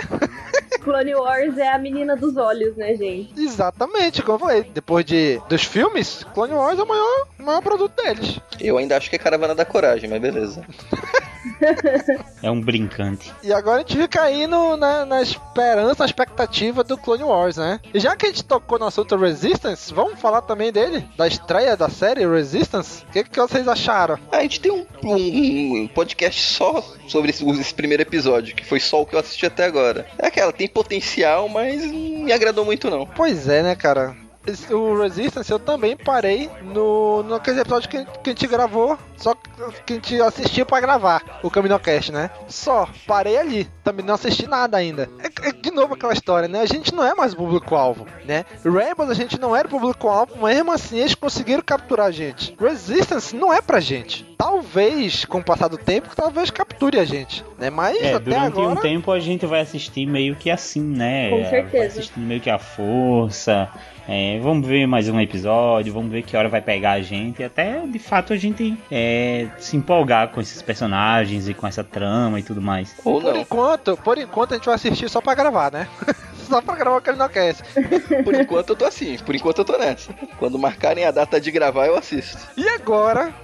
Clone 0.82 1.14
Wars 1.14 1.56
é 1.58 1.72
a 1.72 1.78
menina 1.78 2.16
dos 2.16 2.36
olhos, 2.36 2.76
né, 2.76 2.94
gente? 2.96 3.40
Exatamente, 3.40 4.22
como 4.22 4.34
eu 4.34 4.40
falei. 4.40 4.64
Depois 4.74 5.04
de, 5.04 5.40
dos 5.48 5.62
filmes, 5.62 6.26
Clone 6.34 6.54
Wars 6.54 6.78
é 6.78 6.82
o 6.82 6.88
maior, 6.88 7.28
o 7.42 7.46
maior 7.46 7.60
produto 7.60 7.94
deles. 8.02 8.40
Eu 8.60 8.78
ainda 8.78 8.96
acho 8.96 9.10
que 9.10 9.16
é 9.16 9.18
Caravana 9.18 9.54
da 9.54 9.64
Coragem, 9.64 10.08
mas 10.08 10.20
beleza. 10.20 10.64
é 12.42 12.50
um 12.50 12.60
brincante. 12.60 13.32
E 13.42 13.52
agora 13.52 13.76
a 13.76 13.78
gente 13.80 13.96
fica 13.96 14.22
aí 14.22 14.46
no, 14.46 14.76
na, 14.76 15.04
na 15.04 15.22
esperança, 15.22 15.96
na 16.00 16.06
expectativa 16.06 16.84
do 16.84 16.96
Clone 16.96 17.24
Wars, 17.24 17.56
né? 17.56 17.80
E 17.92 17.98
já 17.98 18.14
que 18.14 18.26
a 18.26 18.28
gente 18.28 18.44
tocou 18.44 18.78
no 18.78 18.86
assunto 18.86 19.16
Resistance, 19.16 19.92
vamos 19.92 20.20
falar 20.20 20.42
também 20.42 20.72
dele? 20.72 21.04
Da 21.16 21.26
estreia 21.26 21.76
da 21.76 21.88
série 21.88 22.26
Resistance? 22.26 23.04
O 23.04 23.12
que, 23.12 23.24
que 23.24 23.40
vocês 23.40 23.66
acharam? 23.66 24.18
A 24.30 24.40
gente 24.42 24.60
tem 24.60 24.70
um, 24.70 24.86
um, 25.04 25.82
um 25.82 25.88
podcast 25.88 26.40
só 26.40 26.82
sobre 27.08 27.30
esse, 27.30 27.48
esse, 27.50 27.74
primeiro 27.74 28.02
episódio, 28.02 28.54
que 28.54 28.64
foi 28.64 28.80
só 28.80 29.02
o 29.02 29.06
que 29.06 29.14
eu 29.14 29.20
assisti 29.20 29.46
até 29.46 29.64
agora. 29.64 30.06
É 30.18 30.26
aquela, 30.26 30.52
tem 30.52 30.68
potencial, 30.68 31.48
mas 31.48 31.82
não 31.84 32.24
me 32.24 32.32
agradou 32.32 32.64
muito 32.64 32.88
não. 32.88 33.06
Pois 33.06 33.48
é, 33.48 33.62
né, 33.62 33.74
cara? 33.74 34.21
O 34.70 35.00
Resistance 35.00 35.50
eu 35.50 35.58
também 35.58 35.96
parei 35.96 36.50
no, 36.62 37.22
no 37.22 37.34
aquele 37.36 37.60
episódio 37.60 37.88
que, 37.88 38.04
que 38.04 38.30
a 38.30 38.32
gente 38.32 38.46
gravou, 38.46 38.98
só 39.16 39.34
que 39.86 39.92
a 39.92 39.96
gente 39.96 40.20
assistiu 40.20 40.66
para 40.66 40.80
gravar 40.80 41.40
o 41.42 41.50
CaminoCast, 41.50 42.10
né? 42.10 42.30
Só, 42.48 42.88
parei 43.06 43.38
ali, 43.38 43.68
também 43.84 44.04
não 44.04 44.14
assisti 44.14 44.48
nada 44.48 44.76
ainda. 44.76 45.08
É, 45.20 45.48
é, 45.48 45.52
de 45.52 45.70
novo 45.70 45.94
aquela 45.94 46.12
história, 46.12 46.48
né? 46.48 46.60
A 46.60 46.66
gente 46.66 46.92
não 46.92 47.04
é 47.04 47.14
mais 47.14 47.34
público-alvo, 47.34 48.06
né? 48.24 48.44
Rebels 48.64 49.10
a 49.10 49.14
gente 49.14 49.40
não 49.40 49.54
era 49.54 49.68
público-alvo, 49.68 50.34
mas 50.40 50.56
mesmo 50.56 50.72
assim 50.72 50.98
eles 50.98 51.14
conseguiram 51.14 51.62
capturar 51.62 52.06
a 52.06 52.10
gente. 52.10 52.56
Resistance 52.58 53.36
não 53.36 53.52
é 53.52 53.60
pra 53.60 53.78
gente. 53.78 54.24
Talvez, 54.36 55.24
com 55.24 55.38
o 55.38 55.44
passar 55.44 55.68
do 55.68 55.78
tempo, 55.78 56.16
talvez 56.16 56.50
capture 56.50 56.98
a 56.98 57.04
gente, 57.04 57.44
né? 57.58 57.70
Mas 57.70 57.96
é, 57.96 58.14
até 58.14 58.18
durante 58.18 58.58
agora... 58.58 58.70
um 58.70 58.76
tempo 58.76 59.12
a 59.12 59.20
gente 59.20 59.46
vai 59.46 59.60
assistir 59.60 60.04
meio 60.04 60.34
que 60.34 60.50
assim, 60.50 60.82
né? 60.82 61.30
Com 61.30 61.44
certeza. 61.48 61.78
Vai 61.78 61.86
assistir 61.86 62.18
meio 62.18 62.40
que 62.40 62.50
a 62.50 62.58
força... 62.58 63.70
É, 64.08 64.38
vamos 64.40 64.66
ver 64.66 64.86
mais 64.86 65.08
um 65.08 65.20
episódio, 65.20 65.92
vamos 65.92 66.10
ver 66.10 66.22
que 66.22 66.36
hora 66.36 66.48
vai 66.48 66.60
pegar 66.60 66.92
a 66.92 67.02
gente. 67.02 67.40
E 67.40 67.44
até 67.44 67.80
de 67.86 67.98
fato 67.98 68.32
a 68.32 68.36
gente 68.36 68.76
é, 68.90 69.48
se 69.58 69.76
empolgar 69.76 70.28
com 70.28 70.40
esses 70.40 70.60
personagens 70.60 71.48
e 71.48 71.54
com 71.54 71.66
essa 71.66 71.84
trama 71.84 72.40
e 72.40 72.42
tudo 72.42 72.60
mais. 72.60 72.94
Ou 73.04 73.20
por 73.20 73.36
enquanto, 73.36 73.96
por 73.96 74.18
enquanto 74.18 74.52
a 74.52 74.56
gente 74.56 74.66
vai 74.66 74.74
assistir 74.74 75.08
só 75.08 75.20
pra 75.20 75.34
gravar, 75.34 75.70
né? 75.70 75.88
só 76.42 76.60
pra 76.60 76.76
gravar 76.76 76.98
aquele 76.98 77.16
Nocast. 77.16 77.62
Por 78.24 78.34
enquanto 78.34 78.70
eu 78.70 78.76
tô 78.76 78.84
assim, 78.84 79.18
por 79.18 79.34
enquanto 79.34 79.58
eu 79.58 79.64
tô 79.64 79.76
nessa. 79.78 80.12
Quando 80.38 80.58
marcarem 80.58 81.04
a 81.04 81.10
data 81.10 81.40
de 81.40 81.50
gravar, 81.50 81.86
eu 81.86 81.96
assisto. 81.96 82.38
E 82.56 82.68
agora, 82.68 83.34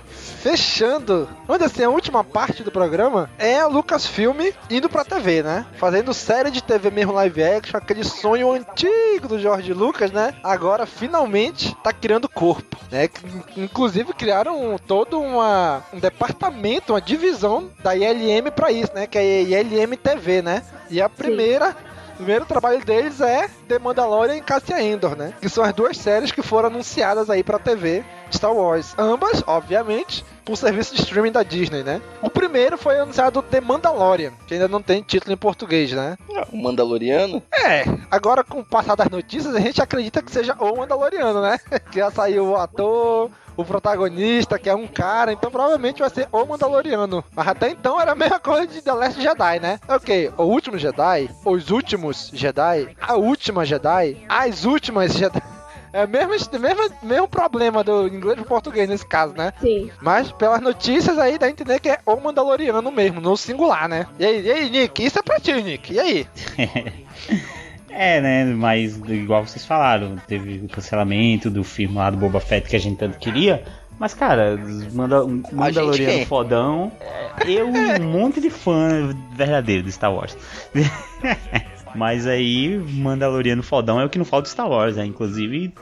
fechando, 0.43 1.29
onde 1.49 1.65
assim, 1.65 1.83
a 1.83 1.91
última 1.91 2.23
parte 2.23 2.63
do 2.63 2.71
programa 2.71 3.31
é 3.39 3.59
a 3.59 3.67
Lucasfilm 3.67 4.53
indo 4.71 4.89
pra 4.89 5.05
TV, 5.05 5.43
né? 5.43 5.67
Fazendo 5.77 6.15
série 6.15 6.51
de 6.51 6.63
TV 6.63 6.91
mesmo 6.91 7.13
live 7.13 7.43
action, 7.43 7.77
aquele 7.77 8.05
sonho 8.05 8.53
antigo 8.53 9.29
do 9.29 9.39
George 9.39 9.73
Lucas, 9.73 10.11
né? 10.11 10.35
Agora 10.43 10.87
finalmente 10.87 11.77
tá 11.83 11.93
criando 11.93 12.29
corpo, 12.29 12.77
né? 12.91 13.09
Inclusive 13.57 14.13
criaram 14.13 14.79
todo 14.87 15.21
uma, 15.21 15.83
um 15.93 15.99
departamento, 15.99 16.93
uma 16.93 17.01
divisão 17.01 17.71
da 17.83 17.97
ILM 17.97 18.51
pra 18.55 18.71
isso, 18.71 18.93
né? 18.95 19.07
Que 19.07 19.19
é 19.19 19.21
a 19.21 19.63
ILM 19.63 19.97
TV, 19.97 20.43
né? 20.43 20.63
E 20.91 21.01
a 21.01 21.09
primeira 21.09 21.71
Sim 21.71 21.88
o 21.88 21.88
primeiro 22.19 22.45
trabalho 22.45 22.85
deles 22.85 23.21
é 23.21 23.49
The 23.69 23.79
Mandalorian 23.79 24.37
e 24.37 24.41
Cassia 24.41 24.83
Endor, 24.83 25.17
né? 25.17 25.33
Que 25.41 25.49
são 25.49 25.63
as 25.63 25.73
duas 25.73 25.97
séries 25.97 26.33
que 26.33 26.43
foram 26.43 26.69
anunciadas 26.69 27.31
aí 27.31 27.45
pra 27.45 27.61
TV 27.61 28.05
Star 28.33 28.53
Wars. 28.53 28.93
Ambas, 28.99 29.43
obviamente, 29.47 30.25
por 30.45 30.57
serviço 30.57 30.95
de 30.95 31.03
streaming 31.03 31.31
da 31.31 31.45
Disney, 31.45 31.85
né? 31.85 32.03
O 32.21 32.29
primeiro 32.29 32.77
foi 32.77 32.99
anunciado 32.99 33.41
The 33.41 33.61
Mandalorian, 33.61 34.33
que 34.47 34.55
ainda 34.55 34.67
não 34.67 34.83
tem 34.83 35.01
título 35.01 35.33
em 35.33 35.37
português, 35.37 35.93
né? 35.93 36.17
O 36.53 36.57
Mandaloriano? 36.57 37.41
É, 37.53 37.85
agora 38.11 38.43
com 38.43 38.61
o 38.61 38.65
passar 38.65 38.97
das 38.97 39.09
notícias, 39.09 39.55
a 39.55 39.61
gente 39.61 39.81
acredita 39.81 40.21
que 40.21 40.33
seja 40.33 40.55
o 40.59 40.77
Mandaloriano, 40.77 41.41
né? 41.41 41.59
que 41.93 42.01
já 42.01 42.11
saiu 42.11 42.49
o 42.49 42.57
ator, 42.57 43.31
o 43.59 43.65
protagonista, 43.65 44.57
que 44.57 44.71
é 44.71 44.75
um 44.75 44.87
cara, 44.87 45.33
então 45.33 45.51
provavelmente 45.51 45.99
vai 45.99 46.09
ser 46.09 46.29
o 46.31 46.47
Mandaloriano. 46.47 47.25
Mas 47.35 47.49
até 47.49 47.69
então 47.71 48.01
era 48.01 48.13
a 48.13 48.15
mesma 48.15 48.39
coisa 48.41 48.69
de 48.69 48.81
The 48.81 48.93
Last 48.93 49.21
Jedi, 49.21 49.59
né? 49.59 49.81
Ok, 49.89 50.33
o 50.39 50.45
último 50.45 50.79
Jedi, 50.79 51.29
os 51.45 51.71
últimos 51.71 52.31
Jedi, 52.33 52.97
a 53.01 53.17
última 53.17 53.67
Jedi, 53.67 54.17
as 54.29 54.65
últimas 54.65 55.13
Jedi. 55.13 55.43
É 55.91 56.05
o 56.05 56.09
mesmo, 56.09 56.35
mesmo, 56.61 56.95
mesmo 57.03 57.27
problema 57.27 57.83
do 57.83 58.09
inglês 58.09 58.37
pro 58.37 58.45
português 58.45 58.87
nesse 58.87 59.07
caso, 59.07 59.33
né? 59.33 59.55
Sim. 59.59 59.91
Mas 60.03 60.31
pelas 60.31 60.61
notícias 60.61 61.19
aí 61.19 61.39
dá 61.39 61.47
a 61.47 61.51
entender 61.51 61.81
que 61.81 61.89
é 61.89 61.99
o 62.05 62.15
Mandaloriano 62.21 62.93
mesmo, 62.93 63.23
no 63.23 63.35
singular, 63.39 63.89
né? 63.89 64.07
E 64.19 64.27
aí, 64.27 64.47
e 64.47 64.53
aí 64.53 64.69
Nick? 64.69 65.03
Isso 65.03 65.19
é 65.19 65.23
pra 65.23 65.41
ti, 65.41 65.51
Nick. 65.55 65.95
E 65.95 65.99
aí? 65.99 66.27
É, 67.99 68.21
né? 68.21 68.45
Mas 68.45 68.97
igual 69.09 69.45
vocês 69.45 69.67
falaram, 69.67 70.17
teve 70.29 70.65
o 70.65 70.69
cancelamento 70.69 71.51
do 71.51 71.65
filme 71.65 71.97
lá 71.97 72.09
do 72.11 72.17
Boba 72.17 72.39
Fett 72.39 72.69
que 72.69 72.77
a 72.77 72.79
gente 72.79 72.97
tanto 72.97 73.19
queria. 73.19 73.65
Mas, 73.99 74.15
cara, 74.15 74.57
manda, 74.93 75.25
um 75.25 75.43
Mandaloriano 75.51 76.25
fodão. 76.25 76.93
É, 77.01 77.51
eu 77.51 77.75
e 77.75 78.01
um 78.01 78.05
monte 78.05 78.41
de 78.41 78.51
fã 78.51 79.13
verdadeiro 79.33 79.83
de 79.83 79.91
Star 79.91 80.15
Wars. 80.15 80.37
Mas 81.95 82.27
aí, 82.27 82.79
Mandaloriano 82.79 83.63
fodão 83.63 84.01
é 84.01 84.05
o 84.05 84.09
que 84.09 84.19
não 84.19 84.25
falta 84.25 84.49
Star 84.49 84.69
Wars, 84.69 84.97
né? 84.97 85.07
Inclusive, 85.07 85.73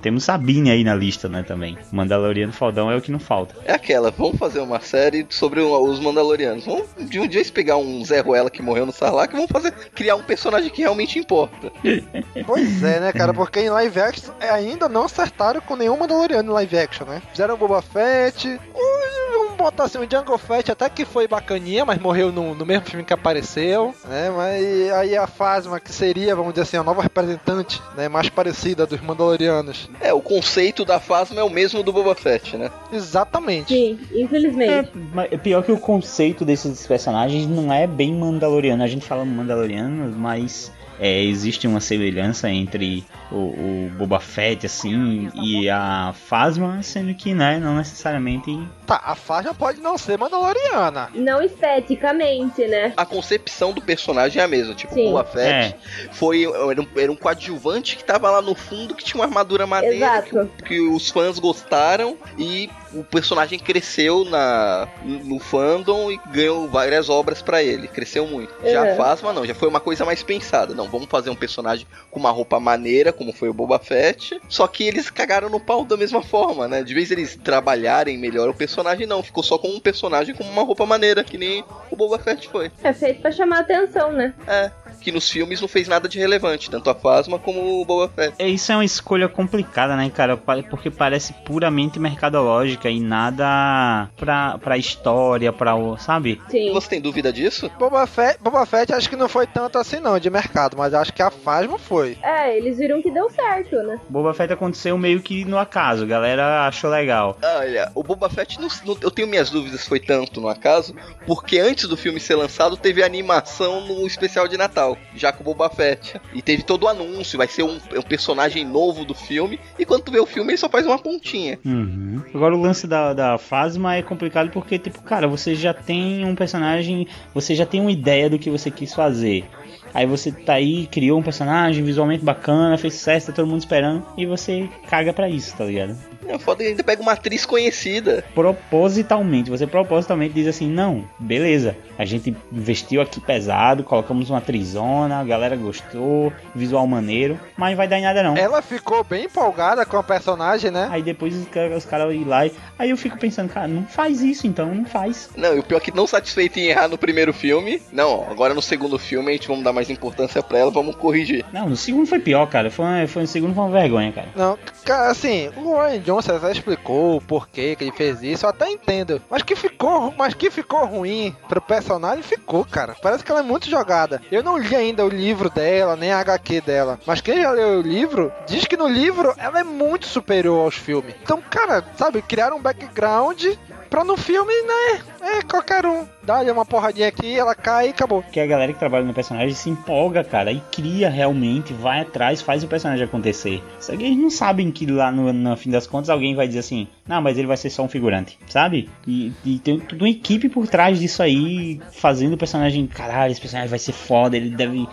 temos 0.00 0.24
Sabine 0.24 0.70
aí 0.70 0.84
na 0.84 0.94
lista, 0.94 1.28
né? 1.28 1.42
Também. 1.42 1.76
Mandaloriano 1.92 2.52
fodão 2.52 2.90
é 2.90 2.96
o 2.96 3.00
que 3.00 3.12
não 3.12 3.18
falta. 3.18 3.54
É 3.64 3.72
aquela, 3.72 4.10
vamos 4.10 4.38
fazer 4.38 4.60
uma 4.60 4.80
série 4.80 5.26
sobre 5.28 5.60
os 5.60 6.00
Mandalorianos. 6.00 6.64
Vamos 6.64 6.88
de 6.98 7.18
um 7.18 7.26
dia 7.26 7.40
pegar 7.50 7.76
um 7.76 8.04
Zé 8.04 8.20
Ruela 8.20 8.50
que 8.50 8.62
morreu 8.62 8.86
no 8.86 8.92
Sarlacc 8.92 9.32
e 9.32 9.36
vamos 9.36 9.50
fazer, 9.50 9.72
criar 9.94 10.16
um 10.16 10.22
personagem 10.22 10.70
que 10.70 10.82
realmente 10.82 11.18
importa. 11.18 11.72
pois 12.46 12.82
é, 12.82 13.00
né, 13.00 13.12
cara? 13.12 13.32
Porque 13.32 13.60
em 13.60 13.70
live 13.70 14.00
action 14.00 14.32
ainda 14.40 14.88
não 14.88 15.04
acertaram 15.04 15.60
com 15.60 15.76
nenhum 15.76 15.98
Mandaloriano 15.98 16.50
em 16.50 16.54
live 16.54 16.78
action, 16.78 17.06
né? 17.06 17.22
Fizeram 17.30 17.56
Boba 17.56 17.82
Fett, 17.82 18.58
vamos 18.72 19.49
botar 19.62 19.84
assim, 19.84 19.98
o 19.98 20.08
Jungle 20.10 20.38
Fett 20.38 20.70
até 20.70 20.88
que 20.88 21.04
foi 21.04 21.28
bacaninha, 21.28 21.84
mas 21.84 21.98
morreu 21.98 22.32
no, 22.32 22.54
no 22.54 22.66
mesmo 22.66 22.86
filme 22.86 23.04
que 23.04 23.12
apareceu, 23.12 23.94
né? 24.08 24.30
Mas 24.30 24.92
aí 24.92 25.16
a 25.16 25.26
Phasma, 25.26 25.80
que 25.80 25.92
seria, 25.92 26.34
vamos 26.34 26.52
dizer 26.52 26.62
assim, 26.62 26.76
a 26.76 26.82
nova 26.82 27.02
representante, 27.02 27.80
né? 27.96 28.08
Mais 28.08 28.28
parecida 28.28 28.86
dos 28.86 29.00
Mandalorianos. 29.00 29.88
É, 30.00 30.12
o 30.12 30.20
conceito 30.20 30.84
da 30.84 30.98
Phasma 30.98 31.40
é 31.40 31.44
o 31.44 31.50
mesmo 31.50 31.82
do 31.82 31.92
Boba 31.92 32.14
Fett, 32.14 32.56
né? 32.56 32.70
Exatamente. 32.92 33.74
Sim, 33.74 33.98
infelizmente. 34.14 34.90
É, 35.30 35.36
pior 35.36 35.62
que 35.62 35.72
o 35.72 35.78
conceito 35.78 36.44
desses 36.44 36.86
personagens 36.86 37.46
não 37.46 37.72
é 37.72 37.86
bem 37.86 38.14
Mandaloriano. 38.14 38.82
A 38.82 38.86
gente 38.86 39.06
fala 39.06 39.24
Mandaloriano, 39.24 40.14
mas 40.16 40.72
é, 41.00 41.22
existe 41.24 41.66
uma 41.66 41.80
semelhança 41.80 42.50
entre 42.50 43.02
o, 43.32 43.36
o 43.36 43.92
Boba 43.96 44.20
Fett, 44.20 44.66
assim, 44.66 45.30
e 45.34 45.68
a 45.70 46.14
Phasma, 46.26 46.82
sendo 46.82 47.14
que, 47.14 47.32
né, 47.32 47.58
não 47.58 47.74
necessariamente... 47.76 48.56
Tá, 48.86 49.00
a 49.02 49.14
Phasma 49.14 49.54
pode 49.54 49.80
não 49.80 49.96
ser 49.96 50.18
Mandaloriana. 50.18 51.08
Não 51.14 51.42
esteticamente, 51.42 52.66
né? 52.66 52.92
A 52.96 53.06
concepção 53.06 53.72
do 53.72 53.80
personagem 53.80 54.42
é 54.42 54.44
a 54.44 54.48
mesma. 54.48 54.74
Tipo, 54.74 54.92
Sim. 54.92 55.08
o 55.08 55.12
Boba 55.12 55.24
Fett 55.24 55.74
É. 55.74 55.76
foi, 56.12 56.44
era, 56.44 56.80
um, 56.80 56.86
era 56.94 57.10
um 57.10 57.16
coadjuvante 57.16 57.96
que 57.96 58.04
tava 58.04 58.30
lá 58.30 58.42
no 58.42 58.54
fundo, 58.54 58.94
que 58.94 59.02
tinha 59.02 59.18
uma 59.20 59.24
armadura 59.24 59.66
maneira, 59.66 60.22
que, 60.22 60.36
Exato. 60.36 60.50
que 60.66 60.80
os 60.80 61.08
fãs 61.08 61.38
gostaram, 61.38 62.16
e 62.38 62.68
o 62.92 63.04
personagem 63.04 63.58
cresceu 63.58 64.24
na, 64.24 64.88
no 65.04 65.38
fandom 65.38 66.10
e 66.10 66.20
ganhou 66.32 66.68
várias 66.68 67.08
obras 67.08 67.40
pra 67.40 67.62
ele. 67.62 67.88
Cresceu 67.88 68.26
muito. 68.26 68.52
Já 68.64 68.86
É. 68.86 68.92
a 68.92 68.96
Phasma 68.96 69.32
não, 69.32 69.46
já 69.46 69.54
foi 69.54 69.68
uma 69.68 69.80
coisa 69.80 70.04
mais 70.04 70.22
pensada. 70.22 70.74
Não, 70.74 70.88
vamos 70.88 71.08
fazer 71.08 71.30
um 71.30 71.34
personagem 71.36 71.86
com 72.10 72.18
uma 72.18 72.30
roupa 72.30 72.58
maneira, 72.58 73.12
como 73.12 73.32
foi 73.32 73.48
o 73.48 73.54
Boba 73.54 73.78
Fett. 73.78 74.40
Só 74.48 74.66
que 74.66 74.84
eles 74.84 75.10
cagaram 75.10 75.48
no 75.48 75.60
pau 75.60 75.84
da 75.84 75.96
mesma 75.96 76.22
forma, 76.22 76.66
né? 76.66 76.82
De 76.82 76.92
vez 76.94 77.10
eles 77.10 77.36
trabalharem 77.36 78.18
melhor 78.18 78.48
o 78.48 78.54
personagem, 78.54 79.06
não. 79.06 79.22
Ficou 79.22 79.42
só 79.42 79.56
com 79.58 79.68
um 79.68 79.80
personagem 79.80 80.34
com 80.34 80.44
uma 80.44 80.62
roupa 80.62 80.84
maneira, 80.86 81.22
que 81.22 81.38
nem 81.38 81.64
o 81.90 81.96
Boba 81.96 82.18
Fett 82.18 82.48
foi. 82.48 82.70
É 82.82 82.92
feito 82.92 83.20
pra 83.20 83.30
chamar 83.30 83.60
atenção, 83.60 84.12
né? 84.12 84.34
É, 84.46 84.70
que 85.00 85.10
nos 85.12 85.28
filmes 85.30 85.60
não 85.60 85.68
fez 85.68 85.88
nada 85.88 86.08
de 86.08 86.18
relevante, 86.18 86.70
tanto 86.70 86.90
a 86.90 86.94
Phasma 86.94 87.38
como 87.38 87.80
o 87.80 87.84
Boba 87.84 88.12
Fett. 88.14 88.34
É, 88.38 88.48
Isso 88.48 88.70
é 88.72 88.76
uma 88.76 88.84
escolha 88.84 89.28
complicada, 89.28 89.96
né, 89.96 90.10
cara? 90.10 90.36
Porque 90.36 90.90
parece 90.90 91.32
puramente 91.44 91.98
mercadológica 91.98 92.88
e 92.90 93.00
nada 93.00 94.08
pra, 94.16 94.58
pra 94.58 94.76
história, 94.78 95.52
pra 95.52 95.74
o. 95.74 95.96
Sabe? 95.98 96.40
Sim. 96.48 96.72
Você 96.72 96.88
tem 96.88 97.00
dúvida 97.00 97.32
disso? 97.32 97.70
Boba 97.78 98.06
Fett, 98.06 98.38
Boba 98.42 98.64
Fett 98.66 98.92
acho 98.92 99.08
que 99.08 99.16
não 99.16 99.28
foi 99.28 99.46
tanto 99.46 99.78
assim 99.78 100.00
não, 100.00 100.18
de 100.18 100.30
mercado, 100.30 100.76
mas 100.76 100.94
acho 100.94 101.12
que 101.12 101.22
a 101.22 101.30
Phasma 101.30 101.78
foi. 101.78 102.16
É, 102.22 102.56
eles 102.56 102.78
viram 102.78 103.02
que 103.02 103.10
deu 103.10 103.28
certo, 103.30 103.76
né? 103.82 103.98
Boba 104.08 104.34
Fett 104.34 104.52
aconteceu 104.52 104.96
meio 104.98 105.20
que 105.20 105.44
no 105.44 105.58
acaso, 105.58 106.04
a 106.04 106.06
galera 106.06 106.66
achou 106.66 106.90
legal. 106.90 107.36
Olha, 107.42 107.90
o 107.94 108.02
Boba 108.02 108.28
Fett, 108.28 108.60
não- 108.60 108.68
não- 108.84 108.96
eu 109.00 109.10
tenho 109.10 109.28
minhas 109.28 109.50
dúvidas 109.50 109.80
se 109.82 109.88
foi 109.88 110.00
tanto 110.00 110.40
no 110.40 110.48
acaso, 110.48 110.94
porque 111.26 111.58
antes 111.58 111.88
do 111.88 111.96
filme 111.96 112.20
ser 112.20 112.34
lançado 112.36 112.76
teve 112.76 113.02
animação 113.02 113.86
no 113.86 114.06
especial 114.06 114.46
de 114.48 114.56
Natal, 114.56 114.89
já 115.14 115.32
com 115.32 115.44
Boba 115.44 115.68
Fett. 115.68 116.20
E 116.34 116.42
teve 116.42 116.62
todo 116.62 116.84
o 116.84 116.88
anúncio, 116.88 117.38
vai 117.38 117.46
ser 117.46 117.62
um, 117.62 117.78
um 117.96 118.02
personagem 118.02 118.64
novo 118.64 119.04
do 119.04 119.14
filme, 119.14 119.58
e 119.78 119.84
quando 119.84 120.04
tu 120.04 120.12
vê 120.12 120.20
o 120.20 120.26
filme 120.26 120.50
ele 120.50 120.58
só 120.58 120.68
faz 120.68 120.86
uma 120.86 120.98
pontinha. 120.98 121.58
Uhum. 121.64 122.22
Agora 122.34 122.54
o 122.54 122.60
lance 122.60 122.86
da, 122.86 123.12
da 123.12 123.38
Phasma 123.38 123.96
é 123.96 124.02
complicado 124.02 124.50
porque, 124.50 124.78
tipo, 124.78 125.02
cara, 125.02 125.26
você 125.26 125.54
já 125.54 125.74
tem 125.74 126.24
um 126.24 126.34
personagem, 126.34 127.06
você 127.34 127.54
já 127.54 127.66
tem 127.66 127.80
uma 127.80 127.92
ideia 127.92 128.30
do 128.30 128.38
que 128.38 128.50
você 128.50 128.70
quis 128.70 128.94
fazer. 128.94 129.44
Aí 129.92 130.06
você 130.06 130.30
tá 130.30 130.54
aí, 130.54 130.86
criou 130.86 131.18
um 131.18 131.22
personagem 131.22 131.82
visualmente 131.84 132.24
bacana, 132.24 132.78
fez 132.78 132.94
sucesso, 132.94 133.28
tá 133.28 133.32
todo 133.32 133.46
mundo 133.46 133.60
esperando, 133.60 134.06
e 134.16 134.26
você 134.26 134.68
caga 134.88 135.12
pra 135.12 135.28
isso, 135.28 135.56
tá 135.56 135.64
ligado? 135.64 135.96
É 136.26 136.38
foda 136.38 136.62
que 136.62 136.70
ainda 136.70 136.84
pega 136.84 137.02
uma 137.02 137.12
atriz 137.12 137.44
conhecida. 137.44 138.24
Propositalmente, 138.34 139.50
você 139.50 139.66
propositalmente 139.66 140.34
diz 140.34 140.46
assim: 140.46 140.68
não, 140.68 141.04
beleza, 141.18 141.76
a 141.98 142.04
gente 142.04 142.36
investiu 142.52 143.00
aqui 143.00 143.20
pesado, 143.20 143.82
colocamos 143.82 144.30
uma 144.30 144.40
trizona, 144.40 145.18
a 145.18 145.24
galera 145.24 145.56
gostou, 145.56 146.32
visual 146.54 146.86
maneiro, 146.86 147.38
mas 147.56 147.70
não 147.70 147.76
vai 147.76 147.88
dar 147.88 147.98
em 147.98 148.02
nada 148.02 148.22
não. 148.22 148.36
Ela 148.36 148.62
ficou 148.62 149.02
bem 149.02 149.24
empolgada 149.24 149.84
com 149.84 149.96
a 149.96 150.02
personagem, 150.02 150.70
né? 150.70 150.88
Aí 150.90 151.02
depois 151.02 151.34
os 151.34 151.48
caras 151.48 151.78
os 151.78 151.84
caras 151.84 152.14
ir 152.14 152.24
lá 152.24 152.46
e. 152.46 152.52
Aí 152.78 152.90
eu 152.90 152.96
fico 152.96 153.18
pensando, 153.18 153.48
cara, 153.48 153.66
não 153.66 153.84
faz 153.84 154.22
isso 154.22 154.46
então, 154.46 154.72
não 154.72 154.84
faz. 154.84 155.30
Não, 155.36 155.56
e 155.56 155.58
o 155.58 155.62
pior 155.62 155.78
é 155.78 155.80
que 155.80 155.94
não 155.94 156.06
satisfeito 156.06 156.58
em 156.58 156.68
errar 156.68 156.88
no 156.88 156.98
primeiro 156.98 157.32
filme, 157.32 157.82
não, 157.92 158.26
agora 158.30 158.54
no 158.54 158.62
segundo 158.62 158.98
filme 158.98 159.30
a 159.30 159.32
gente 159.32 159.48
vamos 159.48 159.64
dar 159.64 159.72
mais 159.72 159.79
importância 159.88 160.42
pra 160.42 160.58
ela, 160.58 160.70
vamos 160.70 160.96
corrigir. 160.96 161.44
Não, 161.52 161.68
no 161.70 161.76
segundo 161.76 162.06
foi 162.06 162.18
pior, 162.18 162.46
cara. 162.46 162.70
Foi, 162.70 162.84
uma- 162.84 163.06
foi 163.06 163.22
no 163.22 163.28
segundo 163.28 163.54
foi 163.54 163.62
uma 163.64 163.70
vergonha, 163.70 164.12
cara. 164.12 164.28
Não, 164.34 164.58
cara, 164.84 165.10
assim, 165.10 165.50
o 165.56 165.74
Ryan 165.80 166.00
Johnson 166.00 166.36
até 166.36 166.52
explicou 166.52 167.16
o 167.16 167.20
porquê 167.20 167.74
que 167.76 167.84
ele 167.84 167.92
fez 167.92 168.22
isso, 168.22 168.44
eu 168.44 168.50
até 168.50 168.68
entendo. 168.70 169.22
Mas 169.30 169.42
que 169.42 169.54
ficou, 169.56 170.12
mas 170.18 170.34
que 170.34 170.50
ficou 170.50 170.84
ruim 170.84 171.34
pro 171.48 171.60
personagem, 171.60 172.22
ficou, 172.22 172.64
cara. 172.64 172.94
Parece 173.00 173.24
que 173.24 173.30
ela 173.30 173.40
é 173.40 173.44
muito 173.44 173.70
jogada. 173.70 174.20
Eu 174.30 174.42
não 174.42 174.58
li 174.58 174.74
ainda 174.74 175.04
o 175.04 175.08
livro 175.08 175.48
dela, 175.48 175.96
nem 175.96 176.12
a 176.12 176.18
HQ 176.20 176.60
dela. 176.60 176.98
Mas 177.06 177.20
quem 177.20 177.40
já 177.40 177.50
leu 177.52 177.78
o 177.78 177.82
livro, 177.82 178.32
diz 178.46 178.64
que 178.66 178.76
no 178.76 178.88
livro 178.88 179.32
ela 179.38 179.60
é 179.60 179.64
muito 179.64 180.06
superior 180.06 180.64
aos 180.64 180.74
filmes. 180.74 181.14
Então, 181.22 181.40
cara, 181.48 181.84
sabe, 181.96 182.22
criaram 182.22 182.56
um 182.56 182.62
background 182.62 183.44
pra 183.90 184.04
no 184.04 184.16
filme, 184.16 184.52
né? 184.62 185.02
É 185.20 185.42
qualquer 185.42 185.84
um. 185.84 186.06
Dá-lhe 186.22 186.50
uma 186.50 186.64
porradinha 186.64 187.08
aqui, 187.08 187.36
ela 187.36 187.54
cai 187.54 187.88
e 187.88 187.90
acabou. 187.90 188.22
Porque 188.22 188.38
a 188.38 188.46
galera 188.46 188.72
que 188.72 188.78
trabalha 188.78 189.04
no 189.04 189.12
personagem 189.12 189.52
se 189.54 189.68
empolga, 189.68 190.22
cara, 190.22 190.52
e 190.52 190.62
cria 190.70 191.10
realmente, 191.10 191.72
vai 191.72 192.00
atrás, 192.00 192.40
faz 192.40 192.62
o 192.62 192.68
personagem 192.68 193.04
acontecer. 193.04 193.62
Só 193.80 193.96
que 193.96 194.04
eles 194.04 194.16
não 194.16 194.30
sabem 194.30 194.70
que 194.70 194.86
lá 194.86 195.10
no, 195.10 195.32
no 195.32 195.56
fim 195.56 195.70
das 195.70 195.86
contas 195.86 196.08
alguém 196.08 196.34
vai 196.34 196.46
dizer 196.46 196.60
assim, 196.60 196.86
não, 197.06 197.20
mas 197.20 197.36
ele 197.36 197.48
vai 197.48 197.56
ser 197.56 197.68
só 197.68 197.82
um 197.82 197.88
figurante, 197.88 198.38
sabe? 198.48 198.88
E, 199.06 199.32
e 199.44 199.58
tem 199.58 199.80
toda 199.80 200.04
uma 200.04 200.10
equipe 200.10 200.48
por 200.48 200.68
trás 200.68 201.00
disso 201.00 201.22
aí, 201.22 201.80
fazendo 201.92 202.34
o 202.34 202.38
personagem, 202.38 202.86
caralho, 202.86 203.32
esse 203.32 203.40
personagem 203.40 203.68
vai 203.68 203.78
ser 203.78 203.92
foda, 203.92 204.36
ele 204.36 204.50
deve. 204.50 204.88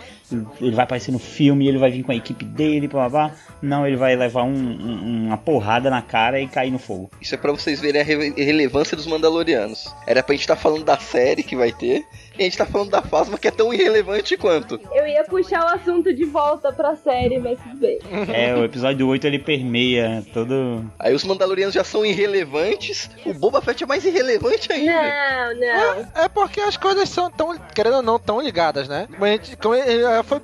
Ele 0.60 0.74
vai 0.74 0.84
aparecer 0.84 1.10
no 1.12 1.18
filme, 1.18 1.66
ele 1.68 1.78
vai 1.78 1.90
vir 1.90 2.02
com 2.02 2.12
a 2.12 2.14
equipe 2.16 2.44
dele, 2.44 2.86
blá 2.88 3.08
blá 3.08 3.28
blá. 3.28 3.36
Não, 3.62 3.86
ele 3.86 3.96
vai 3.96 4.14
levar 4.14 4.44
um- 4.44 4.52
um- 4.52 5.26
uma 5.28 5.36
porrada 5.36 5.90
na 5.90 6.00
cara 6.02 6.40
e 6.40 6.46
cair 6.46 6.70
no 6.70 6.78
fogo. 6.78 7.10
Isso 7.20 7.34
é 7.34 7.38
pra 7.38 7.50
vocês 7.50 7.80
verem 7.80 8.00
a 8.00 8.04
re- 8.04 8.32
relevância 8.36 8.96
dos 8.96 9.06
Mandalorianos. 9.06 9.92
Era 10.06 10.22
pra 10.22 10.34
gente 10.34 10.42
estar 10.42 10.56
falando 10.56 10.84
da 10.84 10.96
série 10.98 11.42
que 11.42 11.56
vai 11.56 11.72
ter, 11.72 12.04
a 12.42 12.44
gente 12.44 12.58
tá 12.58 12.66
falando 12.66 12.90
da 12.90 13.02
Phasma 13.02 13.38
que 13.38 13.48
é 13.48 13.50
tão 13.50 13.72
irrelevante 13.72 14.36
quanto. 14.36 14.80
Eu 14.92 15.06
ia 15.06 15.24
puxar 15.24 15.64
o 15.64 15.68
assunto 15.74 16.12
de 16.14 16.24
volta 16.24 16.72
pra 16.72 16.96
série, 16.96 17.38
mas 17.38 17.58
tudo 17.60 17.76
bem. 17.76 17.98
É, 18.32 18.54
o 18.54 18.64
episódio 18.64 19.06
8 19.08 19.26
ele 19.26 19.38
permeia 19.38 20.24
todo. 20.32 20.84
Aí 20.98 21.14
os 21.14 21.24
Mandalorianos 21.24 21.74
já 21.74 21.84
são 21.84 22.04
irrelevantes, 22.04 23.10
o 23.24 23.32
Boba 23.34 23.60
Fett 23.60 23.82
é 23.82 23.86
mais 23.86 24.04
irrelevante 24.04 24.72
ainda. 24.72 24.92
Não, 24.92 25.54
não. 25.60 26.22
É 26.22 26.28
porque 26.28 26.60
as 26.60 26.76
coisas 26.76 27.08
são 27.08 27.30
tão, 27.30 27.56
querendo 27.74 27.96
ou 27.96 28.02
não, 28.02 28.18
tão 28.18 28.40
ligadas, 28.40 28.88
né? 28.88 29.06
Como 29.10 29.24
a 29.24 29.28
gente, 29.28 29.56
como 29.56 29.74
ele- 29.74 29.90
ele- 30.04 30.22
foi, 30.24 30.40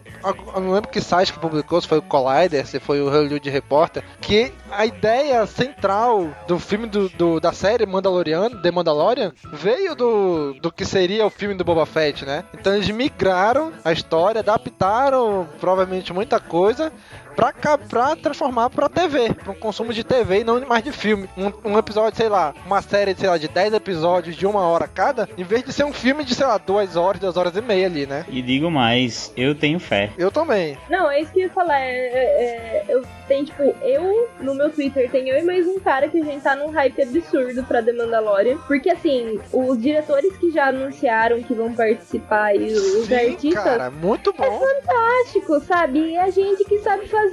eu 0.54 0.60
não 0.60 0.72
lembro 0.72 0.90
que 0.90 1.00
site 1.00 1.32
que 1.32 1.38
publicou, 1.38 1.80
se 1.80 1.88
foi 1.88 1.98
o 1.98 2.02
Collider, 2.02 2.66
se 2.66 2.78
foi 2.80 3.00
o 3.00 3.08
Hollywood 3.10 3.48
Reporter, 3.50 4.02
que 4.20 4.52
a 4.70 4.84
ideia 4.86 5.46
central 5.46 6.28
do 6.46 6.58
filme 6.58 6.86
do, 6.86 7.08
do- 7.10 7.40
da 7.40 7.52
série 7.52 7.86
Mandaloriano, 7.86 8.60
The 8.62 8.70
Mandalorian, 8.70 9.32
veio 9.52 9.94
do, 9.94 10.54
do 10.54 10.72
que 10.72 10.84
seria 10.84 11.26
o 11.26 11.30
filme 11.30 11.54
do 11.54 11.64
Boba 11.64 11.83
Fett, 11.86 12.24
né? 12.24 12.44
Então 12.54 12.74
eles 12.74 12.88
migraram 12.90 13.72
a 13.84 13.92
história, 13.92 14.40
adaptaram 14.40 15.48
provavelmente 15.60 16.12
muita 16.12 16.40
coisa 16.40 16.92
pra, 17.34 17.78
pra 17.78 18.16
transformar 18.16 18.70
pra 18.70 18.88
TV, 18.88 19.32
pra 19.34 19.52
um 19.52 19.54
consumo 19.54 19.92
de 19.92 20.04
TV 20.04 20.40
e 20.40 20.44
não 20.44 20.60
mais 20.66 20.82
de 20.84 20.92
filme. 20.92 21.28
Um, 21.36 21.72
um 21.72 21.78
episódio, 21.78 22.16
sei 22.16 22.28
lá, 22.28 22.54
uma 22.66 22.80
série, 22.82 23.14
sei 23.14 23.28
lá, 23.28 23.36
de 23.38 23.48
10 23.48 23.74
episódios 23.74 24.36
de 24.36 24.46
uma 24.46 24.62
hora 24.68 24.86
cada, 24.88 25.28
em 25.36 25.44
vez 25.44 25.62
de 25.64 25.72
ser 25.72 25.84
um 25.84 25.92
filme 25.92 26.24
de, 26.24 26.34
sei 26.34 26.46
lá, 26.46 26.58
duas 26.58 26.96
horas, 26.96 27.20
duas 27.20 27.36
horas 27.36 27.56
e 27.56 27.60
meia 27.60 27.86
ali, 27.86 28.06
né? 28.06 28.24
E 28.28 28.40
digo 28.42 28.70
mais, 28.70 29.32
eu 29.36 29.54
tenho 29.54 29.78
fé. 29.80 30.10
Eu 30.16 30.30
também. 30.30 30.76
Não, 30.88 31.10
é 31.10 31.20
isso 31.20 31.32
que 31.32 31.40
eu 31.40 31.44
ia 31.44 31.50
falar. 31.50 31.80
é- 31.80 31.84
é- 31.84 32.84
eu 32.88 33.04
tenho, 33.26 33.44
tipo, 33.44 33.62
eu 33.82 34.28
no 34.40 34.54
meu 34.54 34.70
Twitter 34.70 35.10
tem 35.10 35.28
eu 35.28 35.38
e 35.38 35.42
mais 35.42 35.66
um 35.66 35.80
cara 35.80 36.08
que 36.08 36.18
a 36.20 36.24
gente 36.24 36.42
tá 36.42 36.54
num 36.54 36.70
hype 36.70 37.02
absurdo 37.02 37.64
pra 37.64 37.82
The 37.82 37.92
Mandalorian. 37.92 38.58
Porque 38.66 38.90
assim, 38.90 39.40
os 39.52 39.80
diretores 39.80 40.36
que 40.36 40.50
já 40.50 40.68
anunciaram 40.68 41.42
que 41.42 41.54
vão 41.54 41.72
participar 41.74 42.54
e 42.54 42.72
os 42.72 43.06
Sim, 43.06 43.14
artistas. 43.14 43.64
cara, 43.64 43.90
muito 43.90 44.32
bom. 44.32 44.44
É 44.44 44.58
fantástico, 44.82 45.60
sabe? 45.60 45.98
E 46.12 46.16
a 46.18 46.30
gente 46.30 46.64
que 46.64 46.78
sabe 46.80 47.06
fazer 47.08 47.23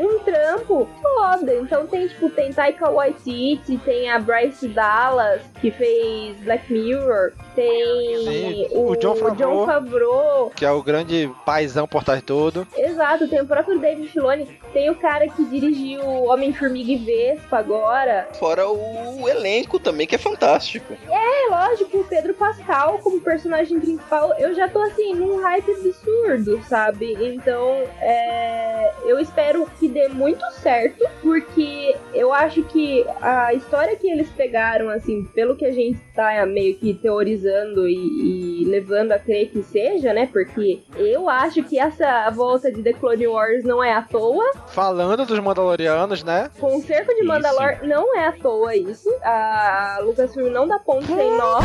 um 0.00 0.18
trampo 0.20 0.88
foda. 1.00 1.54
Então 1.54 1.86
tem, 1.86 2.08
tipo, 2.08 2.30
tem 2.30 2.52
Taika 2.52 2.90
Waititi, 2.90 3.78
tem 3.78 4.10
a 4.10 4.18
Bryce 4.18 4.68
Dallas, 4.68 5.42
que 5.60 5.70
fez 5.70 6.36
Black 6.40 6.72
Mirror, 6.72 7.32
tem 7.54 8.24
Sim, 8.24 8.66
o, 8.70 8.90
o 8.90 8.96
Jon 8.96 9.16
Favreau. 9.16 9.66
Favreau. 9.66 10.52
Que 10.54 10.64
é 10.64 10.70
o 10.70 10.82
grande 10.82 11.30
paizão 11.44 11.86
por 11.86 12.04
trás 12.04 12.20
de 12.20 12.26
tudo. 12.26 12.66
Exato, 12.76 13.28
tem 13.28 13.40
o 13.40 13.46
próprio 13.46 13.78
David 13.78 14.08
Filoni, 14.08 14.58
tem 14.72 14.90
o 14.90 14.94
cara 14.94 15.28
que 15.28 15.44
dirigiu 15.44 16.02
Homem-Formiga 16.02 16.92
e 16.92 16.96
Vespa 16.96 17.58
agora. 17.58 18.28
Fora 18.38 18.68
o 18.68 19.28
elenco 19.28 19.78
também, 19.78 20.06
que 20.06 20.14
é 20.14 20.18
fantástico. 20.18 20.94
É, 21.08 21.50
lógico, 21.50 21.98
o 21.98 22.04
Pedro 22.04 22.34
Pascal 22.34 22.98
como 22.98 23.20
personagem 23.20 23.78
principal, 23.78 24.34
eu 24.38 24.54
já 24.54 24.68
tô 24.68 24.80
assim, 24.80 25.14
num 25.14 25.40
hype 25.40 25.70
absurdo, 25.70 26.62
sabe? 26.68 27.16
Então, 27.20 27.68
é, 28.00 28.92
eu 29.04 29.20
espero 29.22 29.66
que 29.78 29.88
dê 29.88 30.08
muito 30.08 30.44
certo, 30.52 31.04
porque 31.22 31.96
eu 32.12 32.32
acho 32.32 32.62
que 32.64 33.04
a 33.20 33.54
história 33.54 33.96
que 33.96 34.08
eles 34.08 34.28
pegaram, 34.30 34.88
assim, 34.88 35.24
pelo 35.34 35.56
que 35.56 35.64
a 35.64 35.72
gente 35.72 35.98
tá 36.14 36.44
meio 36.46 36.76
que 36.76 36.94
teorizando 36.94 37.88
e, 37.88 38.62
e 38.62 38.64
levando 38.64 39.12
a 39.12 39.18
crer 39.18 39.50
que 39.50 39.62
seja, 39.62 40.12
né? 40.12 40.28
Porque 40.32 40.82
eu 40.96 41.28
acho 41.28 41.62
que 41.62 41.78
essa 41.78 42.28
volta 42.30 42.70
de 42.70 42.82
The 42.82 42.92
Clone 42.92 43.26
Wars 43.26 43.64
não 43.64 43.82
é 43.82 43.92
à 43.92 44.02
toa. 44.02 44.44
Falando 44.68 45.24
dos 45.24 45.38
Mandalorianos, 45.38 46.22
né? 46.22 46.50
Concerto 46.58 47.14
de 47.14 47.22
Mandalor 47.22 47.78
não 47.82 48.16
é 48.16 48.26
à 48.26 48.32
toa 48.32 48.74
isso. 48.76 49.08
A 49.22 49.98
Lucasfilm 50.02 50.50
não 50.50 50.66
dá 50.66 50.78
ponto 50.78 51.06
sem 51.06 51.36
nó. 51.36 51.60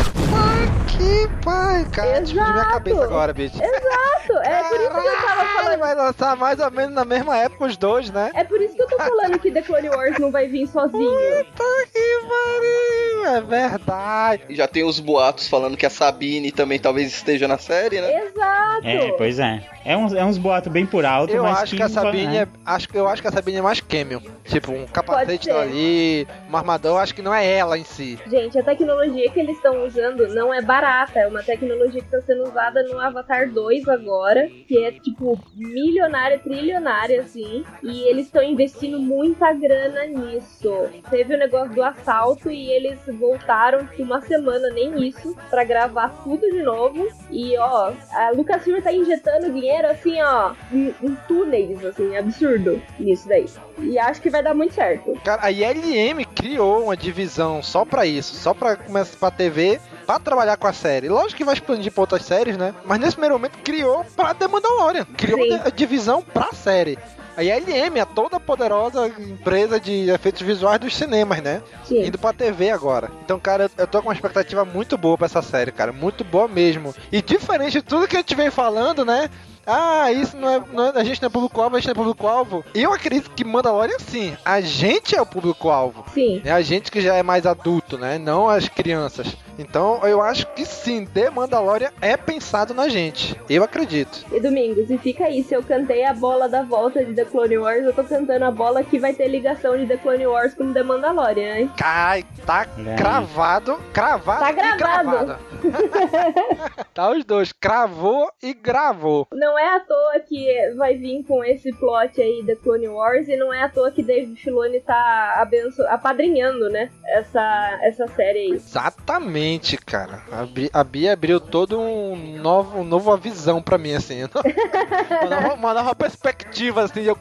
que 0.88 1.28
pai, 1.44 1.86
cara. 1.94 2.22
Explodiu 2.22 2.54
minha 2.54 2.66
cabeça 2.66 3.04
agora, 3.04 3.34
bicho. 3.34 3.56
Exato, 3.62 4.34
é 4.44 4.64
por 4.64 4.80
isso 4.80 4.90
que 4.90 5.08
eu 5.08 5.22
tava 5.22 5.46
falando. 5.46 5.80
Vai 5.80 5.96
lançar 5.96 6.36
mais 6.36 6.60
ou 6.60 6.72
menos 6.72 6.94
na 6.96 7.06
mesma 7.06 7.38
época 7.38 7.47
os 7.60 7.78
dois, 7.78 8.10
né? 8.12 8.32
É 8.34 8.44
por 8.44 8.62
isso 8.62 8.76
que 8.76 8.82
eu 8.82 8.88
tô 8.88 8.98
falando 8.98 9.40
que 9.40 9.52
The 9.52 9.62
Clone 9.62 9.90
Wars 9.90 10.18
não 10.20 10.32
vai 10.32 10.48
vir 10.48 10.68
sozinho. 10.68 11.04
Puta 11.56 11.88
que 11.94 12.20
pariu, 12.28 13.36
é 13.36 13.42
verdade. 13.42 14.44
E 14.50 14.56
já 14.56 14.68
tem 14.68 14.84
os 14.84 15.00
boatos 15.00 15.48
falando 15.48 15.78
que 15.78 15.86
a 15.86 15.90
Sabine 15.90 16.52
também 16.52 16.80
talvez 16.80 17.08
esteja 17.08 17.48
na 17.48 17.58
série, 17.58 18.02
né? 18.02 18.26
Exato. 18.26 18.88
É, 18.88 19.12
pois 19.14 19.40
é. 19.40 19.64
É 19.86 19.96
uns, 19.96 20.14
é 20.14 20.24
uns 20.24 20.38
boatos 20.38 20.72
bem 20.72 20.86
por 20.86 21.06
alto, 21.06 21.34
Eu 21.34 21.44
mas 21.44 21.60
acho 21.60 21.76
que 21.76 21.84
a 21.84 21.90
Sabine 21.90 22.38
é, 22.38 22.48
acho, 22.66 22.88
eu 22.94 23.08
acho 23.08 23.22
que 23.22 23.28
a 23.28 23.32
Sabine 23.32 23.58
é 23.58 23.62
mais 23.62 23.80
cameo. 23.80 24.22
Tipo, 24.48 24.72
um 24.72 24.86
capacete 24.86 25.52
ali, 25.52 26.28
um 26.50 26.56
armador, 26.56 26.94
eu 26.94 26.98
acho 26.98 27.14
que 27.14 27.22
não 27.22 27.34
é 27.34 27.46
ela 27.46 27.78
em 27.78 27.84
si. 27.84 28.18
Gente, 28.28 28.58
a 28.58 28.64
tecnologia 28.64 29.30
que 29.30 29.40
eles 29.40 29.58
estão 29.58 29.86
usando 29.86 30.28
não 30.30 30.54
é 30.54 30.62
barata. 30.62 31.20
É 31.20 31.28
uma 31.28 31.44
tecnologia 31.44 32.02
que 32.02 32.08
está 32.08 32.22
sendo 32.22 32.44
usada 32.44 32.82
no 32.84 33.00
Avatar 33.00 33.50
2 33.50 33.88
agora, 33.90 34.48
que 34.68 34.84
é 34.84 34.92
tipo 34.92 35.38
milionária, 35.56 36.40
trilionária, 36.40 37.22
assim. 37.22 37.64
E 37.84 38.04
eles 38.04 38.28
estão 38.28 38.42
investindo 38.42 39.00
muita 39.00 39.52
grana 39.54 40.06
nisso. 40.06 40.72
Teve 41.10 41.36
o 41.36 41.38
negócio 41.38 41.74
do 41.74 41.84
assalto 41.84 42.50
e 42.50 42.72
eles 42.72 43.00
voltaram 43.20 43.86
tipo, 43.88 44.04
uma 44.04 44.22
semana, 44.22 44.70
nem 44.70 45.08
isso, 45.08 45.36
pra 45.50 45.64
gravar 45.64 46.10
tudo 46.24 46.42
de 46.50 46.62
novo. 46.64 47.08
E 47.30 47.58
ó, 47.58 47.92
a 48.12 48.32
Lucasfilm 48.32 48.82
tá 48.82 48.94
injetando 48.94 49.52
dinheiro 49.52 49.88
assim, 49.88 50.22
ó, 50.22 50.54
em, 50.72 50.96
em 51.02 51.16
túneis, 51.28 51.84
assim, 51.86 52.16
absurdo 52.16 52.82
nisso 52.98 53.28
daí. 53.28 53.46
E 53.80 54.00
acho 54.00 54.22
que 54.22 54.30
vai 54.30 54.37
dar 54.42 54.54
muito 54.54 54.74
certo. 54.74 55.14
Cara, 55.24 55.46
a 55.46 55.52
ILM 55.52 56.24
criou 56.36 56.84
uma 56.86 56.98
divisão 56.98 57.62
só 57.64 57.84
pra 57.86 58.06
isso, 58.06 58.36
só 58.36 58.54
pra 58.54 58.76
começar 58.76 59.18
pra 59.18 59.32
TV, 59.32 59.80
pra 60.06 60.20
trabalhar 60.20 60.58
com 60.58 60.68
a 60.68 60.74
série. 60.74 61.10
Lógico 61.10 61.36
que 61.38 61.44
vai 61.44 61.54
expandir 61.54 61.92
pra 61.92 62.02
outras 62.02 62.24
séries, 62.26 62.58
né? 62.58 62.74
Mas 62.86 63.00
nesse 63.00 63.14
primeiro 63.14 63.36
momento 63.36 63.58
criou 63.64 64.06
pra 64.16 64.34
The 64.34 64.48
Mandalorian. 64.48 65.06
Criou 65.18 65.42
Sim. 65.44 65.60
a 65.66 65.70
divisão 65.70 66.22
pra 66.22 66.52
série. 66.54 66.98
A 67.36 67.44
ILM, 67.44 68.00
a 68.02 68.06
toda 68.06 68.40
poderosa 68.40 69.08
empresa 69.08 69.80
de 69.80 70.10
efeitos 70.10 70.42
visuais 70.42 70.80
dos 70.80 70.96
cinemas, 70.96 71.40
né? 71.44 71.62
Sim. 71.84 72.04
Indo 72.08 72.18
pra 72.18 72.34
TV 72.34 72.72
agora. 72.72 73.12
Então, 73.24 73.40
cara, 73.40 73.66
eu- 73.66 73.70
eu 73.78 73.86
tô 73.86 74.02
com 74.02 74.08
uma 74.08 74.14
expectativa 74.16 74.66
muito 74.66 74.98
boa 74.98 75.16
pra 75.18 75.26
essa 75.28 75.44
série, 75.44 75.72
cara. 75.72 75.94
Muito 75.94 76.24
boa 76.24 76.48
mesmo. 76.48 76.96
E 77.12 77.22
diferente 77.22 77.74
de 77.74 77.82
tudo 77.84 78.08
que 78.08 78.16
a 78.16 78.20
gente 78.20 78.34
vem 78.34 78.50
falando, 78.50 79.06
né? 79.06 79.30
Ah, 79.68 80.10
isso 80.14 80.38
não 80.38 80.50
é, 80.50 80.64
não 80.72 80.86
é- 80.88 80.94
A 80.96 81.04
gente 81.04 81.22
não 81.22 81.28
é 81.28 81.30
público-alvo, 81.30 81.76
a 81.76 81.80
gente 81.80 81.88
não 81.88 81.92
é 81.92 81.96
público-alvo. 82.06 82.64
Eu 82.74 82.94
acredito 82.94 83.30
que 83.32 83.44
Mandalorian, 83.44 83.98
sim. 84.00 84.36
A 84.46 84.62
gente 84.62 85.14
é 85.16 85.22
o 85.22 85.26
público-alvo. 85.26 86.06
Sim. 86.14 86.42
É 86.46 86.52
a 86.54 86.62
gente 86.62 86.90
que 86.90 87.02
já 87.02 87.16
é 87.16 87.22
mais 87.22 87.46
adulto, 87.46 87.98
né? 87.98 88.18
Não 88.18 88.48
as 88.48 88.70
crianças. 88.70 89.36
Então, 89.58 90.00
eu 90.04 90.22
acho 90.22 90.46
que 90.54 90.66
sim, 90.66 91.06
The 91.06 91.30
Mandalorian 91.30 91.90
é 92.02 92.16
pensado 92.16 92.74
na 92.74 92.88
gente. 92.88 93.40
Eu 93.50 93.64
acredito. 93.64 94.26
E 94.32 94.40
Domingos, 94.40 94.90
e 94.90 94.98
fica 94.98 95.26
aí, 95.26 95.44
se 95.44 95.54
eu 95.54 95.64
cantei 95.64 96.06
a 96.06 96.14
bola 96.14 96.48
da 96.48 96.62
volta 96.64 97.04
de 97.04 97.14
The 97.14 97.26
Clone 97.26 97.58
Wars, 97.58 97.84
eu 97.86 97.94
tô 97.94 98.04
cantando 98.04 98.46
a 98.46 98.52
bola 98.52 98.84
que 98.84 99.00
vai 99.00 99.14
ter 99.14 99.28
ligação 99.28 99.78
de 99.78 99.86
The 99.86 99.98
Clone 99.98 100.28
Wars 100.28 100.54
com 100.54 100.72
The 100.74 100.84
Mandalorian, 100.84 101.56
hein? 101.58 101.72
Cai, 101.78 102.24
tá 102.46 102.66
cravado, 102.98 103.80
cravado 103.94 104.40
Tá 104.40 104.52
e 104.52 104.56
gravado. 104.56 105.26
gravado. 105.26 105.40
tá 106.94 107.12
os 107.12 107.26
dois, 107.26 107.52
cravou 107.52 108.30
e 108.42 108.54
gravou. 108.54 109.28
Não 109.34 109.58
é 109.58 109.76
à 109.76 109.80
toa 109.80 110.20
que 110.20 110.46
vai 110.78 110.96
vir 110.96 111.24
com 111.28 111.44
esse 111.44 111.72
plot 111.74 112.22
aí 112.22 112.44
The 112.46 112.56
Clone 112.56 112.88
Wars, 112.90 113.28
e 113.28 113.36
não 113.38 113.54
é 113.54 113.64
à 113.64 113.70
toa 113.70 113.92
que 113.92 114.04
Dave 114.04 114.36
Filoni 114.36 114.80
tá 114.82 115.36
abenço... 115.38 115.82
apadrinhando, 115.88 116.70
né? 116.70 116.90
Essa, 117.06 117.80
essa 117.84 118.08
série 118.10 118.40
aí. 118.40 118.52
Exatamente, 118.54 119.47
cara. 119.86 120.22
A, 120.32 120.46
Bi- 120.46 120.70
a 120.74 120.84
Bia 120.84 121.14
abriu 121.14 121.40
todo 121.40 121.80
um 121.80 122.16
novo, 122.40 122.80
um 122.80 122.84
nova 122.84 123.16
visão 123.16 123.62
pra 123.62 123.78
mim, 123.78 123.94
assim. 123.94 124.24
uma, 125.22 125.30
nova, 125.30 125.54
uma 125.54 125.74
nova 125.74 125.96
perspectiva, 125.96 126.84
assim. 126.84 127.02
Eu, 127.04 127.18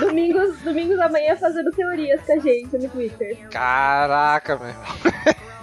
Domingos, 0.00 0.58
domingos 0.62 0.98
amanhã 0.98 1.36
fazendo 1.36 1.70
teorias 1.70 2.20
com 2.26 2.32
a 2.32 2.38
gente 2.38 2.76
no 2.76 2.88
Twitter. 2.88 3.38
Caraca, 3.50 4.56
meu 4.56 4.68
irmão. 4.68 4.84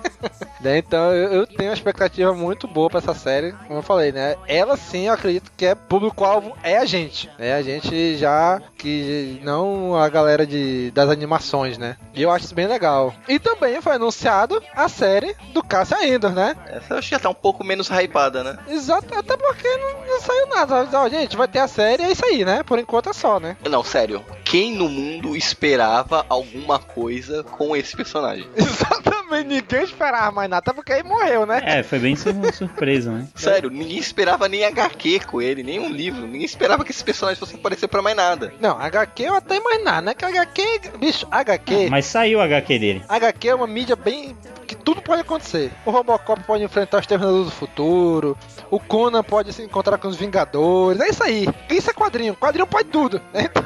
Né, 0.61 0.77
Então 0.77 1.13
eu, 1.13 1.31
eu 1.33 1.47
tenho 1.47 1.69
uma 1.69 1.73
expectativa 1.75 2.33
muito 2.33 2.67
boa 2.67 2.89
pra 2.89 2.99
essa 2.99 3.13
série, 3.13 3.53
como 3.67 3.79
eu 3.79 3.83
falei, 3.83 4.11
né? 4.11 4.35
Ela 4.47 4.75
sim, 4.75 5.07
eu 5.07 5.13
acredito 5.13 5.51
que 5.55 5.65
é 5.65 5.73
público-alvo, 5.73 6.55
é 6.63 6.77
a 6.77 6.85
gente. 6.85 7.29
É 7.39 7.53
a 7.53 7.61
gente 7.61 8.17
já 8.17 8.61
que 8.77 9.39
não 9.43 9.95
a 9.95 10.07
galera 10.09 10.45
de, 10.45 10.91
das 10.91 11.09
animações, 11.09 11.77
né? 11.77 11.95
E 12.13 12.21
eu 12.21 12.29
acho 12.31 12.45
isso 12.45 12.55
bem 12.55 12.67
legal. 12.67 13.13
E 13.27 13.39
também 13.39 13.81
foi 13.81 13.95
anunciado 13.95 14.61
a 14.75 14.89
série 14.89 15.35
do 15.53 15.63
Cassia 15.63 16.05
Endor, 16.07 16.31
né? 16.31 16.55
Essa 16.67 16.93
eu 16.93 16.97
acho 16.97 17.07
que 17.09 17.15
já 17.15 17.19
tá 17.19 17.29
um 17.29 17.33
pouco 17.33 17.63
menos 17.63 17.89
hypada, 17.89 18.43
né? 18.43 18.57
Exato, 18.67 19.13
até 19.17 19.37
porque 19.37 19.67
não, 19.77 20.05
não 20.07 20.21
saiu 20.21 20.47
nada. 20.47 20.87
Ó, 20.93 21.09
gente, 21.09 21.37
vai 21.37 21.47
ter 21.47 21.59
a 21.59 21.67
série, 21.67 22.03
é 22.03 22.11
isso 22.11 22.25
aí, 22.25 22.43
né? 22.43 22.63
Por 22.63 22.79
enquanto 22.79 23.09
é 23.09 23.13
só, 23.13 23.39
né? 23.39 23.55
Não, 23.69 23.83
sério. 23.83 24.23
Quem 24.43 24.75
no 24.75 24.89
mundo 24.89 25.35
esperava 25.35 26.25
alguma 26.27 26.79
coisa 26.79 27.43
com 27.43 27.75
esse 27.75 27.95
personagem? 27.95 28.47
Exatamente, 28.55 29.47
ninguém 29.47 29.87
esperava 29.89 30.31
mais 30.31 30.49
nada, 30.49 30.59
até 30.59 30.73
porque 30.73 30.93
aí 30.93 31.03
morreu, 31.03 31.45
né? 31.45 31.61
É, 31.63 31.83
foi 31.83 31.99
bem 31.99 32.15
sur- 32.15 32.33
surpresa, 32.53 33.11
né? 33.11 33.27
Sério, 33.35 33.69
ninguém 33.69 33.97
esperava 33.97 34.47
nem 34.47 34.65
HQ 34.65 35.21
com 35.27 35.41
ele, 35.41 35.63
nem 35.63 35.79
um 35.79 35.89
livro. 35.89 36.21
Ninguém 36.21 36.43
esperava 36.45 36.83
que 36.83 36.91
esse 36.91 37.03
personagem 37.03 37.39
fosse 37.39 37.55
aparecer 37.55 37.87
pra 37.87 38.01
mais 38.01 38.15
nada. 38.15 38.53
Não, 38.59 38.79
HQ 38.79 39.23
eu 39.23 39.35
até 39.35 39.57
imaginar, 39.57 40.01
né? 40.01 40.13
Que 40.13 40.25
HQ, 40.25 40.81
bicho, 40.99 41.27
HQ. 41.29 41.89
Mas 41.89 42.05
saiu 42.05 42.39
o 42.39 42.41
HQ 42.41 42.79
dele. 42.79 43.03
HQ 43.09 43.47
é 43.49 43.55
uma 43.55 43.67
mídia 43.67 43.95
bem. 43.95 44.35
que 44.67 44.75
tudo 44.75 45.01
pode 45.01 45.21
acontecer. 45.21 45.71
O 45.85 45.91
Robocop 45.91 46.43
pode 46.43 46.63
enfrentar 46.63 46.99
os 46.99 47.07
Terminadores 47.07 47.45
do 47.45 47.51
Futuro. 47.51 48.37
O 48.69 48.79
Conan 48.79 49.23
pode 49.23 49.51
se 49.51 49.63
encontrar 49.63 49.97
com 49.97 50.07
os 50.07 50.15
Vingadores. 50.15 51.01
É 51.01 51.09
isso 51.09 51.23
aí. 51.23 51.47
Isso 51.69 51.89
é 51.89 51.93
quadrinho. 51.93 52.35
Quadrinho 52.35 52.67
pode 52.67 52.89
tudo. 52.89 53.19
né? 53.33 53.49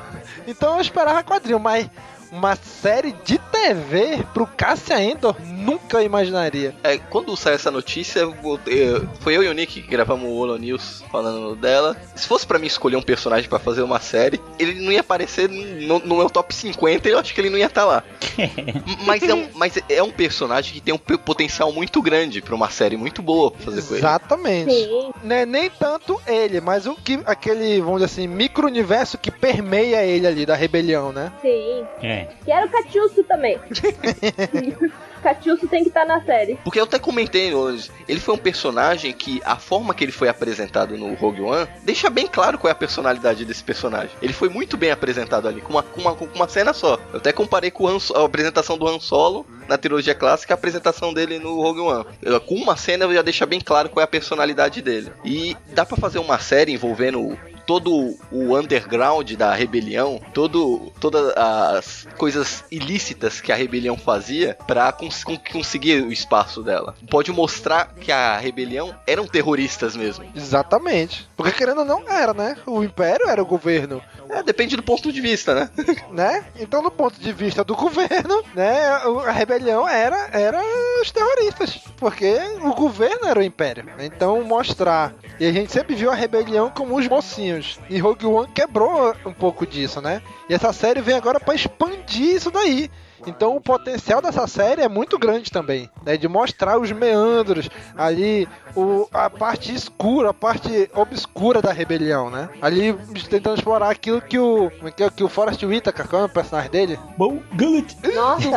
Então 0.46 0.76
eu 0.76 0.82
esperava 0.82 1.24
quadrinho, 1.24 1.58
mas 1.60 1.88
uma 2.34 2.56
série 2.56 3.14
de 3.24 3.38
TV 3.38 4.24
pro 4.34 4.48
Cassia 4.48 5.02
Endor 5.02 5.36
nunca 5.46 6.02
imaginaria. 6.04 6.74
É, 6.84 6.98
quando 6.98 7.36
saiu 7.38 7.56
essa 7.56 7.70
notícia, 7.72 8.20
eu- 8.22 8.36
eu- 8.66 9.08
foi 9.22 9.38
eu 9.38 9.44
e 9.44 9.48
o 9.48 9.54
Nick 9.54 9.82
que 9.82 9.88
gravamos 9.88 10.28
o 10.28 10.34
Holo 10.36 10.58
News 10.58 11.04
falando 11.12 11.56
dela. 11.56 11.96
Se 12.16 12.28
fosse 12.28 12.46
pra 12.46 12.58
mim 12.60 12.68
escolher 12.68 12.96
um 12.98 13.02
personagem 13.02 13.48
pra 13.50 13.60
fazer 13.60 13.84
uma 13.84 14.00
série, 14.00 14.42
ele 14.58 14.82
não 14.82 14.92
ia 14.92 15.00
aparecer 15.02 15.48
no, 15.48 16.00
no 16.00 16.18
meu 16.18 16.30
top 16.30 16.54
50 16.54 17.08
eu 17.08 17.20
acho 17.20 17.34
que 17.34 17.40
ele 17.40 17.50
não 17.52 17.58
ia 17.58 17.68
estar 17.68 17.86
lá. 17.86 18.04
mas, 19.06 19.22
é 19.24 19.34
um, 19.34 19.48
mas 19.54 19.74
é 19.88 20.02
um 20.04 20.12
personagem 20.12 20.74
que 20.74 20.82
tem 20.82 20.94
um 20.94 20.98
potencial 20.98 21.72
muito 21.72 22.02
grande 22.02 22.42
pra 22.42 22.56
uma 22.56 22.70
série 22.70 22.98
muito 22.98 23.22
boa 23.22 23.52
pra 23.52 23.62
fazer 23.66 23.82
com 23.84 23.94
ele. 23.94 24.00
Exatamente. 24.00 24.88
Né, 25.24 25.46
nem 25.46 25.70
tanto 25.70 26.20
ele, 26.28 26.60
mas 26.60 26.86
o 26.88 26.96
que 26.96 27.20
aquele, 27.26 27.80
vamos 27.80 28.02
dizer 28.02 28.06
assim, 28.06 28.28
micro-universo 28.28 29.18
que 29.18 29.30
permeia 29.32 30.04
ele 30.06 30.26
ali 30.28 30.46
da 30.46 30.56
rebelião, 30.56 31.12
né? 31.14 31.32
Sim. 31.42 31.84
É. 32.02 32.23
Quero 32.46 32.70
Catiusso 32.70 33.24
também. 33.24 33.60
Catiusso 35.24 35.68
tem 35.68 35.84
que 35.84 35.88
estar 35.90 36.06
na 36.06 36.22
série. 36.26 36.56
Porque 36.66 36.80
eu 36.80 36.84
até 36.84 37.00
comentei 37.00 37.54
hoje, 37.54 37.90
ele 38.10 38.20
foi 38.20 38.34
um 38.36 38.38
personagem 38.38 39.14
que 39.14 39.42
a 39.46 39.56
forma 39.56 39.94
que 39.94 40.04
ele 40.04 40.12
foi 40.12 40.28
apresentado 40.28 40.98
no 40.98 41.14
Rogue 41.14 41.42
One 41.42 41.66
deixa 41.84 42.10
bem 42.10 42.28
claro 42.28 42.58
qual 42.58 42.68
é 42.70 42.74
a 42.74 42.76
personalidade 42.76 43.46
desse 43.46 43.64
personagem. 43.64 44.10
Ele 44.22 44.34
foi 44.34 44.50
muito 44.50 44.76
bem 44.76 44.92
apresentado 44.92 45.48
ali, 45.48 45.62
com 45.62 45.70
uma, 45.72 45.84
com 45.84 46.02
uma, 46.02 46.14
com 46.14 46.26
uma 46.26 46.48
cena 46.50 46.74
só. 46.74 47.00
Eu 47.14 47.18
até 47.20 47.32
comparei 47.32 47.72
com 47.72 47.86
o 47.86 47.88
Han 47.88 47.98
a 48.16 48.26
apresentação 48.26 48.78
do 48.78 48.86
Han 48.88 49.00
Solo 49.00 49.46
na 49.70 49.78
trilogia 49.78 50.14
clássica, 50.14 50.54
a 50.54 50.56
apresentação 50.56 51.14
dele 51.14 51.40
no 51.40 51.56
Rogue 51.62 51.80
One. 51.80 52.06
Eu- 52.22 52.42
Com 52.42 52.56
uma 52.56 52.76
cena 52.76 53.12
já 53.14 53.22
deixa 53.22 53.46
bem 53.46 53.62
claro 53.62 53.88
qual 53.90 54.02
é 54.02 54.04
a 54.04 54.08
personalidade 54.08 54.82
dele. 54.82 55.10
E 55.24 55.56
dá 55.70 55.86
pra 55.86 55.96
fazer 55.96 56.20
uma 56.20 56.38
série 56.38 56.74
envolvendo 56.74 57.40
todo 57.66 58.16
o 58.32 58.58
underground 58.58 59.32
da 59.34 59.54
rebelião, 59.54 60.20
todo, 60.34 60.92
todas 61.00 61.34
as 61.38 62.08
coisas 62.18 62.64
ilícitas 62.72 63.40
que 63.42 63.52
a 63.52 63.56
rebelião 63.56 63.98
fazia 63.98 64.58
pra 64.68 64.92
cons- 64.92 65.24
con- 65.24 65.38
conseguir 65.52 66.04
o 66.04 66.12
espaço 66.12 66.62
dela. 66.62 66.96
Pode 67.10 67.32
mostrar 67.32 67.94
que 68.00 68.12
a 68.12 68.38
rebelião 68.38 68.94
eram 69.08 69.28
terroristas 69.28 69.96
mesmo. 69.96 70.26
Exatamente. 70.36 71.28
Porque 71.36 71.52
querendo 71.52 71.80
ou 71.80 71.86
não 71.86 72.08
era, 72.10 72.34
né? 72.34 72.58
O 72.66 72.84
Império 72.84 73.28
era 73.28 73.42
o 73.42 73.46
governo. 73.46 74.02
É, 74.30 74.42
depende 74.42 74.76
do 74.76 74.82
ponto 74.84 75.12
de 75.12 75.22
vista, 75.22 75.54
né? 75.54 75.70
né? 76.12 76.44
Então, 76.60 76.82
do 76.82 76.90
ponto 76.90 77.20
de 77.20 77.32
vista 77.34 77.64
do 77.64 77.76
governo, 77.76 78.44
né, 78.56 78.88
a 79.28 79.32
rebelião 79.32 79.88
era, 79.88 80.30
era 80.32 80.60
os 81.02 81.12
terroristas, 81.12 81.80
porque 81.98 82.36
o 82.64 82.74
governo 82.74 83.28
era 83.28 83.40
o 83.40 83.44
império. 83.44 83.86
Então, 84.00 84.42
mostrar. 84.44 85.14
E 85.40 85.46
a 85.46 85.52
gente 85.52 85.72
sempre 85.72 85.94
viu 85.96 86.10
a 86.12 86.16
rebelião 86.16 86.70
como 86.70 86.98
os 86.98 87.08
mocinhos. 87.08 87.53
E 87.90 87.98
Rogue 88.00 88.26
One 88.26 88.48
quebrou 88.54 89.16
um 89.26 89.34
pouco 89.34 89.66
disso, 89.66 90.02
né? 90.02 90.22
E 90.50 90.54
essa 90.54 90.72
série 90.74 91.02
vem 91.02 91.16
agora 91.16 91.40
para 91.40 91.56
expandir 91.56 92.36
isso 92.36 92.52
daí. 92.52 92.90
Então 93.26 93.56
o 93.56 93.62
potencial 93.62 94.22
dessa 94.22 94.46
série 94.48 94.82
é 94.82 94.90
muito 94.90 95.18
grande 95.18 95.50
também, 95.50 95.90
né? 96.06 96.18
De 96.18 96.28
mostrar 96.28 96.78
os 96.78 96.92
meandros 96.92 97.70
ali, 97.96 98.48
o, 98.76 99.08
a 99.14 99.30
parte 99.30 99.74
escura, 99.74 100.32
a 100.32 100.34
parte 100.34 100.90
obscura 100.94 101.62
da 101.62 101.72
rebelião, 101.72 102.30
né? 102.30 102.50
Ali 102.62 102.94
tentando 103.30 103.56
explorar 103.58 103.90
aquilo 103.90 104.22
que 104.22 104.38
o 104.38 104.70
é 104.84 104.92
que, 104.92 105.04
é, 105.04 105.10
que 105.10 105.24
o 105.24 105.30
Forrest 105.30 105.64
Whitaker, 105.64 106.06
qual 106.08 106.24
é 106.24 106.26
o 106.26 106.30
personagem 106.30 106.70
dele? 106.70 107.00
Bom 107.18 107.40
Gullet. 107.54 107.96
Nossa. 108.14 108.50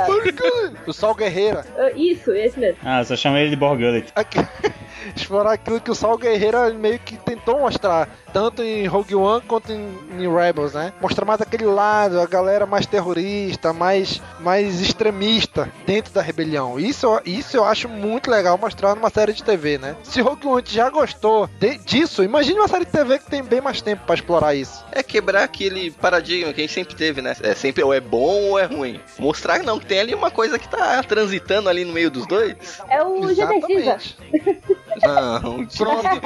o 0.87 0.93
Sol 0.93 1.15
Guerreira. 1.15 1.65
Ah, 1.79 1.93
Isso, 1.95 2.33
esse 2.33 2.59
mesmo. 2.59 2.79
Ah, 2.85 3.05
só 3.05 3.15
chama 3.15 3.39
ele 3.39 3.51
de 3.51 3.57
Borgullet. 3.57 4.07
Aqui- 4.17 4.39
explorar 5.15 5.53
aquilo 5.53 5.81
que 5.81 5.91
o 5.91 5.95
Sal 5.95 6.17
Guerreiro 6.17 6.75
meio 6.75 6.99
que 6.99 7.17
tentou 7.17 7.61
mostrar, 7.61 8.09
tanto 8.33 8.63
em 8.63 8.87
Rogue 8.87 9.15
One 9.15 9.43
quanto 9.47 9.73
em, 9.73 9.99
em 10.19 10.35
Rebels, 10.35 10.75
né? 10.75 10.93
Mostrar 11.01 11.25
mais 11.25 11.41
aquele 11.41 11.67
lado, 11.67 12.21
a 12.21 12.27
galera 12.27 12.67
mais 12.67 12.87
terrorista, 12.87 13.73
mais, 13.73 14.21
mais 14.41 14.81
extremista 14.81 15.71
dentro 15.87 16.13
da 16.13 16.23
rebelião. 16.23 16.79
Isso, 16.79 17.21
isso 17.25 17.57
eu 17.57 17.65
acho 17.65 17.89
muito 17.89 18.31
legal 18.31 18.59
mostrar 18.59 18.95
numa 18.95 19.11
série 19.11 19.33
de 19.33 19.43
TV, 19.43 19.79
né? 19.79 19.97
Se 20.03 20.21
Rogue 20.21 20.47
One 20.47 20.65
já 20.67 20.91
gostou 20.91 21.49
de, 21.59 21.79
disso, 21.79 22.23
imagine 22.23 22.59
uma 22.59 22.69
série 22.69 22.85
de 22.85 22.93
TV 22.93 23.19
que 23.19 23.31
tem 23.31 23.43
bem 23.43 23.61
mais 23.61 23.81
tempo 23.81 24.05
para 24.05 24.15
explorar 24.15 24.55
isso. 24.55 24.85
É 24.93 25.03
quebrar 25.03 25.45
aquele 25.45 25.91
paradigma 25.91 26.53
que 26.53 26.61
a 26.61 26.65
gente 26.65 26.75
sempre 26.75 26.95
teve, 26.95 27.23
né? 27.23 27.37
É 27.43 27.55
sempre 27.55 27.83
ou 27.83 27.93
é 27.93 28.01
bom 28.01 28.51
ou 28.51 28.59
é 28.59 28.65
ruim. 28.65 29.01
Mostrar 29.19 29.63
não, 29.63 29.79
que 29.79 29.87
tem 29.87 30.01
ali 30.01 30.15
uma 30.15 30.31
coisa 30.31 30.59
que 30.59 30.69
tá 30.69 31.03
transitando 31.03 31.69
ali 31.69 31.85
no 31.85 31.93
meio 31.93 32.11
dos 32.11 32.27
dois. 32.27 32.57
É 32.89 33.03
o 33.03 33.29
Exatamente. 33.31 34.17
Não, 35.03 35.67
pronto. 35.77 36.21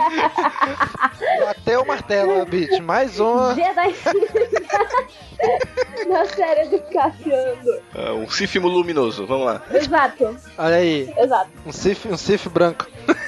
Bateu 1.40 1.82
o 1.82 1.86
martelo, 1.86 2.44
bitch. 2.46 2.78
Mais 2.80 3.18
uma. 3.18 3.54
Jedi 3.54 3.94
Na 6.08 6.24
série 6.26 6.68
do 6.68 6.78
Cassiano. 6.92 7.80
Ah, 7.94 8.12
um 8.12 8.28
sífimo 8.28 8.68
luminoso, 8.68 9.26
vamos 9.26 9.46
lá. 9.46 9.62
Exato. 9.72 10.36
Olha 10.58 10.76
aí. 10.76 11.12
Exato. 11.16 11.50
Um 11.66 11.72
Sif, 11.72 12.06
um 12.08 12.16
Sif 12.16 12.48
branco. 12.48 12.86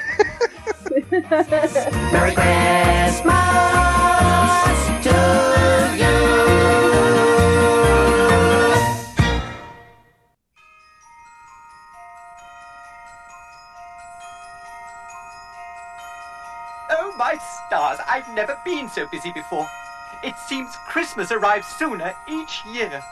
Merry 2.12 2.35
Christmas 2.35 3.32
to 5.02 5.61
stars, 17.73 18.01
I've 18.07 18.28
never 18.35 18.59
been 18.66 18.86
so 18.86 19.07
busy 19.07 19.32
before. 19.32 19.66
It 20.23 20.36
seems 20.36 20.77
Christmas 20.77 21.32
arrives 21.32 21.66
sooner 21.66 22.12
each 22.28 22.66
year. 22.66 23.03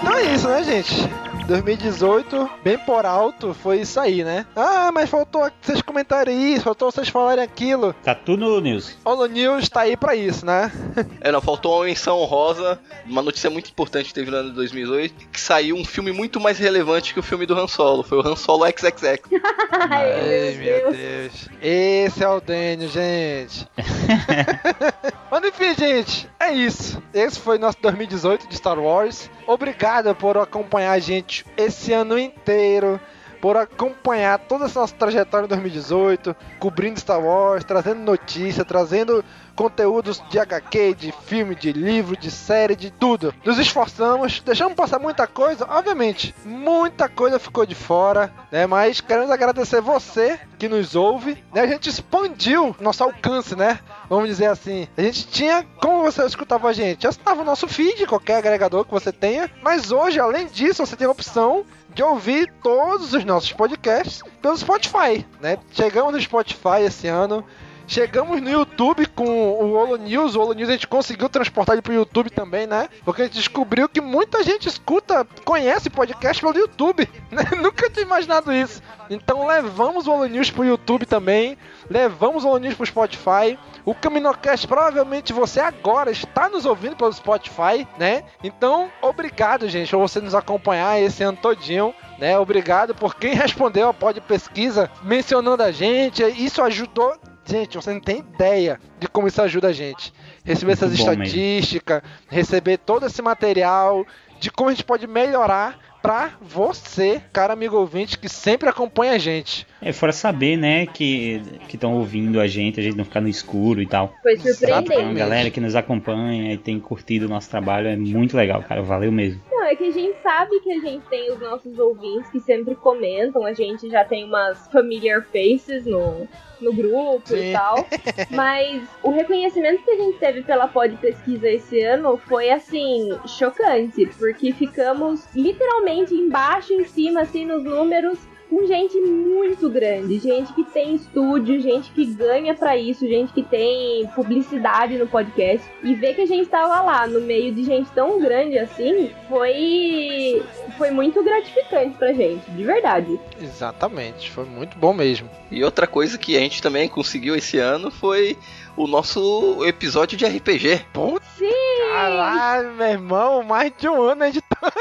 Então 0.00 0.12
é 0.12 0.34
isso, 0.34 0.48
né, 0.48 0.64
gente? 0.64 1.08
2018, 1.46 2.50
bem 2.64 2.76
por 2.76 3.06
alto, 3.06 3.54
foi 3.54 3.80
isso 3.80 4.00
aí, 4.00 4.24
né? 4.24 4.44
Ah, 4.56 4.90
mas 4.92 5.08
faltou 5.08 5.48
vocês 5.62 5.80
comentarem 5.80 6.52
isso, 6.52 6.64
faltou 6.64 6.90
vocês 6.90 7.08
falarem 7.08 7.44
aquilo. 7.44 7.92
Tá 8.02 8.16
tudo 8.16 8.48
no 8.48 8.60
news. 8.60 8.96
Holo 9.04 9.26
News 9.26 9.68
tá 9.68 9.82
aí 9.82 9.96
pra 9.96 10.14
isso, 10.14 10.44
né? 10.44 10.72
É, 11.20 11.32
não, 11.32 11.40
faltou 11.40 11.76
uma 11.76 11.84
menção 11.84 12.18
honrosa, 12.18 12.78
uma 13.04 13.22
notícia 13.22 13.50
muito 13.50 13.70
importante 13.70 14.08
que 14.08 14.14
teve 14.14 14.30
no 14.30 14.36
ano 14.36 14.50
de 14.50 14.54
2018, 14.56 15.28
que 15.28 15.40
saiu 15.40 15.76
um 15.76 15.84
filme 15.84 16.12
muito 16.12 16.38
mais 16.40 16.58
relevante 16.58 17.12
que 17.12 17.20
o 17.20 17.22
filme 17.22 17.46
do 17.46 17.58
Han 17.58 17.66
Solo, 17.66 18.02
foi 18.02 18.18
o 18.18 18.26
Han 18.26 18.36
Solo 18.36 18.66
XXX. 18.66 19.28
Ai, 19.90 20.56
meu 20.58 20.92
Deus. 20.92 21.48
Esse 21.60 22.22
é 22.22 22.28
o 22.28 22.40
Daniel, 22.40 22.88
gente. 22.88 23.68
Mas 25.30 25.44
enfim, 25.44 25.74
gente, 25.74 26.28
é 26.38 26.52
isso. 26.52 27.02
Esse 27.12 27.38
foi 27.40 27.58
nosso 27.58 27.78
2018 27.80 28.48
de 28.48 28.56
Star 28.56 28.78
Wars. 28.78 29.28
Obrigado 29.46 30.14
por 30.14 30.36
acompanhar 30.36 30.92
a 30.92 30.98
gente 30.98 31.46
esse 31.56 31.92
ano 31.92 32.18
inteiro. 32.18 33.00
Por 33.40 33.56
acompanhar 33.56 34.38
toda 34.38 34.66
essa 34.66 34.80
nossa 34.80 34.94
trajetória 34.94 35.46
em 35.46 35.48
2018, 35.48 36.34
cobrindo 36.58 36.98
Star 36.98 37.20
Wars, 37.20 37.64
trazendo 37.64 38.00
notícia, 38.00 38.64
trazendo 38.64 39.24
conteúdos 39.56 40.22
de 40.28 40.38
HQ, 40.38 40.94
de 40.94 41.12
filme, 41.24 41.54
de 41.54 41.72
livro, 41.72 42.16
de 42.16 42.30
série, 42.30 42.76
de 42.76 42.90
tudo. 42.90 43.34
Nos 43.44 43.58
esforçamos, 43.58 44.40
deixamos 44.40 44.74
passar 44.74 44.98
muita 44.98 45.26
coisa, 45.26 45.66
obviamente, 45.68 46.34
muita 46.44 47.08
coisa 47.08 47.38
ficou 47.38 47.64
de 47.64 47.74
fora, 47.74 48.32
né? 48.52 48.66
Mas 48.66 49.00
queremos 49.00 49.30
agradecer 49.30 49.80
você 49.80 50.38
que 50.58 50.68
nos 50.68 50.94
ouve, 50.94 51.42
né? 51.54 51.62
A 51.62 51.66
gente 51.66 51.88
expandiu 51.88 52.76
nosso 52.78 53.02
alcance, 53.02 53.56
né? 53.56 53.80
Vamos 54.08 54.28
dizer 54.28 54.46
assim. 54.46 54.86
A 54.96 55.02
gente 55.02 55.26
tinha, 55.28 55.66
como 55.80 56.02
você 56.02 56.24
escutava 56.26 56.68
a 56.68 56.72
gente, 56.72 57.06
assinava 57.06 57.40
o 57.40 57.44
nosso 57.44 57.66
feed, 57.66 58.06
qualquer 58.06 58.36
agregador 58.36 58.84
que 58.84 58.92
você 58.92 59.10
tenha, 59.10 59.50
mas 59.62 59.90
hoje, 59.90 60.20
além 60.20 60.46
disso, 60.46 60.84
você 60.84 60.94
tem 60.94 61.06
a 61.06 61.10
opção 61.10 61.64
de 61.96 62.02
ouvir 62.02 62.52
todos 62.62 63.14
os 63.14 63.24
nossos 63.24 63.54
podcasts 63.54 64.22
pelo 64.42 64.54
Spotify, 64.54 65.26
né? 65.40 65.58
Chegamos 65.72 66.12
no 66.12 66.20
Spotify 66.20 66.82
esse 66.84 67.08
ano. 67.08 67.42
Chegamos 67.86 68.42
no 68.42 68.50
YouTube 68.50 69.06
com 69.06 69.24
o 69.24 69.74
Holo 69.74 69.96
News. 69.96 70.34
O 70.34 70.40
Holo 70.40 70.54
News 70.54 70.68
a 70.68 70.72
gente 70.72 70.88
conseguiu 70.88 71.28
transportar 71.28 71.74
ele 71.74 71.82
pro 71.82 71.92
YouTube 71.92 72.30
também, 72.30 72.66
né? 72.66 72.88
Porque 73.04 73.22
a 73.22 73.24
gente 73.26 73.34
descobriu 73.34 73.88
que 73.88 74.00
muita 74.00 74.42
gente 74.42 74.68
escuta, 74.68 75.26
conhece 75.44 75.88
podcast 75.88 76.42
pelo 76.42 76.58
YouTube. 76.58 77.08
Né? 77.28 77.42
Nunca 77.60 77.90
tinha 77.90 78.04
imaginado 78.04 78.52
isso. 78.52 78.80
Então 79.10 79.46
levamos 79.46 80.06
o 80.06 80.12
Holo 80.12 80.26
News 80.26 80.50
pro 80.50 80.64
YouTube 80.64 81.04
também. 81.04 81.58
Levamos 81.90 82.44
o 82.44 82.48
Holo 82.48 82.58
News 82.58 82.74
pro 82.74 82.86
Spotify. 82.86 83.58
O 83.84 83.94
Caminocast, 83.94 84.66
provavelmente 84.66 85.32
você 85.32 85.60
agora 85.60 86.10
está 86.10 86.48
nos 86.48 86.64
ouvindo 86.64 86.96
pelo 86.96 87.12
Spotify, 87.12 87.86
né? 87.98 88.24
Então, 88.42 88.90
obrigado, 89.02 89.68
gente, 89.68 89.90
por 89.90 89.98
você 89.98 90.20
nos 90.20 90.34
acompanhar 90.34 91.00
esse 91.00 91.22
ano 91.22 91.36
todinho. 91.36 91.94
Né, 92.18 92.38
obrigado 92.38 92.94
por 92.94 93.14
quem 93.14 93.34
respondeu 93.34 93.88
a 93.88 93.94
pod 93.94 94.20
pesquisa 94.22 94.90
mencionando 95.02 95.62
a 95.62 95.70
gente. 95.70 96.22
Isso 96.22 96.62
ajudou 96.62 97.14
Gente, 97.46 97.76
você 97.76 97.92
não 97.92 98.00
tem 98.00 98.18
ideia 98.18 98.80
de 98.98 99.06
como 99.08 99.28
isso 99.28 99.40
ajuda 99.40 99.68
a 99.68 99.72
gente. 99.72 100.12
Receber 100.44 100.72
essas 100.72 100.92
estatísticas, 100.92 102.02
receber 102.28 102.76
todo 102.78 103.06
esse 103.06 103.22
material, 103.22 104.04
de 104.40 104.50
como 104.50 104.68
a 104.68 104.72
gente 104.72 104.84
pode 104.84 105.06
melhorar 105.06 105.78
pra 106.02 106.34
você, 106.40 107.20
cara 107.32 107.52
amigo 107.52 107.76
ouvinte, 107.76 108.18
que 108.18 108.28
sempre 108.28 108.68
acompanha 108.68 109.12
a 109.12 109.18
gente. 109.18 109.66
É, 109.82 109.92
fora 109.92 110.12
saber, 110.12 110.56
né, 110.56 110.86
que 110.86 111.42
estão 111.72 111.94
ouvindo 111.94 112.40
a 112.40 112.46
gente, 112.46 112.78
a 112.78 112.82
gente 112.82 112.96
não 112.96 113.04
ficar 113.04 113.20
no 113.20 113.28
escuro 113.28 113.82
e 113.82 113.86
tal. 113.86 114.14
Foi 114.22 114.36
surpreendente. 114.36 114.92
Então, 114.92 115.10
a 115.10 115.14
galera 115.14 115.50
que 115.50 115.60
nos 115.60 115.74
acompanha 115.74 116.52
e 116.52 116.58
tem 116.58 116.78
curtido 116.78 117.26
o 117.26 117.28
nosso 117.28 117.50
trabalho 117.50 117.88
é 117.88 117.96
muito 117.96 118.36
legal, 118.36 118.62
cara. 118.62 118.82
Valeu 118.82 119.10
mesmo. 119.10 119.40
Não, 119.50 119.64
é 119.64 119.74
que 119.74 119.84
a 119.84 119.90
gente 119.90 120.16
sabe 120.22 120.60
que 120.60 120.72
a 120.72 120.80
gente 120.80 121.04
tem 121.08 121.32
os 121.32 121.40
nossos 121.40 121.76
ouvintes 121.78 122.30
que 122.30 122.40
sempre 122.40 122.76
comentam, 122.76 123.44
a 123.44 123.52
gente 123.52 123.88
já 123.88 124.04
tem 124.04 124.24
umas 124.24 124.68
familiar 124.68 125.24
faces 125.24 125.86
no, 125.86 126.28
no 126.60 126.72
grupo 126.72 127.28
Sim. 127.28 127.50
e 127.50 127.52
tal. 127.52 127.86
Mas 128.30 128.82
o 129.02 129.10
reconhecimento 129.10 129.82
que 129.82 129.90
a 129.90 129.96
gente 129.96 130.18
teve 130.18 130.42
pela 130.42 130.68
pod 130.68 130.96
pesquisa 130.96 131.48
esse 131.48 131.82
ano 131.82 132.16
foi 132.16 132.50
assim, 132.50 133.10
chocante, 133.26 134.06
porque 134.18 134.52
ficamos 134.52 135.26
literalmente 135.34 136.14
embaixo, 136.14 136.72
em 136.72 136.84
cima, 136.84 137.22
assim, 137.22 137.44
nos 137.44 137.64
números. 137.64 138.18
Com 138.48 138.66
gente 138.66 138.98
muito 139.00 139.68
grande, 139.68 140.18
gente 140.18 140.52
que 140.52 140.62
tem 140.64 140.94
estúdio, 140.94 141.60
gente 141.60 141.90
que 141.90 142.06
ganha 142.06 142.54
pra 142.54 142.76
isso, 142.76 143.06
gente 143.06 143.32
que 143.32 143.42
tem 143.42 144.06
publicidade 144.14 144.96
no 144.96 145.06
podcast. 145.06 145.66
E 145.82 145.94
ver 145.94 146.14
que 146.14 146.22
a 146.22 146.26
gente 146.26 146.48
tava 146.48 146.80
lá 146.80 147.06
no 147.06 147.20
meio 147.20 147.52
de 147.52 147.64
gente 147.64 147.90
tão 147.90 148.20
grande 148.20 148.58
assim 148.58 149.10
foi 149.28 150.42
foi 150.78 150.90
muito 150.90 151.22
gratificante 151.22 151.96
pra 151.96 152.12
gente, 152.12 152.50
de 152.50 152.62
verdade. 152.62 153.18
Exatamente, 153.40 154.30
foi 154.30 154.44
muito 154.44 154.78
bom 154.78 154.92
mesmo. 154.92 155.28
E 155.50 155.64
outra 155.64 155.86
coisa 155.86 156.18
que 156.18 156.36
a 156.36 156.40
gente 156.40 156.62
também 156.62 156.88
conseguiu 156.88 157.34
esse 157.34 157.58
ano 157.58 157.90
foi 157.90 158.36
o 158.76 158.86
nosso 158.86 159.64
episódio 159.64 160.16
de 160.16 160.26
RPG. 160.26 160.86
Putz, 160.92 161.26
Sim! 161.38 161.50
caralho, 161.92 162.74
meu 162.74 162.86
irmão, 162.86 163.42
mais 163.42 163.72
de 163.78 163.88
um 163.88 164.02
ano 164.02 164.24
editando. 164.24 164.72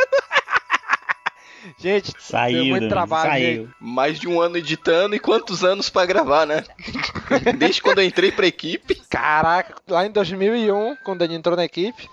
Gente, 1.77 2.13
Saiu, 2.19 2.57
deu 2.57 2.65
muito 2.65 2.89
trabalho. 2.89 3.29
saiu. 3.31 3.63
gente. 3.63 3.75
Mais 3.79 4.19
de 4.19 4.27
um 4.27 4.39
ano 4.41 4.57
editando 4.57 5.15
e 5.15 5.19
quantos 5.19 5.63
anos 5.63 5.89
pra 5.89 6.05
gravar, 6.05 6.45
né? 6.45 6.63
Desde 7.57 7.81
quando 7.81 7.99
eu 7.99 8.05
entrei 8.05 8.31
pra 8.31 8.45
equipe, 8.47 8.95
Caraca, 9.09 9.75
lá 9.87 10.05
em 10.05 10.11
2001, 10.11 10.97
quando 11.03 11.23
ele 11.23 11.35
entrou 11.35 11.55
na 11.55 11.65
equipe. 11.65 12.07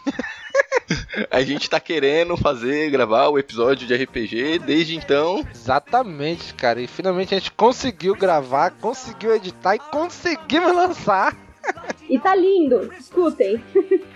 a 1.30 1.42
gente 1.42 1.68
tá 1.68 1.80
querendo 1.80 2.36
fazer, 2.36 2.90
gravar 2.90 3.28
o 3.28 3.38
episódio 3.38 3.86
de 3.86 3.94
RPG. 3.94 4.58
Desde 4.60 4.96
então, 4.96 5.46
Exatamente, 5.52 6.54
cara. 6.54 6.80
E 6.80 6.86
finalmente 6.86 7.34
a 7.34 7.38
gente 7.38 7.52
conseguiu 7.52 8.14
gravar, 8.14 8.70
conseguiu 8.72 9.34
editar 9.34 9.74
e 9.76 9.78
conseguimos 9.78 10.74
lançar. 10.74 11.36
E 12.08 12.18
tá 12.18 12.34
lindo, 12.34 12.92
escutem. 12.98 13.62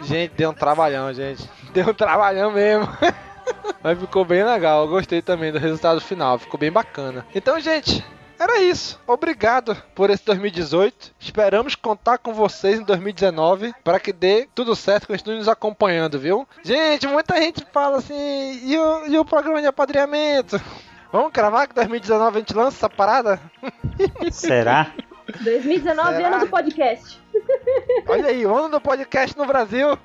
Gente, 0.03 0.33
deu 0.35 0.51
um 0.51 0.55
trabalhão, 0.55 1.13
gente. 1.15 1.49
Deu 1.73 1.91
um 1.91 1.95
trabalhão 1.95 2.51
mesmo. 2.53 2.89
Mas 3.83 3.99
ficou 3.99 4.25
bem 4.25 4.45
legal. 4.45 4.83
Eu 4.83 4.89
gostei 4.89 5.23
também 5.23 5.53
do 5.53 5.59
resultado 5.59 6.01
final. 6.01 6.39
Ficou 6.39 6.59
bem 6.59 6.73
bacana. 6.73 7.25
Então, 7.35 7.61
gente, 7.61 8.05
era 8.39 8.61
isso. 8.61 9.01
Obrigado 9.07 9.77
por 9.95 10.11
esse 10.11 10.25
2018. 10.25 11.13
Esperamos 11.19 11.75
contar 11.75 12.19
com 12.19 12.35
vocês 12.35 12.79
em 12.79 12.85
2019 12.85 13.75
para 13.83 13.99
que 13.99 14.13
dê 14.13 14.47
tudo 14.55 14.77
certo, 14.77 15.07
continue 15.07 15.39
nos 15.39 15.49
acompanhando, 15.49 16.19
viu? 16.19 16.47
Gente, 16.63 17.07
muita 17.07 17.41
gente 17.41 17.67
fala 17.73 17.99
assim: 17.99 18.61
e 18.63 18.79
o, 18.79 19.07
e 19.07 19.19
o 19.19 19.25
programa 19.25 19.61
de 19.61 19.67
apadrinhamento? 19.67 20.61
Vamos 21.11 21.33
gravar 21.33 21.67
que 21.67 21.75
2019 21.75 22.37
a 22.37 22.41
gente 22.41 22.55
lança 22.55 22.77
essa 22.77 22.91
parada? 22.91 23.41
Será? 24.31 24.93
2019, 25.41 26.17
Será? 26.17 26.29
ano 26.29 26.41
do 26.41 26.49
podcast. 26.49 27.23
Olha 28.07 28.29
aí, 28.29 28.45
o 28.45 28.55
ano 28.55 28.69
do 28.69 28.81
podcast 28.81 29.37
no 29.37 29.47
Brasil. 29.47 29.99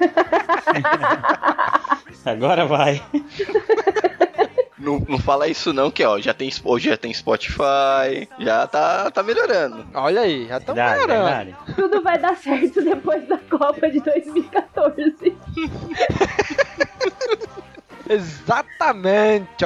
Agora 2.24 2.66
vai. 2.66 3.02
Não, 4.82 4.98
não 5.08 5.18
fala 5.18 5.46
isso 5.46 5.72
não, 5.72 5.92
que 5.92 6.04
ó, 6.04 6.18
já 6.18 6.34
tem, 6.34 6.50
hoje 6.64 6.88
já 6.88 6.96
tem 6.96 7.14
Spotify, 7.14 8.28
já 8.40 8.66
tá, 8.66 9.12
tá 9.12 9.22
melhorando. 9.22 9.86
Olha 9.94 10.22
aí, 10.22 10.48
já 10.48 10.58
estamos 10.58 10.82
melhorando. 10.82 11.56
Tudo 11.76 12.02
vai 12.02 12.18
dar 12.18 12.36
certo 12.36 12.82
depois 12.82 13.26
da 13.28 13.38
Copa 13.38 13.88
de 13.88 14.00
2014. 14.00 15.36
Exatamente. 18.10 19.64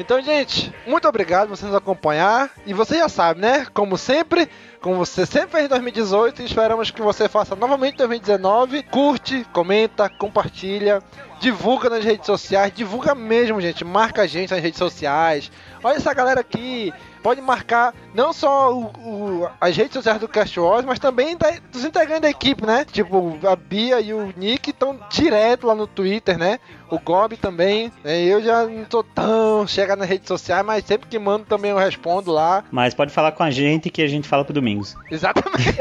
Então, 0.00 0.20
gente, 0.20 0.74
muito 0.86 1.06
obrigado 1.06 1.48
por 1.48 1.56
você 1.56 1.66
nos 1.66 1.74
acompanhar. 1.74 2.50
E 2.66 2.72
você 2.72 2.96
já 2.96 3.08
sabe, 3.08 3.40
né? 3.40 3.66
Como 3.72 3.96
sempre, 3.96 4.48
como 4.80 4.96
você 4.96 5.26
sempre 5.26 5.50
fez 5.50 5.66
em 5.66 5.68
2018, 5.68 6.42
esperamos 6.42 6.90
que 6.90 7.02
você 7.02 7.28
faça 7.28 7.54
novamente 7.54 7.94
em 7.94 7.98
2019. 7.98 8.82
Curte, 8.84 9.46
comenta, 9.52 10.08
compartilha, 10.08 11.02
divulga 11.40 11.88
nas 11.88 12.04
redes 12.04 12.26
sociais, 12.26 12.72
divulga 12.74 13.14
mesmo, 13.14 13.60
gente. 13.60 13.84
Marca 13.84 14.22
a 14.22 14.26
gente 14.26 14.50
nas 14.50 14.62
redes 14.62 14.78
sociais. 14.78 15.50
Olha 15.82 15.96
essa 15.96 16.12
galera 16.14 16.40
aqui. 16.40 16.92
Pode 17.22 17.40
marcar 17.40 17.94
não 18.14 18.32
só 18.32 18.72
o, 18.72 18.84
o, 18.84 19.50
as 19.60 19.76
redes 19.76 19.92
sociais 19.92 20.18
do 20.18 20.28
Cast 20.28 20.58
Wars, 20.58 20.84
mas 20.84 20.98
também 20.98 21.36
da, 21.36 21.52
dos 21.70 21.84
integrantes 21.84 22.22
da 22.22 22.30
equipe, 22.30 22.64
né? 22.64 22.84
Tipo, 22.84 23.38
a 23.46 23.54
Bia 23.54 24.00
e 24.00 24.12
o 24.12 24.32
Nick 24.36 24.70
estão 24.70 24.98
direto 25.10 25.66
lá 25.66 25.74
no 25.74 25.86
Twitter, 25.86 26.38
né? 26.38 26.58
O 26.90 26.98
Gob 26.98 27.36
também. 27.36 27.92
Né? 28.02 28.22
Eu 28.22 28.42
já 28.42 28.66
não 28.66 28.84
tô 28.84 29.02
tão 29.02 29.66
chega 29.66 29.94
nas 29.94 30.08
redes 30.08 30.26
sociais, 30.26 30.64
mas 30.64 30.84
sempre 30.84 31.08
que 31.08 31.18
mando 31.18 31.44
também 31.44 31.70
eu 31.70 31.78
respondo 31.78 32.32
lá. 32.32 32.64
Mas 32.70 32.94
pode 32.94 33.12
falar 33.12 33.32
com 33.32 33.42
a 33.42 33.50
gente 33.50 33.90
que 33.90 34.02
a 34.02 34.08
gente 34.08 34.26
fala 34.26 34.44
pro 34.44 34.52
Domingos. 34.52 34.96
Exatamente. 35.10 35.76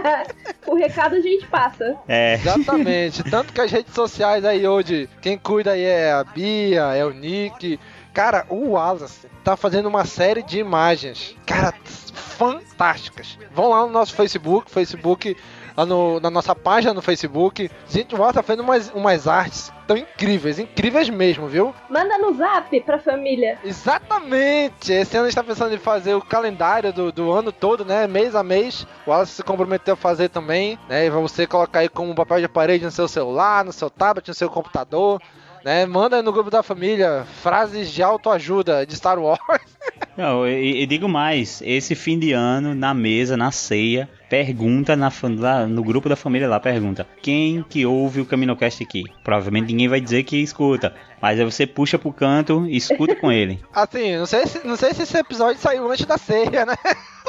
o 0.66 0.74
recado 0.74 1.16
a 1.16 1.20
gente 1.20 1.46
passa. 1.46 1.96
É. 2.08 2.34
Exatamente. 2.34 3.22
Tanto 3.24 3.52
que 3.52 3.60
as 3.60 3.70
redes 3.70 3.94
sociais 3.94 4.44
aí 4.44 4.66
hoje, 4.66 5.08
quem 5.20 5.38
cuida 5.38 5.72
aí 5.72 5.84
é 5.84 6.12
a 6.12 6.24
Bia, 6.24 6.94
é 6.94 7.04
o 7.04 7.10
Nick. 7.10 7.78
Cara, 8.12 8.44
o 8.48 8.70
Wallace 8.70 9.28
tá 9.44 9.56
fazendo 9.56 9.86
uma 9.86 10.04
série 10.04 10.42
de 10.42 10.58
imagens, 10.58 11.36
cara, 11.46 11.72
fantásticas. 11.84 13.38
Vão 13.54 13.70
lá 13.70 13.82
no 13.82 13.92
nosso 13.92 14.14
Facebook, 14.14 14.70
Facebook, 14.70 15.36
lá 15.76 15.86
no, 15.86 16.18
na 16.18 16.30
nossa 16.30 16.54
página 16.54 16.92
no 16.92 17.02
Facebook. 17.02 17.70
Gente, 17.88 18.14
o 18.14 18.18
Wallace 18.18 18.34
tá 18.34 18.42
fazendo 18.42 18.62
umas, 18.62 18.90
umas 18.90 19.28
artes 19.28 19.72
tão 19.86 19.96
incríveis, 19.96 20.58
incríveis 20.58 21.08
mesmo, 21.08 21.46
viu? 21.46 21.74
Manda 21.88 22.18
no 22.18 22.32
zap 22.34 22.80
pra 22.80 22.98
família. 22.98 23.58
Exatamente! 23.64 24.92
Esse 24.92 25.16
ano 25.16 25.26
a 25.26 25.28
gente 25.28 25.36
tá 25.36 25.44
pensando 25.44 25.74
em 25.74 25.78
fazer 25.78 26.14
o 26.14 26.22
calendário 26.22 26.92
do, 26.92 27.12
do 27.12 27.30
ano 27.30 27.52
todo, 27.52 27.84
né? 27.84 28.06
Mês 28.06 28.34
a 28.34 28.42
mês. 28.42 28.86
O 29.06 29.10
Wallace 29.10 29.32
se 29.32 29.42
comprometeu 29.42 29.94
a 29.94 29.96
fazer 29.96 30.28
também, 30.30 30.78
né? 30.88 31.06
E 31.06 31.10
você 31.10 31.46
colocar 31.46 31.80
aí 31.80 31.88
como 31.88 32.14
papel 32.14 32.40
de 32.40 32.48
parede 32.48 32.84
no 32.84 32.90
seu 32.90 33.06
celular, 33.06 33.64
no 33.64 33.72
seu 33.72 33.88
tablet, 33.88 34.28
no 34.28 34.34
seu 34.34 34.50
computador 34.50 35.20
né? 35.64 35.86
Manda 35.86 36.22
no 36.22 36.32
grupo 36.32 36.50
da 36.50 36.62
família 36.62 37.24
frases 37.42 37.90
de 37.90 38.02
autoajuda 38.02 38.86
de 38.86 38.96
Star 38.96 39.18
Wars. 39.18 39.40
Não, 40.16 40.46
e, 40.46 40.84
digo 40.86 41.08
mais, 41.08 41.62
esse 41.64 41.94
fim 41.94 42.18
de 42.18 42.32
ano, 42.32 42.74
na 42.74 42.92
mesa, 42.92 43.36
na 43.36 43.50
ceia, 43.50 44.08
pergunta 44.28 44.94
na, 44.94 45.10
lá, 45.38 45.66
no 45.66 45.82
grupo 45.82 46.08
da 46.08 46.16
família 46.16 46.48
lá, 46.48 46.60
pergunta 46.60 47.06
quem 47.22 47.62
que 47.62 47.86
ouve 47.86 48.20
o 48.20 48.26
CaminoCast 48.26 48.82
aqui? 48.82 49.04
Provavelmente 49.24 49.68
ninguém 49.68 49.88
vai 49.88 50.00
dizer 50.00 50.24
que 50.24 50.36
escuta, 50.36 50.94
mas 51.22 51.38
aí 51.38 51.44
você 51.44 51.66
puxa 51.66 51.98
pro 51.98 52.12
canto 52.12 52.66
e 52.66 52.76
escuta 52.76 53.16
com 53.16 53.32
ele. 53.32 53.60
Assim, 53.72 54.16
não 54.16 54.26
sei, 54.26 54.46
se, 54.46 54.66
não 54.66 54.76
sei 54.76 54.92
se 54.92 55.02
esse 55.02 55.16
episódio 55.16 55.60
saiu 55.60 55.90
antes 55.90 56.04
da 56.04 56.18
ceia, 56.18 56.66
né? 56.66 56.76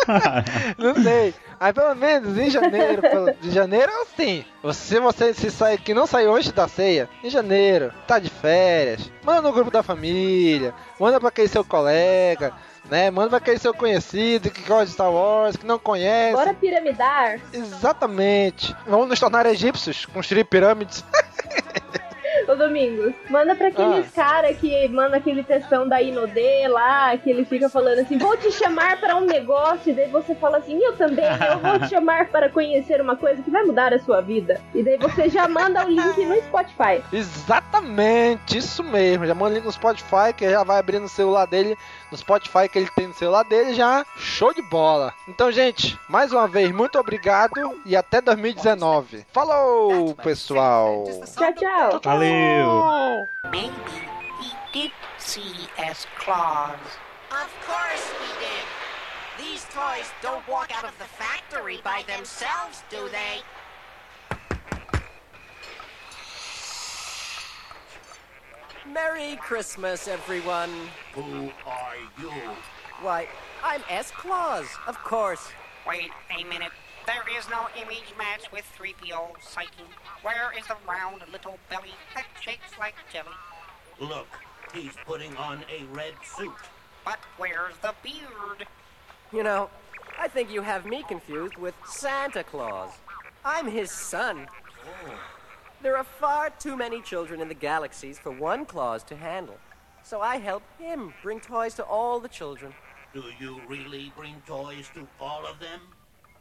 não 0.78 0.96
sei. 0.96 1.34
Aí 1.60 1.72
pelo 1.72 1.94
menos 1.96 2.38
em 2.38 2.50
janeiro, 2.50 3.02
de 3.40 3.52
janeiro 3.52 3.92
sim. 4.16 4.44
Se 4.74 5.00
você 5.00 5.34
se 5.34 5.52
sai 5.52 5.78
que 5.78 5.94
não 5.94 6.08
saiu 6.08 6.36
antes 6.36 6.52
da 6.52 6.68
ceia, 6.68 7.08
em 7.24 7.30
janeiro, 7.30 7.94
tá 8.08 8.18
de 8.18 8.30
férias, 8.30 9.12
manda 9.24 9.42
no 9.42 9.54
grupo 9.54 9.70
da 9.70 9.84
família, 9.84 10.74
manda 11.00 11.20
para 11.20 11.30
aquele 11.30 11.48
seu 11.48 11.64
colega, 11.64 12.54
né? 12.90 13.12
Manda 13.12 13.30
pra 13.30 13.38
aquele 13.38 13.60
seu 13.60 13.74
conhecido 13.74 14.50
que 14.50 14.62
gosta 14.62 14.86
de 14.86 14.92
Star 14.92 15.12
Wars, 15.12 15.56
que 15.56 15.66
não 15.66 15.78
conhece. 15.78 16.34
Bora 16.34 16.54
piramidar. 16.54 17.40
Exatamente. 17.54 18.76
Vamos 18.88 19.08
nos 19.08 19.20
tornar 19.20 19.46
egípcios, 19.46 20.06
construir 20.06 20.46
pirâmides. 20.46 21.04
Ô 22.48 22.56
Domingos, 22.56 23.14
manda 23.30 23.56
pra 23.56 23.68
aqueles 23.68 24.08
ah. 24.08 24.12
cara 24.16 24.54
que 24.54 24.88
manda 24.90 25.18
aquele 25.18 25.44
textão 25.44 25.88
da 25.88 26.02
Inodê 26.02 26.68
lá, 26.68 27.16
que 27.18 27.30
ele 27.30 27.46
fica 27.46 27.70
falando 27.70 28.00
assim, 28.00 28.18
vou 28.18 28.36
te 28.38 28.52
chamar 28.52 29.00
para 29.00 29.16
um 29.16 29.26
negócio, 29.26 29.92
e 29.92 29.94
daí 29.94 30.08
você 30.10 30.36
fala 30.36 30.58
assim, 30.58 30.80
eu 30.84 30.96
também, 30.96 31.26
eu 31.26 31.60
vou 31.60 31.80
te 31.80 31.90
chamar 31.90 32.28
para 32.30 32.50
conhecer 32.50 33.02
uma 33.02 33.16
coisa 33.16 33.42
que 33.42 33.52
vai 33.52 33.64
mudar 33.64 33.94
a 33.94 34.00
sua 34.00 34.22
vida. 34.22 34.60
E 34.74 34.84
daí 34.84 34.98
você 34.98 35.30
já 35.30 35.48
manda 35.48 35.86
o 35.86 35.90
link 35.90 36.26
no 36.26 36.36
Spotify. 36.44 37.02
Exatamente, 37.14 38.58
isso 38.58 38.84
mesmo. 38.84 39.26
Já 39.26 39.36
manda 39.36 39.52
o 39.52 39.54
link 39.56 39.66
no 39.66 39.72
Spotify, 39.72 40.34
que 40.36 40.50
já 40.50 40.64
vai 40.64 40.80
abrir 40.80 41.00
no 41.00 41.08
celular 41.08 41.46
dele, 41.46 41.78
no 42.12 42.18
Spotify 42.18 42.68
que 42.68 42.78
ele 42.78 42.90
tem 42.96 43.08
no 43.08 43.14
celular 43.14 43.44
dele, 43.44 43.74
já 43.74 44.06
show 44.18 44.54
de 44.54 44.62
bola. 44.64 45.14
Então, 45.28 45.52
gente, 45.52 45.98
mais 46.10 46.32
uma 46.32 46.48
vez, 46.48 46.72
muito 46.72 47.00
obrigado 47.00 47.82
e 47.86 47.96
até 47.96 48.22
2019. 48.22 49.26
Falou, 49.32 50.14
pessoal. 50.16 51.06
Tchau, 51.36 51.54
tchau. 51.54 52.02
Valeu. 52.04 52.84
Maybe 53.52 53.72
he 54.42 54.52
did 54.74 54.92
see 55.18 55.70
S. 55.78 56.06
Claus. 56.20 56.76
Of 57.32 57.50
course 57.66 58.12
we 58.20 58.28
did. 58.40 58.66
These 59.38 59.66
toys 59.74 60.12
don't 60.22 60.46
walk 60.48 60.70
out 60.76 60.84
of 60.84 60.92
the 61.00 61.06
factory 61.06 61.80
by 61.84 62.04
themselves, 62.06 62.84
do 62.90 63.10
they? 63.10 63.42
Merry 68.94 69.38
Christmas, 69.38 70.10
everyone. 70.10 70.70
Who 71.14 71.50
are 71.66 71.96
you? 72.20 72.30
Why, 73.02 73.28
I'm 73.64 73.82
S. 73.90 74.12
Claus, 74.12 74.66
of 74.86 74.98
course. 75.02 75.48
Wait 75.88 76.12
a 76.30 76.44
minute. 76.44 76.72
There 77.06 77.24
is 77.38 77.50
no 77.50 77.68
image 77.82 78.14
match 78.18 78.52
with 78.52 78.66
3PO 78.78 79.42
sighting. 79.42 79.86
Where 80.24 80.52
is 80.58 80.68
the 80.68 80.76
round 80.88 81.22
little 81.32 81.58
belly 81.70 81.94
that 82.16 82.26
shakes 82.42 82.78
like 82.78 82.96
jelly? 83.14 83.30
Look, 84.02 84.28
he's 84.74 84.94
putting 85.06 85.38
on 85.38 85.64
a 85.72 85.86
red 85.94 86.14
suit. 86.36 86.52
But 87.06 87.20
where's 87.38 87.76
the 87.82 87.94
beard? 88.04 88.68
You 89.32 89.44
know, 89.44 89.70
I 90.20 90.28
think 90.28 90.52
you 90.52 90.62
have 90.64 90.86
me 90.86 91.04
confused 91.08 91.56
with 91.56 91.76
Santa 91.88 92.44
Claus. 92.44 92.92
I'm 93.46 93.68
his 93.68 93.90
son. 93.90 94.48
Oh. 95.08 95.14
There 95.82 95.98
are 95.98 96.04
far 96.04 96.52
too 96.52 96.78
many 96.78 97.02
children 97.02 97.42
in 97.42 97.48
the 97.48 97.56
galaxies 97.56 98.20
for 98.20 98.32
one 98.32 98.66
Claus 98.66 99.04
to 99.06 99.16
handle. 99.16 99.58
So 100.04 100.22
I 100.22 100.38
help 100.38 100.62
him 100.78 101.12
bring 101.24 101.40
toys 101.40 101.74
to 101.76 101.84
all 101.84 102.20
the 102.20 102.28
children. 102.28 102.72
Do 103.16 103.24
you 103.40 103.60
really 103.68 104.14
bring 104.16 104.42
toys 104.46 104.90
to 104.94 105.08
all 105.20 105.44
of 105.46 105.60
them? 105.60 105.80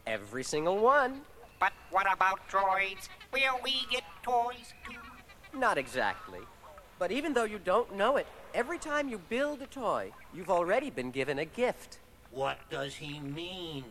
Every 0.06 0.44
single 0.44 0.78
one. 0.78 1.22
But 1.58 1.72
what 1.90 2.06
about 2.12 2.46
droids? 2.50 3.08
Will 3.32 3.58
we 3.64 3.86
get 3.90 4.02
toys 4.22 4.74
too? 4.86 5.58
Not 5.58 5.78
exactly. 5.78 6.40
But 6.98 7.10
even 7.10 7.32
though 7.32 7.44
you 7.44 7.58
don't 7.58 7.96
know 7.96 8.18
it, 8.18 8.26
every 8.52 8.78
time 8.78 9.08
you 9.08 9.18
build 9.30 9.62
a 9.62 9.66
toy, 9.66 10.12
you've 10.34 10.50
already 10.50 10.90
been 10.90 11.10
given 11.10 11.38
a 11.38 11.46
gift. 11.46 11.98
What 12.30 12.58
does 12.68 12.94
he 12.94 13.20
mean? 13.20 13.84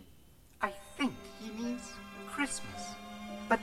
I 0.61 0.73
think 0.95 1.13
he 1.41 1.49
means 1.51 1.91
Christmas. 2.27 2.83
But, 3.47 3.59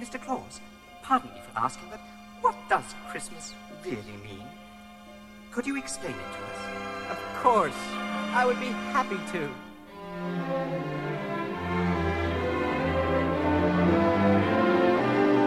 Mr. 0.00 0.20
Claus, 0.20 0.60
pardon 1.02 1.30
me 1.30 1.40
for 1.52 1.58
asking, 1.58 1.88
but 1.90 2.00
what 2.40 2.54
does 2.68 2.94
Christmas 3.10 3.54
really 3.84 4.16
mean? 4.24 4.44
Could 5.50 5.66
you 5.66 5.76
explain 5.76 6.12
it 6.12 6.16
to 6.16 6.44
us? 6.44 6.60
Of 7.10 7.18
course. 7.42 7.74
I 8.32 8.46
would 8.46 8.60
be 8.60 8.68
happy 8.94 9.18
to. 9.32 9.50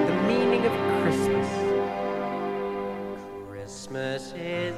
The 0.08 0.16
meaning 0.28 0.66
of 0.66 0.74
Christmas. 1.02 1.50
Christmas 3.48 4.34
is 4.34 4.76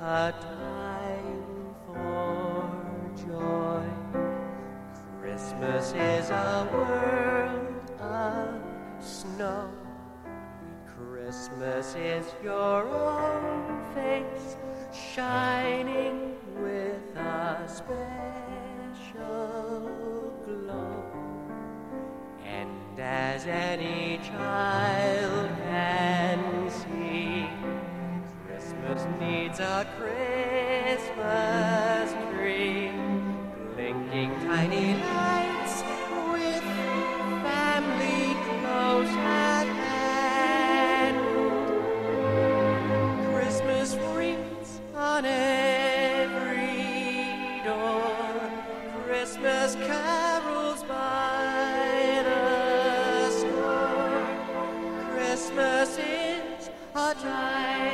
a 0.00 0.32
time 0.40 1.44
for 1.86 2.70
joy. 3.26 3.84
Christmas 5.20 5.92
is 5.92 6.30
a 6.30 6.68
world 6.72 8.00
of 8.00 8.62
snow. 9.04 9.79
Christmas 11.50 11.94
is 11.96 12.26
your 12.44 12.86
own 12.88 13.82
face 13.92 14.56
shining 14.92 16.36
with 16.56 17.16
a 17.16 17.66
special 17.66 17.92
glow. 20.44 21.04
And 22.44 23.00
as 23.00 23.46
any 23.46 24.18
child 24.18 25.50
can 25.64 26.70
see, 26.70 27.48
Christmas 28.46 29.06
needs 29.18 29.58
a 29.58 29.86
Christmas 29.98 31.02
tree, 32.32 32.92
blinking 33.74 34.30
tiny 34.46 34.94
lights 34.94 35.49
Christmas 49.40 49.74
carols 49.86 50.82
by 50.82 52.22
the 52.24 53.30
score. 53.30 54.26
Christmas 55.14 55.96
is 55.96 56.68
a 56.94 57.14
time 57.14 57.89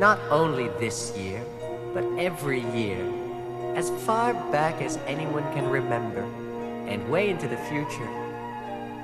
Not 0.00 0.18
only 0.30 0.68
this 0.78 1.14
year, 1.14 1.44
but 1.92 2.02
every 2.16 2.62
year, 2.72 3.04
as 3.76 3.90
far 4.06 4.32
back 4.50 4.80
as 4.80 4.96
anyone 5.06 5.42
can 5.52 5.68
remember, 5.68 6.22
and 6.88 7.06
way 7.10 7.28
into 7.28 7.46
the 7.46 7.58
future. 7.68 8.08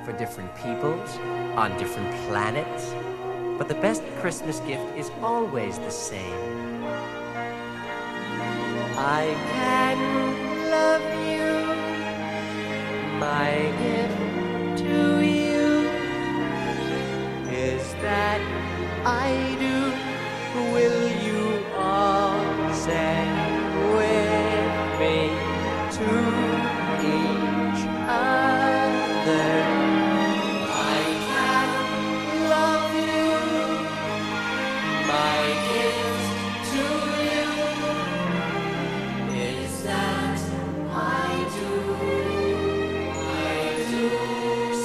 For 0.07 0.15
different 0.17 0.57
peoples, 0.57 1.11
on 1.55 1.77
different 1.77 2.11
planets. 2.29 2.95
But 3.59 3.69
the 3.69 3.75
best 3.75 4.03
Christmas 4.23 4.61
gift 4.61 4.97
is 4.97 5.11
always 5.21 5.79
the 5.81 5.91
same. 5.91 6.85
I 8.97 9.37
can 9.53 9.99
love 10.71 11.05
you, 11.29 11.53
my 13.21 13.53
gift 13.85 14.79
to 14.79 15.21
you 15.21 15.91
is 17.53 17.85
that 18.01 18.41
I 19.05 19.57
do. 19.61 19.76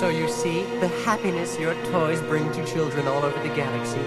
So 0.02 0.10
you 0.10 0.28
see, 0.28 0.64
the 0.80 0.88
happiness 1.06 1.60
your 1.60 1.76
toys 1.91 2.19
bring 2.22 2.52
to 2.53 2.65
children 2.65 3.07
all 3.07 3.23
over 3.23 3.40
the 3.48 3.53
galaxy 3.53 3.99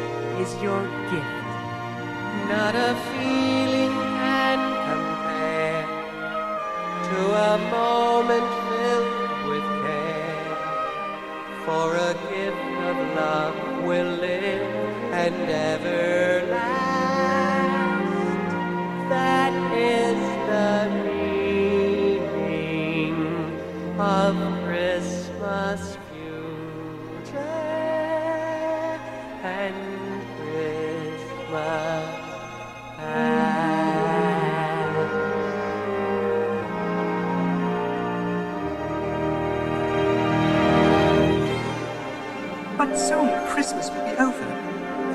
is 0.42 0.52
your 0.60 0.82
gift. 1.08 1.44
Not 2.50 2.74
a 2.74 2.96
feeling 3.12 3.92
can 4.18 4.58
compare 4.90 5.86
to 7.08 7.18
a 7.52 7.58
moment 7.70 8.53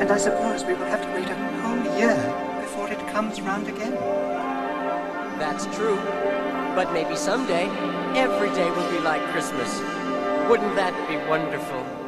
and 0.09 0.15
I 0.15 0.23
suppose 0.23 0.65
we 0.65 0.73
will 0.73 0.87
have 0.87 1.03
to 1.03 1.11
wait 1.13 1.29
a 1.29 1.35
whole 1.61 1.99
year 1.99 2.15
before 2.61 2.89
it 2.89 2.97
comes 3.09 3.39
round 3.41 3.67
again. 3.67 3.93
That's 5.37 5.67
true. 5.77 5.97
But 6.73 6.91
maybe 6.93 7.15
someday, 7.15 7.65
every 8.15 8.49
day 8.55 8.71
will 8.71 8.89
be 8.89 8.99
like 9.01 9.21
Christmas. 9.31 9.71
Wouldn't 10.49 10.75
that 10.77 10.95
be 11.07 11.15
wonderful? 11.29 11.98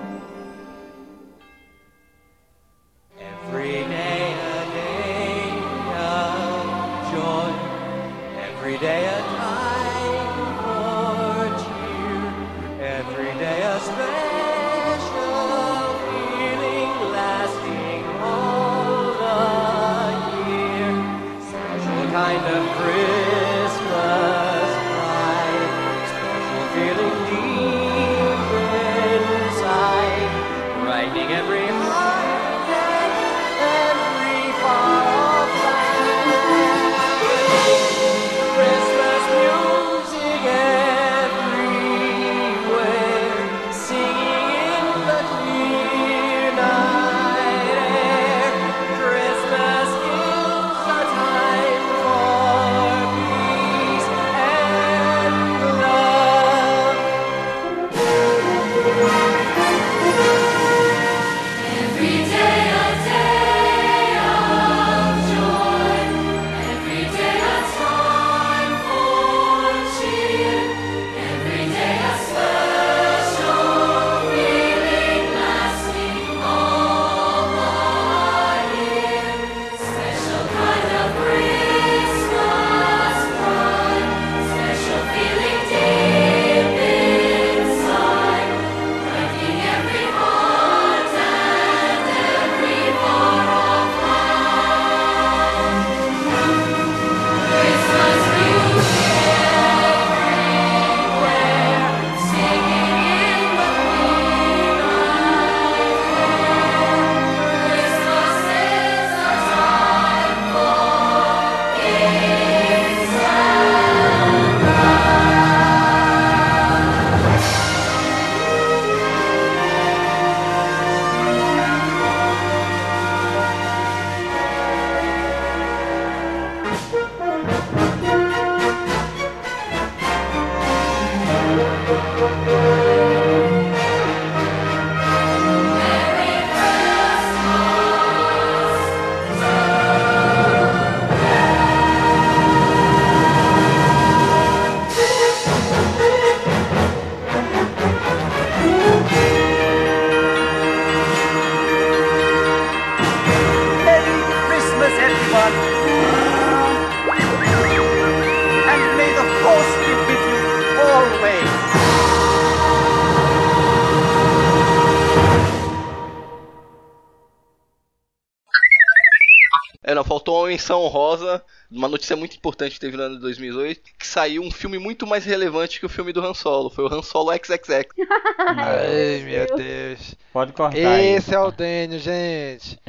Menção 170.62 170.82
honrosa, 170.84 171.44
uma 171.72 171.88
notícia 171.88 172.16
muito 172.16 172.38
importante 172.38 172.76
que 172.76 172.80
teve 172.80 172.96
no 172.96 173.04
ano 173.04 173.16
de 173.16 173.22
2008, 173.22 173.82
que 173.98 174.06
saiu 174.06 174.44
um 174.44 174.52
filme 174.52 174.78
muito 174.78 175.08
mais 175.08 175.26
relevante 175.26 175.80
que 175.80 175.86
o 175.86 175.90
filme 175.90 176.14
do 176.14 176.24
Han 176.24 176.36
Solo. 176.36 176.70
Foi 176.70 176.86
o 176.86 176.94
Han 176.94 177.02
Solo 177.02 177.34
XXX. 177.34 177.90
Ai, 178.38 179.24
meu 179.26 179.58
Deus. 179.58 180.16
Pode 180.32 180.54
cortar 180.54 180.78
aí. 180.78 181.16
Esse 181.16 181.34
é 181.34 181.40
o 181.40 181.52
Daniel, 181.52 182.00
gente. 182.00 182.80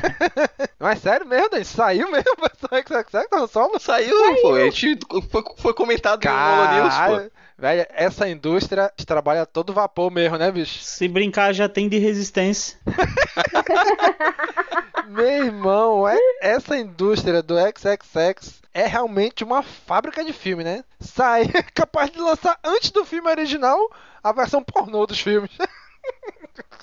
Mas 0.78 1.00
sério 1.00 1.26
mesmo, 1.26 1.48
Daniel? 1.48 1.64
Saiu 1.64 2.10
mesmo 2.10 2.34
a 2.36 2.48
versão 2.48 3.02
XXX 3.02 3.28
do 3.30 3.36
Han 3.36 3.46
Solo? 3.46 3.80
Saiu, 3.80 4.14
pô. 4.42 4.54
A 4.54 4.70
gente 4.70 4.98
foi, 5.30 5.42
foi 5.56 5.74
comentado 5.74 6.22
no 6.22 6.30
Holo 6.30 6.74
News, 6.74 6.94
pô. 6.94 7.38
Velho, 7.58 7.84
essa 7.90 8.28
indústria 8.28 8.92
trabalha 9.04 9.44
todo 9.44 9.72
vapor 9.72 10.12
mesmo, 10.12 10.38
né, 10.38 10.48
bicho? 10.52 10.78
Se 10.80 11.08
brincar, 11.08 11.52
já 11.52 11.68
tem 11.68 11.88
de 11.88 11.98
resistência. 11.98 12.78
Meu 15.08 15.46
irmão, 15.46 16.06
é, 16.06 16.16
essa 16.40 16.78
indústria 16.78 17.42
do 17.42 17.56
XXX 17.58 18.62
é 18.72 18.86
realmente 18.86 19.42
uma 19.42 19.64
fábrica 19.64 20.24
de 20.24 20.32
filme, 20.32 20.62
né? 20.62 20.84
Sai 21.00 21.48
capaz 21.74 22.12
de 22.12 22.20
lançar 22.20 22.56
antes 22.62 22.92
do 22.92 23.04
filme 23.04 23.28
original 23.28 23.90
a 24.22 24.30
versão 24.30 24.62
pornô 24.62 25.04
dos 25.04 25.20
filmes. 25.20 25.50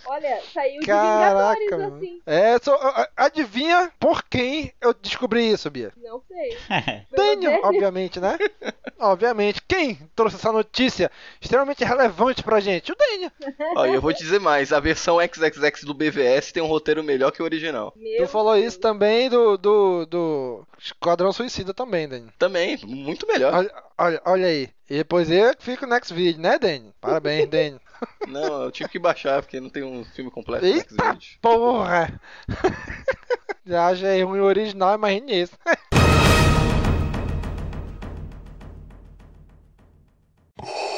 Olha, 0.07 0.39
saiu 0.53 0.81
de 0.81 0.85
Caraca, 0.85 1.59
Vingadores, 1.59 1.71
mano. 1.71 1.95
assim. 1.97 2.21
É, 2.25 2.57
só, 2.59 3.07
adivinha 3.17 3.91
por 3.99 4.23
quem 4.23 4.71
eu 4.79 4.93
descobri 4.93 5.49
isso, 5.49 5.69
Bia? 5.71 5.91
Não 5.97 6.21
sei. 6.27 6.57
Daniel, 7.11 7.59
obviamente, 7.63 8.19
né? 8.19 8.37
obviamente. 8.99 9.61
Quem 9.67 9.95
trouxe 10.15 10.35
essa 10.35 10.51
notícia 10.51 11.11
extremamente 11.41 11.83
relevante 11.83 12.43
pra 12.43 12.59
gente? 12.59 12.91
O 12.91 12.95
Daniel. 12.95 13.31
Olha, 13.75 13.91
eu 13.91 14.01
vou 14.01 14.13
te 14.13 14.21
dizer 14.21 14.39
mais, 14.39 14.71
a 14.71 14.79
versão 14.79 15.17
XXX 15.19 15.83
do 15.83 15.93
BVS 15.93 16.51
tem 16.51 16.61
um 16.61 16.67
roteiro 16.67 17.03
melhor 17.03 17.31
que 17.31 17.41
o 17.41 17.45
original. 17.45 17.91
Tu 18.17 18.27
falou 18.27 18.55
isso 18.55 18.79
também 18.79 19.27
do, 19.27 19.57
do, 19.57 20.05
do 20.05 20.67
Esquadrão 20.77 21.33
Suicida 21.33 21.73
também, 21.73 22.07
Daniel. 22.07 22.31
Também, 22.37 22.77
muito 22.85 23.25
melhor. 23.25 23.53
Olha, 23.53 23.73
olha, 23.97 24.21
olha 24.23 24.47
aí. 24.47 24.69
E 24.87 24.97
depois 24.97 25.31
eu 25.31 25.55
que 25.55 25.63
fico 25.63 25.85
no 25.87 25.93
next 25.93 26.13
vídeo, 26.13 26.39
né, 26.39 26.59
Daniel? 26.59 26.93
Parabéns, 27.01 27.49
Daniel. 27.49 27.79
Não, 28.27 28.63
eu 28.63 28.71
tive 28.71 28.89
que 28.89 28.99
baixar, 28.99 29.41
porque 29.41 29.59
não 29.59 29.69
tem 29.69 29.83
um 29.83 30.03
filme 30.03 30.31
completo 30.31 30.65
Eita. 30.65 31.17
Porra! 31.41 32.19
já 33.65 33.87
achei 33.87 34.21
é 34.21 34.23
ruim 34.23 34.39
o 34.39 34.45
original, 34.45 34.95
imagine 34.95 35.41
isso. 35.41 35.57